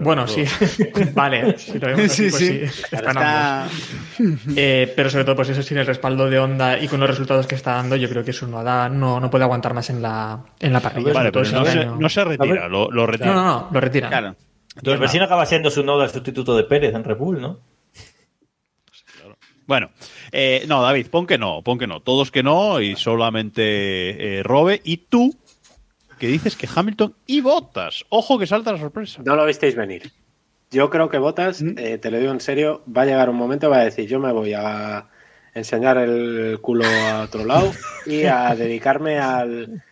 Bueno, 0.00 0.26
sí. 0.26 0.44
vale, 1.14 1.56
si 1.58 1.78
lo 1.78 1.88
vemos 1.88 2.06
así, 2.06 2.30
Sí, 2.30 2.30
pues 2.30 2.42
sí. 2.42 2.66
sí. 2.66 2.82
Están 2.90 3.16
Está-. 3.16 3.68
Eh, 4.56 4.92
pero 4.96 5.10
sobre 5.10 5.24
todo, 5.24 5.36
pues 5.36 5.48
eso 5.50 5.62
sin 5.62 5.78
el 5.78 5.86
respaldo 5.86 6.28
de 6.28 6.38
Honda 6.38 6.78
y 6.78 6.88
con 6.88 6.98
los 6.98 7.08
resultados 7.08 7.46
que 7.46 7.54
está 7.54 7.74
dando, 7.74 7.94
yo 7.96 8.08
creo 8.08 8.24
que 8.24 8.32
Sunoda 8.32 8.88
no, 8.88 9.20
no 9.20 9.30
puede 9.30 9.44
aguantar 9.44 9.74
más 9.74 9.90
en 9.90 10.02
la, 10.02 10.40
en 10.58 10.72
la 10.72 10.80
parrilla. 10.80 11.12
Vale, 11.12 11.30
pero 11.32 11.44
no 11.52 11.64
se, 11.64 11.78
año. 11.78 11.96
no 11.96 12.08
se 12.08 12.24
retira, 12.24 12.68
lo, 12.68 12.90
lo 12.90 13.06
retira. 13.06 13.32
no, 13.32 13.34
no, 13.34 13.44
no, 13.44 13.68
lo 13.72 13.80
retiran. 13.80 14.10
Claro. 14.10 14.36
Y 14.82 14.90
a 14.90 14.96
ver 14.96 15.08
si 15.08 15.18
no 15.18 15.24
acaba 15.24 15.44
siendo 15.46 15.70
su 15.70 15.84
nodo 15.84 16.02
el 16.02 16.10
sustituto 16.10 16.56
de 16.56 16.64
Pérez 16.64 16.94
en 16.94 17.04
Red 17.04 17.16
Bull, 17.16 17.40
¿no? 17.40 17.60
Bueno, 19.70 19.90
eh, 20.32 20.64
no, 20.66 20.82
David, 20.82 21.06
pon 21.12 21.28
que 21.28 21.38
no, 21.38 21.62
pon 21.62 21.78
que 21.78 21.86
no. 21.86 22.00
Todos 22.00 22.32
que 22.32 22.42
no 22.42 22.80
y 22.80 22.96
solamente 22.96 24.38
eh, 24.38 24.42
Robe. 24.42 24.80
Y 24.82 24.96
tú, 24.96 25.32
que 26.18 26.26
dices 26.26 26.56
que 26.56 26.68
Hamilton 26.74 27.14
y 27.24 27.40
Bottas. 27.40 28.04
Ojo 28.08 28.36
que 28.36 28.48
salta 28.48 28.72
la 28.72 28.80
sorpresa. 28.80 29.22
No 29.24 29.36
lo 29.36 29.46
visteis 29.46 29.76
venir. 29.76 30.10
Yo 30.72 30.90
creo 30.90 31.08
que 31.08 31.18
Botas, 31.18 31.62
eh, 31.62 31.98
te 31.98 32.10
lo 32.10 32.18
digo 32.18 32.32
en 32.32 32.40
serio, 32.40 32.82
va 32.84 33.02
a 33.02 33.06
llegar 33.06 33.30
un 33.30 33.36
momento, 33.36 33.70
va 33.70 33.76
a 33.76 33.84
decir, 33.84 34.08
yo 34.08 34.18
me 34.18 34.32
voy 34.32 34.54
a 34.54 35.06
enseñar 35.54 35.98
el 35.98 36.58
culo 36.60 36.84
a 36.84 37.22
otro 37.22 37.44
lado 37.44 37.70
y 38.06 38.24
a 38.24 38.52
dedicarme 38.56 39.20
al, 39.20 39.84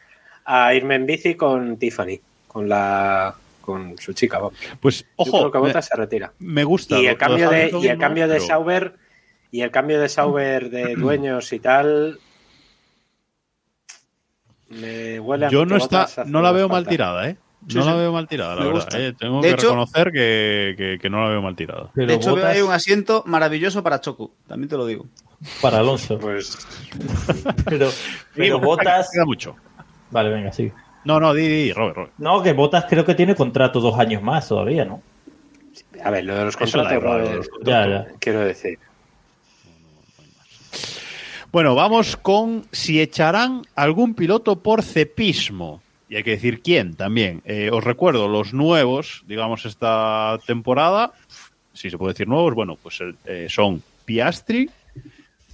a 0.45 0.74
irme 0.74 0.97
en 0.97 1.07
bici 1.07 1.37
con 1.37 1.76
Tiffany, 1.76 2.18
con 2.49 2.68
la 2.68 3.37
con 3.61 3.97
su 3.97 4.12
chica. 4.12 4.39
vamos. 4.39 4.55
Pues, 4.81 5.03
Yo 5.03 5.07
ojo, 5.18 5.39
creo 5.39 5.53
que 5.53 5.59
me, 5.59 5.66
Botas 5.68 5.87
se 5.87 5.95
retira. 5.95 6.33
me 6.41 6.64
gusta. 6.64 6.99
Y 6.99 7.07
el 7.07 7.16
cambio 7.16 7.49
de, 7.49 7.70
y 7.81 7.87
el 7.87 7.99
cambio 7.99 8.26
de 8.26 8.41
Sauber 8.41 9.07
y 9.51 9.61
el 9.62 9.70
cambio 9.70 10.01
de 10.01 10.09
Sauber 10.09 10.70
de 10.70 10.94
dueños 10.94 11.53
y 11.53 11.59
tal 11.59 12.18
me 14.70 15.18
huele 15.20 15.46
a 15.46 15.49
Yo 15.51 15.64
no 15.64 15.76
está, 15.76 16.07
no 16.26 16.42
la 16.42 16.53
veo 16.53 16.68
mal 16.68 16.86
tirada, 16.86 17.28
¿eh? 17.28 17.36
Sí, 17.66 17.76
No 17.76 17.84
la 17.84 17.92
sí. 17.92 17.99
veo 17.99 18.12
mal 18.12 18.28
tirada, 18.28 18.55
la 18.55 18.61
Me 18.62 18.72
verdad. 18.72 19.01
¿eh? 19.01 19.14
Tengo 19.18 19.40
De 19.40 19.49
que 19.49 19.55
hecho- 19.55 19.66
reconocer 19.68 20.12
que, 20.12 20.74
que- 20.76 20.99
que 21.01 21.11
no 21.11 21.22
la 21.24 21.30
veo 21.30 21.42
mal 21.42 21.57
tirada. 21.57 21.90
Pero 21.94 22.07
de 22.07 22.14
hecho, 22.14 22.26
veo 22.34 22.36
Bottas 22.44 22.57
ahí 22.57 22.62
un 22.62 22.72
asiento 22.72 23.22
maravilloso 23.26 23.82
para 23.82 24.01
Choco. 24.01 24.30
También 24.46 24.68
te 24.68 24.76
lo 24.76 24.86
digo. 24.86 25.07
para 25.61 25.78
Alonso. 25.78 26.18
Pues 26.18 26.57
Pero, 27.68 27.90
pero 28.34 28.61
Botas. 28.61 29.11
Queda 29.12 29.24
mucho. 29.24 29.57
Vale, 30.11 30.28
venga, 30.30 30.53
sí. 30.53 30.70
No, 31.05 31.18
no, 31.18 31.32
di, 31.34 31.49
di, 31.49 31.72
Robert, 31.72 31.96
Robert. 31.96 32.12
No, 32.18 32.42
que 32.42 32.53
Botas 32.53 32.84
creo 32.88 33.05
que 33.05 33.14
tiene 33.14 33.34
contrato 33.34 33.80
dos 33.80 33.99
años 33.99 34.22
más 34.22 34.46
todavía, 34.49 34.84
¿no? 34.84 35.03
A 36.05 36.11
ver, 36.11 36.24
lo 36.24 36.34
de 36.36 36.44
los 36.44 36.57
contratos, 36.57 36.92
contratos. 36.92 37.49
Ya, 37.64 37.86
ya. 37.88 38.07
quiero 38.20 38.40
decir. 38.40 38.78
Bueno, 41.51 41.74
vamos 41.74 42.16
con 42.16 42.66
si 42.72 43.01
echarán 43.01 43.62
algún 43.74 44.14
piloto 44.14 44.57
por 44.57 44.82
cepismo. 44.82 45.82
Y 46.11 46.16
hay 46.16 46.22
que 46.22 46.32
decir 46.32 46.62
quién 46.62 46.94
también. 46.94 47.42
Eh, 47.44 47.70
os 47.72 47.84
recuerdo, 47.84 48.28
los 48.28 48.55
nuevos, 48.55 49.24
digamos, 49.26 49.66
esta 49.66 50.38
temporada, 50.46 51.12
si 51.72 51.90
se 51.90 51.99
puede 51.99 52.14
decir 52.14 52.28
nuevos, 52.28 52.55
bueno, 52.55 52.76
pues 52.82 52.99
eh, 53.26 53.46
son 53.51 53.82
Piastri, 54.05 54.70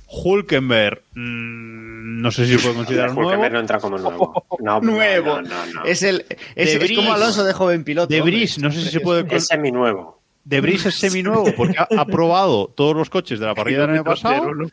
Hulkenberg, 0.07 1.03
mm, 1.15 2.21
no 2.23 2.31
sé 2.31 2.47
si 2.47 2.57
se 2.57 2.63
puede 2.63 2.77
considerar 2.77 3.11
Hulkenberg 3.11 3.41
nuevo. 3.41 3.55
no 3.55 3.61
entra 3.61 3.79
como 3.81 3.99
nuevo. 3.99 4.47
No, 4.61 4.81
Nuevo. 4.81 5.43
no, 5.43 5.49
no, 5.49 5.67
no. 5.75 5.85
Es, 5.85 6.03
el, 6.03 6.25
es, 6.55 6.93
como. 6.95 7.13
Alonso 7.13 7.45
de 7.45 7.53
joven 7.53 7.83
piloto. 7.85 8.15
De. 8.15 8.21
Vries, 8.21 8.59
no 8.59 8.71
sé 8.71 8.83
si 8.83 8.91
se 8.91 9.01
puede 9.01 9.25
Es 9.35 9.47
seminuevo. 9.47 10.21
De 10.23 10.24
Vries 10.45 10.87
es 10.87 10.95
seminuevo 10.97 11.47
porque 11.57 11.77
ha, 11.79 11.89
ha 11.99 12.05
probado 12.07 12.67
todos 12.69 12.95
los 12.95 13.09
coches 13.11 13.39
de 13.41 13.47
la 13.47 13.55
parrilla 13.55 13.81
del 13.83 13.91
año 13.91 14.05
pasado. 14.05 14.43
Kilómetro 14.47 14.71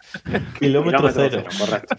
Kilómetro 0.60 1.12
cero. 1.14 1.44
cero, 1.50 1.58
correcto. 1.60 1.96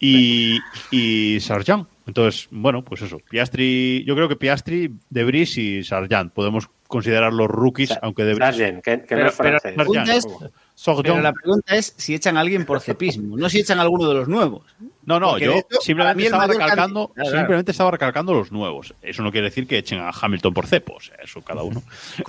y, 0.00 0.58
y 0.90 1.40
Sargent. 1.40 1.88
Entonces, 2.06 2.48
bueno, 2.50 2.84
pues 2.84 3.00
eso. 3.02 3.18
Piastri, 3.30 4.04
yo 4.06 4.14
creo 4.14 4.28
que 4.28 4.36
Piastri, 4.36 4.90
De 5.08 5.24
Vries 5.24 5.56
y 5.56 5.82
Sargent 5.84 6.32
podemos 6.32 6.68
considerar 6.86 7.32
los 7.32 7.48
rookies, 7.48 7.94
aunque 8.02 8.24
De 8.24 8.34
Vries. 8.34 8.56
Sargent, 8.56 8.84
que, 8.84 9.00
que 9.00 9.06
Pero- 9.08 9.22
no 9.24 9.28
es 9.30 9.34
francés. 9.34 9.74
Sargent. 9.76 10.52
Pero 11.02 11.20
la 11.22 11.32
pregunta 11.32 11.76
es 11.76 11.94
si 11.96 12.14
echan 12.14 12.36
a 12.36 12.40
alguien 12.40 12.64
por 12.66 12.80
cepismo, 12.80 13.36
no 13.36 13.48
si 13.48 13.60
echan 13.60 13.78
a 13.78 13.82
alguno 13.82 14.08
de 14.08 14.14
los 14.14 14.28
nuevos. 14.28 14.62
No, 15.06 15.20
no, 15.20 15.30
Porque 15.30 15.44
yo 15.46 15.60
simplemente 15.80 16.24
estaba 16.24 16.46
recalcando, 16.46 17.08
candi- 17.08 17.14
Claro, 17.14 17.28
claro. 17.30 17.38
simplemente 17.38 17.70
estaba 17.72 17.90
recalcando 17.90 18.34
los 18.34 18.50
nuevos. 18.52 18.94
Eso 19.02 19.22
no 19.22 19.30
quiere 19.30 19.48
decir 19.48 19.66
que 19.66 19.78
echen 19.78 20.00
a 20.00 20.10
Hamilton 20.10 20.52
por 20.54 20.66
cepo, 20.66 20.94
o 20.94 21.00
sea, 21.00 21.14
eso 21.22 21.42
cada 21.42 21.62
uno. 21.62 21.82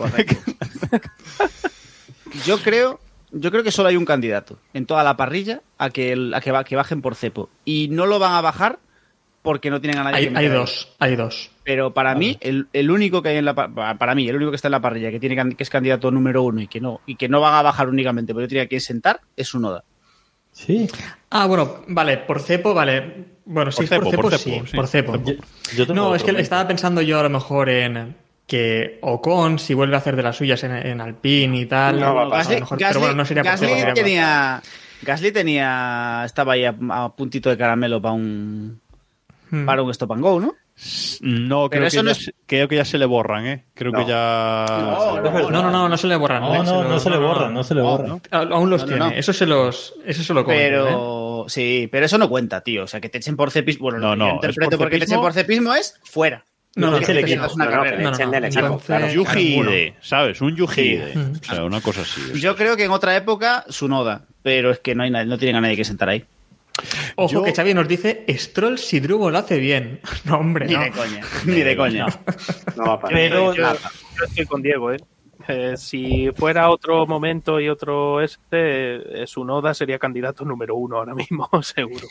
Yo 2.45 2.57
creo, 2.61 2.99
yo 3.31 3.51
creo 3.51 3.63
que 3.63 3.71
solo 3.71 3.89
hay 3.89 3.95
un 3.95 4.05
candidato 4.05 4.57
en 4.73 4.85
toda 4.85 5.03
la 5.03 5.15
parrilla 5.17 5.61
a 5.77 5.89
que, 5.89 6.11
el- 6.11 6.33
a 6.33 6.41
que, 6.41 6.51
ba- 6.51 6.63
que 6.63 6.75
bajen 6.75 7.01
por 7.01 7.15
cepo. 7.15 7.49
Y 7.63 7.87
no 7.89 8.05
lo 8.05 8.19
van 8.19 8.33
a 8.33 8.41
bajar 8.41 8.79
porque 9.41 9.69
no 9.69 9.79
tienen 9.79 9.99
a 9.99 10.03
nadie 10.03 10.17
Hay, 10.17 10.29
que 10.33 10.37
hay 10.37 10.47
dos, 10.49 10.93
hay 10.99 11.15
dos. 11.15 11.51
Pero 11.65 11.93
para 11.93 12.13
mí, 12.15 12.37
el, 12.41 12.67
el 12.73 12.89
único 12.91 13.21
que 13.21 13.29
hay 13.29 13.37
en 13.37 13.45
la 13.45 13.53
pa- 13.55 13.97
para 13.97 14.13
mí, 14.15 14.29
el 14.29 14.35
único 14.37 14.51
que 14.51 14.55
está 14.55 14.67
en 14.67 14.73
la 14.73 14.81
parrilla, 14.81 15.09
que 15.11 15.19
tiene 15.19 15.35
que 15.55 15.63
es 15.63 15.69
candidato 15.69 16.11
número 16.11 16.43
uno 16.43 16.61
y 16.61 16.67
que 16.67 16.79
no, 16.79 17.01
y 17.07 17.15
que 17.15 17.27
no 17.27 17.41
van 17.41 17.55
a 17.55 17.61
bajar 17.63 17.89
únicamente, 17.89 18.33
pero 18.35 18.47
tiene 18.47 18.61
a 18.61 18.67
quien 18.67 18.79
sentar, 18.81 19.19
es 19.35 19.53
un 19.55 19.65
Oda. 19.65 19.83
Sí. 20.51 20.87
Ah, 21.31 21.47
bueno, 21.47 21.81
vale, 21.87 22.19
por 22.19 22.39
cepo, 22.39 22.73
vale. 22.73 23.25
Bueno, 23.45 23.71
Por 23.71 23.83
es 23.83 23.89
por 23.89 23.99
cepo, 23.99 24.11
cepo, 24.11 24.21
por 24.21 24.37
sí, 24.37 24.51
cepo, 24.51 24.67
sí, 24.67 24.75
por 24.77 24.87
cepo. 24.87 25.11
cepo. 25.13 25.25
Yo, 25.31 25.75
yo 25.75 25.87
tengo 25.87 26.01
No, 26.01 26.15
es 26.15 26.23
que 26.23 26.31
estaba 26.39 26.67
pensando 26.67 27.01
yo 27.01 27.19
a 27.19 27.23
lo 27.23 27.29
mejor 27.29 27.67
en 27.69 28.15
que 28.47 28.99
Ocon, 29.01 29.57
si 29.59 29.73
vuelve 29.73 29.95
a 29.95 29.97
hacer 29.97 30.15
de 30.15 30.21
las 30.23 30.37
suyas 30.37 30.63
en, 30.63 30.71
en 30.71 31.01
Alpine 31.01 31.57
y 31.61 31.65
tal. 31.65 31.99
No 31.99 32.13
va 32.15 32.21
a 32.21 32.41
a 32.41 32.43
lo 32.43 32.49
mejor- 32.59 32.77
pero 32.77 32.99
bueno, 32.99 33.15
no 33.15 33.25
sería 33.25 33.41
por 33.43 33.51
Gasly 33.53 33.67
cepo, 33.67 33.85
por- 33.85 33.93
tenía, 33.95 34.61
Gasly 35.01 35.31
tenía, 35.31 36.21
estaba 36.25 36.53
ahí 36.53 36.63
a, 36.65 36.75
a 36.91 37.15
puntito 37.15 37.49
de 37.49 37.57
caramelo 37.57 37.99
para 38.01 38.13
un, 38.13 38.79
Hmm. 39.51 39.65
para 39.65 39.83
un 39.83 39.91
stop 39.91 40.11
and 40.13 40.21
go, 40.21 40.39
¿no? 40.39 40.55
No, 41.21 41.69
creo 41.69 41.81
que, 41.83 41.87
eso 41.87 41.95
ya 41.97 42.03
no 42.03 42.11
es- 42.11 42.25
se, 42.25 42.33
creo 42.45 42.67
que 42.67 42.75
ya 42.75 42.83
se 42.85 42.97
le 42.97 43.05
borran, 43.05 43.45
¿eh? 43.47 43.63
Creo 43.73 43.91
No. 43.91 43.99
que 43.99 44.05
ya. 44.11 44.65
No, 44.69 45.21
No, 45.21 45.49
no, 45.49 45.71
no, 45.71 45.89
no 45.89 45.97
se 45.97 46.07
le 46.07 46.15
borran. 46.17 46.41
No, 46.41 46.63
no, 46.63 46.83
no 46.83 46.99
se 46.99 47.09
le 47.09 47.17
borran, 47.17 47.53
no 47.53 47.63
se 47.63 47.75
le 47.75 47.81
borran. 47.81 48.07
¿no? 48.09 48.21
Aún 48.31 48.69
los 48.69 48.81
No, 48.81 48.87
no, 48.87 48.93
tiene. 48.97 49.11
no. 49.13 49.19
Eso 49.19 49.31
se 49.33 49.45
los. 49.45 49.93
Eso 50.05 50.23
se 50.23 50.33
lo 50.33 50.43
comen, 50.43 50.59
¿eh? 50.59 50.63
Pero 50.69 51.45
sí, 51.47 51.87
pero 51.91 52.05
eso 52.05 52.17
no 52.17 52.27
cuenta, 52.27 52.61
tío. 52.61 52.83
O 52.83 52.87
sea, 52.87 52.99
que 52.99 53.07
te 53.09 53.19
echen 53.19 53.37
por 53.37 53.51
cepismo. 53.51 53.83
Bueno, 53.83 53.99
No, 53.99 54.15
no, 54.15 54.27
yo 54.27 54.33
interpreto 54.35 54.71
por 54.71 54.79
porque 54.79 54.97
te 54.99 55.05
echen 55.05 55.19
por 55.21 55.31
cepismo 55.33 55.73
es 55.73 55.97
fuera. 56.03 56.43
No, 56.75 56.91
no, 56.91 56.97
es 56.97 57.07
el 57.07 57.19
equipo. 57.19 57.45
una 57.53 57.65
No, 57.65 58.11
no, 58.11 58.45
equipo. 58.45 58.81
¿sabes? 60.01 60.41
Un 60.41 60.55
Yujide. 60.57 61.13
Sí. 61.13 61.19
O 61.51 61.55
sea, 61.55 61.63
una 61.63 61.79
cosa 61.79 62.01
así. 62.01 62.21
Yo 62.39 62.55
creo 62.57 62.75
que 62.75 62.83
en 62.83 62.91
otra 62.91 63.15
época 63.15 63.63
su 63.69 63.87
noda, 63.87 64.25
pero 64.43 64.71
es 64.71 64.79
que 64.79 64.93
no 64.93 65.03
hay 65.03 65.09
nadie, 65.09 65.25
no 65.27 65.37
tienen 65.37 65.55
a 65.55 65.61
nadie 65.61 65.77
que 65.77 65.85
sentar 65.85 66.09
ahí. 66.09 66.25
Ojo 67.15 67.31
Yo- 67.33 67.43
que 67.43 67.53
Xavi 67.53 67.73
nos 67.73 67.87
dice: 67.87 68.25
Stroll 68.29 68.77
si 68.77 68.99
Drugo 68.99 69.29
lo 69.29 69.37
hace 69.37 69.57
bien. 69.59 69.99
No, 70.25 70.37
hombre, 70.39 70.65
Ni 70.67 70.73
no. 70.73 70.81
de 70.83 70.91
coña, 70.91 71.21
ni 71.45 71.61
de 71.61 71.77
coña. 71.77 72.05
No 72.75 72.83
va 72.85 72.93
a 72.93 72.99
pasar. 72.99 73.15
Pero 73.17 73.53
yo, 73.53 73.63
yo 73.73 74.25
estoy 74.27 74.45
con 74.45 74.61
Diego, 74.61 74.91
¿eh? 74.91 74.97
Eh, 75.47 75.73
si 75.77 76.31
fuera 76.35 76.69
otro 76.71 77.05
momento 77.05 77.59
y 77.59 77.69
otro 77.69 78.19
este, 78.21 79.23
eh, 79.23 79.27
su 79.27 79.45
Noda 79.45 79.75
sería 79.75 79.99
candidato 79.99 80.43
número 80.43 80.75
uno 80.75 80.97
ahora 80.97 81.13
mismo, 81.13 81.47
seguro. 81.61 82.07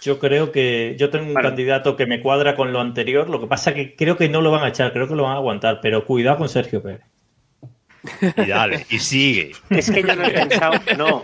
yo 0.00 0.20
creo 0.20 0.52
que 0.52 0.94
yo 0.96 1.10
tengo 1.10 1.26
un 1.26 1.34
Vale. 1.34 1.48
candidato 1.48 1.96
que 1.96 2.06
me 2.06 2.20
cuadra 2.20 2.54
con 2.54 2.72
lo 2.72 2.80
anterior. 2.80 3.28
Lo 3.28 3.40
que 3.40 3.48
pasa 3.48 3.74
que 3.74 3.96
creo 3.96 4.16
que 4.16 4.28
no 4.28 4.40
lo 4.40 4.50
van 4.52 4.62
a 4.64 4.68
echar, 4.68 4.92
creo 4.92 5.08
que 5.08 5.16
lo 5.16 5.24
van 5.24 5.32
a 5.32 5.36
aguantar. 5.36 5.80
Pero 5.82 6.06
cuidado 6.06 6.38
con 6.38 6.48
Sergio 6.48 6.80
Pérez. 6.82 7.00
Y 8.36 8.46
dale, 8.46 8.86
y 8.88 8.98
sigue. 8.98 9.52
Es 9.68 9.90
que 9.90 10.02
yo 10.02 10.14
lo 10.14 10.24
he 10.24 10.30
pensado, 10.30 10.72
no, 10.96 11.22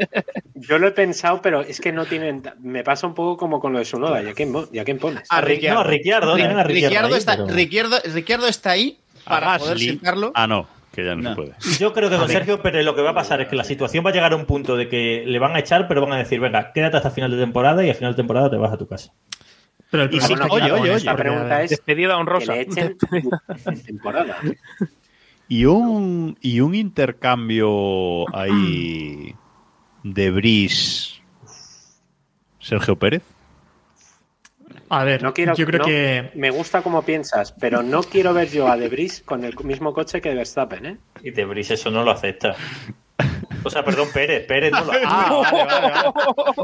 yo 0.54 0.78
lo 0.78 0.88
he 0.88 0.92
pensado, 0.92 1.40
pero 1.40 1.62
es 1.62 1.80
que 1.80 1.90
no 1.92 2.04
tienen, 2.04 2.42
me 2.60 2.84
pasa 2.84 3.06
un 3.06 3.14
poco 3.14 3.36
como 3.38 3.60
con 3.60 3.72
lo 3.72 3.78
de 3.78 3.84
Sunoda, 3.86 4.22
¿y 4.22 4.28
a 4.28 4.34
quién, 4.34 4.52
y 4.72 4.78
a 4.78 4.84
quién 4.84 4.98
pones? 4.98 5.26
A 5.30 5.40
No, 5.40 5.80
a 5.80 5.84
Ricciardo, 5.84 6.34
tienen 6.36 6.58
a 6.58 6.64
Ricciardo 6.64 7.08
Ricciardo 7.08 7.14
ahí, 7.14 7.18
está, 7.18 7.36
pero- 7.36 7.46
Ricciardo, 7.48 7.96
Ricciardo 8.12 8.46
está 8.48 8.70
ahí 8.72 8.98
para 9.24 9.54
A 9.54 9.58
poder 9.58 9.78
sentarlo. 9.78 10.32
Ah, 10.34 10.46
no, 10.46 10.68
que 10.92 11.04
ya 11.04 11.14
no, 11.14 11.22
No. 11.22 11.30
se 11.30 11.36
puede. 11.36 11.54
Yo 11.78 11.92
creo 11.92 12.10
que 12.10 12.16
con 12.16 12.28
Sergio 12.28 12.60
Pérez 12.62 12.84
lo 12.84 12.94
que 12.94 13.02
va 13.02 13.10
a 13.10 13.14
pasar 13.14 13.40
es 13.40 13.48
que 13.48 13.56
la 13.56 13.64
situación 13.64 14.04
va 14.04 14.10
a 14.10 14.12
llegar 14.12 14.32
a 14.32 14.36
un 14.36 14.44
punto 14.46 14.76
de 14.76 14.88
que 14.88 15.24
le 15.26 15.38
van 15.38 15.56
a 15.56 15.60
echar, 15.60 15.88
pero 15.88 16.02
van 16.02 16.12
a 16.12 16.18
decir, 16.18 16.40
venga, 16.40 16.72
quédate 16.72 16.98
hasta 16.98 17.10
final 17.10 17.30
de 17.30 17.38
temporada 17.38 17.84
y 17.84 17.90
a 17.90 17.94
final 17.94 18.12
de 18.12 18.16
temporada 18.16 18.50
te 18.50 18.56
vas 18.56 18.72
a 18.72 18.76
tu 18.76 18.86
casa. 18.86 19.12
Pero 19.90 20.02
el 20.04 20.14
Y 20.14 20.18
es 20.18 20.28
no, 20.30 20.36
que 20.36 20.42
oye, 20.50 20.72
oye, 20.72 21.00
la 21.04 21.16
pregunta 21.16 21.62
es 21.62 21.70
Despedida 21.70 22.08
que 22.08 22.14
honrosa. 22.14 22.52
le 22.54 22.60
echen 22.62 22.96
en 23.66 23.82
temporada. 23.82 24.36
Y 25.48 25.64
un, 25.64 26.36
y 26.40 26.60
un 26.60 26.74
intercambio 26.74 28.24
ahí 28.36 29.34
de 30.02 30.30
Bris 30.30 31.20
Sergio 32.58 32.96
Pérez. 32.96 33.22
A 34.88 35.04
ver, 35.04 35.22
No 35.22 35.32
quiero, 35.34 35.54
yo 35.54 35.66
creo 35.66 35.80
no, 35.80 35.84
que. 35.84 36.30
me 36.34 36.50
gusta 36.50 36.82
como 36.82 37.02
piensas, 37.02 37.52
pero 37.52 37.82
no 37.82 38.02
quiero 38.02 38.32
ver 38.34 38.50
yo 38.50 38.68
a 38.68 38.76
Debris 38.76 39.22
con 39.24 39.44
el 39.44 39.56
mismo 39.64 39.92
coche 39.92 40.20
que 40.20 40.34
Verstappen, 40.34 40.86
¿eh? 40.86 40.98
Y 41.22 41.30
De 41.30 41.44
Vries 41.44 41.70
eso 41.72 41.90
no 41.90 42.04
lo 42.04 42.10
acepta. 42.10 42.54
O 43.62 43.70
sea, 43.70 43.84
perdón, 43.84 44.08
Pérez, 44.12 44.46
Pérez 44.46 44.72
no 44.72 44.84
lo 44.84 44.92
Ah, 45.04 45.42
vale, 45.52 45.64
vale, 45.64 45.90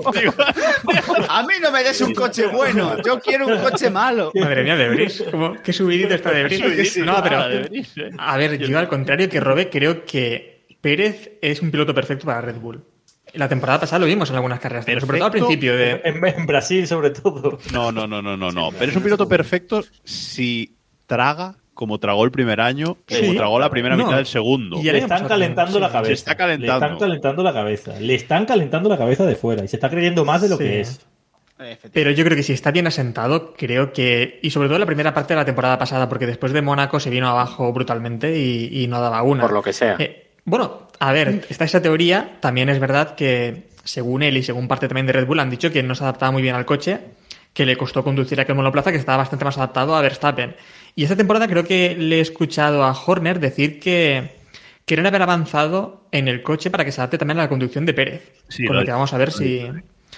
vale. 0.04 1.26
A 1.28 1.42
mí 1.42 1.54
no 1.60 1.70
me 1.70 1.82
des 1.82 2.00
un 2.00 2.14
coche 2.14 2.46
bueno, 2.46 3.00
yo 3.02 3.20
quiero 3.20 3.46
un 3.46 3.58
coche 3.58 3.90
malo. 3.90 4.30
Madre 4.34 4.62
mía, 4.64 4.76
de 4.76 4.88
Bris. 4.88 5.24
¿Cómo- 5.30 5.54
¿Qué 5.62 5.72
subidito 5.72 6.14
está 6.14 6.30
de 6.30 6.44
Bris? 6.44 6.96
No, 6.98 7.22
pero. 7.22 7.50
Eh. 7.50 7.70
A 8.18 8.36
ver, 8.36 8.58
yo 8.58 8.78
al 8.78 8.88
contrario 8.88 9.28
que 9.28 9.40
Robe, 9.40 9.68
creo 9.70 10.04
que 10.04 10.66
Pérez 10.80 11.32
es 11.40 11.60
un 11.62 11.70
piloto 11.70 11.94
perfecto 11.94 12.26
para 12.26 12.40
Red 12.40 12.56
Bull. 12.56 12.84
La 13.34 13.48
temporada 13.48 13.80
pasada 13.80 14.00
lo 14.00 14.06
vimos 14.06 14.28
en 14.28 14.36
algunas 14.36 14.60
carreras, 14.60 14.84
pero 14.84 15.00
sobre 15.00 15.18
todo 15.18 15.26
al 15.26 15.32
principio 15.32 15.74
de. 15.76 16.02
En, 16.04 16.24
en 16.24 16.46
Brasil, 16.46 16.86
sobre 16.86 17.10
todo. 17.10 17.58
No, 17.72 17.90
no, 17.90 18.06
no, 18.06 18.20
no, 18.20 18.36
no, 18.36 18.50
no. 18.50 18.70
Pero 18.78 18.90
es 18.90 18.96
un 18.96 19.02
piloto 19.02 19.26
perfecto 19.28 19.82
si 20.04 20.76
traga 21.06 21.56
como 21.82 21.98
tragó 21.98 22.24
el 22.24 22.30
primer 22.30 22.60
año, 22.60 22.96
como 23.08 23.34
tragó 23.34 23.58
la 23.58 23.68
primera 23.68 23.96
No. 23.96 24.04
mitad 24.04 24.16
del 24.18 24.26
segundo. 24.26 24.78
Y 24.80 24.84
Le 24.84 24.98
están 24.98 25.26
calentando 25.26 25.80
la 25.80 25.90
cabeza. 25.90 26.06
Se 26.06 26.12
está 26.12 26.36
calentando. 26.36 26.78
Le 26.78 26.84
están 26.86 26.98
calentando 27.00 27.42
la 27.42 27.52
cabeza. 27.52 27.98
Le 27.98 28.14
están 28.14 28.46
calentando 28.46 28.88
la 28.88 28.96
cabeza 28.96 29.26
de 29.26 29.34
fuera 29.34 29.64
y 29.64 29.68
se 29.68 29.74
está 29.74 29.90
creyendo 29.90 30.24
más 30.24 30.42
de 30.42 30.48
lo 30.48 30.56
Sí. 30.58 30.62
que 30.62 30.80
es. 30.82 31.00
Pero 31.92 32.12
yo 32.12 32.24
creo 32.24 32.36
que 32.36 32.44
si 32.44 32.52
está 32.52 32.70
bien 32.70 32.86
asentado, 32.86 33.52
creo 33.56 33.92
que. 33.92 34.38
Y 34.42 34.50
sobre 34.50 34.68
todo 34.68 34.76
en 34.76 34.80
la 34.80 34.86
primera 34.86 35.12
parte 35.12 35.34
de 35.34 35.38
la 35.40 35.44
temporada 35.44 35.76
pasada, 35.76 36.08
porque 36.08 36.26
después 36.26 36.52
de 36.52 36.62
Mónaco 36.62 37.00
se 37.00 37.10
vino 37.10 37.28
abajo 37.28 37.72
brutalmente 37.72 38.38
y, 38.38 38.82
y 38.82 38.86
no 38.86 39.00
daba 39.00 39.22
una. 39.24 39.42
Por 39.42 39.52
lo 39.52 39.62
que 39.62 39.72
sea. 39.72 39.96
Eh, 39.98 40.28
bueno, 40.44 40.86
a 41.00 41.12
ver, 41.12 41.44
está 41.48 41.64
esa 41.64 41.82
teoría. 41.82 42.36
También 42.40 42.68
es 42.68 42.78
verdad 42.78 43.16
que, 43.16 43.68
según 43.82 44.22
él 44.22 44.36
y 44.36 44.44
según 44.44 44.68
parte 44.68 44.86
también 44.86 45.06
de 45.08 45.14
Red 45.14 45.26
Bull, 45.26 45.40
han 45.40 45.50
dicho 45.50 45.72
que 45.72 45.82
no 45.82 45.96
se 45.96 46.04
adaptaba 46.04 46.30
muy 46.30 46.42
bien 46.42 46.54
al 46.54 46.64
coche, 46.64 46.98
que 47.52 47.66
le 47.66 47.76
costó 47.76 48.02
conducir 48.02 48.40
aquel 48.40 48.54
monoplaza, 48.54 48.92
que 48.92 48.98
estaba 48.98 49.18
bastante 49.18 49.44
más 49.44 49.58
adaptado 49.58 49.94
a 49.94 50.00
Verstappen. 50.00 50.56
Y 50.94 51.04
esta 51.04 51.16
temporada 51.16 51.48
creo 51.48 51.64
que 51.64 51.94
le 51.96 52.18
he 52.18 52.20
escuchado 52.20 52.82
a 52.84 52.92
Horner 52.92 53.40
decir 53.40 53.78
que 53.80 54.36
quieren 54.84 55.06
haber 55.06 55.22
avanzado 55.22 56.06
en 56.12 56.28
el 56.28 56.42
coche 56.42 56.70
para 56.70 56.84
que 56.84 56.92
se 56.92 57.00
adapte 57.00 57.18
también 57.18 57.38
a 57.38 57.42
la 57.42 57.48
conducción 57.48 57.86
de 57.86 57.94
Pérez. 57.94 58.32
Sí, 58.48 58.64
con 58.66 58.76
lo 58.76 58.84
que 58.84 58.90
vamos 58.90 59.12
a 59.12 59.18
ver 59.18 59.32
si. 59.32 59.66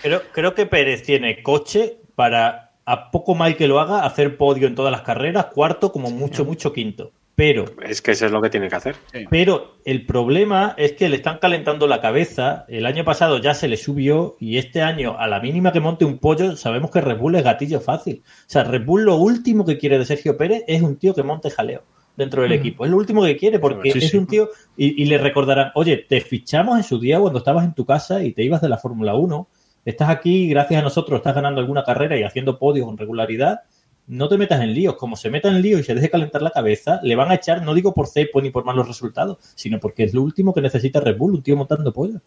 Creo, 0.02 0.22
creo 0.32 0.54
que 0.54 0.66
Pérez 0.66 1.02
tiene 1.02 1.42
coche 1.42 1.96
para, 2.14 2.72
a 2.84 3.10
poco 3.10 3.34
mal 3.34 3.56
que 3.56 3.68
lo 3.68 3.80
haga, 3.80 4.04
hacer 4.04 4.36
podio 4.36 4.66
en 4.66 4.74
todas 4.74 4.92
las 4.92 5.02
carreras, 5.02 5.46
cuarto, 5.46 5.92
como 5.92 6.10
mucho, 6.10 6.44
mucho 6.44 6.72
quinto. 6.72 7.12
Pero, 7.36 7.64
Es 7.82 8.00
que 8.00 8.12
eso 8.12 8.26
es 8.26 8.32
lo 8.32 8.40
que 8.40 8.48
tiene 8.50 8.68
que 8.68 8.76
hacer. 8.76 8.94
pero 9.28 9.78
el 9.84 10.06
problema 10.06 10.74
es 10.78 10.92
que 10.92 11.08
le 11.08 11.16
están 11.16 11.38
calentando 11.38 11.88
la 11.88 12.00
cabeza. 12.00 12.64
El 12.68 12.86
año 12.86 13.04
pasado 13.04 13.38
ya 13.38 13.54
se 13.54 13.66
le 13.66 13.76
subió 13.76 14.36
y 14.38 14.58
este 14.58 14.82
año, 14.82 15.16
a 15.18 15.26
la 15.26 15.40
mínima 15.40 15.72
que 15.72 15.80
monte 15.80 16.04
un 16.04 16.18
pollo, 16.18 16.54
sabemos 16.56 16.90
que 16.92 17.00
Red 17.00 17.18
Bull 17.18 17.34
es 17.34 17.42
gatillo 17.42 17.80
fácil. 17.80 18.22
O 18.24 18.30
sea, 18.46 18.62
Red 18.62 18.84
Bull 18.84 19.04
lo 19.04 19.16
último 19.16 19.64
que 19.64 19.78
quiere 19.78 19.98
de 19.98 20.04
Sergio 20.04 20.36
Pérez 20.36 20.62
es 20.68 20.80
un 20.82 20.96
tío 20.96 21.12
que 21.14 21.24
monte 21.24 21.50
jaleo 21.50 21.82
dentro 22.16 22.42
del 22.42 22.52
equipo. 22.52 22.84
Es 22.84 22.90
lo 22.92 22.96
último 22.98 23.24
que 23.24 23.36
quiere 23.36 23.58
porque 23.58 23.90
Sí, 23.90 23.98
es 23.98 24.10
sí. 24.10 24.16
un 24.16 24.28
tío 24.28 24.48
y, 24.76 25.02
y 25.02 25.06
le 25.06 25.18
recordarán, 25.18 25.72
oye, 25.74 25.96
te 26.08 26.20
fichamos 26.20 26.76
en 26.76 26.84
su 26.84 27.00
día 27.00 27.18
cuando 27.18 27.40
estabas 27.40 27.64
en 27.64 27.74
tu 27.74 27.84
casa 27.84 28.22
y 28.22 28.30
te 28.32 28.44
ibas 28.44 28.60
de 28.62 28.68
la 28.68 28.78
Fórmula 28.78 29.16
1. 29.16 29.48
Estás 29.84 30.08
aquí, 30.08 30.48
gracias 30.48 30.80
a 30.80 30.84
nosotros, 30.84 31.18
estás 31.18 31.34
ganando 31.34 31.60
alguna 31.60 31.82
carrera 31.82 32.16
y 32.16 32.22
haciendo 32.22 32.58
podio 32.60 32.84
con 32.86 32.96
regularidad. 32.96 33.62
No 34.06 34.28
te 34.28 34.36
metas 34.38 34.60
en 34.60 34.74
líos. 34.74 34.96
Como 34.96 35.16
se 35.16 35.30
meta 35.30 35.48
en 35.48 35.62
líos 35.62 35.80
y 35.80 35.84
se 35.84 35.94
deje 35.94 36.10
calentar 36.10 36.42
la 36.42 36.50
cabeza, 36.50 37.00
le 37.02 37.16
van 37.16 37.30
a 37.30 37.34
echar, 37.34 37.62
no 37.62 37.74
digo 37.74 37.94
por 37.94 38.06
cepo 38.06 38.40
ni 38.42 38.50
por 38.50 38.64
malos 38.64 38.86
resultados, 38.88 39.38
sino 39.54 39.80
porque 39.80 40.04
es 40.04 40.14
lo 40.14 40.22
último 40.22 40.52
que 40.54 40.60
necesita 40.60 41.00
Red 41.00 41.16
Bull, 41.16 41.34
un 41.34 41.42
tío 41.42 41.56
montando 41.56 41.92
pollo. 41.92 42.20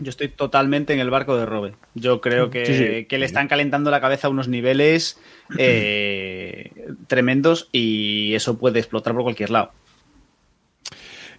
Yo 0.00 0.10
estoy 0.10 0.26
totalmente 0.28 0.92
en 0.92 0.98
el 0.98 1.10
barco 1.10 1.36
de 1.36 1.46
Robin. 1.46 1.76
Yo 1.94 2.20
creo 2.20 2.50
que, 2.50 2.66
Sí, 2.66 2.74
sí. 2.74 3.04
que 3.04 3.18
le 3.18 3.26
están 3.26 3.46
calentando 3.46 3.92
la 3.92 4.00
cabeza 4.00 4.26
a 4.26 4.30
unos 4.30 4.48
niveles 4.48 5.20
eh, 5.58 6.72
tremendos 7.06 7.68
y 7.70 8.34
eso 8.34 8.58
puede 8.58 8.80
explotar 8.80 9.12
por 9.14 9.22
cualquier 9.22 9.50
lado. 9.50 9.70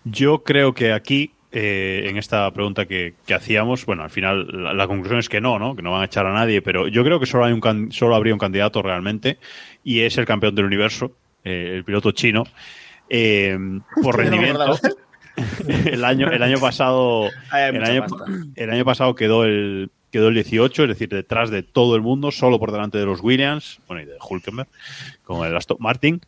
Yo 0.06 0.44
creo 0.44 0.74
que 0.74 0.94
aquí, 0.94 1.32
eh, 1.52 2.06
en 2.08 2.18
esta 2.18 2.50
pregunta 2.52 2.86
que, 2.86 3.14
que 3.26 3.34
hacíamos, 3.34 3.86
bueno, 3.86 4.04
al 4.04 4.10
final 4.10 4.48
la, 4.64 4.74
la 4.74 4.88
conclusión 4.88 5.20
es 5.20 5.28
que 5.30 5.42
no, 5.42 5.60
¿no? 5.60 5.76
Que 5.76 5.82
no 5.82 5.92
van 5.92 6.02
a 6.02 6.06
echar 6.06 6.26
a 6.26 6.34
nadie, 6.34 6.62
pero 6.62 6.88
yo 6.88 7.04
creo 7.04 7.20
que 7.20 7.26
solo, 7.26 7.46
hay 7.46 7.54
un 7.54 7.60
can- 7.62 7.92
solo 7.92 8.16
habría 8.16 8.34
un 8.34 8.40
candidato 8.40 8.82
realmente 8.82 9.38
y 9.84 10.00
es 10.02 10.18
el 10.18 10.26
campeón 10.26 10.56
del 10.56 10.66
universo, 10.66 11.12
eh, 11.44 11.74
el 11.76 11.84
piloto 11.84 12.12
chino, 12.12 12.46
eh, 13.10 13.58
por 14.02 14.18
rendimiento. 14.18 14.78
el 15.68 16.04
año 16.04 16.30
el 16.30 16.44
año 16.44 16.60
pasado 16.60 17.30
el 17.54 17.84
año, 17.84 18.06
el 18.56 18.70
año 18.70 18.86
pasado 18.86 19.16
quedó 19.16 19.46
el 19.46 19.90
quedó 20.12 20.28
el 20.28 20.34
18 20.36 20.84
es 20.84 20.90
decir 20.90 21.08
detrás 21.08 21.50
de 21.50 21.64
todo 21.64 21.96
el 21.96 22.02
mundo 22.02 22.32
solo 22.32 22.60
por 22.60 22.72
delante 22.74 22.98
de 22.98 23.06
los 23.06 23.22
Williams 23.22 23.80
bueno 23.88 24.02
y 24.02 24.06
de 24.06 24.18
Hulkenberg 24.22 24.68
con 25.24 25.48
el 25.48 25.56
Aston 25.56 25.78
Martin 25.80 26.20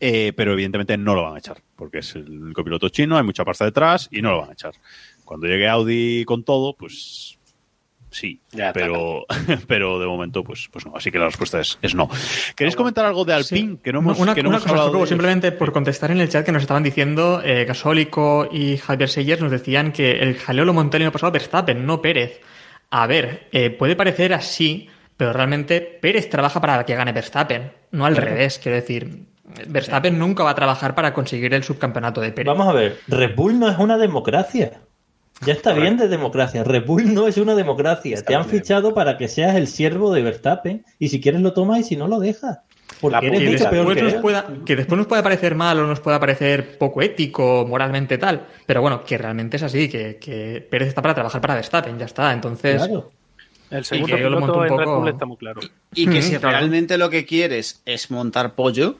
Eh, 0.00 0.32
pero 0.34 0.52
evidentemente 0.54 0.96
no 0.96 1.14
lo 1.14 1.22
van 1.24 1.36
a 1.36 1.38
echar 1.38 1.58
porque 1.76 1.98
es 1.98 2.14
el 2.14 2.42
único 2.42 2.64
piloto 2.64 2.88
chino 2.88 3.18
hay 3.18 3.22
mucha 3.22 3.44
pasta 3.44 3.66
detrás 3.66 4.08
y 4.10 4.22
no 4.22 4.30
lo 4.30 4.40
van 4.40 4.50
a 4.50 4.52
echar. 4.54 4.72
Cuando 5.24 5.46
llegue 5.46 5.68
Audi 5.68 6.24
con 6.24 6.42
todo 6.42 6.74
pues 6.74 7.38
sí 8.10 8.40
pero 8.72 9.26
pero 9.68 9.98
de 9.98 10.06
momento 10.06 10.42
pues 10.42 10.68
pues 10.72 10.86
no. 10.86 10.96
Así 10.96 11.10
que 11.10 11.18
la 11.18 11.26
respuesta 11.26 11.60
es, 11.60 11.78
es 11.82 11.94
no. 11.94 12.08
Queréis 12.56 12.76
comentar 12.76 13.04
algo 13.04 13.26
de 13.26 13.34
Alpine 13.34 13.76
que 13.82 13.92
no 13.92 13.98
hemos, 13.98 14.18
una, 14.18 14.34
que 14.34 14.42
no 14.42 14.48
una 14.48 14.56
hemos 14.58 14.70
cosa, 14.70 14.84
hablado 14.84 15.04
simplemente 15.06 15.52
por 15.52 15.70
contestar 15.72 16.10
en 16.12 16.20
el 16.20 16.30
chat 16.30 16.46
que 16.46 16.52
nos 16.52 16.62
estaban 16.62 16.82
diciendo, 16.82 17.42
eh, 17.44 17.66
Gasólico 17.66 18.48
y 18.50 18.78
Javier 18.78 19.10
Seyers 19.10 19.42
nos 19.42 19.50
decían 19.50 19.92
que 19.92 20.12
el 20.12 20.36
jaleo 20.38 20.64
lo 20.64 20.72
montó 20.72 20.96
el 20.96 21.02
año 21.02 21.12
pasado 21.12 21.30
Verstappen, 21.32 21.84
no 21.84 22.00
Pérez. 22.00 22.40
A 22.88 23.06
ver, 23.06 23.48
eh, 23.52 23.68
puede 23.68 23.96
parecer 23.96 24.32
así, 24.32 24.88
pero 25.16 25.32
realmente 25.34 25.80
Pérez 25.82 26.30
trabaja 26.30 26.58
para 26.60 26.86
que 26.86 26.94
gane 26.94 27.12
Verstappen, 27.12 27.70
no 27.90 28.06
al 28.06 28.14
Claro. 28.14 28.30
revés. 28.30 28.58
Quiero 28.62 28.76
decir, 28.76 29.33
Verstappen 29.66 30.18
nunca 30.18 30.42
va 30.42 30.50
a 30.50 30.54
trabajar 30.54 30.94
para 30.94 31.12
conseguir 31.12 31.52
el 31.52 31.62
subcampeonato 31.62 32.20
de 32.20 32.32
Pérez. 32.32 32.46
Vamos 32.46 32.68
a 32.68 32.72
ver, 32.72 32.98
Red 33.08 33.34
Bull 33.36 33.58
no 33.58 33.68
es 33.68 33.78
una 33.78 33.98
democracia. 33.98 34.80
Ya 35.44 35.52
está 35.52 35.72
bien 35.72 35.96
de 35.96 36.08
democracia. 36.08 36.64
Red 36.64 36.86
Bull 36.86 37.12
no 37.12 37.26
es 37.26 37.36
una 37.36 37.54
democracia. 37.54 38.22
Te 38.22 38.34
han 38.34 38.46
fichado 38.46 38.94
para 38.94 39.18
que 39.18 39.28
seas 39.28 39.56
el 39.56 39.66
siervo 39.66 40.12
de 40.14 40.22
Verstappen 40.22 40.84
y 40.98 41.08
si 41.08 41.20
quieres 41.20 41.42
lo 41.42 41.52
tomas 41.52 41.80
y 41.80 41.84
si 41.84 41.96
no 41.96 42.08
lo 42.08 42.20
dejas. 42.20 42.60
Porque 43.00 43.26
eres 43.26 43.40
que 43.40 43.50
mucho 43.50 43.70
peor 43.70 43.86
después, 43.86 43.96
que 43.96 44.02
nos 44.02 44.22
pueda, 44.22 44.46
que 44.64 44.76
después 44.76 44.96
nos 44.96 45.06
pueda 45.06 45.22
parecer 45.22 45.54
mal 45.54 45.78
o 45.80 45.86
nos 45.86 46.00
pueda 46.00 46.20
parecer 46.20 46.78
poco 46.78 47.02
ético, 47.02 47.66
moralmente 47.68 48.16
tal, 48.18 48.46
pero 48.66 48.80
bueno, 48.80 49.04
que 49.04 49.18
realmente 49.18 49.56
es 49.56 49.62
así, 49.62 49.88
que, 49.88 50.16
que 50.16 50.66
Pérez 50.70 50.88
está 50.88 51.02
para 51.02 51.14
trabajar 51.14 51.40
para 51.40 51.54
Verstappen, 51.54 51.98
ya 51.98 52.06
está. 52.06 52.32
Entonces, 52.32 52.76
Claro. 52.76 53.10
El 53.74 53.82
Y 53.82 53.84
segundo 53.84 54.16
piloto 54.16 54.64
en 54.64 54.78
Red 54.78 54.86
Bull 54.86 55.08
está 55.08 55.26
muy 55.26 55.36
claro. 55.36 55.60
Y 55.94 56.06
que 56.06 56.20
Mm, 56.20 56.22
si 56.22 56.36
claro. 56.36 56.50
realmente 56.58 56.96
lo 56.96 57.10
que 57.10 57.26
quieres 57.26 57.82
es 57.84 58.10
montar 58.10 58.54
pollo, 58.54 58.96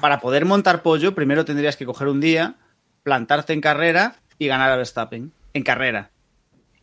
para 0.00 0.20
poder 0.20 0.44
montar 0.44 0.82
pollo, 0.82 1.14
primero 1.14 1.44
tendrías 1.44 1.76
que 1.76 1.86
coger 1.86 2.08
un 2.08 2.20
día, 2.20 2.56
plantarte 3.02 3.52
en 3.54 3.60
carrera 3.62 4.16
y 4.38 4.46
ganar 4.46 4.70
a 4.70 4.76
Verstappen. 4.76 5.32
En 5.54 5.62
carrera. 5.62 6.10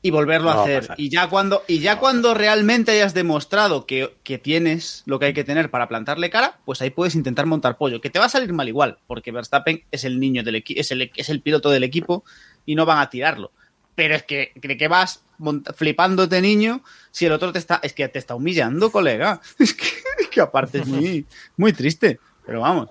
Y 0.01 0.09
volverlo 0.11 0.53
No 0.53 0.59
a 0.59 0.63
hacer. 0.63 0.89
y 0.97 1.09
ya 1.09 1.27
cuando, 1.27 1.63
y 1.67 1.79
ya 1.79 1.99
cuando 1.99 2.33
realmente 2.33 2.91
hayas 2.91 3.13
demostrado 3.13 3.85
que, 3.85 4.15
que 4.23 4.37
tienes 4.37 5.03
lo 5.05 5.19
que 5.19 5.25
hay 5.27 5.33
que 5.33 5.43
tener 5.43 5.69
para 5.71 5.87
plantarle 5.87 6.29
cara, 6.29 6.59
pues 6.65 6.81
ahí 6.81 6.89
puedes 6.91 7.15
intentar 7.15 7.45
montar 7.45 7.77
pollo. 7.77 7.99
Que 8.01 8.09
te 8.09 8.19
va 8.19 8.25
a 8.25 8.29
salir 8.29 8.53
mal 8.53 8.67
igual, 8.67 8.99
porque 9.07 9.31
Verstappen 9.31 9.83
es 9.91 10.03
el 10.05 10.19
niño 10.19 10.43
del 10.43 10.55
equipo, 10.55 10.79
es 10.79 10.91
el, 10.91 11.11
es 11.15 11.29
el 11.29 11.41
piloto 11.41 11.69
del 11.69 11.83
equipo 11.83 12.23
y 12.65 12.75
no 12.75 12.85
van 12.85 12.99
a 12.99 13.09
tirarlo. 13.09 13.51
Pero 13.97 14.13
es 14.13 14.21
que, 14.23 14.51
¿de 14.53 14.77
qué 14.77 14.87
vas 14.87 15.23
flipándote, 15.75 16.39
niño? 16.39 16.81
Si 17.09 17.25
el 17.25 17.31
otro 17.31 17.51
te 17.51 17.57
está. 17.57 17.79
Es 17.81 17.93
que 17.93 18.07
te 18.07 18.19
está 18.19 18.35
humillando, 18.35 18.91
colega. 18.91 19.41
Es 19.59 19.73
que, 19.73 19.87
es 20.21 20.27
que 20.27 20.39
aparte 20.39 20.77
es 20.81 20.87
muy, 20.87 21.25
muy 21.57 21.73
triste. 21.73 22.19
Pero 22.45 22.61
vamos. 22.61 22.89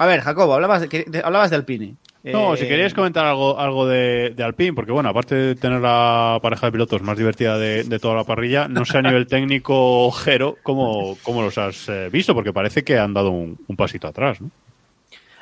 A 0.00 0.06
ver, 0.06 0.20
Jacobo, 0.20 0.54
hablabas 0.54 0.80
de, 0.82 1.04
de- 1.06 1.22
hablabas 1.24 1.50
de 1.50 1.56
Alpine. 1.56 1.94
No, 2.24 2.54
Eh, 2.54 2.56
si 2.58 2.66
queríais 2.66 2.94
comentar 2.94 3.24
algo, 3.26 3.60
algo 3.60 3.86
de, 3.86 4.30
de 4.30 4.42
Alpine, 4.42 4.72
porque 4.72 4.90
bueno, 4.90 5.08
aparte 5.08 5.36
de 5.36 5.54
tener 5.54 5.80
la 5.80 6.40
pareja 6.42 6.66
de 6.66 6.72
pilotos 6.72 7.00
más 7.00 7.16
divertida 7.16 7.56
de, 7.56 7.84
de 7.84 7.98
toda 8.00 8.16
la 8.16 8.24
parrilla, 8.24 8.66
no 8.66 8.84
sé 8.84 8.98
a 8.98 9.02
nivel 9.02 9.26
técnico, 9.28 10.10
Jero, 10.10 10.58
cómo, 10.64 11.16
cómo 11.22 11.42
los 11.42 11.56
has 11.58 11.88
eh, 11.88 12.08
visto, 12.10 12.34
porque 12.34 12.52
parece 12.52 12.82
que 12.82 12.98
han 12.98 13.14
dado 13.14 13.30
un, 13.30 13.56
un 13.68 13.76
pasito 13.76 14.08
atrás, 14.08 14.40
¿no? 14.40 14.50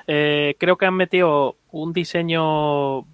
Eh, 0.07 0.55
creo 0.59 0.77
que 0.77 0.85
han 0.87 0.95
metido 0.95 1.57
un 1.73 1.95
diseño. 1.95 3.05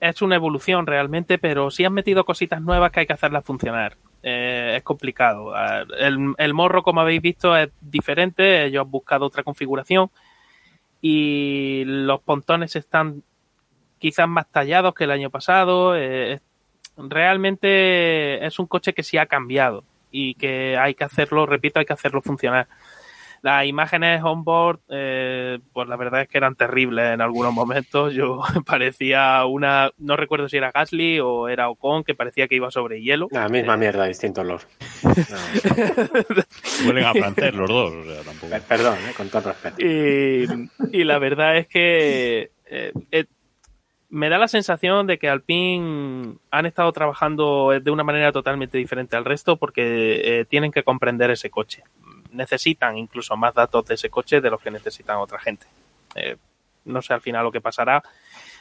Es 0.00 0.22
una 0.22 0.36
evolución 0.36 0.86
realmente, 0.86 1.38
pero 1.38 1.70
sí 1.70 1.84
han 1.84 1.92
metido 1.92 2.24
cositas 2.24 2.60
nuevas 2.60 2.90
que 2.90 3.00
hay 3.00 3.06
que 3.06 3.12
hacerlas 3.12 3.44
funcionar. 3.44 3.96
Eh, 4.22 4.74
es 4.76 4.82
complicado. 4.82 5.54
Ah, 5.54 5.84
El, 5.98 6.34
el 6.38 6.54
morro, 6.54 6.82
como 6.82 7.00
habéis 7.00 7.22
visto, 7.22 7.56
es 7.56 7.70
diferente. 7.80 8.64
Ellos 8.64 8.84
han 8.84 8.90
buscado 8.90 9.26
otra 9.26 9.42
configuración. 9.42 10.10
Y 11.00 11.84
los 11.86 12.20
pontones 12.20 12.76
están 12.76 13.22
quizás 13.98 14.28
más 14.28 14.50
tallados 14.50 14.94
que 14.94 15.04
el 15.04 15.10
año 15.10 15.30
pasado. 15.30 15.96
Eh, 15.96 16.40
realmente 16.96 18.44
es 18.44 18.58
un 18.58 18.66
coche 18.66 18.92
que 18.92 19.02
sí 19.02 19.18
ha 19.18 19.26
cambiado 19.26 19.84
y 20.10 20.34
que 20.34 20.76
hay 20.76 20.94
que 20.94 21.04
hacerlo, 21.04 21.46
repito, 21.46 21.78
hay 21.78 21.86
que 21.86 21.92
hacerlo 21.92 22.22
funcionar. 22.22 22.68
Las 23.44 23.66
imágenes 23.66 24.22
on-board, 24.24 24.80
eh, 24.88 25.58
pues 25.74 25.86
la 25.86 25.96
verdad 25.96 26.22
es 26.22 26.28
que 26.28 26.38
eran 26.38 26.54
terribles 26.54 27.12
en 27.12 27.20
algunos 27.20 27.52
momentos. 27.52 28.14
Yo 28.14 28.40
parecía 28.66 29.44
una, 29.44 29.90
no 29.98 30.16
recuerdo 30.16 30.48
si 30.48 30.56
era 30.56 30.72
Gasly 30.72 31.20
o 31.20 31.48
era 31.48 31.68
Ocon, 31.68 32.04
que 32.04 32.14
parecía 32.14 32.48
que 32.48 32.54
iba 32.54 32.70
sobre 32.70 33.02
hielo. 33.02 33.28
La 33.32 33.50
misma 33.50 33.76
mierda, 33.76 34.06
distinto 34.06 34.40
olor. 34.40 34.62
Huelen 36.86 37.04
a 37.04 37.12
planter 37.12 37.54
los 37.54 37.68
dos, 37.68 37.92
o 37.92 38.04
sea, 38.04 38.22
tampoco. 38.22 38.56
Perdón, 38.66 38.94
eh, 39.06 39.12
con 39.14 39.28
todo 39.28 39.42
respeto. 39.42 39.76
Y, 39.78 40.46
y 40.90 41.04
la 41.04 41.18
verdad 41.18 41.58
es 41.58 41.68
que 41.68 42.50
eh, 42.64 42.92
eh, 43.10 43.26
me 44.08 44.28
da 44.28 44.38
la 44.38 44.48
sensación 44.48 45.06
de 45.06 45.18
que 45.18 45.28
Alpine 45.28 46.36
han 46.50 46.66
estado 46.66 46.92
trabajando 46.92 47.70
de 47.78 47.90
una 47.90 48.04
manera 48.04 48.30
totalmente 48.32 48.78
diferente 48.78 49.16
al 49.16 49.24
resto 49.24 49.56
porque 49.56 50.40
eh, 50.40 50.44
tienen 50.44 50.70
que 50.70 50.84
comprender 50.84 51.30
ese 51.30 51.50
coche. 51.50 51.82
Necesitan 52.34 52.98
incluso 52.98 53.36
más 53.36 53.54
datos 53.54 53.84
de 53.86 53.94
ese 53.94 54.10
coche 54.10 54.40
de 54.40 54.50
los 54.50 54.60
que 54.60 54.70
necesitan 54.70 55.16
otra 55.18 55.38
gente. 55.38 55.66
Eh, 56.14 56.36
no 56.84 57.00
sé 57.00 57.14
al 57.14 57.20
final 57.20 57.44
lo 57.44 57.52
que 57.52 57.60
pasará. 57.60 58.02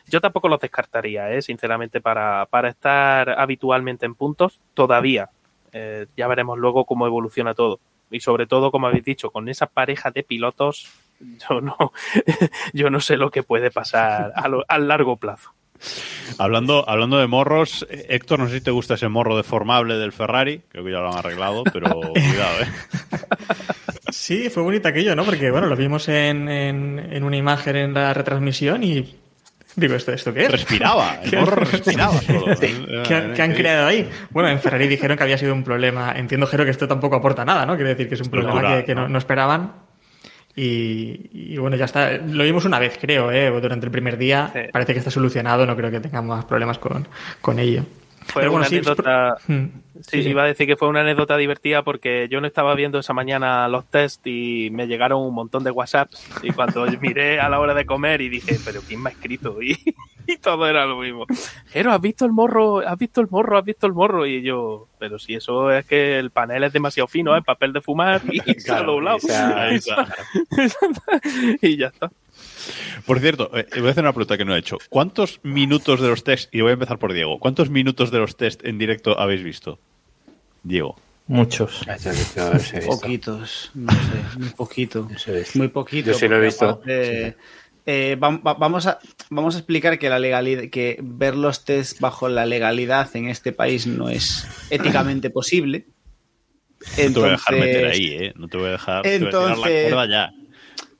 Yo 0.07 0.21
tampoco 0.21 0.47
los 0.47 0.59
descartaría, 0.61 1.31
¿eh? 1.31 1.41
sinceramente, 1.41 1.99
para, 2.01 2.45
para 2.49 2.69
estar 2.69 3.29
habitualmente 3.31 4.05
en 4.05 4.15
puntos 4.15 4.59
todavía. 4.73 5.29
Eh, 5.71 6.07
ya 6.15 6.27
veremos 6.27 6.57
luego 6.57 6.85
cómo 6.85 7.05
evoluciona 7.07 7.53
todo. 7.53 7.79
Y 8.11 8.19
sobre 8.19 8.45
todo, 8.45 8.69
como 8.71 8.87
habéis 8.87 9.05
dicho, 9.05 9.31
con 9.31 9.49
esa 9.49 9.65
pareja 9.65 10.11
de 10.11 10.23
pilotos, 10.23 10.91
yo 11.19 11.61
no, 11.61 11.75
yo 12.73 12.89
no 12.89 12.99
sé 12.99 13.17
lo 13.17 13.31
que 13.31 13.43
puede 13.43 13.71
pasar 13.71 14.31
a, 14.35 14.47
lo- 14.47 14.65
a 14.67 14.77
largo 14.77 15.17
plazo. 15.17 15.51
Hablando, 16.37 16.87
hablando 16.89 17.17
de 17.19 17.27
morros, 17.27 17.85
eh, 17.89 18.05
Héctor, 18.09 18.39
no 18.39 18.47
sé 18.47 18.55
si 18.55 18.61
te 18.61 18.71
gusta 18.71 18.95
ese 18.95 19.07
morro 19.07 19.37
deformable 19.37 19.95
del 19.95 20.11
Ferrari, 20.11 20.61
creo 20.69 20.83
que 20.83 20.91
ya 20.91 20.99
lo 20.99 21.11
han 21.11 21.17
arreglado, 21.17 21.63
pero 21.71 21.89
cuidado, 22.13 22.61
¿eh? 22.61 22.67
Sí, 24.11 24.49
fue 24.49 24.63
bonito 24.63 24.87
aquello, 24.87 25.15
¿no? 25.15 25.23
Porque, 25.25 25.51
bueno, 25.51 25.67
lo 25.67 25.75
vimos 25.75 26.07
en, 26.09 26.47
en, 26.49 26.99
en 27.11 27.23
una 27.23 27.37
imagen 27.37 27.75
en 27.75 27.93
la 27.93 28.13
retransmisión 28.13 28.83
y 28.83 29.17
digo, 29.75 29.95
¿esto, 29.95 30.11
esto 30.13 30.33
qué 30.33 30.45
es? 30.45 30.51
Respiraba, 30.51 31.19
el 31.23 31.29
¿Qué- 31.31 31.37
morro 31.37 31.55
respiraba 31.63 32.19
solo. 32.21 32.45
¿Qué, 32.59 33.13
han- 33.15 33.33
qué 33.33 33.41
han 33.41 33.53
creado 33.53 33.87
ahí? 33.87 34.09
Bueno, 34.29 34.49
en 34.49 34.59
Ferrari 34.59 34.87
dijeron 34.87 35.17
que 35.17 35.23
había 35.23 35.37
sido 35.37 35.53
un 35.53 35.63
problema. 35.63 36.13
Entiendo, 36.15 36.47
Jero, 36.47 36.63
que 36.65 36.71
esto 36.71 36.87
tampoco 36.87 37.15
aporta 37.15 37.43
nada, 37.43 37.65
¿no? 37.65 37.75
Quiere 37.75 37.89
decir 37.91 38.07
que 38.07 38.15
es 38.15 38.21
un 38.21 38.29
problema 38.29 38.77
que, 38.77 38.85
que 38.85 38.95
¿no? 38.95 39.07
no 39.07 39.17
esperaban. 39.17 39.73
Y, 40.55 41.29
y 41.33 41.57
bueno, 41.57 41.75
ya 41.75 41.85
está. 41.85 42.11
Lo 42.17 42.43
vimos 42.43 42.65
una 42.65 42.79
vez, 42.79 42.97
creo, 42.99 43.31
¿eh? 43.31 43.49
durante 43.49 43.85
el 43.85 43.91
primer 43.91 44.17
día. 44.17 44.51
Sí. 44.53 44.59
Parece 44.71 44.93
que 44.93 44.99
está 44.99 45.11
solucionado. 45.11 45.65
No 45.65 45.75
creo 45.75 45.89
que 45.89 45.99
tengamos 45.99 46.37
más 46.37 46.45
problemas 46.45 46.77
con, 46.77 47.07
con 47.41 47.59
ello. 47.59 47.83
Fue 48.25 48.43
bueno, 48.43 48.55
una 48.57 48.65
sí, 48.65 48.75
anécdota. 48.75 49.37
Hmm. 49.47 49.65
Sí, 50.01 50.17
Sí, 50.17 50.23
sí. 50.23 50.29
iba 50.29 50.43
a 50.43 50.47
decir 50.47 50.67
que 50.67 50.75
fue 50.75 50.87
una 50.89 51.01
anécdota 51.01 51.37
divertida 51.37 51.83
porque 51.83 52.27
yo 52.29 52.41
no 52.41 52.47
estaba 52.47 52.73
viendo 52.75 52.99
esa 52.99 53.13
mañana 53.13 53.67
los 53.69 53.85
test 53.85 54.25
y 54.27 54.69
me 54.71 54.87
llegaron 54.87 55.21
un 55.21 55.33
montón 55.33 55.63
de 55.63 55.71
WhatsApps 55.71 56.27
y 56.41 56.51
cuando 56.51 56.85
miré 57.01 57.39
a 57.39 57.47
la 57.47 57.59
hora 57.59 57.73
de 57.73 57.85
comer 57.85 58.19
y 58.21 58.27
dije, 58.29 58.57
pero 58.65 58.81
¿quién 58.81 59.01
me 59.01 59.09
ha 59.09 59.13
escrito? 59.13 59.57
Y, 60.25 60.33
y 60.33 60.37
todo 60.37 60.65
era 60.67 60.85
lo 60.85 60.97
mismo. 60.99 61.25
Jero, 61.71 61.91
¿has 61.91 61.99
visto 61.99 62.23
el 62.25 62.31
morro? 62.31 62.79
¿Has 62.79 62.97
visto 62.97 63.19
el 63.19 63.27
morro? 63.29 63.57
¿Has 63.57 63.65
visto 63.65 63.87
el 63.87 63.93
morro? 63.93 64.25
Y 64.25 64.41
yo, 64.41 64.87
pero 64.97 65.19
si 65.19 65.35
eso 65.35 65.69
es 65.69 65.85
que 65.85 66.17
el 66.17 66.31
panel 66.31 66.63
es 66.63 66.71
demasiado 66.71 67.07
fino, 67.07 67.35
es 67.35 67.43
papel 67.43 67.73
de 67.73 67.81
fumar 67.81 68.21
y 68.31 68.39
se 68.59 68.71
ha 68.71 68.83
doblado. 68.83 69.17
y 69.17 69.21
se 69.21 69.35
ha- 69.35 69.63
Ahí 69.63 69.75
está. 69.75 70.07
y 71.61 71.77
ya 71.77 71.87
está. 71.87 72.09
Por 73.05 73.19
cierto, 73.19 73.49
eh, 73.57 73.65
voy 73.77 73.87
a 73.87 73.91
hacer 73.91 74.03
una 74.03 74.13
pregunta 74.13 74.37
que 74.37 74.45
no 74.45 74.55
he 74.55 74.59
hecho. 74.59 74.77
¿Cuántos 74.89 75.39
minutos 75.43 75.99
de 76.01 76.07
los 76.07 76.23
test, 76.23 76.53
y 76.53 76.61
voy 76.61 76.71
a 76.71 76.73
empezar 76.73 76.99
por 76.99 77.13
Diego, 77.13 77.39
¿cuántos 77.39 77.69
minutos 77.69 78.11
de 78.11 78.19
los 78.19 78.35
test 78.37 78.65
en 78.65 78.77
directo 78.77 79.19
habéis 79.19 79.43
visto? 79.43 79.79
Diego. 80.63 80.95
Muchos. 81.27 81.85
Poquitos, 82.85 83.71
no 83.73 83.91
sé, 83.91 84.37
muy 84.39 84.49
poquito. 84.49 85.07
Muy 85.55 85.67
poquito. 85.69 86.11
Yo 86.11 86.17
sí 86.17 86.27
lo 86.27 86.37
he 86.37 86.41
visto. 86.41 86.69
aparte, 86.69 87.35
eh, 87.85 88.15
va- 88.21 88.37
va- 88.37 88.53
vamos, 88.55 88.87
a, 88.87 88.99
vamos 89.29 89.55
a 89.55 89.59
explicar 89.59 89.97
que 89.99 90.09
la 90.09 90.19
legalidad, 90.19 90.69
que 90.69 90.97
ver 91.01 91.35
los 91.35 91.63
test 91.65 91.99
bajo 91.99 92.27
la 92.29 92.45
legalidad 92.45 93.13
en 93.15 93.27
este 93.29 93.51
país 93.51 93.87
no 93.87 94.09
es 94.09 94.47
éticamente 94.69 95.29
posible. 95.29 95.85
No 96.97 97.13
te 97.13 97.19
voy 97.19 97.29
a 97.29 97.31
dejar 97.31 97.53
Entonces- 97.53 97.59
meter 97.59 97.85
ahí, 97.87 98.05
¿eh? 98.11 98.33
No 98.35 98.47
te 98.49 98.57
voy 98.57 98.67
a 98.67 98.71
dejar, 98.71 99.01
te 99.03 99.09
voy 99.09 99.15
a 99.15 99.19
tirar 99.29 99.33
la 99.43 99.49
Entonces- 99.53 99.83
cuerda 99.91 100.07
ya. 100.09 100.33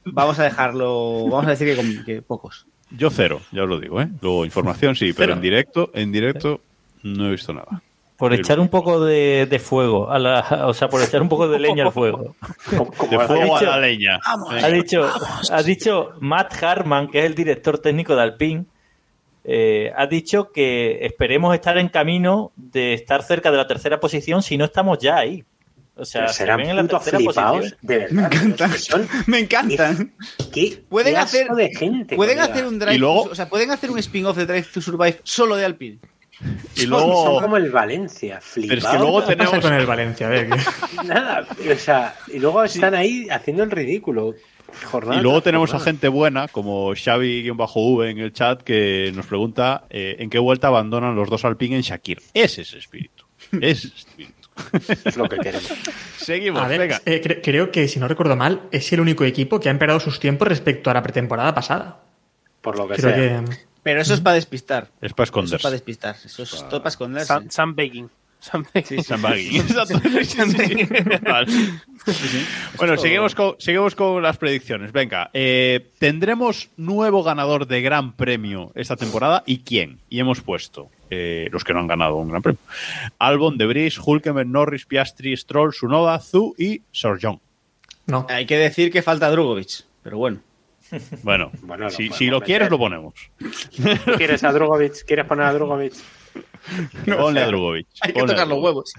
Vamos 0.06 0.38
a 0.40 0.44
dejarlo, 0.44 1.26
vamos 1.30 1.48
a 1.48 1.52
decir 1.52 1.68
que, 1.68 1.76
con- 1.76 2.06
que 2.06 2.22
pocos. 2.22 2.66
Yo 2.92 3.10
cero, 3.10 3.42
ya 3.52 3.64
os 3.64 3.70
lo 3.70 3.80
digo, 3.80 4.02
¿eh? 4.02 4.10
Luego 4.22 4.46
información 4.46 4.96
sí, 4.96 5.14
pero 5.14 5.28
Cero. 5.28 5.34
en 5.34 5.42
directo, 5.42 5.92
en 5.94 6.12
directo 6.12 6.62
no 7.04 7.28
he 7.28 7.32
visto 7.32 7.54
nada. 7.54 7.82
Por 8.18 8.34
echar 8.34 8.60
un 8.60 8.70
poco 8.70 9.04
de, 9.04 9.48
de 9.50 9.60
fuego, 9.60 10.10
a 10.12 10.20
la, 10.20 10.66
o 10.68 10.74
sea, 10.74 10.88
por 10.88 11.02
echar 11.02 11.22
un 11.22 11.28
poco 11.30 11.48
de 11.48 11.58
leña 11.60 11.86
al 11.86 11.92
fuego. 11.92 12.36
De 13.10 13.20
fuego 13.28 13.58
a 13.58 13.62
la 13.64 13.80
leña. 13.80 14.20
Ha 14.24 14.68
dicho, 14.70 15.10
ha 15.52 15.64
dicho 15.64 16.12
Matt 16.20 16.62
Harman, 16.64 17.08
que 17.10 17.20
es 17.20 17.26
el 17.26 17.34
director 17.36 17.80
técnico 17.80 18.16
de 18.16 18.22
Alpine, 18.22 18.66
eh, 19.44 19.92
ha 19.98 20.06
dicho 20.08 20.52
que 20.52 21.06
esperemos 21.06 21.54
estar 21.54 21.78
en 21.78 21.90
camino 21.90 22.52
de 22.56 22.94
estar 22.94 23.24
cerca 23.24 23.52
de 23.52 23.58
la 23.58 23.68
tercera 23.68 24.00
posición 24.00 24.42
si 24.44 24.58
no 24.58 24.66
estamos 24.66 25.00
ya 25.00 25.18
ahí. 25.18 25.44
O 25.96 26.06
sea, 26.06 26.22
Pero 26.22 26.34
se 26.34 26.38
serán 26.40 26.58
ven 26.58 26.70
en 26.72 26.76
la 26.78 26.82
puto 26.84 26.96
tercera 26.98 27.18
flipaos, 27.20 27.58
posición. 27.58 27.80
de 27.84 27.98
verdad. 28.00 28.14
Me 28.32 28.46
encantan. 28.46 28.72
son- 28.80 29.08
Me 29.28 29.40
encantan. 29.40 30.14
¿Qué 30.52 30.84
Pueden 30.90 31.18
hacer, 31.18 31.48
de 31.50 31.70
gente, 31.76 32.16
pueden 32.16 32.38
colega. 32.38 32.54
hacer 32.54 32.66
un 32.68 32.80
drive, 32.80 32.96
Y 32.96 32.98
luego- 32.98 33.24
o 33.24 33.36
sea, 33.36 33.48
pueden 33.48 33.70
hacer 33.72 33.92
un 33.92 34.00
spin-off 34.00 34.36
de 34.38 34.46
Drive 34.48 34.68
to 34.74 34.82
Survive 34.82 35.20
solo 35.24 35.56
de 35.56 35.66
Alpine. 35.66 36.00
Y 36.76 36.82
Son 36.82 36.90
luego, 36.90 37.42
como 37.42 37.58
el 37.58 37.70
Valencia, 37.70 38.40
pero 38.40 38.52
flipaos. 38.52 38.84
es 38.84 38.90
que 38.90 38.98
luego 38.98 39.20
¿Qué 39.20 39.36
pasa 39.38 39.52
tenemos, 39.52 39.66
con 39.66 39.74
el 39.80 39.86
Valencia? 39.86 40.28
A 40.28 40.30
ver, 40.32 40.50
que- 40.50 41.04
Nada, 41.08 41.48
o 41.72 41.76
sea, 41.78 42.16
y 42.34 42.40
luego 42.40 42.64
están 42.64 42.96
ahí 42.96 43.28
haciendo 43.30 43.64
el 43.64 43.70
ridículo. 43.72 44.34
Jornada 44.86 45.20
y 45.20 45.24
luego 45.24 45.44
tenemos 45.44 45.72
a 45.76 45.80
gente 45.80 46.08
buena, 46.08 46.48
como 46.48 46.96
Xavi-V 46.96 48.10
en 48.10 48.18
el 48.18 48.34
chat, 48.34 48.64
que 48.64 49.12
nos 49.14 49.28
pregunta 49.28 49.86
eh, 49.92 50.16
en 50.18 50.32
qué 50.32 50.40
vuelta 50.40 50.68
abandonan 50.70 51.16
los 51.16 51.30
dos 51.30 51.46
Alpine 51.46 51.76
en 51.76 51.84
Shakir. 51.84 52.20
Ese 52.34 52.64
es 52.64 52.74
el 52.74 52.80
espíritu. 52.80 53.24
Ese 53.52 53.70
es 53.70 53.84
el 53.86 53.94
espíritu. 53.98 54.33
Es 55.06 55.18
lo 55.18 55.28
que 55.30 55.38
queremos. 55.38 55.72
Seguimos, 56.18 56.62
a 56.62 56.68
ver, 56.68 56.80
venga. 56.80 57.02
eh, 57.06 57.22
cre- 57.24 57.42
creo 57.44 57.72
que, 57.72 57.88
si 57.88 58.00
no 58.00 58.08
recuerdo 58.08 58.36
mal, 58.36 58.62
es 58.72 58.92
el 58.94 59.00
único 59.02 59.24
equipo 59.24 59.60
que 59.60 59.70
ha 59.70 59.72
empeorado 59.72 60.00
sus 60.00 60.20
tiempos 60.20 60.48
respecto 60.48 60.90
a 60.90 60.94
la 60.94 61.02
pretemporada 61.04 61.54
pasada. 61.54 62.00
Por 62.62 62.78
lo 62.78 62.88
que 62.88 62.96
Creo 62.96 63.14
sea. 63.14 63.44
que... 63.46 63.58
Pero 63.84 64.00
eso 64.02 64.14
es 64.14 64.22
para 64.22 64.36
despistar. 64.36 64.88
Es 65.02 65.12
para 65.12 65.12
Eso 65.12 65.12
es 65.14 65.14
para 65.14 65.26
esconderse. 65.26 65.70
despistar. 65.72 66.16
Eso 66.24 66.44
es 66.44 66.50
todo 66.70 66.80
para 66.80 66.90
esconderse. 66.90 67.28
Sam, 67.28 67.48
Sam 67.50 67.76
Begging. 67.76 68.10
Sí, 68.84 68.98
sí. 69.00 69.14
Vale. 71.24 71.48
Bueno, 72.78 72.98
seguimos 72.98 73.36
con, 73.36 73.56
seguimos 73.60 73.96
con 73.96 74.22
las 74.22 74.38
predicciones. 74.38 74.92
Venga, 74.92 75.30
eh, 75.34 75.90
tendremos 76.00 76.70
nuevo 76.78 77.24
ganador 77.24 77.68
de 77.68 77.82
Gran 77.82 78.14
Premio 78.14 78.72
esta 78.76 78.96
temporada. 78.96 79.44
¿Y 79.46 79.60
quién? 79.60 80.00
Y 80.10 80.20
hemos 80.20 80.42
puesto 80.42 80.90
eh, 81.10 81.48
los 81.52 81.64
que 81.64 81.74
no 81.74 81.80
han 81.80 81.88
ganado 81.88 82.16
un 82.18 82.30
Gran 82.30 82.42
Premio. 82.42 82.60
Albon, 83.20 83.58
Debris, 83.58 83.98
Hulkenberg, 83.98 84.48
Norris, 84.48 84.86
Piastri, 84.86 85.36
Stroll, 85.38 85.74
Sunoda, 85.74 86.20
Zu 86.20 86.56
y 86.58 86.82
Sorjon. 86.92 87.40
No. 88.08 88.26
Hay 88.30 88.46
que 88.46 88.58
decir 88.58 88.92
que 88.92 89.02
falta 89.02 89.30
Drugovic, 89.32 89.84
pero 90.04 90.18
bueno. 90.18 90.40
Bueno, 91.24 91.50
Bueno, 91.62 91.86
lo 91.86 91.90
si, 91.90 92.10
si 92.10 92.28
lo 92.28 92.40
meter. 92.40 92.46
quieres 92.46 92.70
lo 92.70 92.78
ponemos. 92.78 93.14
¿Quieres 94.18 94.44
a 94.44 94.52
Drugovic? 94.52 95.06
¿Quieres 95.06 95.26
poner 95.26 95.46
a 95.46 95.54
Drugovic? 97.06 97.18
Ponle 97.22 97.42
a 97.42 97.48
Drugovic. 97.48 97.88
Hay 98.02 98.14
que 98.14 98.24
tocar 98.24 98.48
los 98.48 98.60
huevos. 98.60 98.94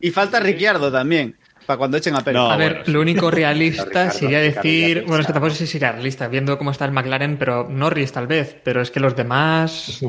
y 0.00 0.10
falta 0.10 0.40
Ricciardo 0.40 0.90
también, 0.90 1.36
para 1.66 1.76
cuando 1.78 1.96
echen 1.96 2.14
a 2.14 2.20
Pérez. 2.24 2.40
No, 2.40 2.50
a 2.50 2.56
ver, 2.56 2.72
bueno, 2.78 2.92
lo 2.92 3.00
único 3.00 3.30
realista 3.30 3.84
Ricardo, 3.84 4.12
sería 4.12 4.40
decir, 4.40 5.04
bueno, 5.06 5.20
es 5.20 5.26
que 5.26 5.32
tampoco 5.32 5.54
sé 5.54 5.66
si 5.66 5.72
sería 5.72 5.92
realista, 5.92 6.28
viendo 6.28 6.56
cómo 6.58 6.70
está 6.70 6.84
el 6.84 6.92
McLaren, 6.92 7.36
pero 7.36 7.68
Norris 7.68 8.12
tal 8.12 8.26
vez, 8.26 8.56
pero 8.64 8.80
es 8.80 8.90
que 8.90 9.00
los 9.00 9.14
demás... 9.16 10.00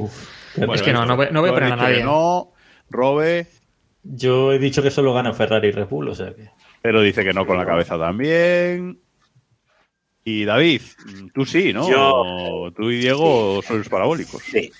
Bueno, 0.56 0.74
es 0.74 0.82
que 0.82 0.92
no, 0.94 1.06
no 1.06 1.16
voy, 1.16 1.28
no 1.32 1.42
voy 1.42 1.50
a 1.50 1.54
poner 1.54 1.74
a 1.74 1.76
nadie. 1.78 2.04
No, 2.04 2.52
Robe, 2.90 3.48
Yo 4.04 4.52
he 4.52 4.60
dicho 4.60 4.82
que 4.84 4.92
solo 4.92 5.14
gana 5.14 5.32
Ferrari 5.34 5.70
y 5.70 5.72
Red 5.72 5.88
Bull, 5.88 6.10
o 6.10 6.16
sea 6.16 6.34
que. 6.34 6.50
pero 6.82 7.02
dice 7.02 7.24
que 7.24 7.32
no 7.34 7.46
con 7.46 7.58
la 7.58 7.66
cabeza 7.66 7.98
también. 7.98 9.00
Y 10.24 10.44
David, 10.46 10.82
tú 11.34 11.46
sí, 11.46 11.72
¿no? 11.74 11.90
Yo- 11.90 12.72
Tú 12.76 12.92
y 12.92 12.98
Diego 12.98 13.62
sois 13.66 13.88
parabólicos. 13.90 14.42
Sí. 14.44 14.72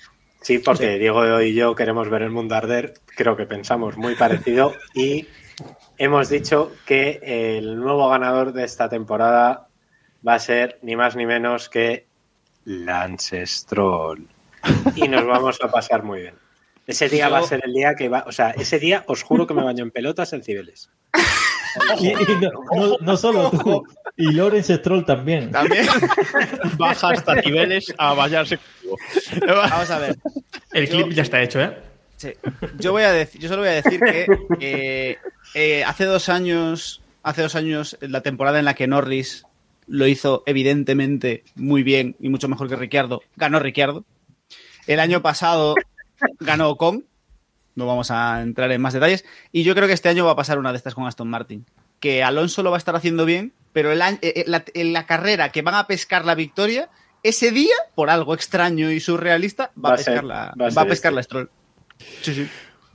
Sí, 0.42 0.58
porque 0.58 0.98
Diego 0.98 1.40
y 1.40 1.54
yo 1.54 1.74
queremos 1.74 2.10
ver 2.10 2.22
el 2.22 2.30
mundo 2.30 2.54
arder. 2.54 2.94
Creo 3.16 3.36
que 3.36 3.46
pensamos 3.46 3.96
muy 3.96 4.14
parecido 4.16 4.74
y 4.94 5.26
hemos 5.98 6.28
dicho 6.28 6.72
que 6.84 7.20
el 7.22 7.76
nuevo 7.76 8.08
ganador 8.08 8.52
de 8.52 8.64
esta 8.64 8.88
temporada 8.88 9.68
va 10.26 10.34
a 10.34 10.38
ser 10.38 10.78
ni 10.82 10.96
más 10.96 11.16
ni 11.16 11.26
menos 11.26 11.68
que 11.68 12.06
Lance 12.64 13.46
Stroll. 13.46 14.26
Y 14.94 15.08
nos 15.08 15.26
vamos 15.26 15.58
a 15.62 15.68
pasar 15.68 16.02
muy 16.02 16.22
bien. 16.22 16.34
Ese 16.86 17.08
día 17.08 17.28
va 17.28 17.38
a 17.38 17.42
ser 17.42 17.62
el 17.64 17.72
día 17.72 17.94
que 17.94 18.08
va, 18.08 18.24
o 18.26 18.32
sea, 18.32 18.50
ese 18.50 18.78
día 18.78 19.04
os 19.06 19.22
juro 19.22 19.46
que 19.46 19.54
me 19.54 19.62
baño 19.62 19.84
en 19.84 19.90
pelotas 19.90 20.32
en 20.32 20.42
Cibeles. 20.42 20.90
Y, 22.00 22.08
y 22.08 22.14
no, 22.40 22.50
no- 22.74 22.96
no 23.00 23.16
solo 23.16 23.50
tú, 23.50 23.84
y 24.16 24.32
Lawrence 24.32 24.76
Stroll 24.76 25.04
también. 25.04 25.50
También. 25.50 25.86
Baja 26.76 27.10
hasta 27.10 27.34
niveles 27.36 27.92
a 27.98 28.14
bañarse. 28.14 28.58
Vamos 29.46 29.90
a 29.90 29.98
ver. 29.98 30.16
El 30.72 30.86
Yo- 30.88 30.96
clip 31.04 31.12
ya 31.16 31.22
está 31.22 31.42
hecho, 31.42 31.60
¿eh? 31.60 31.76
Sí. 32.16 32.32
Yo 32.78 32.92
voy 32.92 33.02
a 33.02 33.10
decir, 33.12 33.40
yo 33.40 33.48
solo 33.48 33.62
voy 33.62 33.70
a 33.70 33.82
decir 33.82 33.98
que 34.00 34.26
eh, 34.60 35.16
eh, 35.54 35.82
hace 35.84 36.04
dos 36.04 36.28
años, 36.28 37.02
hace 37.24 37.42
dos 37.42 37.56
años, 37.56 37.96
la 38.00 38.20
temporada 38.20 38.58
en 38.60 38.64
la 38.64 38.74
que 38.74 38.86
Norris 38.86 39.44
lo 39.88 40.06
hizo 40.06 40.44
evidentemente 40.46 41.42
muy 41.56 41.82
bien 41.82 42.14
y 42.20 42.28
mucho 42.28 42.48
mejor 42.48 42.68
que 42.68 42.76
Ricciardo, 42.76 43.22
ganó 43.36 43.58
Ricciardo. 43.58 44.04
El 44.86 45.00
año 45.00 45.20
pasado 45.20 45.74
ganó 46.38 46.70
Ocon. 46.70 47.04
No 47.74 47.86
vamos 47.86 48.10
a 48.10 48.42
entrar 48.42 48.70
en 48.72 48.80
más 48.80 48.92
detalles. 48.94 49.24
Y 49.52 49.62
yo 49.62 49.74
creo 49.74 49.86
que 49.86 49.94
este 49.94 50.08
año 50.08 50.24
va 50.26 50.32
a 50.32 50.36
pasar 50.36 50.58
una 50.58 50.70
de 50.72 50.76
estas 50.78 50.94
con 50.94 51.06
Aston 51.06 51.28
Martin. 51.28 51.64
Que 52.00 52.22
Alonso 52.22 52.62
lo 52.62 52.70
va 52.70 52.76
a 52.76 52.78
estar 52.78 52.96
haciendo 52.96 53.24
bien, 53.24 53.52
pero 53.72 53.92
el 53.92 54.02
año- 54.02 54.18
eh, 54.22 54.32
eh, 54.36 54.44
la, 54.46 54.64
en 54.74 54.92
la 54.92 55.06
carrera 55.06 55.50
que 55.50 55.62
van 55.62 55.74
a 55.76 55.86
pescar 55.86 56.24
la 56.24 56.34
victoria, 56.34 56.90
ese 57.22 57.50
día, 57.52 57.74
por 57.94 58.10
algo 58.10 58.34
extraño 58.34 58.90
y 58.90 58.98
surrealista, 59.00 59.70
va, 59.76 59.90
Va 59.90 59.94
a 59.94 59.96
pescar 59.96 60.14
ser- 60.16 60.24
la, 60.24 60.34
va 60.34 60.42
a 60.50 60.54
va 60.58 60.66
a 60.66 60.70
ser 60.70 60.88
pescar 60.88 61.10
este. 61.10 61.14
la 61.16 61.22
Stroll. 61.22 61.50
Sí, 62.22 62.34
sí. 62.34 62.48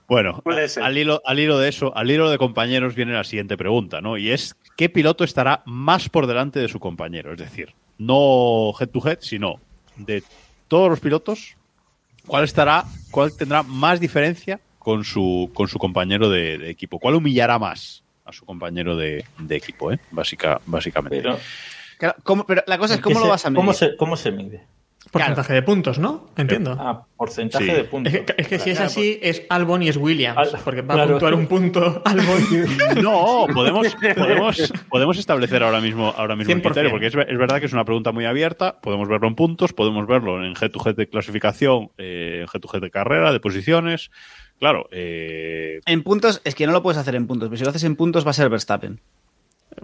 Bueno, 0.10 0.42
Puede 0.44 0.68
ser. 0.70 0.84
al 0.84 0.98
hilo, 0.98 1.22
al 1.26 1.40
hilo 1.40 1.58
de 1.60 1.68
eso, 1.70 1.96
al 1.96 2.10
hilo 2.12 2.30
de 2.30 2.38
compañeros 2.38 2.96
viene 2.96 3.14
la 3.14 3.24
siguiente 3.26 3.58
pregunta, 3.58 4.00
¿no? 4.00 4.18
Y 4.18 4.32
es, 4.32 4.56
¿qué 4.78 4.88
piloto 4.90 5.24
estará 5.24 5.64
más 5.66 6.08
por 6.10 6.28
delante 6.28 6.60
de 6.60 6.70
su 6.70 6.80
compañero? 6.80 7.34
Es 7.34 7.40
decir, 7.40 7.74
no 7.98 8.72
head 8.80 8.90
to 8.90 9.06
head, 9.06 9.18
sino 9.22 9.60
de 9.98 10.24
todos 10.70 10.90
los 10.90 11.00
pilotos, 11.02 11.58
¿cuál 12.26 12.44
estará, 12.46 12.86
cuál 13.12 13.36
tendrá 13.36 13.64
más 13.64 14.00
diferencia 14.00 14.60
con 14.88 15.04
su, 15.04 15.52
con 15.54 15.68
su 15.68 15.78
compañero 15.80 16.30
de, 16.30 16.58
de 16.58 16.70
equipo? 16.70 16.98
¿Cuál 16.98 17.16
humillará 17.16 17.60
más 17.60 18.06
a 18.24 18.32
su 18.32 18.46
compañero 18.46 18.96
de, 18.96 19.26
de 19.38 19.56
equipo, 19.58 19.92
eh? 19.92 20.00
Básica, 20.12 20.62
básicamente. 20.66 21.18
Pero, 21.22 21.38
Claro, 21.98 22.16
¿cómo- 22.24 22.46
pero 22.46 22.64
la 22.68 22.78
cosa 22.78 22.94
es 22.94 23.00
¿qué 23.02 23.04
cómo 23.04 23.20
lo 23.20 23.26
se- 23.26 23.32
vas 23.32 23.46
a 23.46 23.50
medir. 23.50 23.58
¿cómo 23.58 23.74
se, 23.74 23.98
¿Cómo 23.98 24.16
se 24.16 24.32
mide? 24.32 24.64
Porcentaje 25.12 25.54
de 25.54 25.62
puntos, 25.62 26.00
¿no? 26.00 26.30
Entiendo. 26.38 26.76
Ah, 26.80 27.06
porcentaje 27.18 27.66
Sí. 27.66 27.72
de 27.72 27.84
puntos. 27.86 28.14
Es 28.14 28.22
que, 28.22 28.34
es 28.38 28.48
que 28.48 28.60
si 28.60 28.70
es 28.72 28.80
así, 28.80 29.20
es 29.22 29.44
Albon 29.50 29.82
y 29.84 29.90
es 29.90 29.98
Williams, 29.98 30.38
Al- 30.54 30.60
porque 30.64 30.82
va 30.82 31.02
a 31.04 31.08
puntuar 31.08 31.34
un 31.34 31.48
punto 31.48 32.02
Albon. 32.06 32.44
No, 33.02 33.46
podemos, 33.54 33.88
podemos, 34.16 34.74
podemos 34.90 35.18
establecer 35.18 35.64
ahora 35.64 35.80
mismo, 35.82 36.14
ahora 36.18 36.36
mismo 36.36 36.54
el 36.54 36.60
100%. 36.62 36.64
criterio, 36.64 36.92
porque 36.92 37.08
es, 37.08 37.16
es 37.16 37.38
verdad 37.38 37.60
que 37.60 37.66
es 37.68 37.74
una 37.74 37.86
pregunta 37.86 38.12
muy 38.12 38.26
abierta. 38.26 38.80
Podemos 38.82 39.08
verlo 39.10 39.28
en 39.28 39.36
puntos, 39.36 39.74
podemos 39.74 40.06
verlo 40.08 40.44
en 40.44 40.54
head 40.62 40.72
to 40.72 40.80
head 40.86 40.96
de 40.96 41.08
clasificación, 41.10 41.90
eh, 41.98 42.46
en 42.54 42.62
to 42.62 42.70
head 42.74 42.82
de 42.82 42.92
carrera, 42.92 43.32
de 43.32 43.40
posiciones. 43.40 44.10
Claro, 44.60 44.88
eh, 44.92 45.80
En 45.86 46.04
puntos, 46.04 46.42
es 46.44 46.56
que 46.56 46.66
no 46.66 46.74
lo 46.74 46.82
puedes 46.82 46.98
hacer 46.98 47.16
en 47.16 47.28
puntos, 47.28 47.48
pero 47.50 47.58
si 47.58 47.64
lo 47.64 47.70
haces 47.70 47.84
en 47.84 47.96
puntos 47.96 48.26
va 48.26 48.32
a 48.32 48.34
ser 48.34 48.50
Verstappen. 48.50 49.00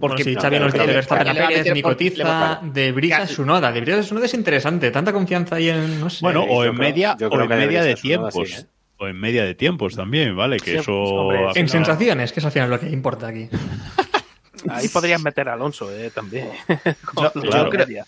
Porque 0.00 0.24
si 0.24 0.34
no, 0.34 0.40
Xavi 0.40 0.56
pero- 0.56 0.64
nos 0.64 0.72
dice 0.74 0.86
Verstappen 0.86 1.28
a 1.28 1.32
le 1.32 1.40
va 1.40 1.46
a 1.46 1.48
Pérez, 1.50 1.72
Nicotiza, 1.74 2.60
de 2.64 2.90
Brisa 2.92 3.26
Sunoda. 3.28 3.70
De 3.70 3.80
Brisa 3.80 4.02
Sunoda 4.02 4.26
es 4.26 4.34
interesante. 4.34 4.90
Tanta 4.90 5.12
confianza 5.12 5.56
ahí 5.56 5.68
en. 5.68 6.00
No 6.00 6.10
sé. 6.10 6.18
bueno, 6.22 6.42
o 6.42 6.64
en 6.64 6.74
media, 6.74 7.16
o 7.30 7.40
en 7.40 7.48
media 7.48 7.82
de 7.84 7.94
tiempos. 7.94 8.34
sí, 8.48 8.54
¿eh? 8.60 8.66
O 8.98 9.06
en 9.06 9.20
media 9.20 9.44
de 9.44 9.54
tiempos 9.54 9.94
también, 9.94 10.36
¿vale? 10.36 10.58
Que 10.58 10.72
Sí, 10.72 10.76
eso. 10.78 10.92
hombre, 10.94 11.46
en 11.54 11.68
sensaciones, 11.68 12.32
que 12.32 12.40
es 12.40 12.46
al 12.46 12.52
final 12.52 12.70
lo 12.70 12.80
que 12.80 12.88
importa 12.90 13.28
aquí. 13.28 13.48
Ahí 14.70 14.88
podrías 14.88 15.22
meter 15.22 15.48
a 15.48 15.52
Alonso 15.54 15.90
eh, 15.94 16.10
también. 16.14 16.48
Yo- 17.16 17.70
creo-. 17.70 18.04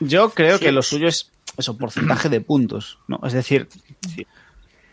Yo 0.00 0.30
creo 0.30 0.58
Sí. 0.58 0.64
que 0.64 0.72
lo 0.72 0.82
suyo 0.82 1.08
es 1.08 1.30
eso, 1.56 1.76
porcentaje 1.76 2.28
de 2.28 2.40
puntos, 2.40 2.98
¿no? 3.06 3.20
Es 3.24 3.32
decir. 3.32 3.68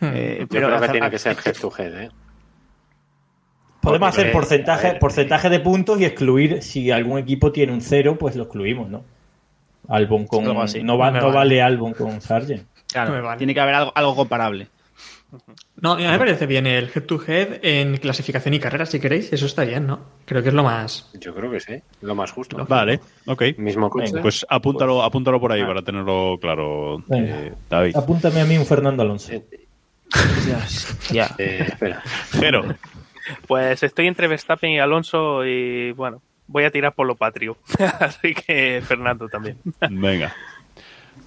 Eh, 0.02 0.38
Yo 0.42 0.48
pero 0.48 0.68
creo 0.68 0.70
que 0.70 0.76
hacer- 0.86 0.92
tiene 0.92 1.10
que 1.10 1.20
ser 1.20 1.38
head 1.46 1.56
to 1.60 1.72
head, 1.78 2.02
¿eh? 2.04 2.10
Podemos 3.82 4.10
hacer 4.10 4.32
porcentaje, 4.32 4.92
ver, 4.94 5.00
porcentaje 5.00 5.50
de 5.50 5.60
puntos 5.60 6.00
y 6.02 6.06
excluir, 6.06 6.64
si 6.64 6.90
algún 6.90 7.20
equipo 7.20 7.52
tiene 7.52 7.72
un 7.72 7.82
cero, 7.82 8.18
pues 8.20 8.36
lo 8.36 8.44
excluimos, 8.44 8.90
¿no? 8.90 9.04
Albon 9.88 10.26
con. 10.26 10.58
Así. 10.58 10.82
No, 10.82 10.98
va- 10.98 11.12
Me 11.12 11.20
no 11.20 11.26
vale. 11.28 11.36
vale 11.38 11.62
Albon 11.62 11.94
con 11.94 12.20
Sargent. 12.20 12.68
claro, 12.92 13.22
vale. 13.22 13.38
tiene 13.38 13.54
que 13.54 13.60
haber 13.60 13.76
algo, 13.76 13.92
algo 13.94 14.16
comparable. 14.16 14.70
No, 15.82 15.94
a 15.94 15.98
mí 15.98 16.04
me 16.08 16.18
parece 16.18 16.46
bien 16.48 16.66
el 16.66 16.90
head 16.96 17.04
to 17.04 17.20
head 17.28 17.60
en 17.62 17.98
clasificación 17.98 18.54
y 18.54 18.60
carrera, 18.60 18.86
si 18.88 19.00
queréis. 19.00 19.32
Eso 19.34 19.46
está 19.46 19.66
bien, 19.66 19.86
¿no? 19.86 20.00
Creo 20.26 20.42
que 20.42 20.50
es 20.50 20.56
lo 20.56 20.64
más. 20.64 21.12
Yo 21.20 21.36
creo 21.36 21.52
que 21.52 21.60
sí, 21.60 21.74
lo 22.02 22.16
más 22.16 22.32
justo. 22.32 22.66
Vale, 22.68 23.02
ok. 23.28 23.44
Mismo 23.58 23.90
coche. 23.90 24.14
Pues 24.22 24.46
apúntalo, 24.50 25.04
apúntalo 25.04 25.40
por 25.40 25.52
ahí 25.52 25.64
para 25.64 25.82
tenerlo 25.84 26.38
claro, 26.42 27.04
eh, 27.12 27.54
David. 27.70 27.96
Apúntame 27.98 28.42
a 28.42 28.46
mí 28.46 28.58
un 28.58 28.66
Fernando 28.66 29.04
Alonso. 29.04 29.32
Ya. 31.12 31.36
Eh, 31.38 31.66
espera. 31.68 32.02
Jero, 32.32 32.76
Pues 33.48 33.84
estoy 33.84 34.08
entre 34.08 34.28
Verstappen 34.28 34.72
y 34.72 34.80
Alonso 34.80 35.46
y 35.46 35.92
bueno, 35.94 36.22
voy 36.48 36.64
a 36.64 36.72
tirar 36.72 36.94
por 36.94 37.08
lo 37.08 37.16
patrio. 37.16 37.58
Así 38.00 38.34
que 38.34 38.82
Fernando 38.86 39.28
también. 39.28 39.58
venga. 39.90 40.34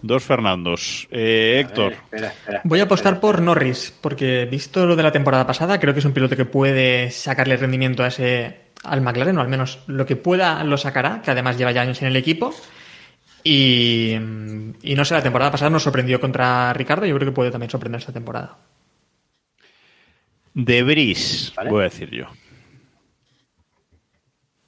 Dos 0.01 0.23
Fernandos. 0.23 1.09
Eh, 1.11 1.59
Héctor, 1.61 1.93
Espera, 1.95 2.29
espera. 2.29 2.61
Voy 2.63 2.79
a 2.79 2.85
apostar 2.85 3.19
por 3.19 3.43
Norris, 3.43 3.93
porque 4.01 4.47
visto 4.47 4.87
lo 4.87 4.95
de 4.95 5.03
la 5.03 5.11
temporada 5.11 5.47
pasada, 5.47 5.81
creo 5.81 5.93
que 5.93 6.01
es 6.01 6.07
un 6.07 6.13
piloto 6.13 6.37
que 6.37 6.45
puede 6.45 7.11
sacarle 7.11 7.57
rendimiento 7.57 8.05
a 8.05 8.09
ese 8.09 8.69
al 8.85 9.01
McLaren, 9.01 9.37
o 9.39 9.41
al 9.41 9.49
menos 9.49 9.81
lo 9.89 10.07
que 10.07 10.15
pueda 10.15 10.63
lo 10.63 10.77
sacará, 10.77 11.21
que 11.21 11.33
además 11.33 11.59
lleva 11.59 11.73
ya 11.73 11.83
años 11.83 12.01
en 12.01 12.09
el 12.09 12.17
equipo. 12.17 12.55
Y, 13.43 14.13
y 14.83 14.95
no 14.95 15.05
sé, 15.05 15.15
la 15.15 15.23
temporada 15.23 15.51
pasada 15.51 15.71
nos 15.71 15.83
sorprendió 15.83 16.21
contra 16.21 16.73
Ricardo, 16.75 17.07
yo 17.07 17.17
creo 17.17 17.29
que 17.31 17.35
puede 17.35 17.51
también 17.51 17.71
sorprender 17.71 18.01
esta 18.01 18.13
temporada. 18.13 18.57
De 20.59 20.83
Bris, 20.83 21.53
Vale. 21.57 21.71
voy 21.71 21.81
a 21.83 21.85
decir 21.85 22.11
yo. 22.11 22.25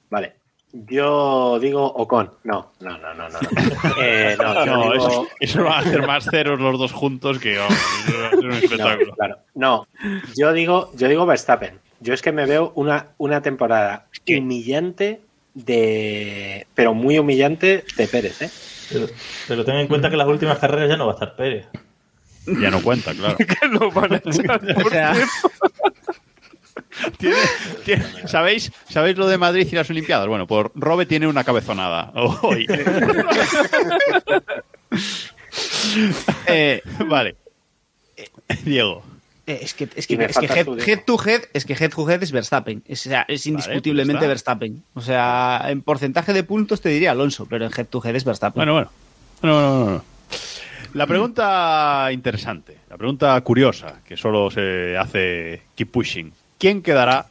Vale. 0.09 0.33
Yo 0.73 1.59
digo 1.59 1.85
Ocon. 1.85 2.31
No, 2.45 2.71
no, 2.79 2.97
no, 2.97 3.13
no, 3.13 3.27
no. 3.29 3.39
no. 3.41 3.49
Eh, 4.01 4.37
no, 4.39 4.65
yo 4.65 4.65
No, 4.65 4.91
digo- 4.93 4.95
eso, 4.95 5.27
eso 5.41 5.63
va 5.65 5.77
a 5.77 5.79
hacer 5.79 6.07
más 6.07 6.25
ceros 6.31 6.59
los 6.61 6.79
dos 6.79 6.93
juntos 6.93 7.39
que 7.39 7.57
vamos, 7.57 7.77
eso 8.07 8.17
va 8.19 8.27
a 8.27 8.29
ser 8.31 8.39
un 8.39 8.47
No, 8.51 8.55
espectáculo. 8.55 9.13
claro. 9.15 9.37
No, 9.53 9.87
yo 10.37 10.53
digo, 10.53 10.91
yo 10.95 11.09
digo 11.09 11.25
Verstappen. 11.25 11.79
Yo 11.99 12.13
es 12.13 12.21
que 12.21 12.31
me 12.31 12.45
veo 12.45 12.71
una, 12.75 13.07
una 13.17 13.41
temporada 13.41 14.07
humillante 14.27 15.19
de. 15.53 16.65
Pero 16.73 16.93
muy 16.93 17.19
humillante 17.19 17.83
de 17.97 18.07
Pérez, 18.07 18.41
¿eh? 18.41 18.49
Pero, 18.91 19.07
pero 19.49 19.65
ten 19.65 19.75
en 19.75 19.87
cuenta 19.87 20.09
que 20.09 20.17
las 20.17 20.27
últimas 20.27 20.57
carreras 20.57 20.89
ya 20.89 20.95
no 20.97 21.05
va 21.07 21.11
a 21.11 21.15
estar 21.15 21.35
Pérez. 21.35 21.67
Ya 22.47 22.71
no 22.71 22.81
cuenta, 22.81 23.13
claro. 23.15 23.37
que 23.37 23.67
lo 23.67 23.91
van 23.91 24.13
a 24.13 24.17
echar 24.25 24.59
por 24.75 24.87
O 24.87 24.89
sea, 24.89 25.13
Tiene- 27.17 27.35
tiene- 27.85 28.05
¿sabéis, 28.27 28.71
¿Sabéis 28.89 29.17
lo 29.17 29.27
de 29.27 29.37
Madrid 29.37 29.67
y 29.71 29.75
las 29.75 29.89
Olimpiadas? 29.89 30.27
Bueno, 30.27 30.45
por 30.47 30.71
Robe 30.75 31.05
tiene 31.05 31.27
una 31.27 31.43
cabezonada 31.43 32.11
hoy. 32.15 32.67
Eh, 36.47 36.81
vale. 37.07 37.35
Eh, 38.17 38.29
Diego. 38.63 39.03
Eh, 39.47 39.59
Es 39.63 39.73
que, 39.73 39.85
es 39.95 40.07
que, 40.07 40.13
es 40.13 40.37
que 40.37 40.45
head, 40.45 40.65
to 41.05 41.17
head, 41.25 41.41
es 41.53 41.65
que 41.65 41.73
head 41.73 41.89
to 41.91 42.09
head 42.09 42.21
es 42.23 42.31
Verstappen. 42.31 42.83
Es, 42.87 43.05
o 43.05 43.09
sea, 43.09 43.25
es 43.27 43.45
indiscutiblemente 43.47 44.19
pues. 44.19 44.29
Verstappen. 44.29 44.83
O 44.93 45.01
sea, 45.01 45.65
en 45.67 45.81
porcentaje 45.81 46.33
de 46.33 46.43
puntos 46.43 46.81
te 46.81 46.89
diría 46.89 47.11
Alonso, 47.11 47.47
pero 47.49 47.65
en 47.65 47.71
head 47.75 47.87
to 47.87 48.01
head 48.03 48.15
es 48.15 48.23
Verstappen. 48.23 48.59
Bueno, 48.59 48.73
bueno. 48.73 48.91
No, 49.41 49.61
no, 49.61 49.85
no, 49.85 49.91
no. 49.91 50.03
La 50.93 51.07
pregunta 51.07 52.09
interesante, 52.11 52.77
la 52.89 52.97
pregunta 52.97 53.39
curiosa, 53.41 54.01
que 54.05 54.17
solo 54.17 54.51
se 54.51 54.97
hace 54.97 55.61
keep 55.75 55.89
pushing. 55.89 56.33
¿Quién 56.57 56.81
quedará 56.81 57.27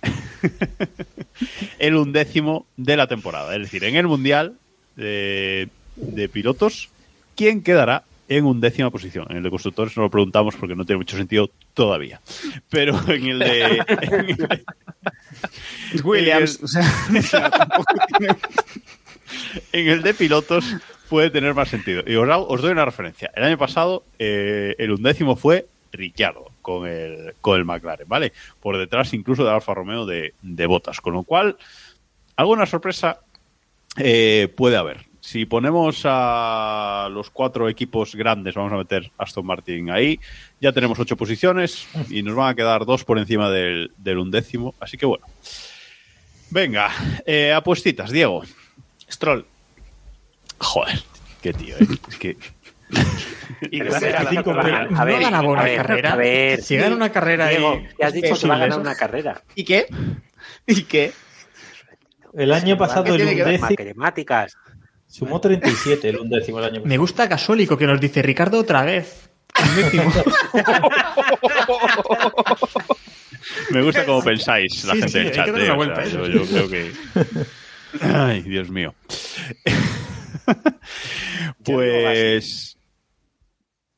el 1.78 1.96
undécimo 1.96 2.66
de 2.76 2.96
la 2.96 3.08
temporada? 3.08 3.54
Es 3.56 3.62
decir, 3.62 3.82
en 3.84 3.96
el 3.96 4.06
Mundial 4.06 4.54
de, 4.96 5.68
de 5.96 6.28
pilotos, 6.28 6.90
¿quién 7.36 7.62
quedará 7.62 8.04
en 8.28 8.44
undécima 8.44 8.90
posición? 8.90 9.26
En 9.30 9.38
el 9.38 9.42
de 9.42 9.50
constructores 9.50 9.96
no 9.96 10.04
lo 10.04 10.10
preguntamos 10.10 10.54
porque 10.54 10.76
no 10.76 10.84
tiene 10.84 10.98
mucho 10.98 11.16
sentido 11.16 11.50
todavía. 11.74 12.20
Pero 12.70 12.98
en 13.08 13.26
el 13.26 13.38
de... 13.40 13.62
en 13.88 14.30
el 14.30 14.36
de- 14.36 14.64
Es 15.92 16.04
Williams. 16.04 16.60
O 16.62 16.68
sea, 16.68 17.50
tampoco 17.50 17.94
tiene- 18.16 18.36
en 19.72 19.88
el 19.88 20.02
de 20.02 20.14
pilotos 20.14 20.64
puede 21.12 21.28
tener 21.28 21.52
más 21.52 21.68
sentido. 21.68 22.02
Y 22.06 22.16
os, 22.16 22.62
doy 22.62 22.72
una 22.72 22.86
referencia. 22.86 23.30
El 23.36 23.44
año 23.44 23.58
pasado, 23.58 24.02
eh, 24.18 24.74
el 24.78 24.92
undécimo 24.92 25.36
fue 25.36 25.66
Ricciardo 25.92 26.50
con 26.62 26.88
el, 26.88 27.34
con 27.42 27.58
el 27.58 27.66
McLaren, 27.66 28.08
¿vale? 28.08 28.32
Por 28.62 28.78
detrás 28.78 29.12
incluso 29.12 29.44
de 29.44 29.50
Alfa 29.50 29.74
Romeo 29.74 30.06
de, 30.06 30.32
Botas. 30.66 31.02
Con 31.02 31.12
lo 31.12 31.22
cual, 31.22 31.58
alguna 32.34 32.64
sorpresa 32.64 33.20
eh, 33.98 34.50
puede 34.56 34.78
haber. 34.78 35.04
Si 35.20 35.44
ponemos 35.44 36.00
a 36.06 37.10
los 37.12 37.28
cuatro 37.28 37.68
equipos 37.68 38.14
grandes, 38.14 38.54
vamos 38.54 38.72
a 38.72 38.78
meter 38.78 39.10
Aston 39.18 39.44
Martin 39.44 39.90
ahí, 39.90 40.18
ya 40.62 40.72
tenemos 40.72 40.98
ocho 40.98 41.18
posiciones 41.18 41.88
y 42.08 42.22
nos 42.22 42.34
van 42.34 42.48
a 42.48 42.54
quedar 42.54 42.86
dos 42.86 43.04
por 43.04 43.18
encima 43.18 43.50
del, 43.50 43.92
del 43.98 44.16
undécimo. 44.16 44.74
Así 44.80 44.96
que 44.96 45.04
bueno. 45.04 45.26
Venga, 46.48 46.90
eh, 47.26 47.52
apuestitas, 47.52 48.10
Diego. 48.10 48.42
Stroll. 49.10 49.51
Joder, 50.62 51.02
qué 51.42 51.52
tío, 51.52 51.76
¿eh? 51.76 51.86
Es 52.08 52.16
que. 52.16 52.36
Y 53.70 53.78
gracias 53.84 54.14
a 54.14 54.28
cinco 54.30 54.52
no 54.52 54.62
ver, 54.62 54.88
carrera. 55.76 56.12
a 56.12 56.16
ver. 56.16 56.62
si 56.62 56.76
gana 56.76 56.94
una 56.94 57.10
carrera 57.10 57.48
Diego, 57.48 57.74
y 57.76 57.88
ya 58.00 58.06
has 58.06 58.12
dicho 58.12 58.34
que 58.38 58.46
va 58.48 58.54
a 58.54 58.58
ganar 58.58 58.78
una 58.78 58.94
carrera. 58.94 59.42
¿Y 59.54 59.64
qué? 59.64 59.86
¿Y 60.66 60.82
qué? 60.82 61.12
El 62.34 62.52
año 62.52 62.76
pasado 62.78 63.04
¿Qué 63.04 63.10
el 63.10 63.22
undécimo 63.22 63.60
Matemáticas. 63.68 64.56
sumó 65.06 65.40
37 65.40 66.08
el 66.08 66.18
undécimo 66.18 66.58
el 66.58 66.64
año 66.64 66.72
pasado. 66.74 66.88
Me 66.88 66.96
gusta 66.98 67.26
Gasólico 67.26 67.76
que 67.76 67.86
nos 67.86 68.00
dice 68.00 68.22
Ricardo 68.22 68.58
otra 68.60 68.82
vez. 68.84 69.28
Undécimo. 69.60 70.12
Me 73.70 73.82
gusta 73.82 74.04
cómo 74.06 74.22
pensáis 74.22 74.84
la 74.84 74.94
Sí, 74.94 75.00
gente 75.00 75.12
sí, 75.12 75.18
del 75.18 75.32
chat. 75.32 75.48
eh, 75.48 76.32
yo 76.32 76.44
creo 76.46 76.68
que. 76.68 76.92
Ay, 78.00 78.42
Dios 78.42 78.70
mío. 78.70 78.94
pues. 81.64 82.76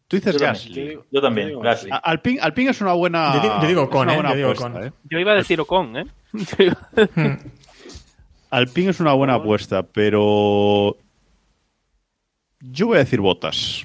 Tú 0.06 0.16
dices 0.16 0.34
Yo 0.34 0.38
también, 0.40 0.54
Gasly. 0.54 0.98
Yo 1.10 1.20
también, 1.22 1.48
Yo 1.50 1.60
Gasly. 1.60 1.90
A- 1.90 1.96
Alpine, 1.96 2.40
Alpine 2.40 2.70
es 2.70 2.80
una 2.80 2.92
buena. 2.92 3.34
Yo 3.34 3.40
digo- 3.40 3.60
yo 3.62 3.68
digo 3.68 3.82
es 3.82 3.88
Ocon, 3.88 4.10
eh, 4.10 4.16
yo 4.16 4.34
digo 4.36 4.50
apuesta, 4.50 4.86
eh. 4.86 4.92
Yo 5.10 5.18
iba 5.18 5.32
a 5.32 5.34
decir 5.36 5.60
Ocon, 5.60 5.96
¿eh? 5.96 6.06
Alpine 8.50 8.90
es 8.90 9.00
una 9.00 9.12
buena 9.14 9.34
apuesta, 9.34 9.82
pero. 9.82 10.96
Yo 12.60 12.86
voy 12.86 12.96
a 12.96 13.00
decir 13.00 13.20
botas. 13.20 13.84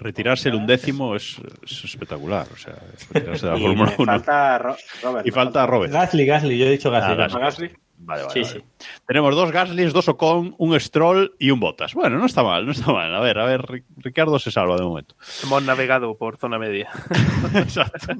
Retirarse 0.00 0.48
el 0.48 0.54
undécimo 0.54 1.16
es, 1.16 1.36
es 1.64 1.84
espectacular. 1.84 2.46
O 2.52 2.56
sea, 2.56 2.74
retirarse 3.12 3.46
de 3.46 3.52
la 3.52 3.58
Y 3.58 3.62
Fórmula 3.62 3.90
me 3.90 3.96
1. 3.98 4.12
falta 4.12 4.58
Ro- 4.58 4.76
Robert. 5.02 5.26
Y 5.26 5.30
falta 5.32 5.66
Robert. 5.66 5.92
Gasly, 5.92 6.24
Gasly, 6.26 6.56
yo 6.58 6.66
he 6.66 6.70
dicho 6.70 6.90
Gasly. 6.90 7.14
Ah, 7.20 7.38
Gasly. 7.38 7.72
Vale, 8.00 8.22
vale, 8.22 8.32
Sí, 8.32 8.40
vale. 8.42 8.60
sí. 8.78 8.86
Tenemos 9.06 9.34
dos 9.34 9.50
Gaslys, 9.50 9.92
dos 9.92 10.08
Ocon, 10.08 10.54
un 10.58 10.78
Stroll 10.80 11.34
y 11.38 11.50
un 11.50 11.60
Bottas. 11.60 11.94
Bueno, 11.94 12.16
no 12.18 12.26
está 12.26 12.42
mal, 12.42 12.64
no 12.64 12.72
está 12.72 12.92
mal. 12.92 13.14
A 13.14 13.20
ver, 13.20 13.38
a 13.38 13.44
ver, 13.44 13.62
Ri- 13.62 13.84
Ricardo 13.96 14.38
se 14.38 14.50
salva 14.50 14.76
de 14.76 14.82
momento. 14.82 15.14
Hemos 15.42 15.62
navegado 15.64 16.16
por 16.16 16.36
zona 16.36 16.58
media. 16.58 16.88
Exacto. 17.54 18.14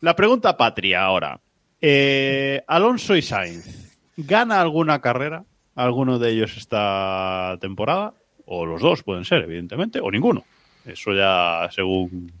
La 0.00 0.14
pregunta 0.14 0.56
patria 0.56 1.02
ahora. 1.04 1.40
Eh, 1.80 2.62
Alonso 2.68 3.16
y 3.16 3.22
Sainz, 3.22 3.98
¿gana 4.16 4.60
alguna 4.60 5.00
carrera? 5.00 5.44
¿Alguno 5.74 6.18
de 6.18 6.30
ellos 6.30 6.56
esta 6.56 7.56
temporada? 7.60 8.14
O 8.46 8.64
los 8.66 8.80
dos 8.80 9.02
pueden 9.02 9.24
ser, 9.24 9.42
evidentemente, 9.42 10.00
o 10.00 10.10
ninguno. 10.10 10.44
Eso 10.84 11.12
ya 11.12 11.68
según 11.72 12.32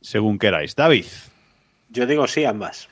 según 0.00 0.38
queráis. 0.38 0.74
David, 0.76 1.06
Yo 1.90 2.06
digo 2.06 2.26
sí, 2.28 2.44
ambas. 2.44 2.88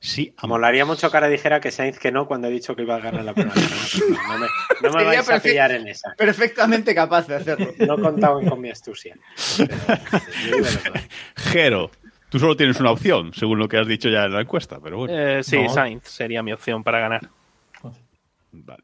Sí, 0.00 0.32
am- 0.38 0.48
Molaría 0.50 0.84
mucho 0.84 1.10
que 1.10 1.16
ahora 1.16 1.28
dijera 1.28 1.60
que 1.60 1.70
Sainz 1.70 1.98
que 1.98 2.10
no 2.12 2.26
cuando 2.26 2.48
he 2.48 2.50
dicho 2.50 2.74
que 2.76 2.82
iba 2.82 2.96
a 2.96 3.00
ganar 3.00 3.24
la 3.24 3.32
primera 3.34 3.54
carrera. 3.54 3.76
No 4.28 4.38
me, 4.38 4.46
no 4.82 4.92
me 4.96 5.04
vais 5.04 5.28
a 5.28 5.40
pillar 5.40 5.72
en 5.72 5.88
esa. 5.88 6.14
Perfectamente 6.16 6.94
capaz 6.94 7.26
de 7.26 7.36
hacerlo. 7.36 7.72
No 7.78 7.98
contaban 7.98 8.46
con 8.48 8.60
mi 8.60 8.70
astucia. 8.70 9.16
Jero, 11.36 11.90
tú 12.28 12.38
solo 12.38 12.56
tienes 12.56 12.78
una 12.80 12.90
opción, 12.92 13.32
según 13.34 13.58
lo 13.58 13.68
que 13.68 13.78
has 13.78 13.86
dicho 13.86 14.08
ya 14.08 14.24
en 14.24 14.32
la 14.34 14.40
encuesta, 14.42 14.78
pero 14.82 14.98
bueno. 14.98 15.14
Eh, 15.16 15.42
sí, 15.42 15.62
No. 15.62 15.68
Sainz 15.68 16.04
sería 16.04 16.42
mi 16.42 16.52
opción 16.52 16.82
para 16.84 17.00
ganar. 17.00 17.28
Vale. 18.52 18.82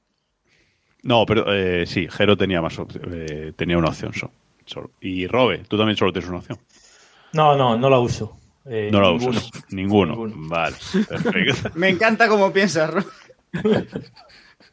No, 1.03 1.25
pero 1.27 1.53
eh, 1.55 1.87
sí, 1.87 2.09
Jero 2.11 2.37
tenía 2.37 2.61
más 2.63 2.79
op- 2.79 2.97
eh, 3.13 3.53
tenía 3.57 3.77
una 3.79 3.89
opción 3.91 4.13
so- 4.15 4.31
solo. 4.65 4.91
Y 5.01 5.27
Robe, 5.27 5.59
tú 5.69 5.77
también 5.77 5.97
solo 5.97 6.13
tienes 6.13 6.29
una 6.29 6.39
opción. 6.39 6.59
No, 7.33 7.57
no, 7.57 7.77
no 7.77 7.91
la 7.91 7.99
uso. 7.99 8.39
Eh, 8.67 8.89
No 8.91 9.01
la 9.01 9.11
ninguno. 9.11 9.31
usas. 9.39 9.51
Ninguno. 9.71 10.13
Ninguno. 10.13 10.49
Vale, 10.49 10.77
perfecto. 11.09 11.71
Me 11.75 11.89
encanta 11.91 12.29
cómo 12.29 12.53
piensas, 12.53 12.91
Ro. 12.93 13.05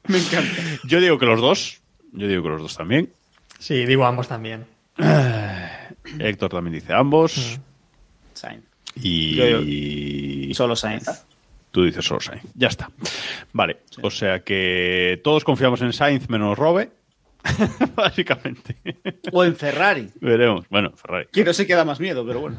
Me 0.07 0.17
encanta. 0.17 0.51
Yo 0.85 0.99
digo 0.99 1.17
que 1.19 1.25
los 1.25 1.39
dos. 1.41 1.81
Yo 2.13 2.27
digo 2.27 2.43
que 2.43 2.49
los 2.49 2.61
dos 2.61 2.75
también. 2.75 3.11
Sí, 3.59 3.85
digo 3.85 4.05
ambos 4.05 4.27
también. 4.27 4.65
Héctor 6.19 6.49
también 6.49 6.73
dice 6.73 6.93
ambos. 6.93 7.59
Sainz. 8.33 8.63
Y. 8.95 10.51
Solo 10.53 10.75
Sainz. 10.75 11.07
Tú 11.71 11.83
dices 11.85 12.03
solo 12.03 12.19
Sainz. 12.19 12.43
Ya 12.55 12.67
está. 12.67 12.89
Vale. 13.53 13.81
O 14.01 14.09
sea 14.09 14.43
que 14.43 15.21
todos 15.23 15.43
confiamos 15.43 15.81
en 15.81 15.93
Sainz 15.93 16.27
menos 16.29 16.57
Robe. 16.57 16.91
Básicamente. 17.95 18.75
O 19.31 19.43
en 19.43 19.55
Ferrari. 19.55 20.09
Veremos. 20.19 20.65
Bueno, 20.69 20.91
Ferrari. 20.95 21.27
Que 21.31 21.43
no 21.43 21.53
se 21.53 21.65
queda 21.67 21.85
más 21.85 21.99
miedo, 21.99 22.25
pero 22.25 22.39
bueno. 22.41 22.57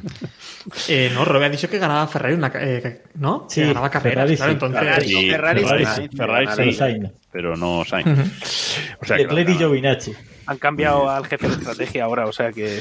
Eh, 0.89 1.11
no, 1.15 1.25
Robe 1.25 1.47
ha 1.47 1.49
dicho 1.51 1.69
que 1.69 1.79
ganaba 1.79 2.07
Ferrari 2.07 2.35
una. 2.35 2.51
eh, 2.55 3.03
¿No? 3.15 3.47
Sí, 3.49 3.61
que 3.61 3.67
ganaba 3.69 3.91
carreras, 3.91 4.31
Ferrari 4.31 4.37
claro, 4.37 4.51
sí. 4.51 4.55
entonces. 4.55 4.81
Ferrari, 4.81 5.07
Sí, 5.09 5.31
Ferrari, 5.31 5.61
Ferrari, 5.65 5.87
sí. 5.87 6.03
sí, 6.11 6.17
Ferrari 6.17 6.47
Pero 6.47 6.73
sí, 6.73 7.13
pero 7.31 7.57
no 7.57 7.85
Sainz. 7.85 8.97
O 9.01 9.05
sea, 9.05 9.17
Leclerc 9.17 9.49
y 9.49 9.55
Giovinacci. 9.55 10.13
Han 10.47 10.59
cambiado 10.59 11.09
al 11.09 11.25
jefe 11.27 11.47
de 11.49 11.55
estrategia 11.55 12.05
ahora, 12.05 12.27
o 12.27 12.33
sea 12.33 12.51
que. 12.53 12.81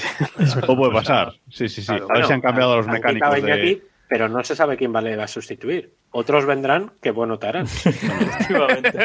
todo 0.65 0.75
puede 0.75 0.93
pasar. 0.93 1.33
Sí, 1.49 1.69
sí, 1.69 1.81
sí. 1.81 1.87
Claro, 1.87 2.07
a 2.09 2.13
ver 2.13 2.25
si 2.25 2.33
han 2.33 2.41
bueno, 2.41 2.49
cambiado 2.49 2.77
los 2.77 2.87
han 2.87 2.93
mecánicos 2.93 3.35
quitado 3.35 3.53
a 3.53 3.55
de... 3.55 3.81
Pero 4.11 4.27
no 4.27 4.43
se 4.43 4.57
sabe 4.57 4.75
quién 4.75 4.91
vale 4.91 5.15
va 5.15 5.23
a 5.23 5.27
sustituir. 5.27 5.95
Otros 6.11 6.45
vendrán 6.45 6.91
que 7.01 7.11
bueno 7.11 7.39
te 7.39 7.47
harán. 7.47 7.65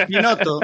Pinoto. 0.08 0.58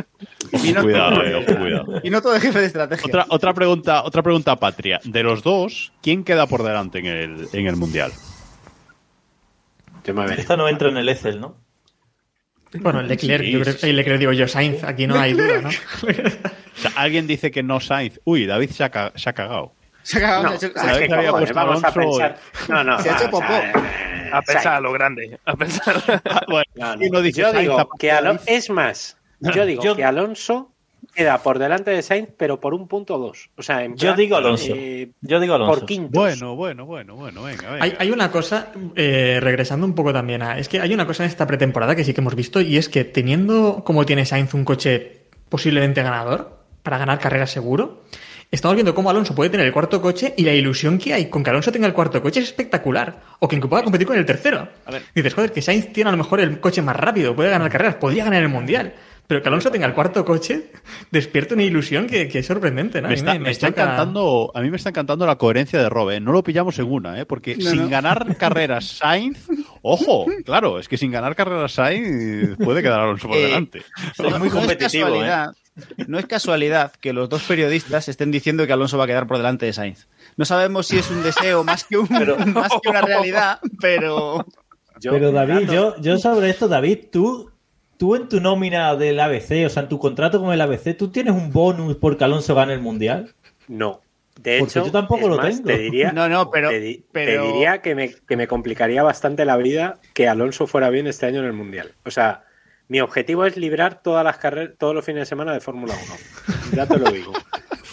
Pinoto. 0.50 0.82
Cuidado, 0.82 1.22
eh, 1.22 1.44
cuidado. 1.46 2.02
Pinoto 2.02 2.32
de 2.32 2.40
jefe 2.40 2.58
de 2.58 2.66
estrategia. 2.66 3.06
Otra, 3.06 3.26
otra 3.28 3.54
pregunta, 3.54 4.02
otra 4.02 4.20
pregunta 4.20 4.56
patria. 4.56 4.98
De 5.04 5.22
los 5.22 5.44
dos, 5.44 5.92
¿quién 6.02 6.24
queda 6.24 6.48
por 6.48 6.64
delante 6.64 6.98
en 6.98 7.06
el, 7.06 7.48
en 7.52 7.68
el 7.68 7.76
mundial? 7.76 8.10
Yo 10.04 10.12
me 10.12 10.26
veré. 10.26 10.40
Esta 10.40 10.56
no 10.56 10.68
entra 10.68 10.88
en 10.88 10.96
el 10.96 11.08
Excel, 11.08 11.40
¿no? 11.40 11.54
Bueno, 12.80 13.00
Leclerc, 13.00 13.44
Sí, 13.44 13.52
yo 13.52 13.60
creo, 13.60 13.74
eh, 13.80 13.92
Leclerc 13.92 14.18
digo 14.18 14.32
yo, 14.32 14.48
Sainz, 14.48 14.82
aquí 14.82 15.06
no 15.06 15.20
hay 15.20 15.34
duda, 15.34 15.60
¿no? 15.60 15.68
O 16.74 16.78
sea, 16.82 16.90
alguien 16.96 17.28
dice 17.28 17.52
que 17.52 17.62
no 17.62 17.78
Sainz. 17.78 18.18
Uy, 18.24 18.46
David 18.46 18.70
se 18.70 18.82
ha, 18.82 19.12
se 19.14 19.30
ha 19.30 19.34
cagado. 19.34 19.76
Se 20.02 20.18
ha 20.18 20.20
cagado, 20.20 20.42
No, 20.44 20.58
se 20.58 20.72
que 20.72 21.14
había 21.14 21.30
puesto 21.30 21.54
vamos 21.54 21.84
a 21.84 21.92
pensar. 21.92 22.38
No, 22.68 22.84
no, 22.84 22.98
Se 23.00 23.10
ha 23.10 23.12
hecho 23.16 23.30
popó. 23.30 23.52
eh, 23.52 23.72
A 24.32 24.42
pensar 24.42 24.74
a 24.74 24.80
lo 24.80 24.92
grande. 24.92 25.38
A 25.44 25.54
pensar. 25.54 25.96
Bueno, 26.48 26.64
No, 26.74 26.92
no. 26.94 26.98
¿quién 26.98 27.12
no 27.12 27.20
dice 27.22 27.40
Yo 27.40 27.52
digo 27.52 27.88
que. 27.98 28.08
David? 28.08 28.40
Es 28.46 28.70
más, 28.70 29.16
yo 29.40 29.64
digo 29.66 29.82
Yo- 29.82 29.96
que 29.96 30.04
Alonso 30.04 30.68
queda 31.14 31.38
por 31.42 31.58
delante 31.58 31.90
de 31.90 32.00
Sainz, 32.00 32.30
pero 32.38 32.58
por 32.60 32.72
un 32.74 32.88
punto 32.88 33.16
o 33.16 33.18
dos. 33.18 33.50
O 33.56 33.62
sea, 33.62 33.84
en 33.84 33.96
Yo 33.96 34.08
plan, 34.08 34.16
digo 34.16 34.36
Alonso. 34.36 34.72
eh, 34.74 35.10
Yo 35.20 35.40
digo 35.40 35.54
Alonso. 35.56 35.74
por 35.74 35.84
quintos. 35.86 36.12
Bueno, 36.12 36.54
bueno, 36.56 36.86
bueno, 36.86 37.16
bueno, 37.16 37.42
venga, 37.42 37.70
venga. 37.70 37.84
Hay, 37.84 37.94
hay 37.98 38.10
una 38.10 38.30
cosa, 38.30 38.68
eh, 38.96 39.38
regresando 39.42 39.84
un 39.84 39.94
poco 39.94 40.12
también 40.12 40.42
a. 40.42 40.58
Es 40.58 40.68
que 40.68 40.80
hay 40.80 40.94
una 40.94 41.06
cosa 41.06 41.24
en 41.24 41.28
esta 41.30 41.46
pretemporada 41.46 41.94
que 41.94 42.04
sí 42.04 42.14
que 42.14 42.20
hemos 42.22 42.34
visto 42.34 42.60
y 42.60 42.78
es 42.78 42.88
que 42.88 43.04
teniendo 43.04 43.82
como 43.84 44.06
tiene 44.06 44.24
Sainz 44.24 44.54
un 44.54 44.64
coche 44.64 45.24
posiblemente 45.48 46.02
ganador, 46.02 46.58
para 46.82 46.98
ganar 46.98 47.18
carreras 47.18 47.50
seguro, 47.50 48.04
estamos 48.56 48.74
viendo 48.76 48.94
cómo 48.94 49.10
Alonso 49.10 49.34
puede 49.34 49.50
tener 49.50 49.66
el 49.66 49.72
cuarto 49.72 50.00
coche 50.00 50.34
y 50.36 50.44
la 50.44 50.52
ilusión 50.52 50.98
que 50.98 51.12
hay 51.14 51.26
con 51.30 51.42
que 51.42 51.50
Alonso 51.50 51.72
tenga 51.72 51.86
el 51.86 51.92
cuarto 51.94 52.22
coche 52.22 52.40
es 52.40 52.46
espectacular. 52.46 53.20
O 53.40 53.48
que 53.48 53.58
pueda 53.58 53.82
competir 53.82 54.06
con 54.06 54.16
el 54.16 54.24
tercero. 54.26 54.68
Dices, 55.14 55.34
joder, 55.34 55.52
que 55.52 55.62
Sainz 55.62 55.92
tiene 55.92 56.08
a 56.08 56.12
lo 56.12 56.18
mejor 56.18 56.40
el 56.40 56.60
coche 56.60 56.82
más 56.82 56.96
rápido, 56.96 57.34
puede 57.34 57.50
ganar 57.50 57.70
carreras, 57.70 57.96
podría 57.96 58.24
ganar 58.24 58.42
el 58.42 58.48
mundial. 58.48 58.94
Pero 59.26 59.40
que 59.40 59.48
Alonso 59.48 59.70
tenga 59.70 59.86
el 59.86 59.94
cuarto 59.94 60.24
coche 60.24 60.70
despierta 61.10 61.54
una 61.54 61.62
ilusión 61.62 62.06
que, 62.06 62.28
que 62.28 62.40
es 62.40 62.46
sorprendente, 62.46 63.00
¿no? 63.00 63.06
A 63.06 63.10
Me 63.10 63.14
mí 63.14 63.18
está, 63.20 63.38
me 63.38 63.50
está 63.50 63.68
encantando, 63.68 64.50
a 64.54 64.60
mí 64.60 64.68
me 64.70 64.76
está 64.76 64.90
encantando 64.90 65.26
la 65.26 65.36
coherencia 65.36 65.80
de 65.80 65.88
Robe. 65.88 66.20
No 66.20 66.32
lo 66.32 66.42
pillamos 66.42 66.78
en 66.78 66.90
una, 66.92 67.18
¿eh? 67.20 67.24
porque 67.24 67.56
No, 67.56 67.70
sin 67.70 67.82
no. 67.82 67.88
ganar 67.88 68.36
carreras 68.38 68.84
Sainz, 68.98 69.46
ojo, 69.80 70.26
claro, 70.44 70.78
es 70.78 70.88
que 70.88 70.98
sin 70.98 71.10
ganar 71.12 71.34
carreras 71.36 71.72
Sainz 71.72 72.56
puede 72.58 72.82
quedar 72.82 73.00
Alonso 73.00 73.28
por 73.28 73.36
Eh, 73.38 73.42
delante. 73.46 73.82
Es 74.18 74.38
muy 74.38 74.50
competitivo, 74.50 75.24
¿eh? 75.24 75.46
No 76.06 76.18
es 76.18 76.26
casualidad 76.26 76.92
que 77.00 77.12
los 77.12 77.28
dos 77.28 77.42
periodistas 77.44 78.08
estén 78.08 78.30
diciendo 78.30 78.66
que 78.66 78.72
Alonso 78.72 78.98
va 78.98 79.04
a 79.04 79.06
quedar 79.06 79.26
por 79.26 79.38
delante 79.38 79.66
de 79.66 79.72
Sainz. 79.72 80.06
No 80.36 80.44
sabemos 80.44 80.86
si 80.86 80.98
es 80.98 81.10
un 81.10 81.22
deseo 81.22 81.64
más 81.64 81.84
que, 81.84 81.96
un, 81.96 82.08
más 82.54 82.70
que 82.82 82.88
una 82.90 83.00
realidad, 83.00 83.58
pero 83.80 84.44
Yo- 85.00 85.12
Pero 85.12 85.32
David, 85.32 85.70
yo, 85.70 85.96
yo 86.00 86.16
sobre 86.18 86.50
esto, 86.50 86.68
David, 86.68 87.06
tú, 87.10 87.50
tú 87.96 88.14
en 88.14 88.28
tu 88.28 88.40
nómina 88.40 88.94
del 88.94 89.18
ABC, 89.18 89.66
o 89.66 89.68
sea, 89.68 89.82
en 89.84 89.88
tu 89.88 89.98
contrato 89.98 90.40
con 90.40 90.52
el 90.52 90.60
ABC, 90.60 90.96
¿tú 90.96 91.08
tienes 91.10 91.32
un 91.34 91.52
bonus 91.52 91.96
porque 91.96 92.22
Alonso 92.24 92.54
gane 92.54 92.74
el 92.74 92.80
Mundial? 92.80 93.34
No. 93.66 94.00
De 94.40 94.58
Porque 94.60 94.78
hecho, 94.78 94.86
yo 94.86 94.92
tampoco 94.92 95.28
lo 95.28 95.36
más, 95.36 95.56
tengo. 95.56 95.66
Te 95.66 95.78
diría, 95.78 96.12
No, 96.12 96.28
no, 96.28 96.50
pero- 96.50 96.68
te, 96.70 96.80
di- 96.80 96.98
te 96.98 97.04
pero- 97.12 97.46
diría 97.52 97.82
que 97.82 97.94
me, 97.94 98.10
que 98.14 98.36
me 98.36 98.46
complicaría 98.46 99.02
bastante 99.02 99.44
la 99.44 99.56
vida 99.56 99.98
que 100.14 100.28
Alonso 100.28 100.66
fuera 100.66 100.88
bien 100.90 101.06
este 101.06 101.26
año 101.26 101.40
en 101.40 101.46
el 101.46 101.52
Mundial. 101.52 101.92
O 102.04 102.10
sea, 102.10 102.44
mi 102.92 103.00
objetivo 103.00 103.46
es 103.46 103.56
librar 103.56 104.02
todas 104.02 104.22
las 104.22 104.36
carreras, 104.36 104.74
todos 104.78 104.94
los 104.94 105.02
fines 105.02 105.20
de 105.22 105.26
semana 105.26 105.54
de 105.54 105.60
Fórmula 105.60 105.94
1. 105.94 106.56
Ya 106.76 106.86
te 106.86 106.98
lo 106.98 107.10
digo. 107.10 107.32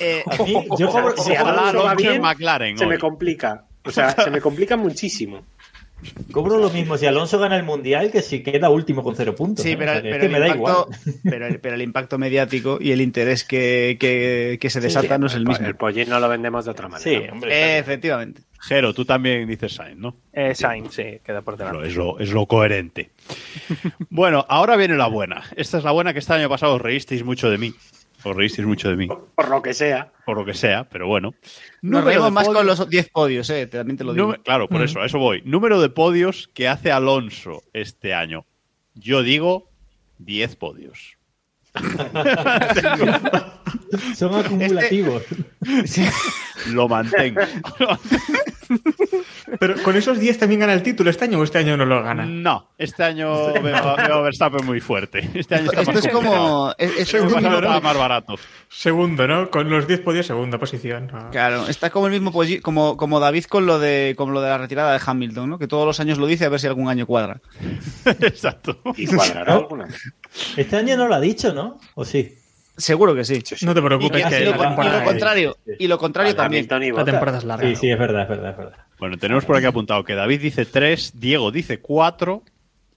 eh, 0.02 0.24
A 0.30 0.44
mí, 0.44 0.68
yo 0.78 0.92
Si 1.24 1.34
Alonso 1.36 1.84
va 1.84 1.92
Alonso 1.92 1.92
en 1.92 1.96
bien, 1.98 2.22
McLaren 2.22 2.78
se 2.78 2.84
hoy. 2.84 2.90
me 2.92 2.98
complica. 3.00 3.64
O 3.86 3.92
sea, 3.92 4.12
se 4.12 4.30
me 4.30 4.42
complica 4.42 4.76
muchísimo. 4.76 5.46
Cobro 6.32 6.58
lo 6.58 6.70
mismo 6.70 6.98
si 6.98 7.06
Alonso 7.06 7.40
gana 7.40 7.56
el 7.58 7.64
Mundial 7.64 8.12
que 8.12 8.22
si 8.22 8.42
queda 8.44 8.70
último 8.70 9.04
con 9.04 9.16
cero 9.16 9.36
puntos. 9.36 9.64
Sí, 9.64 9.76
pero, 9.76 9.92
O 9.92 9.94
sea, 9.96 10.02
que 10.02 10.10
es 10.10 10.14
pero 10.16 10.20
que 10.22 10.26
el 10.28 10.32
me 10.32 10.40
da 10.40 10.48
impacto, 10.56 10.90
igual. 10.92 11.20
pero, 11.24 11.48
el, 11.48 11.60
pero 11.60 11.76
el 11.76 11.82
impacto 11.82 12.18
mediático 12.18 12.78
y 12.82 12.92
el 12.92 13.02
interés 13.02 13.44
que, 13.44 13.98
que- 14.00 14.58
que 14.60 14.70
se 14.70 14.80
desata 14.82 15.18
no 15.18 15.28
es 15.28 15.34
el 15.36 15.46
mismo. 15.46 15.66
El 15.68 15.76
pollín 15.76 16.10
no 16.10 16.20
lo 16.20 16.30
vendemos 16.30 16.66
de 16.66 16.72
otra 16.72 16.88
manera. 16.88 17.10
Sí, 17.22 17.28
hombre. 17.32 17.78
Efectivamente. 17.80 18.42
Jero, 18.62 18.94
tú 18.94 19.06
también 19.06 19.48
dices 19.48 19.74
Sainz, 19.74 19.98
¿no? 19.98 20.18
Eh, 20.34 20.54
Sainz, 20.54 20.94
sí, 20.94 21.20
queda 21.24 21.42
por 21.42 21.56
delante. 21.56 21.88
es 21.88 21.96
lo, 21.96 22.20
es 22.20 22.30
lo 22.32 22.46
coherente. 22.46 23.10
bueno, 24.10 24.46
ahora 24.50 24.76
viene 24.76 24.96
la 24.98 25.08
buena. 25.08 25.44
Esta 25.56 25.78
es 25.78 25.84
la 25.84 25.92
buena 25.92 26.12
que 26.14 26.20
este 26.20 26.34
año 26.34 26.50
pasado 26.50 26.76
os 26.76 26.82
reísteis 26.82 27.24
mucho 27.24 27.50
de 27.50 27.58
mí. 27.58 27.74
Os 28.24 28.36
reísteis 28.36 28.68
mucho 28.68 28.90
de 28.90 28.96
mí, 28.98 29.08
Por 29.08 29.50
lo 29.50 29.62
que 29.62 29.74
sea. 29.74 30.12
por 30.26 30.38
lo 30.38 30.46
que 30.46 30.54
sea, 30.54 30.84
pero 30.90 31.08
bueno. 31.08 31.34
Nos 31.82 32.04
reímos 32.04 32.32
más 32.32 32.46
podios- 32.48 32.58
con 32.58 32.68
los 32.68 32.90
10 32.90 33.10
podios, 33.10 33.50
eh, 33.50 33.66
también 33.68 33.98
te 33.98 34.04
lo 34.04 34.14
digo. 34.14 34.26
Número- 34.28 34.44
claro, 34.44 34.68
por 34.68 34.82
eso, 34.84 35.00
a 35.02 35.06
eso 35.06 35.20
voy. 35.20 35.41
Número 35.46 35.80
de 35.82 35.90
podios 35.90 36.50
que 36.54 36.68
hace 36.68 36.91
Alonso 36.91 37.64
este 37.74 38.14
año. 38.14 38.46
Yo 38.96 39.24
digo 39.24 39.70
10 40.18 40.56
podios. 40.58 41.16
Son 44.16 44.36
acumulativos. 44.36 45.24
Lo 46.68 46.88
mantengo. 46.90 47.41
Pero 49.60 49.82
con 49.84 49.96
esos 49.96 50.20
10 50.20 50.38
también 50.38 50.62
gana 50.62 50.74
el 50.74 50.84
título 50.84 51.10
este 51.10 51.26
año 51.26 51.40
o 51.40 51.44
este 51.44 51.58
año 51.58 51.76
no 51.78 51.86
lo 51.86 52.04
gana. 52.04 52.26
No, 52.26 52.70
este 52.78 53.04
año 53.04 53.54
veo, 53.54 53.62
veo 53.64 54.16
a 54.16 54.22
Verstappen 54.22 54.66
muy 54.66 54.80
fuerte. 54.80 55.30
Este 55.34 55.56
año 55.56 55.66
está 55.72 55.82
Esto 55.82 55.94
más 55.94 56.06
es 56.06 56.12
como. 56.12 56.74
es- 56.78 56.98
es 56.98 57.14
El 57.14 57.22
un 57.22 57.28
pasado 57.34 57.41
mismo- 57.50 57.58
estaba 57.58 57.80
más 57.82 57.98
barato. 57.98 58.36
Segundo, 58.70 59.28
¿no? 59.28 59.50
Con 59.50 59.70
los 59.70 59.88
10 59.88 60.02
podios, 60.02 60.28
segunda 60.28 60.58
posición. 60.60 61.10
Ah. 61.14 61.30
Claro, 61.32 61.68
está 61.68 61.90
como 61.90 62.08
el 62.08 62.12
mismo 62.14 62.32
como, 62.62 62.96
como 62.98 63.20
David 63.20 63.46
con 63.46 63.66
lo 63.66 63.80
de 63.80 64.14
como 64.18 64.32
lo 64.32 64.41
de 64.41 64.50
la 64.50 64.58
retirada 64.58 64.94
de 64.94 65.02
Hamilton, 65.06 65.50
¿no? 65.50 65.60
Que 65.60 65.68
todos 65.68 65.86
los 65.86 66.00
años 66.00 66.18
lo 66.18 66.28
dice 66.28 66.46
a 66.46 66.50
ver 66.50 66.60
si 66.60 66.68
algún 66.68 66.88
año 66.90 67.06
cuadra. 67.06 67.41
Exacto. 68.06 68.80
Y 68.98 69.08
cuadrará 69.08 69.56
alguna. 69.56 69.88
Este 70.58 70.76
año 70.76 70.96
no 70.96 71.08
lo 71.08 71.16
ha 71.16 71.20
dicho, 71.20 71.54
¿no? 71.54 71.80
¿O 71.96 72.06
sí? 72.06 72.36
Seguro 72.80 73.14
que 73.14 73.23
sí. 73.26 73.43
No 73.61 73.73
te 73.73 73.80
Y, 73.80 73.84
preocupes, 73.84 74.23
que- 74.26 74.30
que 74.30 74.41
y 74.41 74.45
lo, 74.45 74.51
la 74.56 74.57
y 74.57 74.89
lo 74.89 75.03
contrario, 75.03 75.57
y 75.77 75.88
lo 75.88 75.97
contrario 75.99 76.35
también. 76.35 76.65
Y 76.65 76.91
la 76.91 77.06
temporada 77.06 77.38
es 77.38 77.43
larga. 77.43 77.68
Sí, 77.68 77.76
sí, 77.76 77.91
es 77.91 77.99
verdad, 77.99 78.23
es 78.23 78.30
verdad, 78.30 78.51
es 78.51 78.57
verdad. 78.57 78.77
Bueno, 78.97 79.18
tenemos 79.18 79.45
por 79.45 79.57
aquí 79.57 79.65
apuntado 79.65 80.03
que 80.03 80.15
David 80.15 80.41
dice 80.41 80.65
3, 80.65 81.19
Diego 81.19 81.51
dice 81.51 81.80
4. 81.80 82.41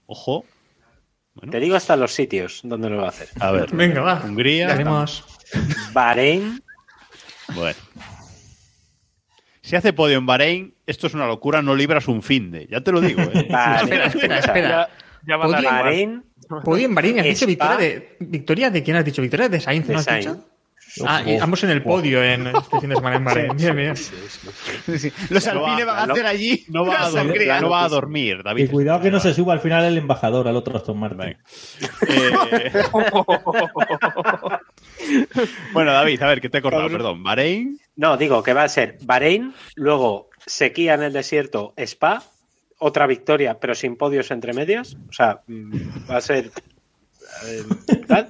Ojo. 0.07 0.45
Te 1.49 1.59
digo 1.59 1.75
hasta 1.75 1.95
los 1.95 2.13
sitios 2.13 2.61
donde 2.63 2.89
lo 2.89 2.97
va 2.97 3.05
a 3.05 3.09
hacer. 3.09 3.27
A 3.39 3.51
ver. 3.51 3.69
Venga, 3.75 4.01
va. 4.01 4.21
Hungría. 4.23 4.67
Tenemos. 4.67 5.23
Bahrein, 5.93 6.61
Bueno. 7.53 7.77
Si 9.61 9.75
hace 9.77 9.93
podio 9.93 10.17
en 10.17 10.25
Bahrein, 10.25 10.75
esto 10.85 11.07
es 11.07 11.13
una 11.13 11.25
locura, 11.25 11.61
no 11.61 11.73
libras 11.75 12.07
un 12.07 12.21
fin 12.21 12.51
de. 12.51 12.67
Ya 12.67 12.81
te 12.81 12.91
lo 12.91 12.99
digo, 13.01 13.21
¿eh? 13.21 13.31
Espera, 13.81 14.05
espera, 14.07 14.39
espera. 14.39 14.69
Ya, 14.69 14.89
ya 15.25 15.37
va 15.37 15.45
a 15.45 15.49
dar. 15.49 15.63
Bahrein, 15.63 16.23
Podio 16.63 16.85
en 16.85 16.95
Bahrein, 16.95 17.19
has 17.19 17.25
dicho 17.25 17.45
victoria 17.47 17.77
de. 17.77 18.15
¿Victoria 18.19 18.69
de 18.69 18.83
quién 18.83 18.97
has 18.97 19.05
dicho? 19.05 19.21
¿Victoria 19.21 19.49
de 19.49 19.59
Sainz? 19.59 19.87
De 19.87 19.93
¿no 19.93 19.99
has 19.99 20.05
Sainz. 20.05 20.25
dicho? 20.25 20.45
Ah, 21.07 21.23
y 21.25 21.37
ambos 21.37 21.63
en 21.63 21.71
el 21.71 21.81
podio 21.81 22.23
en 22.23 22.45
este 22.45 22.79
fin 22.79 22.89
de 22.91 22.95
semana 22.97 23.15
en 23.15 23.23
Bahrein. 23.23 23.57
Bien. 23.57 23.95
Los 25.31 25.47
No 25.47 25.61
va- 25.63 25.69
Alpine 25.71 25.85
van 25.85 26.09
a 26.09 26.13
hacer 26.13 26.25
allí. 26.27 26.65
No 26.69 26.85
va, 26.85 27.05
a 27.05 27.09
dormir, 27.09 27.33
sangría. 27.33 27.61
no 27.61 27.69
va 27.71 27.83
a 27.85 27.89
dormir, 27.89 28.43
David. 28.43 28.65
Y 28.65 28.67
cuidado 28.67 29.01
que 29.01 29.09
no 29.09 29.19
se 29.19 29.33
suba 29.33 29.53
al 29.53 29.59
final 29.59 29.83
el 29.85 29.97
embajador 29.97 30.47
al 30.47 30.55
otro 30.55 30.77
Aston 30.77 30.99
Martin. 30.99 31.35
Eh, 32.07 32.71
bueno, 35.73 35.91
David, 35.93 36.21
a 36.21 36.27
ver, 36.27 36.41
que 36.41 36.49
te 36.49 36.59
he 36.59 36.61
cortado, 36.61 36.89
perdón. 36.89 37.23
Bahrein. 37.23 37.79
No, 37.95 38.17
digo 38.17 38.43
que 38.43 38.53
va 38.53 38.63
a 38.63 38.69
ser 38.69 38.97
Bahrein, 39.01 39.53
luego 39.75 40.29
sequía 40.45 40.95
en 40.95 41.03
el 41.03 41.13
desierto, 41.13 41.73
Spa, 41.77 42.23
otra 42.83 43.07
victoria, 43.07 43.59
pero 43.59 43.73
sin 43.75 43.95
podios 43.95 44.29
entre 44.31 44.53
medias. 44.53 44.95
O 45.09 45.13
sea, 45.13 45.41
mm, 45.47 46.09
va 46.09 46.17
a 46.17 46.21
ser. 46.21 46.51
eh. 47.45 47.63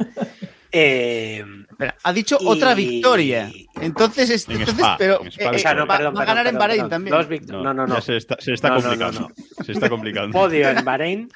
Eh, 0.75 1.43
Espera, 1.69 1.95
ha 2.01 2.11
dicho 2.13 2.35
Y- 2.41 2.47
otra 2.47 2.73
victoria. 2.73 3.51
Entonces, 3.79 4.27
es- 4.31 4.49
En 4.49 4.53
entonces 4.55 4.73
Spa, 4.79 4.95
pero 4.97 5.21
en 5.21 5.27
Spa 5.27 5.43
eh, 5.43 5.55
o 5.55 5.59
sea, 5.59 5.71
eh, 5.71 5.75
no, 5.75 5.85
va, 5.85 5.97
perdón, 5.97 6.15
va 6.15 6.17
a 6.17 6.25
perdón, 6.25 6.35
ganar 6.35 6.47
en 6.47 6.57
Bahrein 6.57 6.77
perdón. 6.77 6.89
también. 6.89 7.15
Dos 7.15 7.29
vict- 7.29 7.45
no, 7.51 7.73
no, 7.75 7.85
no. 7.85 7.93
ya 7.93 8.01
se 8.01 8.17
está, 8.17 8.37
se 8.39 8.53
está 8.53 8.69
No, 8.69 8.75
no, 8.77 8.81
complicando. 8.81 9.19
no, 9.59 9.63
Se 9.65 9.71
está 9.71 9.87
complicando. 9.89 10.31
Podio 10.33 10.69
en 10.69 10.83
Bahrein, 10.83 11.29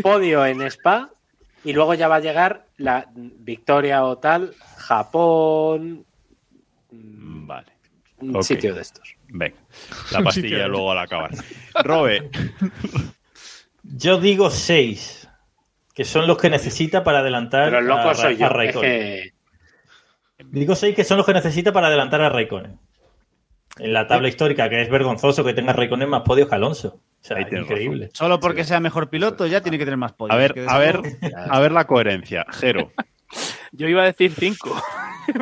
podio 0.00 0.46
en 0.46 0.62
Spa, 0.62 1.10
y 1.64 1.72
luego 1.72 1.94
ya 1.94 2.06
va 2.06 2.16
a 2.16 2.20
llegar 2.20 2.66
la 2.76 3.08
victoria 3.14 4.04
o 4.04 4.18
tal, 4.18 4.54
Japón, 4.76 6.04
Mm, 6.92 7.46
Vale. 7.48 7.72
un 8.20 8.44
sitio 8.44 8.72
de 8.72 8.82
estos. 8.82 9.16
Venga. 9.32 9.56
La 10.12 10.20
pastilla 10.24 10.66
luego 10.68 10.92
al 10.92 10.98
acabar. 10.98 11.30
Robe. 11.84 12.30
Yo 13.82 14.20
digo 14.20 14.50
6, 14.50 15.28
que 15.94 16.04
son 16.04 16.26
los 16.26 16.38
que 16.38 16.50
necesita 16.50 17.02
para 17.02 17.20
adelantar 17.20 17.64
Pero 17.66 17.78
el 17.78 17.86
loco 17.86 18.10
a, 18.10 18.14
soy 18.14 18.36
yo. 18.36 18.44
a 18.46 18.48
Es 18.48 18.54
Raikkonen. 18.54 18.90
que 18.90 19.32
Digo 20.44 20.74
6 20.74 20.94
que 20.94 21.04
son 21.04 21.16
los 21.18 21.26
que 21.26 21.34
necesita 21.34 21.72
para 21.72 21.88
adelantar 21.88 22.20
a 22.22 22.28
Raikkonen. 22.28 22.78
En 23.78 23.92
la 23.92 24.06
tabla 24.06 24.28
histórica, 24.28 24.68
que 24.68 24.82
es 24.82 24.90
vergonzoso 24.90 25.44
que 25.44 25.54
tenga 25.54 25.72
Raikkonen 25.72 26.08
más 26.08 26.22
podios 26.22 26.48
que 26.48 26.54
Alonso. 26.54 27.00
O 27.22 27.24
sea, 27.24 27.40
increíble. 27.40 28.10
Solo 28.12 28.40
porque 28.40 28.64
sea 28.64 28.80
mejor 28.80 29.10
piloto 29.10 29.46
ya 29.46 29.60
tiene 29.60 29.78
que 29.78 29.84
tener 29.84 29.98
más 29.98 30.12
podios. 30.12 30.34
A 30.34 30.38
ver, 30.38 30.54
a 30.68 30.78
ver, 30.78 31.00
a 31.50 31.60
ver 31.60 31.72
la 31.72 31.86
coherencia. 31.86 32.46
Jero. 32.50 32.92
Yo 33.72 33.88
iba 33.88 34.02
a 34.02 34.06
decir 34.06 34.32
5. 34.32 34.82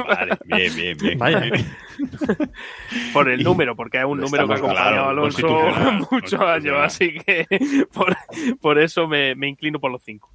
Vale, 0.06 0.38
bien, 0.44 0.74
bien, 0.74 0.98
bien. 0.98 1.18
Vaya. 1.18 1.50
por 3.12 3.28
el 3.28 3.42
número, 3.42 3.74
porque 3.74 3.98
es 3.98 4.04
un 4.04 4.20
número 4.20 4.46
que 4.46 4.54
ha 4.54 4.56
acompañado 4.56 5.04
a 5.04 5.10
Alonso 5.10 5.48
muchos 6.10 6.40
años, 6.40 6.76
así 6.80 7.14
que 7.14 7.46
por, 7.92 8.16
por 8.60 8.78
eso 8.78 9.06
me, 9.06 9.34
me 9.34 9.48
inclino 9.48 9.80
por 9.80 9.90
los 9.90 10.02
5. 10.04 10.30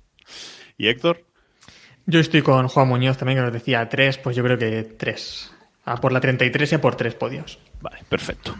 ¿Y 0.77 0.87
Héctor? 0.87 1.23
Yo 2.05 2.19
estoy 2.19 2.41
con 2.41 2.67
Juan 2.67 2.87
Muñoz 2.87 3.17
también, 3.17 3.37
que 3.37 3.43
nos 3.43 3.53
decía 3.53 3.87
3, 3.87 4.17
pues 4.17 4.35
yo 4.35 4.43
creo 4.43 4.57
que 4.57 4.83
3. 4.83 5.53
A 5.85 5.97
por 5.97 6.11
la 6.11 6.19
33 6.19 6.71
y 6.71 6.75
a 6.75 6.81
por 6.81 6.95
3 6.95 7.15
podios. 7.15 7.59
Vale, 7.81 7.99
perfecto. 8.07 8.55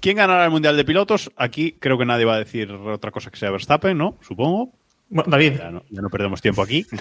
¿Quién 0.00 0.16
ganará 0.16 0.44
el 0.44 0.50
Mundial 0.50 0.76
de 0.76 0.84
Pilotos? 0.84 1.30
Aquí 1.36 1.76
creo 1.78 1.96
que 1.96 2.04
nadie 2.04 2.24
va 2.24 2.34
a 2.34 2.38
decir 2.38 2.70
otra 2.72 3.10
cosa 3.10 3.30
que 3.30 3.36
sea 3.36 3.50
Verstappen, 3.50 3.96
¿no? 3.96 4.16
Supongo. 4.20 4.72
Bueno, 5.10 5.30
David. 5.30 5.54
Ya 5.58 5.70
no, 5.70 5.84
ya 5.88 6.02
no 6.02 6.10
perdemos 6.10 6.42
tiempo 6.42 6.60
aquí. 6.62 6.86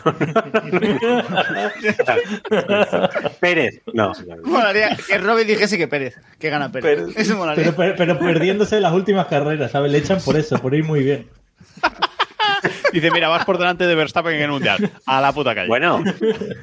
Pérez, 3.40 3.82
no. 3.94 4.12
Molaría 4.44 4.96
que 4.96 5.18
Robin 5.18 5.48
dijese 5.48 5.78
que 5.78 5.88
Pérez, 5.88 6.16
que 6.40 6.50
gana 6.50 6.72
Pérez. 6.72 7.06
Pero, 7.08 7.20
Eso 7.20 7.38
molaría. 7.38 7.74
pero, 7.76 7.96
pero 7.98 8.20
perdiéndose 8.20 8.80
las 8.80 8.94
últimas 8.94 9.28
carreras, 9.28 9.72
¿sabes? 9.72 9.92
Le 9.92 9.98
echan 9.98 10.20
por 10.22 10.38
eso, 10.38 10.58
por 10.60 10.74
ir 10.74 10.84
muy 10.84 11.04
bien. 11.04 11.28
Dice, 12.94 13.12
mira, 13.12 13.28
vas 13.30 13.46
por 13.46 13.58
delante 13.58 13.86
de 13.86 13.96
Verstappen 13.96 14.34
en 14.36 14.42
el 14.44 14.52
Mundial. 14.52 14.92
A 15.06 15.22
la 15.22 15.32
puta 15.34 15.54
calle. 15.56 15.68
Bueno, 15.68 16.04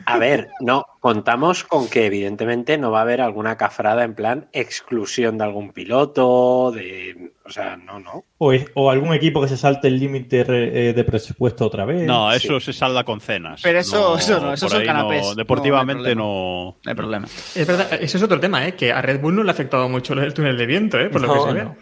a 0.07 0.19
ver, 0.19 0.49
no, 0.61 0.87
contamos 1.01 1.65
con 1.65 1.89
que 1.89 2.07
evidentemente 2.07 2.79
no 2.79 2.91
va 2.91 3.01
a 3.01 3.03
haber 3.03 3.21
alguna 3.21 3.57
cafrada 3.57 4.05
en 4.05 4.15
plan 4.15 4.49
exclusión 4.53 5.39
de 5.39 5.45
algún 5.45 5.73
piloto, 5.73 6.73
de... 6.75 7.33
O 7.47 7.51
sea, 7.51 7.77
no, 7.77 8.01
no. 8.01 8.25
O, 8.39 8.53
es- 8.55 8.71
o 8.75 8.91
algún 8.91 9.13
equipo 9.13 9.43
que 9.43 9.49
se 9.49 9.59
salte 9.59 9.89
el 9.89 9.99
límite 10.01 10.41
eh, 10.49 10.93
de 10.95 11.05
presupuesto 11.05 11.67
otra 11.67 11.85
vez. 11.85 12.07
No, 12.07 12.33
eso 12.33 12.59
se 12.59 12.73
salda 12.73 13.05
con 13.05 13.21
cenas. 13.21 13.61
Pero 13.63 13.79
eso- 13.81 14.17
eso 14.17 14.41
no, 14.41 14.55
eso 14.55 14.67
son 14.69 14.83
canapés. 14.85 15.37
deportivamente 15.37 16.15
No, 16.15 16.23
no. 16.25 16.77
No 16.83 16.91
hay 16.91 16.95
problema. 16.95 17.27
Es 17.55 17.67
verdad, 17.67 17.87
ese 18.01 18.17
es 18.17 18.23
otro 18.23 18.41
tema, 18.41 18.67
¿eh? 18.67 18.75
Que 18.75 18.93
a 18.93 19.03
Red 19.03 19.21
Bull 19.21 19.35
no 19.37 19.43
le 19.43 19.51
ha 19.51 19.53
afectado 19.53 19.89
mucho 19.91 20.15
el 20.15 20.33
túnel 20.33 20.57
de 20.57 20.65
viento, 20.65 20.99
¿eh? 20.99 21.11
Por 21.11 21.21
lo 21.21 21.27
No, 21.27 21.35
que 21.35 21.51
se 21.51 21.55
ve. 21.55 21.65
no. 21.65 21.77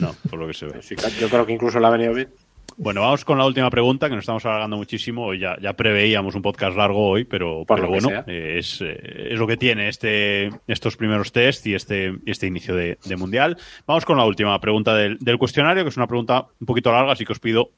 No, 0.00 0.14
por 0.28 0.38
lo 0.40 0.48
que 0.48 0.54
se 0.54 0.66
ve. 0.66 0.82
Sí, 0.82 0.96
Yo 1.20 1.28
creo 1.28 1.46
que 1.46 1.52
incluso 1.52 1.78
le 1.78 1.86
ha 1.86 1.90
venido 1.90 2.12
bien. 2.12 2.28
Bueno, 2.76 3.02
vamos 3.02 3.24
con 3.24 3.38
la 3.38 3.46
última 3.46 3.70
pregunta, 3.70 4.08
que 4.08 4.16
nos 4.16 4.22
estamos 4.22 4.44
alargando 4.46 4.76
muchísimo. 4.76 5.32
Ya, 5.34 5.56
ya 5.60 5.74
preveíamos 5.74 6.34
un 6.34 6.42
podcast 6.42 6.76
largo 6.76 7.08
hoy, 7.08 7.24
pero, 7.24 7.64
pero 7.66 7.88
bueno, 7.88 8.10
eh, 8.26 8.56
es, 8.58 8.80
eh, 8.80 9.28
es 9.30 9.38
lo 9.38 9.46
que 9.46 9.56
tiene 9.56 9.88
este, 9.88 10.50
estos 10.66 10.96
primeros 10.96 11.30
test 11.30 11.66
y 11.66 11.74
este, 11.74 12.14
este 12.26 12.46
inicio 12.46 12.74
de, 12.74 12.98
de 13.04 13.16
Mundial. 13.16 13.56
Vamos 13.86 14.04
con 14.04 14.16
la 14.16 14.24
última 14.24 14.60
pregunta 14.60 14.94
del, 14.96 15.18
del 15.18 15.38
cuestionario, 15.38 15.84
que 15.84 15.90
es 15.90 15.96
una 15.96 16.08
pregunta 16.08 16.48
un 16.58 16.66
poquito 16.66 16.90
larga, 16.90 17.12
así 17.12 17.24
que 17.24 17.32
os 17.32 17.40
pido 17.40 17.70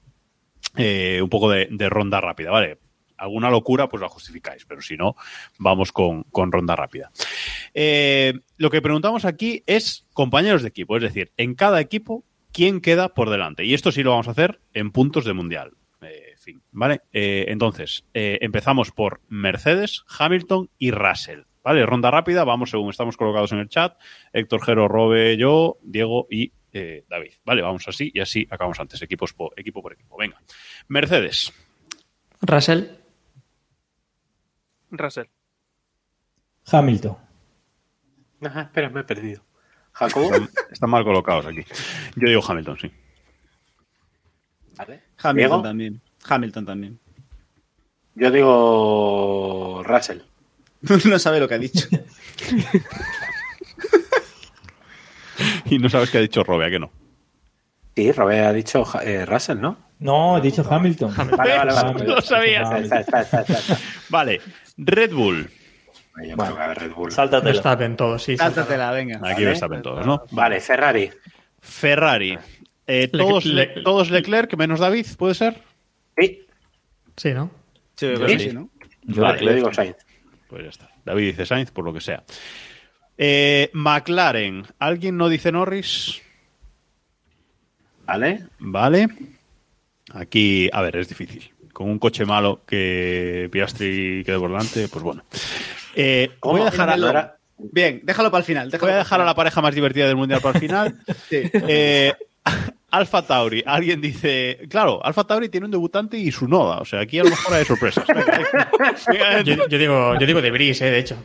eh, 0.76 1.20
un 1.22 1.28
poco 1.28 1.50
de, 1.50 1.68
de 1.70 1.88
ronda 1.90 2.20
rápida, 2.20 2.50
¿vale? 2.50 2.78
Alguna 3.18 3.50
locura, 3.50 3.88
pues 3.88 4.00
la 4.00 4.08
justificáis, 4.08 4.64
pero 4.66 4.80
si 4.80 4.96
no, 4.96 5.14
vamos 5.58 5.92
con, 5.92 6.24
con 6.24 6.52
ronda 6.52 6.76
rápida. 6.76 7.10
Eh, 7.74 8.34
lo 8.56 8.70
que 8.70 8.82
preguntamos 8.82 9.24
aquí 9.24 9.62
es 9.66 10.06
compañeros 10.12 10.62
de 10.62 10.68
equipo, 10.68 10.96
es 10.96 11.02
decir, 11.02 11.32
en 11.36 11.54
cada 11.54 11.80
equipo, 11.80 12.24
¿quién 12.56 12.80
queda 12.80 13.12
por 13.12 13.28
delante? 13.28 13.66
Y 13.66 13.74
esto 13.74 13.92
sí 13.92 14.02
lo 14.02 14.12
vamos 14.12 14.28
a 14.28 14.30
hacer 14.30 14.60
en 14.72 14.90
puntos 14.90 15.26
de 15.26 15.34
mundial. 15.34 15.74
Eh, 16.00 16.36
fin, 16.38 16.62
¿vale? 16.72 17.02
Eh, 17.12 17.44
entonces, 17.48 18.06
eh, 18.14 18.38
empezamos 18.40 18.92
por 18.92 19.20
Mercedes, 19.28 20.04
Hamilton 20.18 20.70
y 20.78 20.90
Russell. 20.90 21.42
¿Vale? 21.62 21.84
Ronda 21.84 22.10
rápida, 22.10 22.44
vamos 22.44 22.70
según 22.70 22.88
estamos 22.90 23.18
colocados 23.18 23.52
en 23.52 23.58
el 23.58 23.68
chat. 23.68 24.00
Héctor, 24.32 24.64
Jero, 24.64 24.88
Robe, 24.88 25.36
yo, 25.36 25.76
Diego 25.82 26.28
y 26.30 26.52
eh, 26.72 27.04
David. 27.10 27.32
¿Vale? 27.44 27.60
Vamos 27.60 27.86
así 27.88 28.10
y 28.14 28.20
así 28.20 28.46
acabamos 28.50 28.80
antes, 28.80 29.02
equipos 29.02 29.34
equipo 29.56 29.82
por 29.82 29.92
equipo. 29.92 30.16
Venga. 30.16 30.40
Mercedes, 30.88 31.52
Russell, 32.40 32.84
Russell. 34.92 35.26
Hamilton. 36.72 37.18
Ajá, 38.40 38.62
espera, 38.62 38.88
me 38.88 39.00
he 39.00 39.04
perdido. 39.04 39.44
Jacobo, 39.98 40.26
están, 40.26 40.50
están 40.70 40.90
mal 40.90 41.04
colocados 41.04 41.46
aquí. 41.46 41.64
Yo 42.16 42.28
digo 42.28 42.42
Hamilton, 42.46 42.78
sí. 42.78 42.90
¿vale? 44.76 45.00
Hamilton 45.18 45.36
Diego, 45.36 45.62
también. 45.62 46.00
Hamilton 46.28 46.66
también. 46.66 46.98
yo 48.14 48.30
digo 48.30 49.82
Russell. 49.84 50.20
no 51.06 51.18
sabe 51.18 51.40
lo 51.40 51.48
que 51.48 51.54
ha 51.54 51.58
dicho. 51.58 51.88
Y 55.66 55.78
no 55.78 55.88
sabes 55.88 56.10
qué 56.10 56.18
ha 56.18 56.20
dicho 56.20 56.42
Robe, 56.44 56.66
¿a 56.66 56.70
que 56.70 56.78
no? 56.78 56.90
Sí, 57.94 58.12
Robert 58.12 58.46
ha 58.46 58.52
dicho 58.52 58.84
eh, 59.02 59.24
Russell, 59.24 59.60
¿no? 59.60 59.76
No, 59.98 60.38
he 60.38 60.40
dicho 60.40 60.64
Hamilton. 60.68 61.14
Vale, 61.16 61.36
vale, 61.36 61.72
vale. 61.72 61.72
Hamilton. 61.90 62.06
Lo 62.06 62.20
sabía. 62.20 62.62
Espera, 62.62 63.00
espera, 63.00 63.00
espera, 63.22 63.22
espera, 63.42 63.58
espera. 63.58 63.78
Vale, 64.08 64.40
Red 64.76 65.12
Bull. 65.12 65.50
Yo 66.16 66.34
creo 66.34 66.36
que 66.36 66.52
va 66.54 66.60
a 66.62 66.64
haber 66.64 66.78
Red 66.78 66.92
Bull. 66.92 67.12
Sáltatelo. 67.12 67.52
Verstappen, 67.52 67.96
todos, 67.96 68.22
sí. 68.22 68.36
Sáltatela, 68.36 68.90
venga. 68.92 69.20
Aquí 69.22 69.44
Verstappen 69.44 69.82
todos, 69.82 70.06
¿no? 70.06 70.22
Vale, 70.30 70.60
Ferrari. 70.60 71.10
Ferrari. 71.60 72.38
Eh, 72.86 73.08
Le- 73.12 73.18
todos, 73.24 73.44
Le- 73.44 73.66
Le- 73.74 73.82
todos 73.82 74.10
Leclerc 74.10 74.56
menos 74.56 74.80
David, 74.80 75.06
¿puede 75.18 75.34
ser? 75.34 75.60
Sí, 76.18 76.46
Sí, 77.16 77.32
¿no? 77.32 77.50
Sí, 77.96 78.06
yo 78.18 78.28
sí, 78.28 78.50
¿no? 78.52 78.68
Yo 79.02 79.22
vale, 79.22 79.34
Leclerc. 79.38 79.56
digo 79.56 79.72
Sainz. 79.74 79.96
Pues 80.48 80.62
ya 80.64 80.68
está. 80.68 80.90
David 81.04 81.26
dice 81.26 81.46
Sainz, 81.46 81.70
por 81.70 81.84
lo 81.84 81.92
que 81.92 82.00
sea. 82.00 82.22
Eh, 83.18 83.70
McLaren. 83.72 84.64
¿Alguien 84.78 85.16
no 85.16 85.28
dice 85.28 85.50
Norris? 85.50 86.20
¿Vale? 88.06 88.46
Vale. 88.58 89.08
Aquí, 90.14 90.68
a 90.72 90.82
ver, 90.82 90.96
es 90.96 91.08
difícil. 91.08 91.50
Con 91.76 91.90
un 91.90 91.98
coche 91.98 92.24
malo 92.24 92.62
que 92.66 93.50
Piastri 93.52 94.22
quede 94.24 94.38
por 94.38 94.48
delante, 94.48 94.88
pues 94.88 95.04
bueno. 95.04 95.24
Eh, 95.94 96.30
voy, 96.40 96.62
a 96.62 96.64
dejar 96.70 96.88
a, 96.88 96.94
era- 96.94 97.36
Bien, 97.58 98.00
déjalo 98.02 98.30
para 98.30 98.38
el 98.38 98.46
final. 98.46 98.70
déjalo 98.70 98.86
voy 98.90 98.94
a 98.94 98.98
dejar 99.00 99.20
a 99.20 99.26
la 99.26 99.34
pareja 99.34 99.60
más 99.60 99.74
divertida 99.74 100.06
del 100.06 100.16
mundial 100.16 100.40
para 100.40 100.54
el 100.58 100.60
final. 100.62 100.96
Sí. 101.28 101.42
Eh, 101.52 102.14
Alfa 102.92 103.20
Tauri, 103.26 103.62
alguien 103.66 104.00
dice, 104.00 104.58
claro, 104.70 105.04
Alfa 105.04 105.24
Tauri 105.24 105.50
tiene 105.50 105.66
un 105.66 105.70
debutante 105.70 106.16
y 106.16 106.32
su 106.32 106.48
noda, 106.48 106.78
o 106.78 106.86
sea, 106.86 107.00
aquí 107.00 107.18
a 107.18 107.24
lo 107.24 107.28
mejor 107.28 107.54
hay 107.54 107.64
sorpresas. 107.66 108.06
Yo, 109.44 109.68
yo 109.68 109.76
digo, 109.78 110.18
yo 110.18 110.26
digo 110.26 110.40
de 110.40 110.50
Brice, 110.50 110.88
eh, 110.88 110.90
de 110.92 110.98
hecho. 111.00 111.16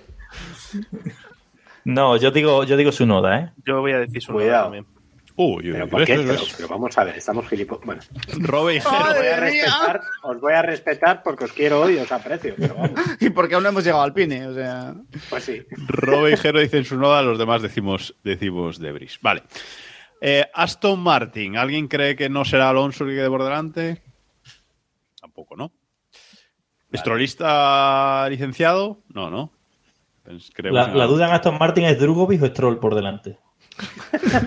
No, 1.86 2.18
yo 2.18 2.30
digo, 2.32 2.66
yo 2.66 2.76
digo 2.76 2.92
su 2.92 3.06
noda, 3.06 3.40
¿eh? 3.40 3.50
Yo 3.66 3.80
voy 3.80 3.94
a 3.94 4.00
decir 4.00 4.22
su 4.22 4.34
Cuidado. 4.34 4.64
nombre 4.66 4.82
también. 4.82 5.01
Uy, 5.36 5.72
uy, 5.72 5.90
¿Pero 6.58 6.68
vamos 6.68 6.98
a 6.98 7.04
ver, 7.04 7.18
estamos 7.18 7.48
gilipollas. 7.48 7.86
Bueno, 7.86 8.02
Robe 8.40 8.76
y 8.76 8.80
os 8.80 8.84
voy 8.86 9.28
a 9.28 9.40
respetar, 9.40 10.02
os 10.24 10.42
voy 10.42 10.54
a 10.54 10.62
respetar 10.62 11.24
porque 11.24 11.46
os 11.46 11.54
quiero 11.54 11.82
hoy 11.82 11.96
y 11.96 11.98
os 12.00 12.12
aprecio. 12.12 12.54
Pero 12.58 12.76
vamos, 12.76 12.92
Y 13.20 13.30
porque 13.30 13.56
aún 13.56 13.64
no 13.64 13.70
hemos 13.70 13.84
llegado 13.84 14.04
al 14.04 14.14
pine, 14.14 14.48
o 14.48 14.54
sea. 14.54 14.94
pues 15.30 15.44
sí. 15.44 15.62
Robe 15.88 16.34
y 16.34 16.38
Jero 16.38 16.60
dicen 16.60 16.86
su 16.86 16.98
noda, 16.98 17.22
los 17.22 17.38
demás 17.40 17.62
decimos, 17.62 18.16
decimos 18.24 18.80
Debris. 18.80 19.20
Vale. 19.22 19.44
Eh, 20.20 20.46
Aston 20.54 21.00
Martin, 21.00 21.58
¿alguien 21.58 21.88
cree 21.88 22.16
que 22.16 22.30
no 22.30 22.46
será 22.46 22.70
Alonso 22.70 23.04
el 23.06 23.12
que 23.12 23.16
quede 23.16 23.30
por 23.30 23.44
delante? 23.44 24.02
Tampoco, 25.20 25.56
¿no? 25.56 25.72
¿Estrolista 26.92 28.28
licenciado? 28.30 29.00
No, 29.14 29.30
no. 29.30 29.52
Creo 30.54 30.72
La, 30.74 30.92
que 30.92 30.98
la 30.98 31.06
no. 31.06 31.12
duda 31.12 31.28
en 31.28 31.34
Aston 31.34 31.58
Martin 31.58 31.86
es 31.86 31.98
Drugovic 32.00 32.44
o 32.44 32.48
Stroll 32.48 32.80
por 32.80 32.94
delante. 32.96 33.40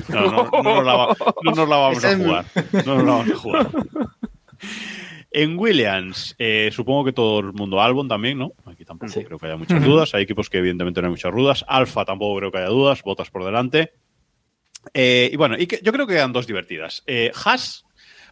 No, 0.09 0.31
no, 0.31 0.51
no 0.53 0.63
nos 0.63 0.85
la, 0.85 0.95
va- 0.95 1.17
no 1.43 1.51
nos 1.53 1.69
la 1.69 1.77
vamos 1.77 2.05
a 2.05 2.17
jugar. 2.17 2.45
No 2.87 2.95
nos 2.97 3.05
la 3.05 3.11
vamos 3.13 3.31
a 3.31 3.37
jugar. 3.37 3.69
En 5.31 5.59
Williams, 5.59 6.37
eh, 6.39 6.71
supongo 6.73 7.05
que 7.07 7.13
todo 7.13 7.41
el 7.41 7.53
mundo 7.53 7.83
Albon 7.83 8.07
también, 8.09 8.39
¿no? 8.39 8.53
Aquí 8.67 8.85
tampoco 8.85 9.13
Sí. 9.13 9.25
creo 9.25 9.39
que 9.39 9.47
haya 9.47 9.57
muchas 9.57 9.85
dudas. 9.85 10.15
Hay 10.15 10.23
equipos 10.23 10.49
que 10.49 10.59
evidentemente 10.59 11.01
no 11.01 11.09
hay 11.09 11.11
muchas 11.13 11.33
dudas. 11.35 11.65
Alfa 11.67 12.05
tampoco 12.05 12.39
creo 12.39 12.53
que 12.53 12.59
haya 12.59 12.69
dudas. 12.69 13.03
Botas 13.03 13.31
por 13.31 13.45
delante. 13.45 13.93
Eh, 14.93 15.31
y 15.33 15.37
bueno, 15.37 15.57
y 15.59 15.67
que, 15.67 15.81
yo 15.83 15.93
creo 15.93 16.07
que 16.07 16.15
quedan 16.15 16.33
dos 16.33 16.47
divertidas. 16.47 17.03
Eh, 17.07 17.33
Haas, 17.45 17.85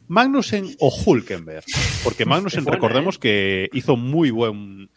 Magnussen 0.07 0.77
o 0.79 0.95
Hulkenberg. 1.05 1.65
Porque 2.05 2.25
Magnussen, 2.25 2.63
buena, 2.65 2.77
recordemos 2.77 3.19
que 3.19 3.69
hizo 3.73 3.97
muy 3.97 4.31
buen 4.31 4.89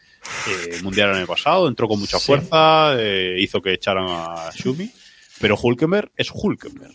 eh, 0.48 0.76
mundial 0.84 1.10
el 1.10 1.16
año 1.16 1.26
pasado, 1.26 1.66
entró 1.66 1.88
con 1.88 1.98
mucha 1.98 2.20
fuerza, 2.20 2.94
eh, 3.00 3.36
hizo 3.40 3.60
que 3.60 3.72
echaran 3.72 4.06
a 4.08 4.50
Schumi. 4.52 4.90
Pero 5.40 5.56
Hulkenberg 5.60 6.10
es 6.16 6.30
Hulkenberg. 6.32 6.92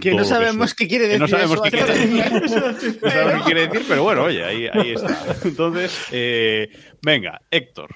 Que 0.00 0.14
no 0.14 0.24
sabemos 0.24 0.74
qué 0.74 0.86
quiere 0.86 1.04
que 1.08 1.18
decir. 1.18 1.20
no 1.20 1.28
sabemos 1.28 1.54
eso 1.54 1.62
qué 1.64 1.70
quiere 1.70 1.92
hasta- 1.92 2.72
decir. 2.72 2.98
No 3.02 3.10
sabemos 3.10 3.34
qué 3.38 3.44
quiere 3.44 3.66
decir, 3.66 3.84
pero 3.88 4.02
bueno, 4.04 4.22
oye, 4.24 4.44
ahí, 4.44 4.68
ahí 4.72 4.92
está. 4.92 5.36
Entonces, 5.44 5.92
eh, 6.12 6.68
venga, 7.02 7.40
Héctor. 7.50 7.90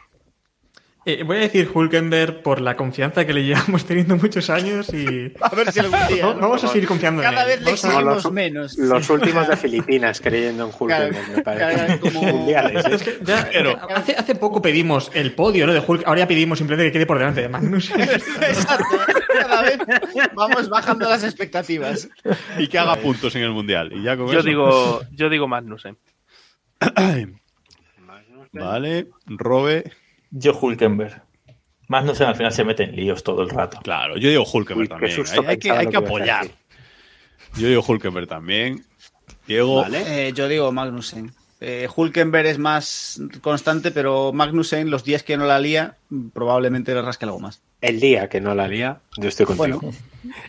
Eh, 1.06 1.22
voy 1.22 1.36
a 1.36 1.40
decir 1.40 1.70
Hulkenberg 1.72 2.42
por 2.42 2.62
la 2.62 2.76
confianza 2.76 3.26
que 3.26 3.34
le 3.34 3.44
llevamos 3.44 3.84
teniendo 3.86 4.16
muchos 4.16 4.48
años 4.48 4.88
y... 4.94 5.32
A 5.42 5.54
ver 5.54 5.70
si 5.70 5.80
algún 5.80 5.98
día. 6.08 6.22
No- 6.24 6.34
vamos 6.36 6.64
a 6.64 6.68
seguir 6.68 6.88
confiando 6.88 7.22
en 7.22 7.28
Cada 7.30 7.42
él. 7.42 7.48
vez 7.48 7.60
le 7.62 7.70
exigimos 7.72 8.04
los, 8.24 8.32
menos. 8.32 8.78
los 8.78 9.10
últimos 9.10 9.46
de 9.46 9.56
Filipinas 9.56 10.20
creyendo 10.20 10.64
en 10.64 10.70
Hulkenberg, 10.78 11.28
me 11.36 11.42
parece. 11.42 11.98
como- 12.00 12.22
Mundiales, 12.22 12.86
¿eh? 12.86 12.94
Es 12.94 13.02
que 13.02 13.18
ya- 13.22 13.48
Pero- 13.52 13.78
hace, 13.94 14.16
hace 14.16 14.34
poco 14.34 14.62
pedimos 14.62 15.10
el 15.14 15.32
podio 15.34 15.66
¿no? 15.66 15.74
de 15.74 15.82
Hulk, 15.86 16.04
ahora 16.06 16.20
ya 16.20 16.28
pedimos 16.28 16.56
simplemente 16.58 16.88
que 16.90 16.92
quede 16.98 17.06
por 17.06 17.18
delante 17.18 17.42
de 17.42 17.48
Magnus. 17.50 17.90
Exacto. 17.90 18.96
Cada 19.40 19.62
vez 19.62 19.78
vamos 20.34 20.68
bajando 20.70 21.08
las 21.08 21.22
expectativas. 21.22 22.08
Y 22.58 22.66
que 22.68 22.78
haga 22.78 22.96
puntos 22.96 23.34
en 23.36 23.42
el 23.42 23.50
mundial. 23.50 23.92
Y 23.92 24.02
ya 24.02 24.16
con 24.16 24.28
Yo 24.28 24.38
eso- 24.38 24.48
digo, 24.48 25.02
yo 25.12 25.28
digo 25.28 25.46
Magnussen. 25.48 25.98
Vale, 28.52 29.08
Robe. 29.26 29.92
Yo 30.36 30.52
Hulkenberg. 30.60 31.22
Más 31.86 32.04
no 32.04 32.12
sé, 32.14 32.24
al 32.24 32.34
final 32.34 32.52
se 32.52 32.64
mete 32.64 32.82
en 32.82 32.96
líos 32.96 33.22
todo 33.22 33.42
el 33.42 33.50
rato. 33.50 33.78
Claro, 33.82 34.16
yo 34.16 34.28
digo 34.28 34.42
Hulkenberg 34.42 34.80
Uy, 34.80 34.88
también. 34.88 35.12
Hay, 35.12 35.46
hay 35.46 35.58
que, 35.58 35.70
hay 35.70 35.94
apoyar. 35.94 36.48
Yo 37.56 37.68
digo 37.68 37.84
Hulkenberg 37.86 38.26
también. 38.26 38.84
Diego. 39.46 39.84
Eh, 39.92 40.32
yo 40.34 40.48
digo 40.48 40.72
Magnussen. 40.72 41.30
Eh, 41.60 41.88
Hulkenberg 41.94 42.46
es 42.46 42.58
más 42.58 43.22
constante, 43.42 43.92
pero 43.92 44.32
Magnussen, 44.32 44.90
los 44.90 45.04
días 45.04 45.22
que 45.22 45.36
no 45.36 45.46
la 45.46 45.60
lía, 45.60 45.96
probablemente 46.32 46.92
le 46.94 47.02
rasque 47.02 47.26
algo 47.26 47.38
más. 47.38 47.62
El 47.80 48.00
día 48.00 48.28
que 48.28 48.40
no 48.40 48.56
la 48.56 48.66
lía, 48.66 49.00
yo 49.16 49.28
estoy 49.28 49.46
contigo. 49.46 49.78
Bueno, 49.80 49.96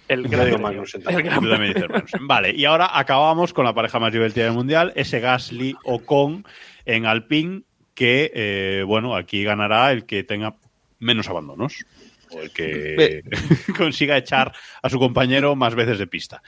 El 0.08 0.28
gran. 0.28 0.62
Magnussen 0.62 1.02
El 1.02 1.06
también. 1.06 1.44
gran 1.44 1.62
dices 1.62 1.90
Magnussen. 1.90 2.28
Vale, 2.28 2.56
y 2.56 2.66
ahora 2.66 2.98
acabamos 2.98 3.54
con 3.54 3.66
la 3.66 3.76
pareja 3.76 4.00
más 4.00 4.12
divertida 4.12 4.46
del 4.46 4.54
mundial, 4.54 4.94
ese 4.96 5.20
Gasly 5.20 5.76
Ocon 5.84 6.44
en 6.86 7.06
Alpine, 7.06 7.62
que, 7.96 8.32
eh, 8.36 8.84
bueno, 8.86 9.16
aquí 9.16 9.44
ganará 9.44 9.92
el 9.92 10.06
que 10.06 10.24
tenga 10.24 10.56
menos 11.00 11.28
abandonos. 11.30 11.86
O 12.32 12.42
el 12.42 12.52
que 12.52 13.24
consiga 13.78 14.18
echar 14.18 14.54
a 14.82 14.90
su 14.90 15.00
compañero 15.00 15.56
más 15.56 15.74
veces 15.76 15.98
de 15.98 16.08
pista. 16.08 16.44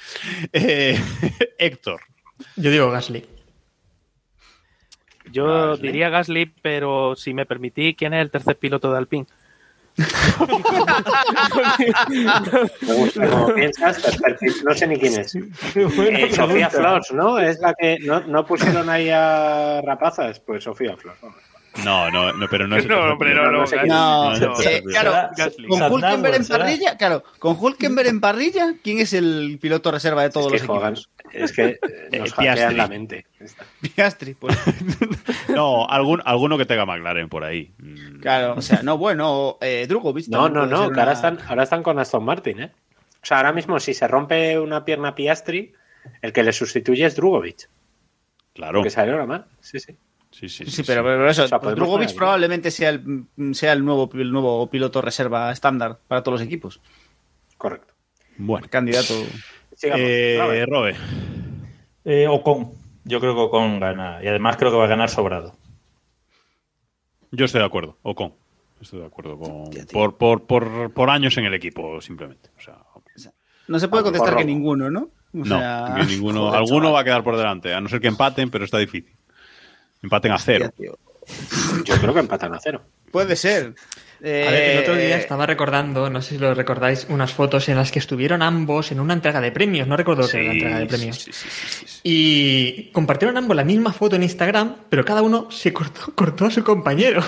Eh, 0.52 0.99
Héctor. 1.57 2.02
Yo 2.56 2.69
digo 2.69 2.91
Gasly. 2.91 3.26
Yo 5.32 5.45
Gasly. 5.69 5.88
diría 5.88 6.10
Gasly, 6.10 6.45
pero 6.61 7.15
si 7.15 7.34
me 7.34 7.45
permití, 7.45 7.95
¿quién 7.95 8.14
es 8.14 8.22
el 8.22 8.32
tercer 8.32 8.57
piloto 8.57 8.91
de 8.91 8.98
Alpine? 8.98 9.26
Me 12.82 12.94
gusta 12.94 13.28
cómo 13.28 13.53
piensas, 13.53 13.99
perfecto. 13.99 14.45
no 14.65 14.74
sé 14.76 14.88
ni 14.88 14.98
quién 14.98 15.19
es. 15.19 15.36
Eh, 15.36 16.30
Sofía 16.34 16.69
Flores, 16.69 17.11
¿no? 17.11 17.40
Es 17.40 17.60
la 17.60 17.74
que 17.74 17.98
no, 18.02 18.22
no 18.22 18.45
pusieron 18.45 18.90
ahí 18.90 19.10
a 19.10 19.82
rapazas, 19.82 20.40
pues 20.40 20.64
Sofía 20.64 20.95
Flores. 20.98 21.19
No, 21.84 22.10
no, 22.10 22.34
no, 22.34 22.48
pero 22.49 22.68
no 22.68 22.78
es 22.78 22.88
No, 22.88 23.14
hombre, 23.14 23.36
no, 23.36 23.52
no, 23.52 23.64
No 23.64 24.53
claro, 24.90 25.30
con 25.68 25.91
Hulkenberg 25.91 26.36
en 26.36 26.48
parrilla, 26.48 26.98
claro, 26.98 27.24
con 27.40 27.56
Hulkenberg 27.60 28.07
en 28.07 28.19
parrilla, 28.19 28.74
¿quién 28.84 28.99
es 28.99 29.14
el 29.14 29.60
piloto 29.61 29.91
reserva 29.91 30.24
de 30.24 30.30
todos 30.32 30.53
Es 30.53 30.61
que 30.61 30.68
los 30.68 30.78
equipos? 30.78 31.10
Es 31.38 31.51
que 31.53 31.80
eh, 32.11 32.19
nos 32.19 32.34
hackean 32.34 32.55
Piastri. 32.55 32.76
la 32.77 32.88
mente. 32.88 33.26
Piastri, 33.95 34.34
pues. 34.34 34.57
No, 35.49 35.88
algún, 35.88 36.22
alguno 36.26 36.57
que 36.57 36.65
tenga 36.65 36.85
McLaren 36.85 37.30
por 37.30 37.43
ahí. 37.43 37.73
Mm, 37.77 38.19
Claro, 38.19 38.55
o 38.57 38.61
sea, 38.61 38.81
no, 38.84 38.97
bueno, 38.97 39.57
eh, 39.61 39.85
Drugovic. 39.88 40.27
No, 40.27 40.49
no, 40.49 40.65
no, 40.65 40.84
ahora 40.84 41.14
están, 41.14 41.39
ahora 41.47 41.64
están 41.64 41.84
con 41.84 41.97
Aston 41.99 42.23
Martin, 42.23 42.59
¿eh? 42.61 42.72
O 43.22 43.26
sea, 43.26 43.38
ahora 43.38 43.53
mismo 43.53 43.80
si 43.80 43.93
se 43.93 44.07
rompe 44.07 44.59
una 44.59 44.85
pierna 44.85 45.15
Piastri, 45.15 45.73
el 46.22 46.31
que 46.34 46.43
le 46.43 46.53
sustituye 46.53 47.05
es 47.05 47.15
Drugovic, 47.15 47.69
Claro. 48.53 48.81
que 48.84 48.89
salió 48.89 49.18
la 49.18 49.26
mal. 49.26 49.45
Sí, 49.59 49.80
sí. 49.80 49.95
Sí, 50.30 50.49
sí, 50.49 50.65
Sí, 50.65 50.72
sí, 50.72 50.84
pero, 50.85 51.01
sí. 51.01 51.05
pero 51.05 51.30
eso, 51.30 51.43
O 51.45 51.47
sea, 51.47 51.57
Drugovic 51.59 52.14
probablemente 52.14 52.69
sea 52.69 52.89
el, 52.89 53.26
sea 53.53 53.73
el 53.73 53.84
nuevo, 53.84 54.09
el 54.14 54.31
nuevo 54.31 54.69
piloto 54.69 55.01
reserva 55.01 55.51
estándar 55.51 55.99
para 56.07 56.22
todos 56.22 56.39
los 56.39 56.45
equipos. 56.47 56.81
Correcto. 57.57 57.93
Bueno. 58.38 58.68
Candidato. 58.69 59.14
Sigamos. 59.78 60.06
Eh. 60.06 60.66
Robe. 60.68 60.95
Eh, 62.04 62.28
Ocon. 62.28 62.72
Yo 63.06 63.20
creo 63.20 63.36
que 63.36 63.41
Ocon 63.41 63.80
gana. 63.80 64.20
Y 64.24 64.28
además 64.28 64.58
creo 64.58 64.72
que 64.72 64.78
va 64.78 64.86
a 64.86 64.88
ganar 64.88 65.10
sobrado. 65.10 65.56
Yo 67.32 67.45
estoy 67.45 67.60
de 67.60 67.68
acuerdo, 67.68 67.98
o 68.02 68.16
con. 68.16 68.34
Estoy 68.82 68.99
de 69.02 69.06
acuerdo 69.06 69.38
con. 69.38 69.70
Por, 69.91 70.18
por, 70.18 70.45
por, 70.48 70.94
por 70.94 71.10
años 71.10 71.38
en 71.38 71.45
el 71.45 71.54
equipo, 71.54 71.99
simplemente. 72.02 72.49
O 72.58 72.62
sea, 72.62 72.78
No 73.68 73.80
se 73.80 73.88
puede 73.88 74.02
Ah, 74.02 74.04
contestar 74.06 74.36
que 74.36 74.45
ninguno, 74.45 74.90
¿no? 74.90 75.02
O 75.02 75.10
no, 75.34 75.45
sea, 75.60 75.95
que 75.98 76.06
ninguno, 76.06 76.41
joder, 76.48 76.58
alguno 76.58 76.80
chaval. 76.86 76.95
va 76.95 76.99
a 77.02 77.04
quedar 77.04 77.24
por 77.24 77.38
delante, 77.38 77.74
a 77.74 77.82
no 77.82 77.90
ser 77.90 77.99
que 77.99 78.08
empaten, 78.08 78.49
pero 78.49 78.66
está 78.66 78.78
difícil. 78.78 79.14
Empaten 80.02 80.32
a 80.32 80.38
cero. 80.38 80.68
Hostia. 80.70 80.91
Yo 81.84 81.95
creo 82.02 82.14
que 82.14 82.20
empatan 82.22 82.54
a 82.54 82.60
cero. 82.60 82.82
Puede 83.12 83.36
ser. 83.36 83.76
A 84.19 84.23
ver, 84.23 84.69
el 84.72 84.80
otro 84.80 84.95
día 84.95 85.15
Eh, 85.18 85.19
estaba 85.19 85.45
recordando, 85.45 86.10
no 86.10 86.22
sé 86.22 86.35
si 86.35 86.38
lo 86.39 86.53
recordáis, 86.53 87.06
unas 87.10 87.34
fotos 87.34 87.69
en 87.69 87.76
las 87.77 87.91
que 87.91 87.99
estuvieron 87.99 88.41
ambos 88.41 88.91
en 88.91 88.99
una 88.99 89.14
entrega 89.14 89.39
de 89.41 89.52
premios. 89.52 89.88
No 89.88 89.95
recuerdo 89.98 90.27
qué 90.30 90.38
era 90.38 90.48
la 90.48 90.53
entrega 90.53 90.80
de 90.80 90.85
premios. 90.88 91.18
sí, 91.23 91.31
sí, 91.31 91.48
sí, 91.49 91.85
sí. 91.88 91.99
Y 92.03 92.89
compartieron 92.91 93.38
ambos 93.38 93.56
la 93.56 93.64
misma 93.64 93.94
foto 93.94 94.15
en 94.15 94.23
Instagram, 94.23 94.76
pero 94.89 95.06
cada 95.06 95.22
uno 95.22 95.52
se 95.52 95.72
cortó, 95.73 96.11
cortó 96.15 96.45
a 96.45 96.52
su 96.52 96.64
compañero. 96.64 97.22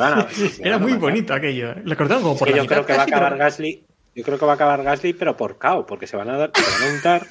A- 0.00 0.26
Era 0.60 0.78
muy 0.78 0.94
bonito 0.94 1.34
aquello. 1.34 1.72
¿eh? 1.72 1.82
Lo 1.84 1.96
cortaron 1.96 2.22
como 2.22 2.36
por 2.38 2.46
que 2.48 2.52
la 2.52 2.56
yo 2.58 2.62
mitad 2.64 2.76
creo 2.76 2.86
que 2.86 2.92
va 2.94 3.00
a 3.00 3.04
acabar 3.04 3.32
pero- 3.32 3.44
Gasly. 3.44 3.82
Yo 4.14 4.22
creo 4.24 4.38
que 4.38 4.46
va 4.46 4.52
a 4.52 4.54
acabar 4.54 4.82
Gasly, 4.82 5.12
pero 5.12 5.36
por 5.36 5.58
KO, 5.58 5.84
porque 5.86 6.06
se 6.06 6.16
van 6.16 6.30
a 6.30 6.38
dar, 6.38 6.50
se 6.54 6.62
van 6.62 6.90
a 6.90 6.94
untar. 6.94 7.26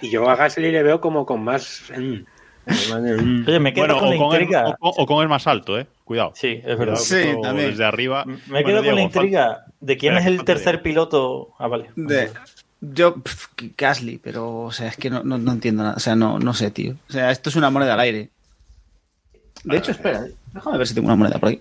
Y 0.00 0.10
yo 0.10 0.28
a 0.28 0.34
Gasly 0.34 0.72
le 0.72 0.82
veo 0.82 1.00
como 1.00 1.24
con 1.24 1.44
más. 1.44 1.84
mm, 1.96 2.24
Oye, 2.66 3.60
me 3.60 3.72
quedo 3.72 3.86
Bueno, 3.86 3.98
con 4.00 4.10
la 4.10 4.16
o 4.16 4.18
con, 4.18 4.36
el, 4.36 4.42
intriga. 4.42 4.68
o, 4.68 4.76
con- 4.76 4.92
o 4.96 5.06
con 5.06 5.22
el 5.22 5.28
más 5.28 5.46
alto, 5.46 5.78
¿eh? 5.78 5.86
Cuidado. 6.04 6.32
Sí, 6.34 6.60
es 6.64 6.78
verdad. 6.78 6.96
Sí, 6.96 7.22
también. 7.42 7.70
Desde 7.70 7.84
arriba. 7.84 8.24
Me 8.24 8.36
Bueno, 8.48 8.66
quedo 8.66 8.84
con 8.84 8.94
la 8.96 9.02
intriga 9.02 9.64
de 9.80 9.96
quién 9.96 10.16
es 10.16 10.26
el 10.26 10.44
tercer 10.44 10.82
piloto. 10.82 11.54
Ah, 11.58 11.68
vale. 11.68 11.90
de- 11.94 12.30
yo, 12.80 13.16
Gasly, 13.78 14.18
pero, 14.18 14.58
o 14.64 14.72
sea, 14.72 14.88
es 14.88 14.96
que 14.96 15.08
no, 15.10 15.22
no, 15.22 15.38
no 15.38 15.52
entiendo 15.52 15.82
nada. 15.82 15.94
O 15.96 16.00
sea, 16.00 16.14
no, 16.14 16.38
no 16.38 16.52
sé, 16.54 16.70
tío. 16.70 16.94
O 17.08 17.12
sea, 17.12 17.30
esto 17.30 17.48
es 17.50 17.56
una 17.56 17.70
moneda 17.70 17.94
al 17.94 18.00
aire. 18.00 18.30
De 19.64 19.76
hecho, 19.78 19.92
espera, 19.92 20.24
déjame 20.52 20.78
ver 20.78 20.86
si 20.86 20.94
tengo 20.94 21.06
una 21.06 21.16
moneda 21.16 21.38
por 21.38 21.48
ahí. 21.48 21.60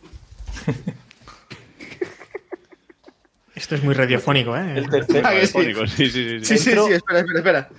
Esto 3.55 3.75
es 3.75 3.83
muy 3.83 3.93
radiofónico, 3.93 4.55
¿eh? 4.57 4.73
El 4.77 4.89
tercer. 4.89 5.25
Ah, 5.25 5.31
que 5.31 5.47
sí. 5.47 5.59
Sí, 5.63 5.73
sí, 5.87 6.09
sí, 6.09 6.39
sí. 6.39 6.45
Sí, 6.45 6.57
sí, 6.57 6.69
Entro- 6.71 6.87
sí, 6.87 6.93
espera, 6.93 7.19
espera, 7.19 7.39
espera. 7.39 7.69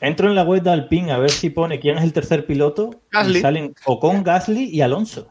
Entro 0.00 0.28
en 0.28 0.34
la 0.34 0.42
web 0.42 0.62
de 0.62 0.70
Alpine 0.70 1.12
a 1.12 1.18
ver 1.18 1.30
si 1.30 1.50
pone 1.50 1.80
quién 1.80 1.98
es 1.98 2.04
el 2.04 2.12
tercer 2.12 2.46
piloto. 2.46 3.02
Gasly. 3.10 3.38
Y 3.38 3.42
salen 3.42 3.74
Ocon, 3.84 4.22
Gasly 4.22 4.64
y 4.64 4.80
Alonso. 4.82 5.28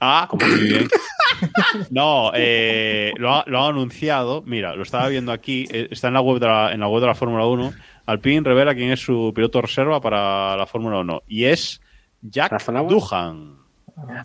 Ah, 0.00 0.26
como 0.30 0.46
muy 0.46 0.60
bien. 0.60 0.88
No, 1.90 2.30
eh, 2.34 3.12
lo, 3.18 3.34
ha, 3.34 3.44
lo 3.46 3.60
ha 3.60 3.68
anunciado. 3.68 4.42
Mira, 4.46 4.74
lo 4.74 4.84
estaba 4.84 5.08
viendo 5.08 5.32
aquí. 5.32 5.66
eh, 5.70 5.88
Está 5.90 6.08
en 6.08 6.14
la 6.14 6.22
web 6.22 6.40
de 6.40 6.46
la, 6.46 6.72
en 6.72 6.80
la 6.80 6.88
web 6.88 7.02
de 7.02 7.08
la 7.08 7.14
Fórmula 7.14 7.44
1. 7.44 7.74
Alpine 8.06 8.40
revela 8.42 8.74
quién 8.74 8.90
es 8.90 9.00
su 9.00 9.32
piloto 9.34 9.60
reserva 9.60 10.00
para 10.00 10.56
la 10.56 10.66
Fórmula 10.66 10.98
1. 11.00 11.22
Y 11.28 11.44
es 11.44 11.82
Jack. 12.22 12.64
Duhan. 12.88 13.56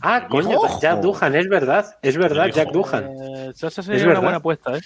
Ah, 0.01 0.27
coño, 0.29 0.57
Ojo. 0.57 0.79
Jack 0.81 1.01
Duhan, 1.01 1.35
es 1.35 1.49
verdad. 1.49 1.85
Es 2.01 2.15
verdad. 2.17 2.47
Jack 2.53 2.71
Duhan. 2.71 3.03
Eh, 3.09 3.51
esa 3.53 3.67
Es 3.67 3.87
una 3.87 3.97
verdad. 3.97 4.21
buena 4.21 4.37
apuesta, 4.37 4.77
¿eh? 4.77 4.81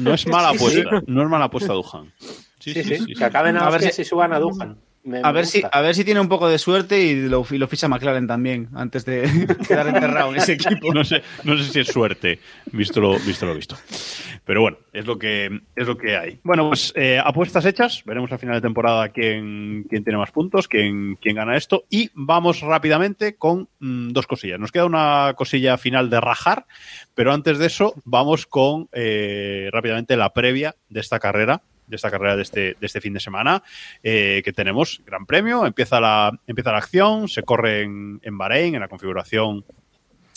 No 0.00 0.12
es 0.12 0.26
mala 0.26 0.50
apuesta. 0.50 1.02
No 1.06 1.22
es 1.22 1.28
mala 1.30 1.44
apuesta 1.46 1.72
Duhan. 1.72 2.12
Sí, 2.72 2.82
Sí, 2.82 2.88
sí, 2.88 2.96
sí, 2.98 3.04
sí, 3.06 3.14
que 3.14 3.24
acaben 3.24 3.56
a, 3.56 3.66
A 3.66 3.70
ver 3.70 3.92
si- 3.92 4.04
suban 4.04 4.32
a 4.32 4.38
Duhan. 4.38 4.78
Me- 5.04 5.20
A 5.20 5.28
me 5.28 5.32
ver, 5.32 5.46
si, 5.46 5.62
a 5.70 5.80
ver 5.80 5.94
si 5.94 6.04
tiene 6.04 6.20
un 6.20 6.28
poco 6.28 6.48
de 6.48 6.58
suerte 6.58 7.00
y 7.02 7.28
lo, 7.28 7.46
y 7.50 7.56
lo 7.56 7.66
ficha 7.68 7.88
McLaren 7.88 8.26
también, 8.26 8.68
antes 8.74 9.06
de 9.06 9.22
quedar 9.68 9.86
enterrado 9.86 10.30
en 10.32 10.36
ese 10.36 10.54
equipo. 10.54 10.92
No 10.92 11.02
sé, 11.02 11.22
no 11.44 11.56
sé 11.56 11.64
si 11.72 11.80
es 11.80 11.86
suerte, 11.86 12.40
visto 12.72 13.00
lo 13.00 13.12
visto. 13.18 13.46
Lo 13.46 13.54
visto. 13.54 13.76
Pero 14.44 14.60
bueno, 14.60 14.76
es 14.92 15.06
lo 15.06 15.18
que, 15.18 15.60
es 15.76 15.86
lo 15.86 15.96
que 15.96 16.16
hay. 16.16 16.40
Bueno, 16.42 16.68
pues 16.68 16.92
eh, 16.96 17.18
apuestas 17.24 17.64
hechas. 17.64 18.02
Veremos 18.04 18.30
a 18.32 18.38
final 18.38 18.56
de 18.56 18.60
temporada 18.60 19.08
quién, 19.10 19.86
quién 19.88 20.04
tiene 20.04 20.18
más 20.18 20.32
puntos, 20.32 20.68
quién, 20.68 21.14
quién 21.22 21.36
gana 21.36 21.56
esto. 21.56 21.84
Y 21.88 22.10
vamos 22.14 22.60
rápidamente 22.60 23.36
con 23.36 23.68
mm, 23.78 24.10
dos 24.10 24.26
cosillas. 24.26 24.58
Nos 24.60 24.72
queda 24.72 24.84
una 24.84 25.32
cosilla 25.36 25.78
final 25.78 26.10
de 26.10 26.20
rajar, 26.20 26.66
pero 27.14 27.32
antes 27.32 27.58
de 27.58 27.66
eso 27.66 27.94
vamos 28.04 28.46
con 28.46 28.88
eh, 28.92 29.70
rápidamente 29.72 30.16
la 30.18 30.34
previa 30.34 30.74
de 30.90 31.00
esta 31.00 31.18
carrera 31.18 31.62
de 31.88 31.96
esta 31.96 32.10
carrera 32.10 32.36
de 32.36 32.42
este, 32.42 32.60
de 32.78 32.86
este 32.86 33.00
fin 33.00 33.14
de 33.14 33.20
semana, 33.20 33.62
eh, 34.02 34.42
que 34.44 34.52
tenemos 34.52 35.00
Gran 35.06 35.26
Premio, 35.26 35.66
empieza 35.66 36.00
la, 36.00 36.32
empieza 36.46 36.72
la 36.72 36.78
acción, 36.78 37.28
se 37.28 37.42
corre 37.42 37.82
en, 37.82 38.20
en 38.22 38.38
Bahrein, 38.38 38.74
en 38.74 38.80
la 38.80 38.88
configuración 38.88 39.64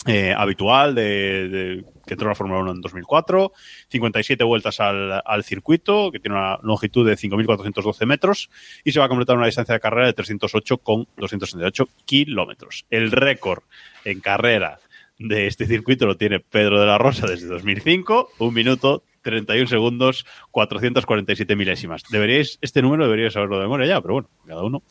eh, 0.04 0.34
habitual 0.36 0.96
de, 0.96 1.84
que 2.04 2.14
entró 2.14 2.28
la 2.28 2.34
Fórmula 2.34 2.60
1 2.60 2.72
en 2.72 2.80
2004, 2.80 3.52
57 3.88 4.42
vueltas 4.42 4.80
al, 4.80 5.22
al 5.24 5.44
circuito, 5.44 6.10
que 6.10 6.18
tiene 6.18 6.36
una 6.36 6.58
longitud 6.62 7.06
de 7.06 7.16
5.412 7.16 8.04
metros, 8.06 8.50
y 8.82 8.90
se 8.90 8.98
va 8.98 9.04
a 9.04 9.08
completar 9.08 9.36
una 9.36 9.46
distancia 9.46 9.74
de 9.74 9.80
carrera 9.80 10.06
de 10.06 10.14
308,268 10.14 11.88
kilómetros. 12.04 12.84
El 12.90 13.12
récord 13.12 13.62
en 14.04 14.20
carrera 14.20 14.80
de 15.20 15.46
este 15.46 15.66
circuito 15.66 16.06
lo 16.06 16.16
tiene 16.16 16.40
Pedro 16.40 16.80
de 16.80 16.86
la 16.86 16.98
Rosa 16.98 17.28
desde 17.28 17.46
2005, 17.46 18.30
un 18.38 18.54
minuto 18.54 19.04
31 19.22 19.66
segundos, 19.66 20.26
447 20.50 21.56
milésimas. 21.56 22.02
Deberíais, 22.10 22.58
este 22.60 22.82
número 22.82 23.04
deberíais 23.04 23.32
saberlo 23.32 23.56
de 23.56 23.62
memoria 23.62 23.86
ya, 23.86 24.00
pero 24.00 24.14
bueno, 24.14 24.28
cada 24.46 24.62
uno. 24.62 24.82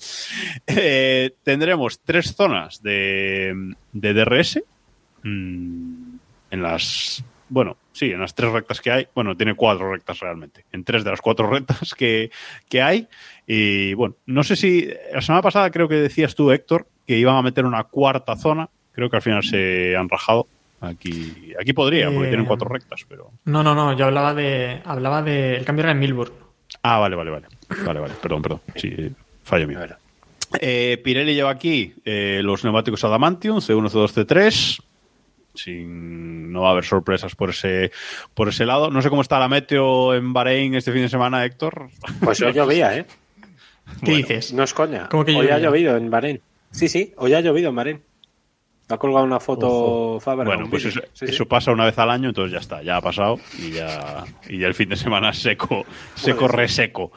Eh, 0.67 1.31
tendremos 1.43 1.99
tres 1.99 2.35
zonas 2.35 2.81
de, 2.81 3.75
de 3.91 4.13
DRS. 4.13 4.63
Mm, 5.23 6.15
en 6.51 6.61
las 6.61 7.23
bueno, 7.51 7.75
sí, 7.91 8.05
en 8.05 8.21
las 8.21 8.33
tres 8.33 8.49
rectas 8.49 8.79
que 8.79 8.91
hay, 8.91 9.07
bueno, 9.13 9.35
tiene 9.35 9.55
cuatro 9.55 9.91
rectas 9.91 10.21
realmente, 10.21 10.63
en 10.71 10.85
tres 10.85 11.03
de 11.03 11.09
las 11.09 11.19
cuatro 11.19 11.49
rectas 11.49 11.93
que, 11.93 12.31
que 12.69 12.81
hay. 12.81 13.09
Y 13.45 13.93
bueno, 13.93 14.15
no 14.25 14.41
sé 14.43 14.55
si 14.55 14.89
la 15.13 15.19
semana 15.21 15.41
pasada 15.41 15.69
creo 15.69 15.89
que 15.89 15.95
decías 15.95 16.33
tú, 16.33 16.49
Héctor, 16.51 16.87
que 17.05 17.17
iban 17.17 17.35
a 17.35 17.41
meter 17.41 17.65
una 17.65 17.83
cuarta 17.83 18.37
zona, 18.37 18.69
creo 18.93 19.09
que 19.09 19.17
al 19.17 19.21
final 19.21 19.43
se 19.43 19.97
han 19.97 20.07
rajado. 20.07 20.47
Aquí, 20.81 21.53
aquí 21.59 21.73
podría, 21.73 22.07
porque 22.09 22.25
Eh, 22.25 22.29
tienen 22.29 22.45
cuatro 22.45 22.67
rectas, 22.67 23.05
pero. 23.07 23.31
No, 23.45 23.63
no, 23.63 23.75
no, 23.75 23.93
yo 23.95 24.05
hablaba 24.05 24.33
de. 24.33 24.81
Hablaba 24.83 25.21
de. 25.21 25.55
El 25.57 25.65
cambio 25.65 25.83
era 25.83 25.91
en 25.91 25.99
Milburn. 25.99 26.33
Ah, 26.81 26.97
vale, 26.99 27.15
vale, 27.15 27.29
vale. 27.31 27.47
Vale, 27.85 27.99
vale, 27.99 28.13
perdón, 28.21 28.41
perdón. 28.41 28.61
Sí, 28.75 29.11
fallo 29.43 29.67
mío. 29.67 29.79
Eh, 30.59 30.99
Pirelli 31.03 31.33
lleva 31.35 31.51
aquí 31.51 31.93
eh, 32.03 32.41
los 32.43 32.63
neumáticos 32.63 33.03
Adamantium, 33.03 33.57
C1, 33.57 33.89
C2, 33.89 34.25
C3. 34.25 34.83
Sin, 35.53 36.51
no 36.51 36.61
va 36.61 36.69
a 36.69 36.71
haber 36.71 36.85
sorpresas 36.85 37.35
por 37.35 37.49
ese, 37.51 37.91
por 38.33 38.49
ese 38.49 38.65
lado. 38.65 38.89
No 38.89 39.01
sé 39.01 39.09
cómo 39.09 39.21
está 39.21 39.37
la 39.37 39.49
meteo 39.49 40.13
en 40.15 40.33
Bahrein 40.33 40.75
este 40.75 40.91
fin 40.91 41.01
de 41.03 41.09
semana, 41.09 41.45
Héctor. 41.45 41.89
Pues 42.23 42.41
hoy 42.41 42.53
llovía, 42.53 42.97
¿eh? 42.97 43.05
¿Qué 44.03 44.15
dices? 44.15 44.53
No 44.53 44.63
es 44.63 44.73
coña. 44.73 45.09
¿Cómo 45.09 45.25
que 45.25 45.35
hoy 45.35 45.49
ha 45.49 45.59
llovido 45.59 45.95
en 45.97 46.09
Bahrein. 46.09 46.41
Sí, 46.71 46.87
sí, 46.87 47.13
hoy 47.17 47.33
ha 47.33 47.41
llovido 47.41 47.69
en 47.69 47.75
Bahrein. 47.75 48.01
Ha 48.91 48.97
colgado 48.97 49.25
una 49.25 49.39
foto 49.39 50.19
Faber. 50.19 50.45
Bueno, 50.45 50.65
un 50.65 50.69
pues 50.69 50.85
eso, 50.85 50.99
Sí, 51.13 51.25
sí. 51.27 51.33
eso 51.33 51.45
pasa 51.47 51.71
una 51.71 51.85
vez 51.85 51.97
al 51.97 52.09
año, 52.09 52.29
entonces 52.29 52.51
ya 52.51 52.59
está, 52.59 52.81
ya 52.83 52.97
ha 52.97 53.01
pasado 53.01 53.39
y 53.57 53.71
ya, 53.71 54.23
y 54.49 54.59
ya 54.59 54.67
el 54.67 54.73
fin 54.73 54.89
de 54.89 54.95
semana 54.95 55.33
seco, 55.33 55.85
seco, 56.15 56.47
reseco. 56.47 57.11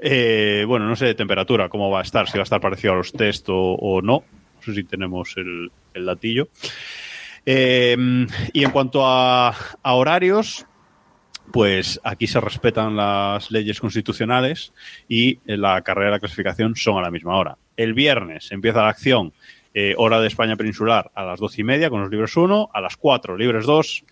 Eh, 0.00 0.64
bueno, 0.66 0.86
no 0.86 0.96
sé 0.96 1.06
de 1.06 1.14
temperatura, 1.14 1.68
cómo 1.68 1.90
va 1.90 2.00
a 2.00 2.02
estar, 2.02 2.28
si 2.28 2.38
va 2.38 2.42
a 2.42 2.44
estar 2.44 2.60
parecido 2.60 2.94
a 2.94 2.96
los 2.96 3.12
test 3.12 3.48
o, 3.48 3.56
o 3.56 4.02
no. 4.02 4.24
No 4.56 4.62
sé 4.62 4.74
si 4.74 4.84
tenemos 4.84 5.34
el, 5.36 5.70
el 5.94 6.06
datillo. 6.06 6.48
Eh, 7.46 7.96
y 8.52 8.64
en 8.64 8.70
cuanto 8.70 9.06
a, 9.06 9.48
a 9.82 9.94
horarios, 9.94 10.66
pues 11.52 12.00
aquí 12.04 12.26
se 12.26 12.40
respetan 12.40 12.96
las 12.96 13.50
leyes 13.50 13.80
constitucionales 13.80 14.72
y 15.08 15.38
la 15.46 15.80
carrera 15.82 16.10
y 16.10 16.12
la 16.12 16.20
clasificación 16.20 16.76
son 16.76 16.98
a 16.98 17.02
la 17.02 17.10
misma 17.10 17.36
hora. 17.36 17.56
El 17.76 17.94
viernes 17.94 18.52
empieza 18.52 18.82
la 18.82 18.90
acción, 18.90 19.32
eh, 19.74 19.94
hora 19.96 20.20
de 20.20 20.26
España 20.26 20.56
peninsular, 20.56 21.10
a 21.14 21.24
las 21.24 21.38
doce 21.40 21.60
y 21.60 21.64
media 21.64 21.90
con 21.90 22.00
los 22.00 22.10
libres 22.10 22.36
1, 22.36 22.70
a 22.72 22.80
las 22.80 22.96
4 22.96 23.36
libres 23.36 23.66
2, 23.66 24.04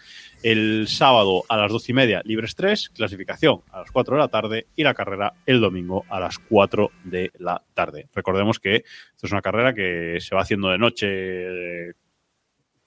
el 0.44 0.86
sábado 0.88 1.42
a 1.48 1.56
las 1.56 1.72
doce 1.72 1.90
y 1.90 1.94
media 1.96 2.22
libres 2.24 2.54
3, 2.54 2.90
clasificación 2.90 3.62
a 3.72 3.80
las 3.80 3.90
4 3.90 4.14
de 4.14 4.20
la 4.20 4.28
tarde 4.28 4.66
y 4.76 4.84
la 4.84 4.94
carrera 4.94 5.32
el 5.46 5.60
domingo 5.60 6.04
a 6.08 6.20
las 6.20 6.38
4 6.38 6.90
de 7.04 7.32
la 7.38 7.60
tarde. 7.74 8.08
Recordemos 8.14 8.60
que 8.60 8.76
esto 8.76 9.26
es 9.26 9.32
una 9.32 9.42
carrera 9.42 9.74
que 9.74 10.18
se 10.20 10.34
va 10.34 10.42
haciendo 10.42 10.68
de 10.68 10.78
noche 10.78 11.06
eh, 11.08 11.92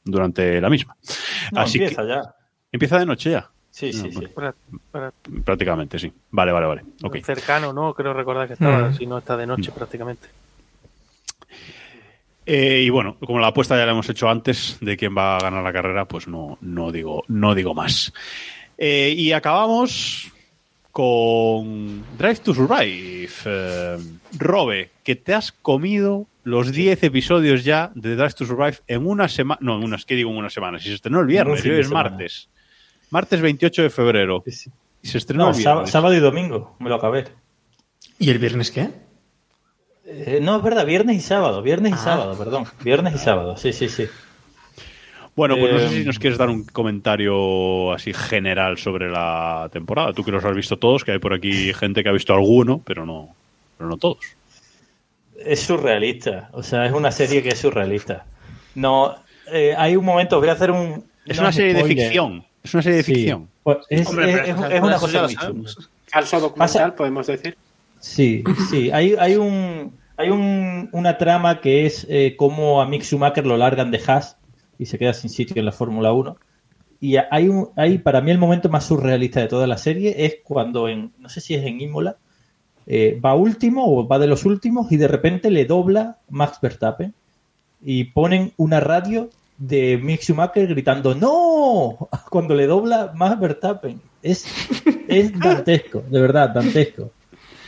durante 0.03 0.61
la 0.61 0.69
misma. 0.69 0.95
No, 1.51 1.61
Así 1.61 1.77
que- 1.77 1.85
empieza 1.85 2.05
ya. 2.07 2.35
Empieza 2.71 2.99
de 2.99 3.05
noche 3.05 3.31
ya. 3.31 3.49
Sí, 3.69 3.91
sí, 3.93 4.09
No, 4.13 4.19
sí. 4.21 4.27
Prácticamente, 5.45 5.97
sí. 5.99 6.11
Vale, 6.31 6.51
vale, 6.51 6.65
vale. 6.67 6.83
Ok. 7.03 7.17
Cercano, 7.23 7.71
¿no? 7.73 7.93
Creo 7.93 8.13
recordar 8.13 8.47
que 8.47 8.53
estaba, 8.53 8.89
Mm. 8.89 8.93
si 8.95 9.05
no 9.05 9.17
está 9.17 9.37
de 9.37 9.47
noche 9.47 9.71
prácticamente. 9.71 10.27
Eh, 12.45 12.81
y 12.85 12.89
bueno, 12.89 13.17
como 13.19 13.39
la 13.39 13.47
apuesta 13.47 13.77
ya 13.77 13.85
la 13.85 13.91
hemos 13.91 14.09
hecho 14.09 14.27
antes 14.29 14.77
de 14.81 14.97
quién 14.97 15.15
va 15.15 15.37
a 15.37 15.39
ganar 15.41 15.63
la 15.63 15.71
carrera, 15.73 16.05
pues 16.05 16.27
no, 16.27 16.57
no, 16.61 16.91
digo, 16.91 17.23
no 17.27 17.53
digo 17.55 17.73
más. 17.73 18.11
Eh, 18.77 19.13
y 19.15 19.31
acabamos 19.31 20.31
con 20.91 22.03
Drive 22.17 22.37
to 22.43 22.53
Survive. 22.53 23.29
Eh, 23.45 23.97
Robe, 24.37 24.89
que 25.03 25.15
te 25.15 25.33
has 25.33 25.51
comido 25.51 26.27
los 26.43 26.71
10 26.71 27.03
episodios 27.03 27.63
ya 27.63 27.91
de 27.95 28.15
Drive 28.15 28.33
to 28.33 28.45
Survive 28.45 28.77
en 28.87 29.05
una 29.07 29.27
semana. 29.29 29.59
No, 29.61 29.77
en 29.77 29.83
unas, 29.83 30.05
¿qué 30.05 30.15
digo 30.15 30.31
en 30.31 30.37
una 30.37 30.49
semana? 30.49 30.79
Si 30.79 30.89
se 30.89 30.95
estrenó 30.95 31.19
el 31.21 31.27
viernes, 31.27 31.63
hoy 31.63 31.79
es 31.79 31.89
martes. 31.89 32.49
Martes 33.11 33.39
28 33.41 33.83
de 33.83 33.89
febrero. 33.89 34.43
Y 35.03 35.07
se 35.07 35.17
estrenó 35.17 35.45
No, 35.45 35.51
el 35.51 35.57
viernes. 35.57 35.89
sábado 35.89 36.13
y 36.15 36.19
domingo, 36.19 36.75
me 36.79 36.89
lo 36.89 36.95
acabé. 36.95 37.25
¿Y 38.19 38.29
el 38.29 38.39
viernes 38.39 38.71
qué? 38.71 38.89
Eh, 40.13 40.39
no, 40.41 40.57
es 40.57 40.63
verdad, 40.63 40.85
viernes 40.85 41.15
y 41.17 41.21
sábado, 41.21 41.61
viernes 41.61 41.91
y 41.91 41.95
Ah. 41.95 41.97
sábado, 41.97 42.37
perdón. 42.37 42.65
Viernes 42.83 43.15
y 43.15 43.17
sábado, 43.17 43.55
sí, 43.57 43.71
sí, 43.71 43.87
sí. 43.87 44.05
Bueno, 45.35 45.55
pues 45.57 45.71
no 45.71 45.79
sé 45.79 45.85
Eh, 45.85 45.89
si 46.01 46.05
nos 46.05 46.19
quieres 46.19 46.37
dar 46.37 46.49
un 46.49 46.65
comentario 46.65 47.93
así 47.93 48.13
general 48.13 48.77
sobre 48.77 49.09
la 49.09 49.69
temporada. 49.71 50.11
Tú 50.13 50.23
que 50.25 50.31
los 50.31 50.43
has 50.43 50.53
visto 50.55 50.77
todos, 50.77 51.05
que 51.05 51.13
hay 51.13 51.19
por 51.19 51.33
aquí 51.33 51.73
gente 51.73 52.03
que 52.03 52.09
ha 52.09 52.11
visto 52.11 52.33
alguno, 52.33 52.81
pero 52.85 53.05
no, 53.05 53.33
pero 53.77 53.89
no 53.89 53.97
todos. 53.97 54.17
Es 55.43 55.61
surrealista, 55.61 56.49
o 56.51 56.61
sea, 56.61 56.85
es 56.85 56.91
una 56.91 57.11
serie 57.11 57.41
que 57.41 57.49
es 57.49 57.59
surrealista. 57.59 58.25
No, 58.75 59.15
eh, 59.51 59.73
hay 59.77 59.95
un 59.95 60.03
momento, 60.05 60.39
voy 60.39 60.49
a 60.49 60.53
hacer 60.53 60.69
un... 60.71 61.03
Es 61.25 61.37
no 61.37 61.43
una 61.43 61.51
serie 61.53 61.73
de 61.75 61.83
ficción. 61.85 62.43
Es 62.63 62.73
una 62.73 62.83
serie 62.83 62.97
de 62.97 63.03
Sí. 63.03 63.13
ficción. 63.15 63.47
Pues 63.63 63.77
es, 63.89 64.07
Hombre, 64.07 64.31
es- 64.33 64.39
es- 64.49 64.71
es 64.71 64.81
una 64.81 64.97
cosa. 64.97 65.27
Falso 66.07 66.39
documental, 66.41 66.93
podemos 66.93 67.25
decir. 67.27 67.55
Sí, 67.99 68.43
sí. 68.69 68.91
Hay, 68.91 69.15
hay 69.17 69.35
un 69.35 69.93
hay 70.17 70.29
un- 70.29 70.89
una 70.91 71.17
trama 71.17 71.61
que 71.61 71.85
es 71.85 72.05
eh, 72.09 72.35
cómo 72.37 72.81
a 72.81 72.85
Mick 72.87 73.03
Schumacher 73.03 73.45
lo 73.45 73.57
largan 73.57 73.91
de 73.91 74.01
Haas 74.05 74.37
y 74.77 74.85
se 74.85 74.97
queda 74.97 75.13
sin 75.13 75.29
sitio 75.29 75.55
en 75.59 75.65
la 75.65 75.71
Fórmula 75.71 76.11
1. 76.13 76.37
Y 76.99 77.15
hay, 77.17 77.47
un, 77.47 77.69
hay 77.75 77.97
para 77.97 78.21
mí 78.21 78.29
el 78.31 78.37
momento 78.37 78.69
más 78.69 78.85
surrealista 78.85 79.39
de 79.39 79.47
toda 79.47 79.65
la 79.67 79.77
serie 79.77 80.25
es 80.25 80.37
cuando 80.43 80.87
en, 80.87 81.13
no 81.17 81.29
sé 81.29 81.41
si 81.41 81.55
es 81.55 81.65
en 81.65 81.81
Imola, 81.81 82.17
eh, 82.85 83.19
va 83.23 83.33
último 83.35 83.85
o 83.87 84.07
va 84.07 84.19
de 84.19 84.27
los 84.27 84.45
últimos 84.45 84.91
y 84.91 84.97
de 84.97 85.07
repente 85.07 85.49
le 85.49 85.65
dobla 85.65 86.19
Max 86.29 86.59
Verstappen 86.61 87.13
y 87.83 88.05
ponen 88.05 88.53
una 88.57 88.79
radio 88.79 89.29
de 89.57 89.97
Mick 90.01 90.21
Schumacher 90.21 90.67
gritando 90.67 91.15
¡No! 91.15 92.09
cuando 92.29 92.53
le 92.55 92.67
dobla 92.67 93.11
Max 93.15 93.39
Verstappen. 93.39 93.99
Es, 94.21 94.45
es 95.07 95.37
dantesco, 95.39 96.03
de 96.07 96.21
verdad, 96.21 96.49
dantesco. 96.49 97.11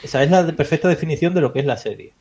Esa 0.03 0.21
es 0.21 0.29
la 0.29 0.45
perfecta 0.51 0.87
definición 0.87 1.33
de 1.33 1.41
lo 1.41 1.51
que 1.53 1.59
es 1.59 1.65
la 1.65 1.77
serie. 1.77 2.13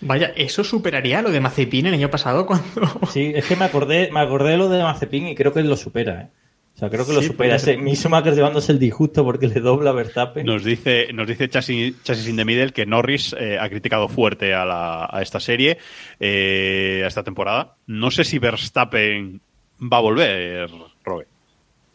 Vaya, 0.00 0.32
eso 0.36 0.62
superaría 0.62 1.22
lo 1.22 1.30
de 1.30 1.40
Mazepin 1.40 1.86
el 1.86 1.94
año 1.94 2.10
pasado 2.10 2.44
cuando. 2.46 2.66
Sí, 3.10 3.32
es 3.34 3.46
que 3.46 3.56
me 3.56 3.64
acordé, 3.64 4.10
me 4.12 4.20
acordé 4.20 4.50
de 4.50 4.56
lo 4.58 4.68
de 4.68 4.82
Mazepin 4.82 5.28
y 5.28 5.34
creo 5.34 5.52
que 5.52 5.62
lo 5.62 5.76
supera, 5.76 6.22
¿eh? 6.22 6.28
O 6.74 6.78
sea, 6.78 6.90
creo 6.90 7.06
que 7.06 7.14
lo 7.14 7.22
Sí, 7.22 7.28
supera. 7.28 7.56
Ese 7.56 7.78
Schumacher 7.94 8.34
llevándose 8.34 8.70
el 8.72 8.78
disgusto 8.78 9.24
porque 9.24 9.48
le 9.48 9.60
dobla 9.60 9.90
a 9.90 9.92
Verstappen. 9.94 10.44
Nos 10.44 10.62
dice, 10.62 11.08
nos 11.14 11.26
dice 11.26 11.48
Chassis, 11.48 12.02
Chassis 12.02 12.28
in 12.28 12.36
the 12.36 12.44
Middle 12.44 12.72
que 12.72 12.84
Norris 12.84 13.34
eh, 13.40 13.56
ha 13.58 13.66
criticado 13.70 14.08
fuerte 14.08 14.52
a, 14.52 14.66
la- 14.66 15.08
a 15.10 15.22
esta 15.22 15.40
serie, 15.40 15.78
eh, 16.20 17.00
a 17.02 17.06
esta 17.06 17.22
temporada. 17.22 17.76
No 17.86 18.10
sé 18.10 18.24
si 18.24 18.38
Verstappen 18.38 19.40
va 19.80 19.96
a 19.96 20.00
volver, 20.00 20.68
Robe. 21.02 21.26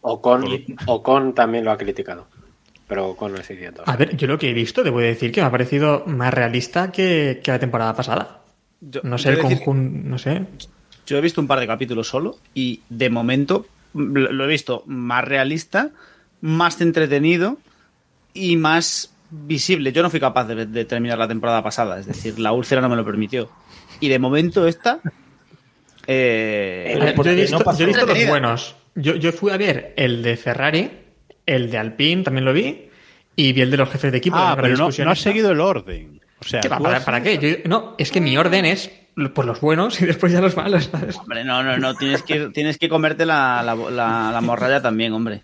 Ocon, 0.01 0.45
Ocon 0.87 1.35
también 1.35 1.63
lo 1.63 1.69
ha 1.71 1.77
criticado. 1.77 2.25
Pero 2.91 3.07
Ocon 3.07 3.31
no 3.31 3.37
es 3.39 3.49
idiota. 3.49 3.83
A 3.85 3.95
ver, 3.95 4.17
yo 4.17 4.27
lo 4.27 4.37
que 4.37 4.49
he 4.49 4.53
visto, 4.53 4.83
debo 4.83 4.99
decir 4.99 5.31
que 5.31 5.39
me 5.39 5.47
ha 5.47 5.51
parecido 5.51 6.03
más 6.07 6.33
realista 6.33 6.91
que, 6.91 7.39
que 7.41 7.49
la 7.49 7.57
temporada 7.57 7.95
pasada. 7.95 8.41
Yo- 8.81 8.99
no 9.03 9.17
sé, 9.17 9.29
el 9.29 9.39
conjunto. 9.39 10.09
No 10.09 10.17
sé. 10.17 10.41
Yo 11.07 11.17
he 11.17 11.21
visto 11.21 11.39
un 11.39 11.47
par 11.47 11.61
de 11.61 11.67
capítulos 11.67 12.09
solo 12.09 12.37
y 12.53 12.81
de 12.89 13.09
momento 13.09 13.65
lo 13.93 14.29
lo 14.33 14.43
he 14.43 14.47
visto 14.47 14.83
más 14.87 15.23
realista, 15.23 15.91
más 16.41 16.81
entretenido 16.81 17.57
y 18.33 18.57
más 18.57 19.13
visible. 19.29 19.93
Yo 19.93 20.03
no 20.03 20.09
fui 20.09 20.19
capaz 20.19 20.43
de, 20.49 20.65
de 20.65 20.83
terminar 20.83 21.17
la 21.17 21.29
temporada 21.29 21.63
pasada, 21.63 21.97
es 21.97 22.07
decir, 22.07 22.39
la 22.39 22.51
úlcera 22.51 22.81
no 22.81 22.89
me 22.89 22.97
lo 22.97 23.05
permitió. 23.05 23.49
Y 24.01 24.09
de 24.09 24.19
momento 24.19 24.67
esta... 24.67 24.99
eh, 26.07 27.13
yo 27.23 27.31
he 27.31 27.35
visto, 27.35 27.59
no 27.59 27.77
yo 27.77 27.83
he 27.83 27.87
visto 27.87 28.05
los 28.05 28.27
buenos. 28.27 28.75
Yo, 28.95 29.15
yo 29.15 29.31
fui 29.31 29.51
a 29.51 29.57
ver 29.57 29.93
el 29.95 30.21
de 30.23 30.35
Ferrari, 30.35 30.91
el 31.45 31.69
de 31.71 31.77
Alpine 31.77 32.23
también 32.23 32.45
lo 32.45 32.53
vi, 32.53 32.89
y 33.35 33.53
vi 33.53 33.61
el 33.61 33.71
de 33.71 33.77
los 33.77 33.89
jefes 33.89 34.11
de 34.11 34.17
equipo. 34.19 34.37
Ah, 34.37 34.57
pero 34.59 34.75
no, 34.77 34.89
no 34.89 35.11
has 35.11 35.19
seguido 35.19 35.51
el 35.51 35.59
orden. 35.59 36.21
O 36.39 36.43
sea, 36.43 36.61
¿Qué 36.61 36.69
va? 36.69 36.77
tú 36.77 36.83
¿Para, 37.05 37.21
qué? 37.21 37.37
Yo- 37.37 37.69
no, 37.69 37.95
es 37.97 38.11
que 38.11 38.19
mi 38.21 38.35
orden 38.37 38.65
es 38.65 38.91
por 39.33 39.45
los 39.45 39.61
buenos 39.61 40.01
y 40.01 40.05
después 40.07 40.31
ya 40.31 40.41
los 40.41 40.55
malos, 40.57 40.85
¿sabes? 40.85 41.17
Hombre, 41.17 41.43
no, 41.43 41.63
no, 41.63 41.77
no, 41.77 41.95
tienes 41.95 42.23
que, 42.23 42.49
tienes 42.49 42.77
que 42.77 42.89
comerte 42.89 43.25
la, 43.25 43.61
la, 43.63 43.75
la- 43.75 44.31
la 44.31 44.41
morralla 44.41 44.81
también, 44.81 45.13
hombre. 45.13 45.43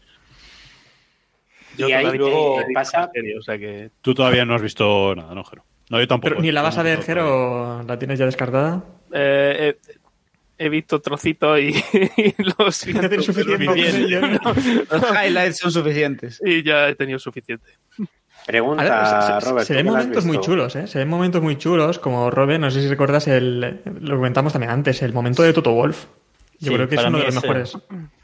Yo 1.78 1.88
Y 1.88 1.92
ahí 1.94 2.18
luego 2.18 2.58
pasa- 2.74 3.12
o 3.38 3.42
sea 3.44 3.58
que 3.60 3.92
Tú 4.02 4.14
todavía 4.16 4.46
no 4.46 4.56
has 4.56 4.62
visto 4.62 5.14
nada, 5.16 5.36
¿no, 5.36 5.44
Jero? 5.44 5.64
No, 5.90 6.00
yo 6.00 6.08
tampoco. 6.08 6.30
Pero 6.30 6.42
ni 6.42 6.52
la 6.52 6.62
vas 6.64 6.78
a 6.78 6.84
ver, 6.84 7.02
Jero, 7.04 7.84
la 7.84 8.00
tienes 8.00 8.18
ya 8.20 8.26
descartada. 8.26 8.84
eh, 9.14 9.76
he, 9.78 9.97
he 10.58 10.70
visto 10.70 11.00
trocitos 11.02 11.60
y, 11.60 11.68
y 12.18 12.36
lo 12.60 12.72
siento, 12.72 13.08
tienes 13.10 13.26
suficiente. 13.26 13.66
Los 14.92 15.04
highlights 15.24 15.58
son 15.60 15.72
suficientes. 15.72 16.42
y 16.46 16.64
ya 16.64 16.88
he 16.90 16.96
tenido 16.96 17.20
suficiente. 17.20 17.68
Pregunta, 18.46 18.84
A 18.84 19.34
ver, 19.34 19.42
se- 19.42 19.46
se, 19.46 19.50
Robert. 19.50 19.68
se 19.68 19.74
¿tú 19.74 19.78
ven 19.78 19.86
momentos 19.88 20.26
muy 20.26 20.40
chulos, 20.40 20.76
¿eh? 20.78 20.88
Se 20.88 21.00
ven 21.00 21.10
momentos 21.10 21.42
muy 21.42 21.58
chulos, 21.58 22.00
como 22.00 22.32
Robin, 22.32 22.62
no 22.62 22.72
sé 22.72 22.82
si 22.82 22.88
recuerdas, 22.88 23.28
el, 23.28 23.82
lo 24.00 24.16
comentamos 24.16 24.54
también 24.54 24.72
antes, 24.72 25.02
el 25.02 25.12
momento 25.14 25.44
de 25.44 25.52
Toto 25.54 25.72
Wolf. 25.74 26.06
Yo 26.60 26.70
Sí, 26.72 26.76
creo 26.76 26.88
que 26.90 26.96
es 26.96 27.04
uno 27.06 27.18
de 27.20 27.26
los 27.26 27.36
mejores. 27.36 27.78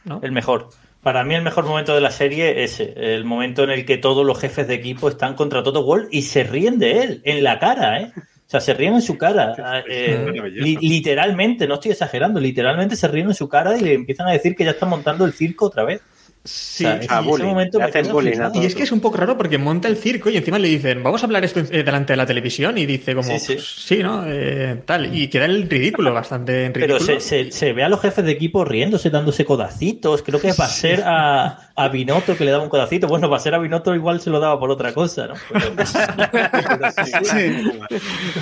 ¿no? 0.06 0.20
El 0.24 0.32
mejor. 0.32 0.70
Para 1.02 1.26
mí 1.26 1.36
el 1.36 1.44
mejor 1.44 1.66
momento 1.66 1.94
de 1.94 2.00
la 2.02 2.12
serie 2.12 2.64
es 2.64 2.80
ese, 2.80 2.94
el 3.16 3.26
momento 3.26 3.64
en 3.66 3.72
el 3.72 3.86
que 3.86 3.98
todos 3.98 4.26
los 4.26 4.40
jefes 4.40 4.68
de 4.70 4.76
equipo 4.76 5.10
están 5.10 5.36
contra 5.36 5.62
Toto 5.62 5.84
Wolff 5.84 6.08
y 6.10 6.22
se 6.22 6.44
ríen 6.46 6.80
de 6.80 7.02
él, 7.04 7.22
en 7.26 7.44
la 7.44 7.60
cara, 7.60 8.00
¿eh? 8.00 8.14
O 8.54 8.56
sea, 8.56 8.62
se 8.62 8.74
ríen 8.76 8.94
en 8.94 9.02
su 9.02 9.18
cara. 9.18 9.84
eh, 9.90 10.28
li- 10.54 10.78
literalmente, 10.80 11.68
no 11.68 11.74
estoy 11.74 11.92
exagerando, 11.92 12.40
literalmente 12.40 12.96
se 12.96 13.08
ríen 13.08 13.28
en 13.30 13.34
su 13.34 13.50
cara 13.50 13.76
y 13.76 13.82
le 13.82 13.94
empiezan 13.94 14.28
a 14.28 14.32
decir 14.32 14.56
que 14.56 14.64
ya 14.64 14.72
están 14.72 14.90
montando 14.90 15.26
el 15.26 15.34
circo 15.34 15.66
otra 15.66 15.84
vez. 15.84 16.02
Sí, 16.46 16.84
O 16.86 16.88
sea, 16.90 17.00
Ah, 17.10 17.22
en 17.24 17.30
ese 17.34 17.44
momento 17.44 17.80
me 17.80 17.90
quedo 17.90 18.20
flipando. 18.20 18.62
Y 18.62 18.66
es 18.66 18.76
que 18.76 18.84
es 18.84 18.92
un 18.92 19.00
poco 19.00 19.16
raro 19.18 19.38
porque 19.38 19.58
monta 19.58 19.88
el 19.88 19.96
circo 19.96 20.30
y 20.30 20.36
encima 20.36 20.60
le 20.60 20.68
dicen, 20.68 21.02
vamos 21.02 21.24
a 21.24 21.26
hablar 21.26 21.46
esto 21.46 21.62
eh, 21.62 21.84
delante 21.84 22.12
de 22.14 22.18
la 22.18 22.26
televisión 22.26 22.78
y 22.78 22.86
dice 22.86 23.16
como, 23.16 23.30
Sí, 23.30 23.40
sí. 23.40 23.54
pues, 23.54 23.66
sí, 23.66 24.04
¿no? 24.04 24.26
Eh, 24.28 24.82
tal. 24.86 25.16
Y 25.16 25.30
queda 25.30 25.46
el 25.46 25.70
ridículo, 25.70 26.14
bastante 26.14 26.66
en 26.66 26.74
Pero 26.74 27.00
se, 27.00 27.22
se, 27.22 27.50
se 27.52 27.72
ve 27.74 27.84
a 27.86 27.90
los 27.90 28.02
jefes 28.02 28.26
de 28.26 28.34
equipo 28.34 28.66
riéndose, 28.66 29.10
dándose 29.10 29.46
codacitos. 29.46 30.22
Creo 30.22 30.40
que 30.40 30.54
para 30.54 30.70
ser 30.70 31.02
a, 31.06 31.72
a 31.76 31.88
Binotto 31.90 32.38
que 32.38 32.46
le 32.46 32.52
daba 32.52 32.64
un 32.64 32.70
codacito. 32.70 33.08
Bueno, 33.08 33.30
para 33.30 33.42
ser 33.42 33.56
a 33.56 33.58
Binotto 33.60 33.96
igual 33.96 34.22
se 34.22 34.30
lo 34.30 34.40
daba 34.40 34.60
por 34.60 34.70
otra 34.72 34.94
cosa, 34.94 35.28
¿no? 35.28 35.34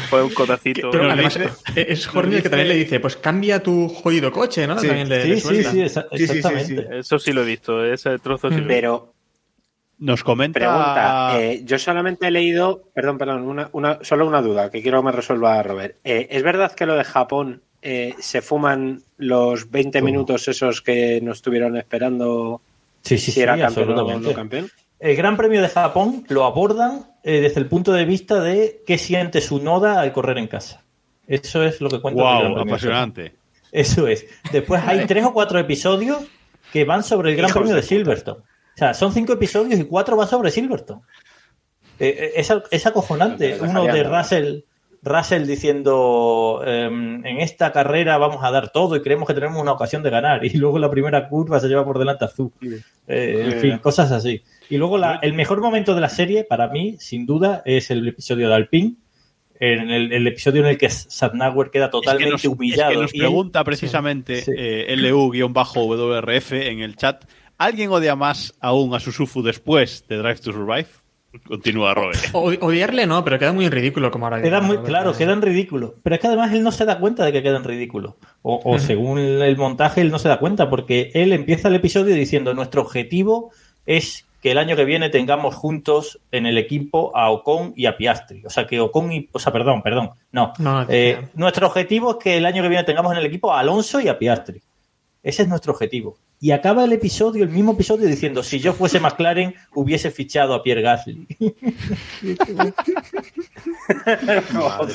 Fue 0.09 0.23
un 0.23 0.29
codacito. 0.33 0.89
Pero 0.91 1.11
además 1.11 1.37
eh, 1.37 1.85
es 1.89 2.07
Horner 2.13 2.37
el 2.37 2.43
que 2.43 2.49
también 2.49 2.69
le 2.69 2.75
dice, 2.75 2.99
pues 2.99 3.15
cambia 3.17 3.61
tu 3.63 3.87
jodido 3.89 4.31
coche, 4.31 4.67
¿no? 4.67 4.77
Sí. 4.79 4.87
También 4.87 5.09
le- 5.09 5.21
Sí, 5.23 5.29
le 5.29 5.39
sí, 5.39 5.63
sí, 5.63 5.81
exa- 5.81 6.07
Sí, 6.11 6.17
sí, 6.17 6.27
sí, 6.27 6.37
exactamente. 6.37 6.99
Eso 6.99 7.19
sí 7.19 7.31
lo 7.33 7.41
he 7.43 7.45
visto, 7.45 7.83
ese 7.85 8.19
trozo 8.19 8.49
sí 8.49 8.55
lo 8.55 8.61
he 8.61 8.67
visto. 8.67 8.73
Pero 8.73 9.13
Nos 9.99 10.23
comenta. 10.23 10.59
Pregunta, 10.59 11.39
eh, 11.41 11.61
yo 11.63 11.77
solamente 11.79 12.27
he 12.27 12.31
leído, 12.31 12.83
perdón, 12.93 13.17
perdón, 13.17 13.43
una, 13.43 13.69
una, 13.71 13.99
solo 14.01 14.27
una 14.27 14.41
duda 14.41 14.69
que 14.71 14.81
quiero 14.81 14.99
que 15.01 15.05
me 15.05 15.11
resuelva 15.11 15.61
Robert. 15.63 15.97
Eh, 16.03 16.27
¿Es 16.31 16.43
verdad 16.43 16.73
que 16.73 16.85
lo 16.85 16.95
de 16.95 17.03
Japón 17.03 17.61
eh, 17.83 18.15
se 18.19 18.41
fuman 18.41 19.01
los 19.17 19.69
20 19.71 20.01
minutos 20.01 20.47
esos 20.47 20.81
que 20.81 21.19
nos 21.21 21.37
estuvieron 21.37 21.77
esperando 21.77 22.61
Sí, 23.01 23.17
sí, 23.17 23.31
si 23.31 23.41
era 23.41 23.55
sí, 23.55 23.61
campeón 23.61 23.89
o 23.89 23.91
absolutamente. 23.91 24.29
no 24.29 24.35
campeón? 24.35 24.71
El 24.99 25.15
Gran 25.15 25.35
Premio 25.35 25.61
de 25.61 25.69
Japón 25.69 26.25
lo 26.29 26.45
abordan 26.45 27.07
eh, 27.23 27.41
desde 27.41 27.59
el 27.59 27.67
punto 27.67 27.91
de 27.91 28.05
vista 28.05 28.39
de 28.39 28.83
qué 28.85 28.97
siente 28.97 29.41
su 29.41 29.61
noda 29.61 29.99
al 29.99 30.13
correr 30.13 30.37
en 30.37 30.47
casa. 30.47 30.83
Eso 31.27 31.63
es 31.63 31.81
lo 31.81 31.89
que 31.89 31.99
cuenta 31.99 32.21
el 32.21 32.27
Gran 32.27 32.37
Wow, 32.37 32.53
Premio 32.53 32.65
de 32.65 32.71
apasionante. 32.71 33.35
Eso 33.71 34.07
es. 34.07 34.25
Después 34.51 34.81
hay 34.85 35.05
tres 35.07 35.25
o 35.25 35.33
cuatro 35.33 35.59
episodios 35.59 36.19
que 36.71 36.85
van 36.85 37.03
sobre 37.03 37.31
el 37.31 37.37
Gran 37.37 37.49
Hijos 37.49 37.61
Premio 37.61 37.75
de 37.75 37.81
de 37.81 37.87
Silverstone. 37.87 38.39
O 38.39 38.77
sea, 38.77 38.93
son 38.93 39.13
cinco 39.13 39.33
episodios 39.33 39.79
y 39.79 39.83
cuatro 39.85 40.15
van 40.15 40.27
sobre 40.27 40.51
Silverstone. 40.51 41.01
Eh, 41.99 42.15
eh, 42.19 42.31
es, 42.35 42.53
es 42.71 42.85
acojonante. 42.85 43.57
Uno 43.61 43.83
de. 43.85 44.03
Russell, 44.03 44.59
Russell 45.03 45.47
diciendo 45.47 46.61
em, 46.65 47.25
en 47.25 47.39
esta 47.39 47.71
carrera 47.71 48.17
vamos 48.17 48.43
a 48.43 48.51
dar 48.51 48.69
todo 48.71 48.95
y 48.95 49.01
creemos 49.01 49.27
que 49.27 49.33
tenemos 49.33 49.59
una 49.61 49.71
ocasión 49.71 50.03
de 50.03 50.09
ganar. 50.11 50.45
Y 50.45 50.57
luego 50.57 50.77
la 50.79 50.91
primera 50.91 51.27
curva 51.27 51.59
se 51.59 51.67
lleva 51.67 51.83
por 51.85 51.97
delante 51.99 52.25
a 52.25 52.27
Azul. 52.27 52.51
Eh, 53.07 53.41
en 53.45 53.51
Sí. 53.53 53.57
fin, 53.59 53.77
cosas 53.79 54.11
así. 54.11 54.43
Y 54.69 54.77
luego 54.77 54.97
la- 54.97 55.19
el 55.21 55.33
mejor 55.33 55.59
momento 55.61 55.95
de 55.95 56.01
la 56.01 56.09
serie, 56.09 56.43
para 56.43 56.67
mí, 56.67 56.95
sin 56.99 57.25
duda, 57.25 57.61
es 57.65 57.89
el 57.91 58.07
episodio 58.07 58.47
de 58.49 58.55
Alpine. 58.55 58.93
En 59.59 59.91
el, 59.91 60.11
el 60.11 60.25
episodio 60.27 60.61
en 60.61 60.67
el 60.69 60.77
que 60.77 60.89
Sadnauer 60.89 61.69
queda 61.69 61.89
totalmente 61.91 62.35
es 62.35 62.41
que 62.41 62.47
nos, 62.47 62.57
humillado. 62.57 62.91
es 62.91 62.95
que 62.97 63.01
nos 63.03 63.13
Y 63.13 63.17
él- 63.17 63.23
pregunta 63.25 63.63
precisamente 63.63 64.43
eh, 64.57 64.95
LU-WRF 64.97 66.51
en 66.53 66.79
el 66.81 66.95
chat. 66.95 67.25
¿Alguien 67.57 67.89
odia 67.91 68.15
más 68.15 68.55
aún 68.59 68.93
a 68.95 68.99
Susufu 68.99 69.43
después 69.43 70.05
de 70.07 70.17
Drive 70.17 70.39
to 70.39 70.51
Survive? 70.51 70.87
Continúa, 71.47 71.93
Robert. 71.93 72.19
O- 72.33 72.51
odiarle 72.65 73.05
no, 73.05 73.23
pero 73.23 73.39
queda 73.39 73.53
muy 73.53 73.65
en 73.65 73.71
ridículo 73.71 74.11
como 74.11 74.25
ahora. 74.25 74.41
Queda 74.41 74.61
muy, 74.61 74.77
claro, 74.79 75.15
queda 75.15 75.33
en 75.33 75.41
ridículo. 75.41 75.95
Pero 76.03 76.15
es 76.15 76.21
que 76.21 76.27
además 76.27 76.51
él 76.53 76.63
no 76.63 76.71
se 76.71 76.85
da 76.85 76.99
cuenta 76.99 77.23
de 77.25 77.31
que 77.31 77.41
queda 77.43 77.57
en 77.57 77.63
ridículo. 77.63 78.17
O, 78.41 78.59
o 78.63 78.79
según 78.79 79.19
el 79.19 79.57
montaje, 79.57 80.01
él 80.01 80.11
no 80.11 80.19
se 80.19 80.27
da 80.29 80.39
cuenta, 80.39 80.69
porque 80.69 81.11
él 81.13 81.31
empieza 81.33 81.67
el 81.69 81.75
episodio 81.75 82.15
diciendo: 82.15 82.53
Nuestro 82.53 82.81
objetivo 82.81 83.51
es 83.85 84.25
que 84.41 84.51
el 84.51 84.57
año 84.57 84.75
que 84.75 84.85
viene 84.85 85.09
tengamos 85.09 85.53
juntos 85.55 86.19
en 86.31 86.47
el 86.47 86.57
equipo 86.57 87.15
a 87.15 87.29
Ocon 87.29 87.73
y 87.75 87.85
a 87.85 87.95
Piastri. 87.95 88.43
O 88.45 88.49
sea, 88.49 88.65
que 88.67 88.79
Ocon 88.79 89.11
y. 89.11 89.29
O 89.31 89.39
sea, 89.39 89.53
perdón, 89.53 89.81
perdón. 89.83 90.09
No. 90.31 90.51
No, 90.59 90.85
Eh, 90.89 91.27
nuestro 91.35 91.67
objetivo 91.67 92.11
es 92.11 92.17
que 92.17 92.37
el 92.37 92.45
año 92.45 92.61
que 92.63 92.69
viene 92.69 92.83
tengamos 92.83 93.11
en 93.13 93.19
el 93.19 93.25
equipo 93.25 93.53
a 93.53 93.59
Alonso 93.59 93.99
y 94.01 94.07
a 94.07 94.17
Piastri. 94.17 94.61
Ese 95.23 95.43
es 95.43 95.48
nuestro 95.48 95.73
objetivo. 95.73 96.18
Y 96.39 96.49
acaba 96.49 96.84
el 96.84 96.91
episodio, 96.93 97.43
el 97.43 97.52
mismo 97.52 97.73
episodio, 97.73 98.07
diciendo: 98.07 98.41
Si 98.41 98.60
yo 98.60 98.73
fuese 98.73 98.99
McLaren, 98.99 99.53
hubiese 99.76 100.10
fichado 100.10 100.56
a 100.56 100.64
Pierre 100.64 100.81
Gasly. 100.81 101.27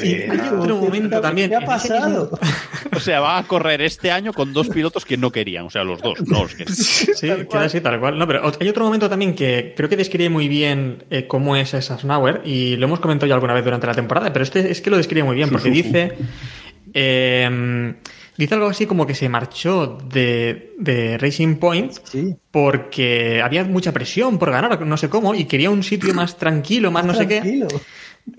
Y 0.02 0.14
hay 0.14 0.40
otro 0.58 0.78
momento 0.78 1.20
también. 1.20 1.50
¿Qué 1.50 1.56
ha 1.56 1.60
pasado? 1.60 2.30
O 2.94 3.00
sea, 3.00 3.20
va 3.20 3.36
a 3.36 3.42
correr 3.46 3.82
este 3.82 4.10
año 4.10 4.32
con 4.32 4.52
dos 4.54 4.68
pilotos 4.68 5.04
que 5.04 5.16
no 5.16 5.30
querían. 5.30 5.66
O 5.66 5.70
sea, 5.70 5.84
los 5.84 6.00
dos, 6.00 6.18
no 6.26 6.44
los 6.44 6.54
que 6.54 6.64
Sí, 6.66 7.28
queda 7.50 7.64
así 7.64 7.80
tal 7.80 8.00
cual. 8.00 8.18
No, 8.18 8.26
pero 8.26 8.50
hay 8.58 8.68
otro 8.68 8.84
momento 8.84 9.10
también 9.10 9.34
que 9.34 9.74
creo 9.76 9.88
que 9.88 9.96
describe 9.96 10.30
muy 10.30 10.48
bien 10.48 11.04
eh, 11.10 11.26
cómo 11.26 11.56
es 11.56 11.70
Sasnauer 11.70 12.42
y 12.44 12.76
lo 12.76 12.86
hemos 12.86 13.00
comentado 13.00 13.28
ya 13.28 13.34
alguna 13.34 13.54
vez 13.54 13.64
durante 13.64 13.86
la 13.86 13.94
temporada, 13.94 14.32
pero 14.32 14.44
este 14.44 14.70
es 14.70 14.80
que 14.80 14.88
lo 14.88 14.96
describe 14.96 15.24
muy 15.24 15.36
bien 15.36 15.50
porque 15.50 15.68
dice 15.70 16.16
eh, 16.94 17.94
dice 18.38 18.54
algo 18.54 18.66
así 18.68 18.86
como 18.86 19.06
que 19.06 19.14
se 19.14 19.28
marchó 19.28 19.98
de, 20.12 20.74
de 20.78 21.18
Racing 21.18 21.56
Point 21.56 21.92
porque 22.50 23.40
había 23.42 23.64
mucha 23.64 23.92
presión 23.92 24.38
por 24.38 24.50
ganar, 24.50 24.80
no 24.86 24.96
sé 24.96 25.08
cómo, 25.08 25.34
y 25.34 25.44
quería 25.44 25.70
un 25.70 25.82
sitio 25.82 26.14
más 26.14 26.36
tranquilo, 26.36 26.90
más 26.90 27.04
no 27.04 27.14
sé 27.14 27.26
Tranquilo. 27.26 27.68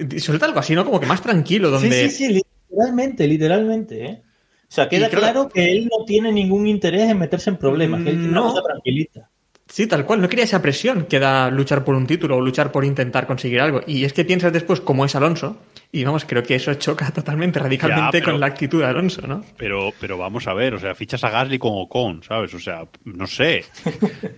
qué. 0.09 0.19
Suelta 0.19 0.45
algo 0.45 0.59
así, 0.59 0.75
¿no? 0.75 0.83
Como 0.85 0.99
que 0.99 1.05
más 1.05 1.21
tranquilo, 1.21 1.69
donde... 1.69 2.09
Sí, 2.09 2.09
sí, 2.09 2.25
sí, 2.27 2.43
literalmente, 2.69 3.27
literalmente. 3.27 4.05
¿eh? 4.05 4.21
O 4.23 4.65
sea, 4.71 4.89
queda 4.89 5.07
creo- 5.09 5.21
claro 5.21 5.49
que 5.49 5.71
él 5.71 5.85
no 5.89 6.03
tiene 6.05 6.31
ningún 6.31 6.67
interés 6.67 7.09
en 7.09 7.17
meterse 7.19 7.49
en 7.49 7.57
problemas, 7.57 8.03
que 8.03 8.09
él 8.09 8.17
tiene 8.17 8.33
No. 8.33 8.43
una 8.43 8.49
cosa 8.51 8.63
tranquilita. 8.63 9.29
Sí, 9.67 9.85
tal 9.87 10.05
cual. 10.05 10.21
No 10.21 10.29
quería 10.29 10.45
esa 10.45 10.61
presión 10.61 11.05
que 11.05 11.19
da 11.19 11.49
luchar 11.51 11.83
por 11.83 11.95
un 11.95 12.07
título 12.07 12.37
o 12.37 12.41
luchar 12.41 12.71
por 12.71 12.85
intentar 12.85 13.27
conseguir 13.27 13.59
algo. 13.59 13.81
Y 13.85 14.05
es 14.05 14.13
que 14.13 14.23
piensas 14.25 14.53
después 14.53 14.79
cómo 14.81 15.03
es 15.05 15.15
Alonso. 15.15 15.57
Y 15.91 16.03
vamos, 16.03 16.25
creo 16.25 16.43
que 16.43 16.55
eso 16.55 16.73
choca 16.75 17.11
totalmente, 17.13 17.59
radicalmente 17.59 18.19
Ya, 18.19 18.23
pero- 18.23 18.31
con 18.33 18.39
la 18.39 18.47
actitud 18.47 18.79
de 18.79 18.85
Alonso, 18.85 19.25
¿no? 19.27 19.43
Pero, 19.57 19.91
pero 19.99 20.17
vamos 20.17 20.47
a 20.47 20.53
ver, 20.53 20.73
o 20.73 20.79
sea, 20.79 20.95
fichas 20.95 21.23
a 21.23 21.29
Gasly 21.29 21.59
con 21.59 21.71
Ocon, 21.75 22.23
¿sabes? 22.23 22.53
O 22.53 22.59
sea, 22.59 22.83
no 23.05 23.27
sé. 23.27 23.63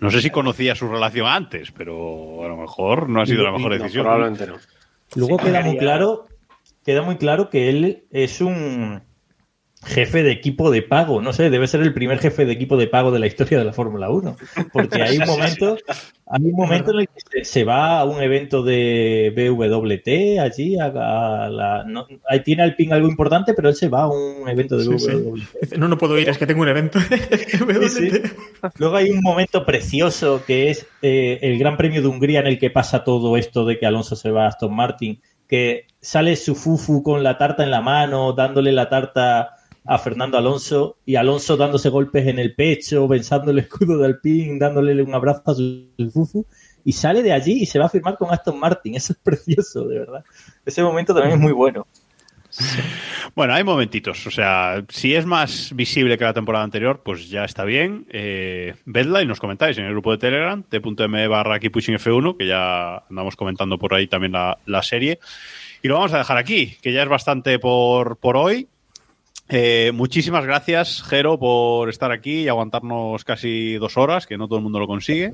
No 0.01 0.09
sé 0.11 0.21
si 0.21 0.29
conocía 0.29 0.75
su 0.75 0.87
relación 0.87 1.27
antes, 1.27 1.71
pero 1.71 2.43
a 2.43 2.47
lo 2.47 2.57
mejor 2.57 3.07
no 3.09 3.21
ha 3.21 3.25
sido 3.25 3.43
la 3.43 3.51
mejor 3.51 3.71
No, 3.71 3.77
decisión. 3.77 4.03
probablemente 4.03 4.47
no. 4.47 4.55
Luego 5.15 5.39
Sí, 5.39 5.45
queda 5.45 5.61
muy 5.61 5.77
claro, 5.77 6.27
queda 6.85 7.01
muy 7.01 7.17
claro 7.17 7.49
que 7.49 7.69
él 7.69 8.03
es 8.11 8.41
un 8.41 9.01
jefe 9.85 10.23
de 10.23 10.31
equipo 10.31 10.71
de 10.71 10.81
pago. 10.81 11.21
No 11.21 11.31
sé, 11.33 11.49
debe 11.49 11.67
ser 11.67 11.81
el 11.81 11.93
primer 11.93 12.19
jefe 12.19 12.45
de 12.45 12.51
equipo 12.53 12.75
de 12.77 12.87
pago 12.87 13.11
de 13.11 13.19
la 13.19 13.27
historia 13.27 13.59
de 13.59 13.65
la 13.65 13.73
Fórmula 13.73 14.09
1. 14.09 14.35
Porque 14.73 15.01
hay 15.01 15.17
un 15.17 15.25
momento, 15.27 15.77
hay 16.27 16.41
un 16.43 16.51
momento 16.51 16.91
en 16.91 16.99
el 16.99 17.07
que 17.07 17.45
se, 17.45 17.63
va 17.63 17.99
a 17.99 18.03
un 18.05 18.21
evento 18.21 18.61
de 18.61 19.33
BWT 19.35 20.39
allí, 20.39 20.77
a, 20.77 20.85
a 21.45 21.49
la, 21.49 21.83
no- 21.85 22.05
ahí 22.27 22.41
tiene 22.43 22.63
al 22.63 22.75
ping 22.75 22.91
algo 22.91 23.07
importante, 23.07 23.53
pero 23.53 23.69
él 23.69 23.75
se 23.75 23.87
va 23.89 24.01
a 24.03 24.07
un 24.09 24.47
evento 24.49 24.77
de 24.77 24.83
Sí, 24.83 24.99
sí. 24.99 25.11
BWT. 25.13 25.77
No, 25.77 25.87
no 25.87 25.97
puedo 25.97 26.19
ir, 26.19 26.27
es 26.27 26.37
que 26.37 26.45
tengo 26.45 26.61
un 26.61 26.69
evento. 26.69 26.99
Sí, 26.99 28.09
sí. 28.09 28.21
Luego 28.77 28.95
hay 28.97 29.09
un 29.11 29.21
momento 29.21 29.65
precioso 29.65 30.43
que 30.45 30.69
es 30.69 30.85
eh, 31.01 31.39
el 31.41 31.57
Gran 31.57 31.77
Premio 31.77 32.01
de 32.01 32.07
Hungría 32.07 32.41
en 32.41 32.47
el 32.47 32.59
que 32.59 32.69
pasa 32.69 33.03
todo 33.03 33.37
esto 33.37 33.65
de 33.65 33.79
que 33.79 33.85
Alonso 33.85 34.15
se 34.15 34.31
va 34.31 34.45
a 34.45 34.47
Aston 34.49 34.75
Martin, 34.75 35.21
que 35.47 35.87
sale 36.01 36.35
su 36.35 36.53
fufu 36.55 37.01
con 37.01 37.23
la 37.23 37.37
tarta 37.37 37.63
en 37.63 37.71
la 37.71 37.81
mano, 37.81 38.33
dándole 38.33 38.71
la 38.71 38.89
tarta 38.89 39.51
a 39.89 39.97
Fernando 39.97 40.37
Alonso 40.37 40.97
y 41.03 41.15
Alonso 41.15 41.57
dándose 41.57 41.89
golpes 41.89 42.27
en 42.27 42.37
el 42.37 42.53
pecho, 42.53 43.07
pensando 43.07 43.49
el 43.49 43.57
escudo 43.57 43.97
de 43.97 44.05
Alpine, 44.05 44.59
dándole 44.59 45.01
un 45.01 45.15
abrazo 45.15 45.41
a 45.47 45.55
su, 45.55 45.87
fufu 46.13 46.45
y 46.85 46.91
sale 46.91 47.23
de 47.23 47.33
allí 47.33 47.63
y 47.63 47.65
se 47.65 47.79
va 47.79 47.87
a 47.87 47.89
firmar 47.89 48.15
con 48.15 48.29
Aston 48.31 48.59
Martin. 48.59 48.93
Eso 48.93 49.13
es 49.13 49.19
precioso, 49.23 49.87
de 49.87 49.97
verdad. 49.97 50.23
Ese 50.63 50.83
momento 50.83 51.11
también 51.11 51.37
es 51.37 51.39
muy 51.39 51.53
bueno. 51.53 51.87
Bueno, 53.33 53.55
hay 53.55 53.63
momentitos. 53.63 54.27
O 54.27 54.31
sea, 54.31 54.83
si 54.89 55.15
es 55.15 55.25
más 55.25 55.73
visible 55.73 56.19
que 56.19 56.23
la 56.23 56.33
temporada 56.35 56.63
anterior, 56.63 57.01
pues 57.03 57.27
ya 57.27 57.43
está 57.43 57.63
bien. 57.63 58.05
Eh, 58.11 58.75
vedla 58.85 59.23
y 59.23 59.25
nos 59.25 59.39
comentáis 59.39 59.75
en 59.79 59.85
el 59.85 59.91
grupo 59.91 60.11
de 60.11 60.19
Telegram, 60.19 60.61
t.me 60.61 61.27
barra 61.27 61.59
F1, 61.59 62.37
que 62.37 62.45
ya 62.45 62.97
andamos 63.09 63.35
comentando 63.35 63.79
por 63.79 63.95
ahí 63.95 64.05
también 64.05 64.33
la, 64.33 64.59
la 64.67 64.83
serie. 64.83 65.17
Y 65.81 65.87
lo 65.87 65.95
vamos 65.95 66.13
a 66.13 66.19
dejar 66.19 66.37
aquí, 66.37 66.77
que 66.79 66.93
ya 66.93 67.01
es 67.01 67.09
bastante 67.09 67.57
por, 67.57 68.17
por 68.17 68.37
hoy. 68.37 68.67
Eh, 69.51 69.91
muchísimas 69.95 70.45
gracias, 70.45 71.01
Jero, 71.01 71.39
por 71.39 71.89
estar 71.89 72.11
aquí 72.11 72.41
y 72.41 72.47
aguantarnos 72.47 73.23
casi 73.23 73.73
dos 73.75 73.97
horas, 73.97 74.27
que 74.27 74.37
no 74.37 74.47
todo 74.47 74.59
el 74.59 74.63
mundo 74.63 74.79
lo 74.79 74.85
consigue. 74.85 75.33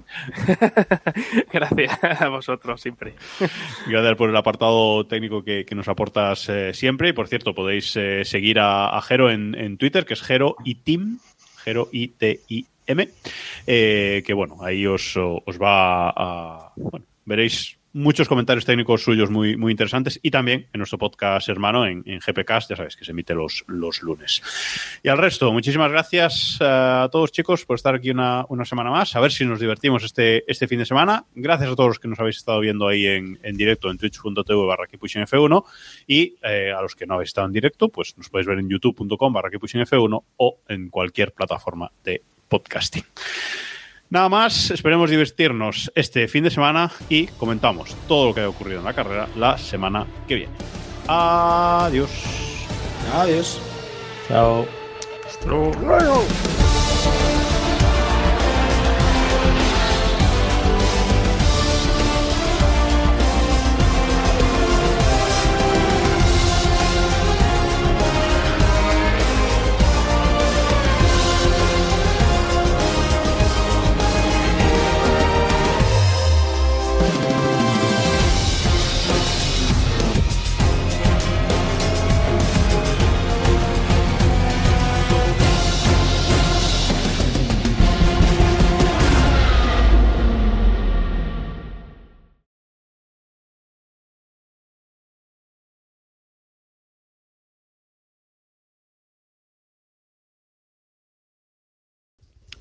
Gracias 1.52 2.22
a 2.22 2.30
vosotros 2.30 2.80
siempre. 2.80 3.16
Gracias 3.88 4.16
por 4.16 4.30
el 4.30 4.36
apartado 4.38 5.06
técnico 5.06 5.44
que, 5.44 5.66
que 5.66 5.76
nos 5.76 5.90
aportas 5.90 6.48
eh, 6.48 6.74
siempre. 6.74 7.10
Y 7.10 7.14
por 7.14 7.28
cierto, 7.28 7.54
podéis 7.54 7.94
eh, 7.98 8.24
seguir 8.24 8.60
a, 8.60 8.98
a 8.98 9.02
Jero 9.02 9.30
en, 9.30 9.54
en 9.54 9.78
Twitter, 9.78 10.06
que 10.06 10.14
es 10.14 10.22
Jero 10.22 10.56
y 10.64 10.76
Tim, 10.76 11.20
Jero 11.66 11.90
I 11.92 12.08
T 12.08 12.40
I 12.48 12.66
M, 12.88 13.10
que 13.66 14.34
bueno, 14.34 14.58
ahí 14.62 14.86
os, 14.86 15.18
os 15.18 15.60
va 15.60 16.10
a, 16.10 16.72
bueno, 16.76 17.06
veréis 17.26 17.80
muchos 17.96 18.28
comentarios 18.28 18.66
técnicos 18.66 19.04
suyos 19.04 19.32
muy, 19.32 19.56
muy 19.56 19.72
interesantes 19.72 20.20
y 20.22 20.30
también 20.30 20.68
en 20.74 20.80
nuestro 20.80 20.98
podcast 20.98 21.48
hermano 21.48 21.88
en, 21.88 22.04
en 22.06 22.20
GPcast, 22.20 22.70
ya 22.70 22.76
sabéis 22.76 22.98
que 22.98 23.06
se 23.06 23.12
emite 23.12 23.34
los, 23.34 23.64
los 23.68 24.04
lunes. 24.04 24.44
Y 25.02 25.08
al 25.08 25.18
resto, 25.18 25.54
muchísimas 25.54 25.90
gracias 25.90 26.58
eh, 26.60 26.66
a 26.66 27.10
todos 27.10 27.32
chicos 27.32 27.66
por 27.66 27.78
estar 27.78 27.96
aquí 27.96 28.12
una, 28.12 28.46
una 28.50 28.66
semana 28.66 28.92
más, 28.92 29.16
a 29.16 29.22
ver 29.22 29.32
si 29.32 29.46
nos 29.46 29.62
divertimos 29.62 30.04
este, 30.04 30.44
este 30.52 30.68
fin 30.68 30.80
de 30.80 30.86
semana. 30.86 31.24
Gracias 31.36 31.72
a 31.72 31.76
todos 31.76 31.88
los 31.88 32.00
que 32.00 32.10
nos 32.10 32.20
habéis 32.20 32.36
estado 32.36 32.60
viendo 32.60 32.86
ahí 32.86 33.06
en, 33.06 33.40
en 33.42 33.56
directo 33.56 33.90
en 33.90 33.98
twitch.tv 33.98 34.66
barra 34.66 34.88
F1 34.90 35.64
y 36.06 36.36
eh, 36.44 36.74
a 36.78 36.82
los 36.82 36.96
que 36.96 37.06
no 37.06 37.14
habéis 37.14 37.30
estado 37.30 37.48
en 37.48 37.54
directo, 37.54 37.88
pues 37.88 38.18
nos 38.18 38.28
podéis 38.28 38.48
ver 38.48 38.60
en 38.60 38.68
youtube.com 38.68 39.32
barra 39.32 39.50
F1 39.50 40.24
o 40.36 40.58
en 40.68 40.90
cualquier 40.90 41.32
plataforma 41.32 41.90
de 42.04 42.22
podcasting. 42.50 43.06
Nada 44.10 44.30
más, 44.30 44.72
esperemos 44.72 45.10
divertirnos 45.10 45.92
este 45.96 46.28
fin 46.28 46.44
de 46.44 46.52
semana 46.52 46.92
y 47.10 47.28
comentamos 47.28 47.96
todo 48.08 48.28
lo 48.28 48.36
que 48.36 48.42
ha 48.42 48.50
ocurrido 48.50 48.80
en 48.80 48.86
la 48.86 48.94
carrera 48.94 49.28
la 49.36 49.58
semana 49.58 50.06
que 50.28 50.36
viene. 50.36 50.54
Adiós. 51.08 52.10
Adiós. 53.14 53.60
Chao. 54.28 54.66
Hasta 55.26 55.48
luego. 55.48 56.26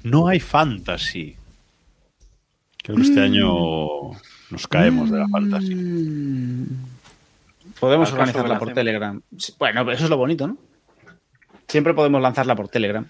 No 0.05 0.29
hay 0.29 0.39
fantasy. 0.39 1.37
Creo 2.83 2.97
que 2.97 3.03
este 3.03 3.21
Mm. 3.21 3.25
año 3.25 4.11
nos 4.51 4.69
caemos 4.69 5.11
de 5.11 5.19
la 5.19 5.29
fantasy. 5.29 6.67
Podemos 7.81 8.09
¿Acaso 8.09 8.21
organizarla 8.21 8.55
la 8.55 8.59
por? 8.59 8.73
Telegram. 8.73 9.21
Bueno, 9.59 9.85
pero 9.85 9.97
eso 9.97 10.05
es 10.05 10.11
lo 10.11 10.17
bonito, 10.17 10.47
¿no? 10.47 10.57
Siempre 11.67 11.95
podemos 11.95 12.21
lanzarla 12.23 12.55
por 12.55 12.69
Telegram. 12.69 13.09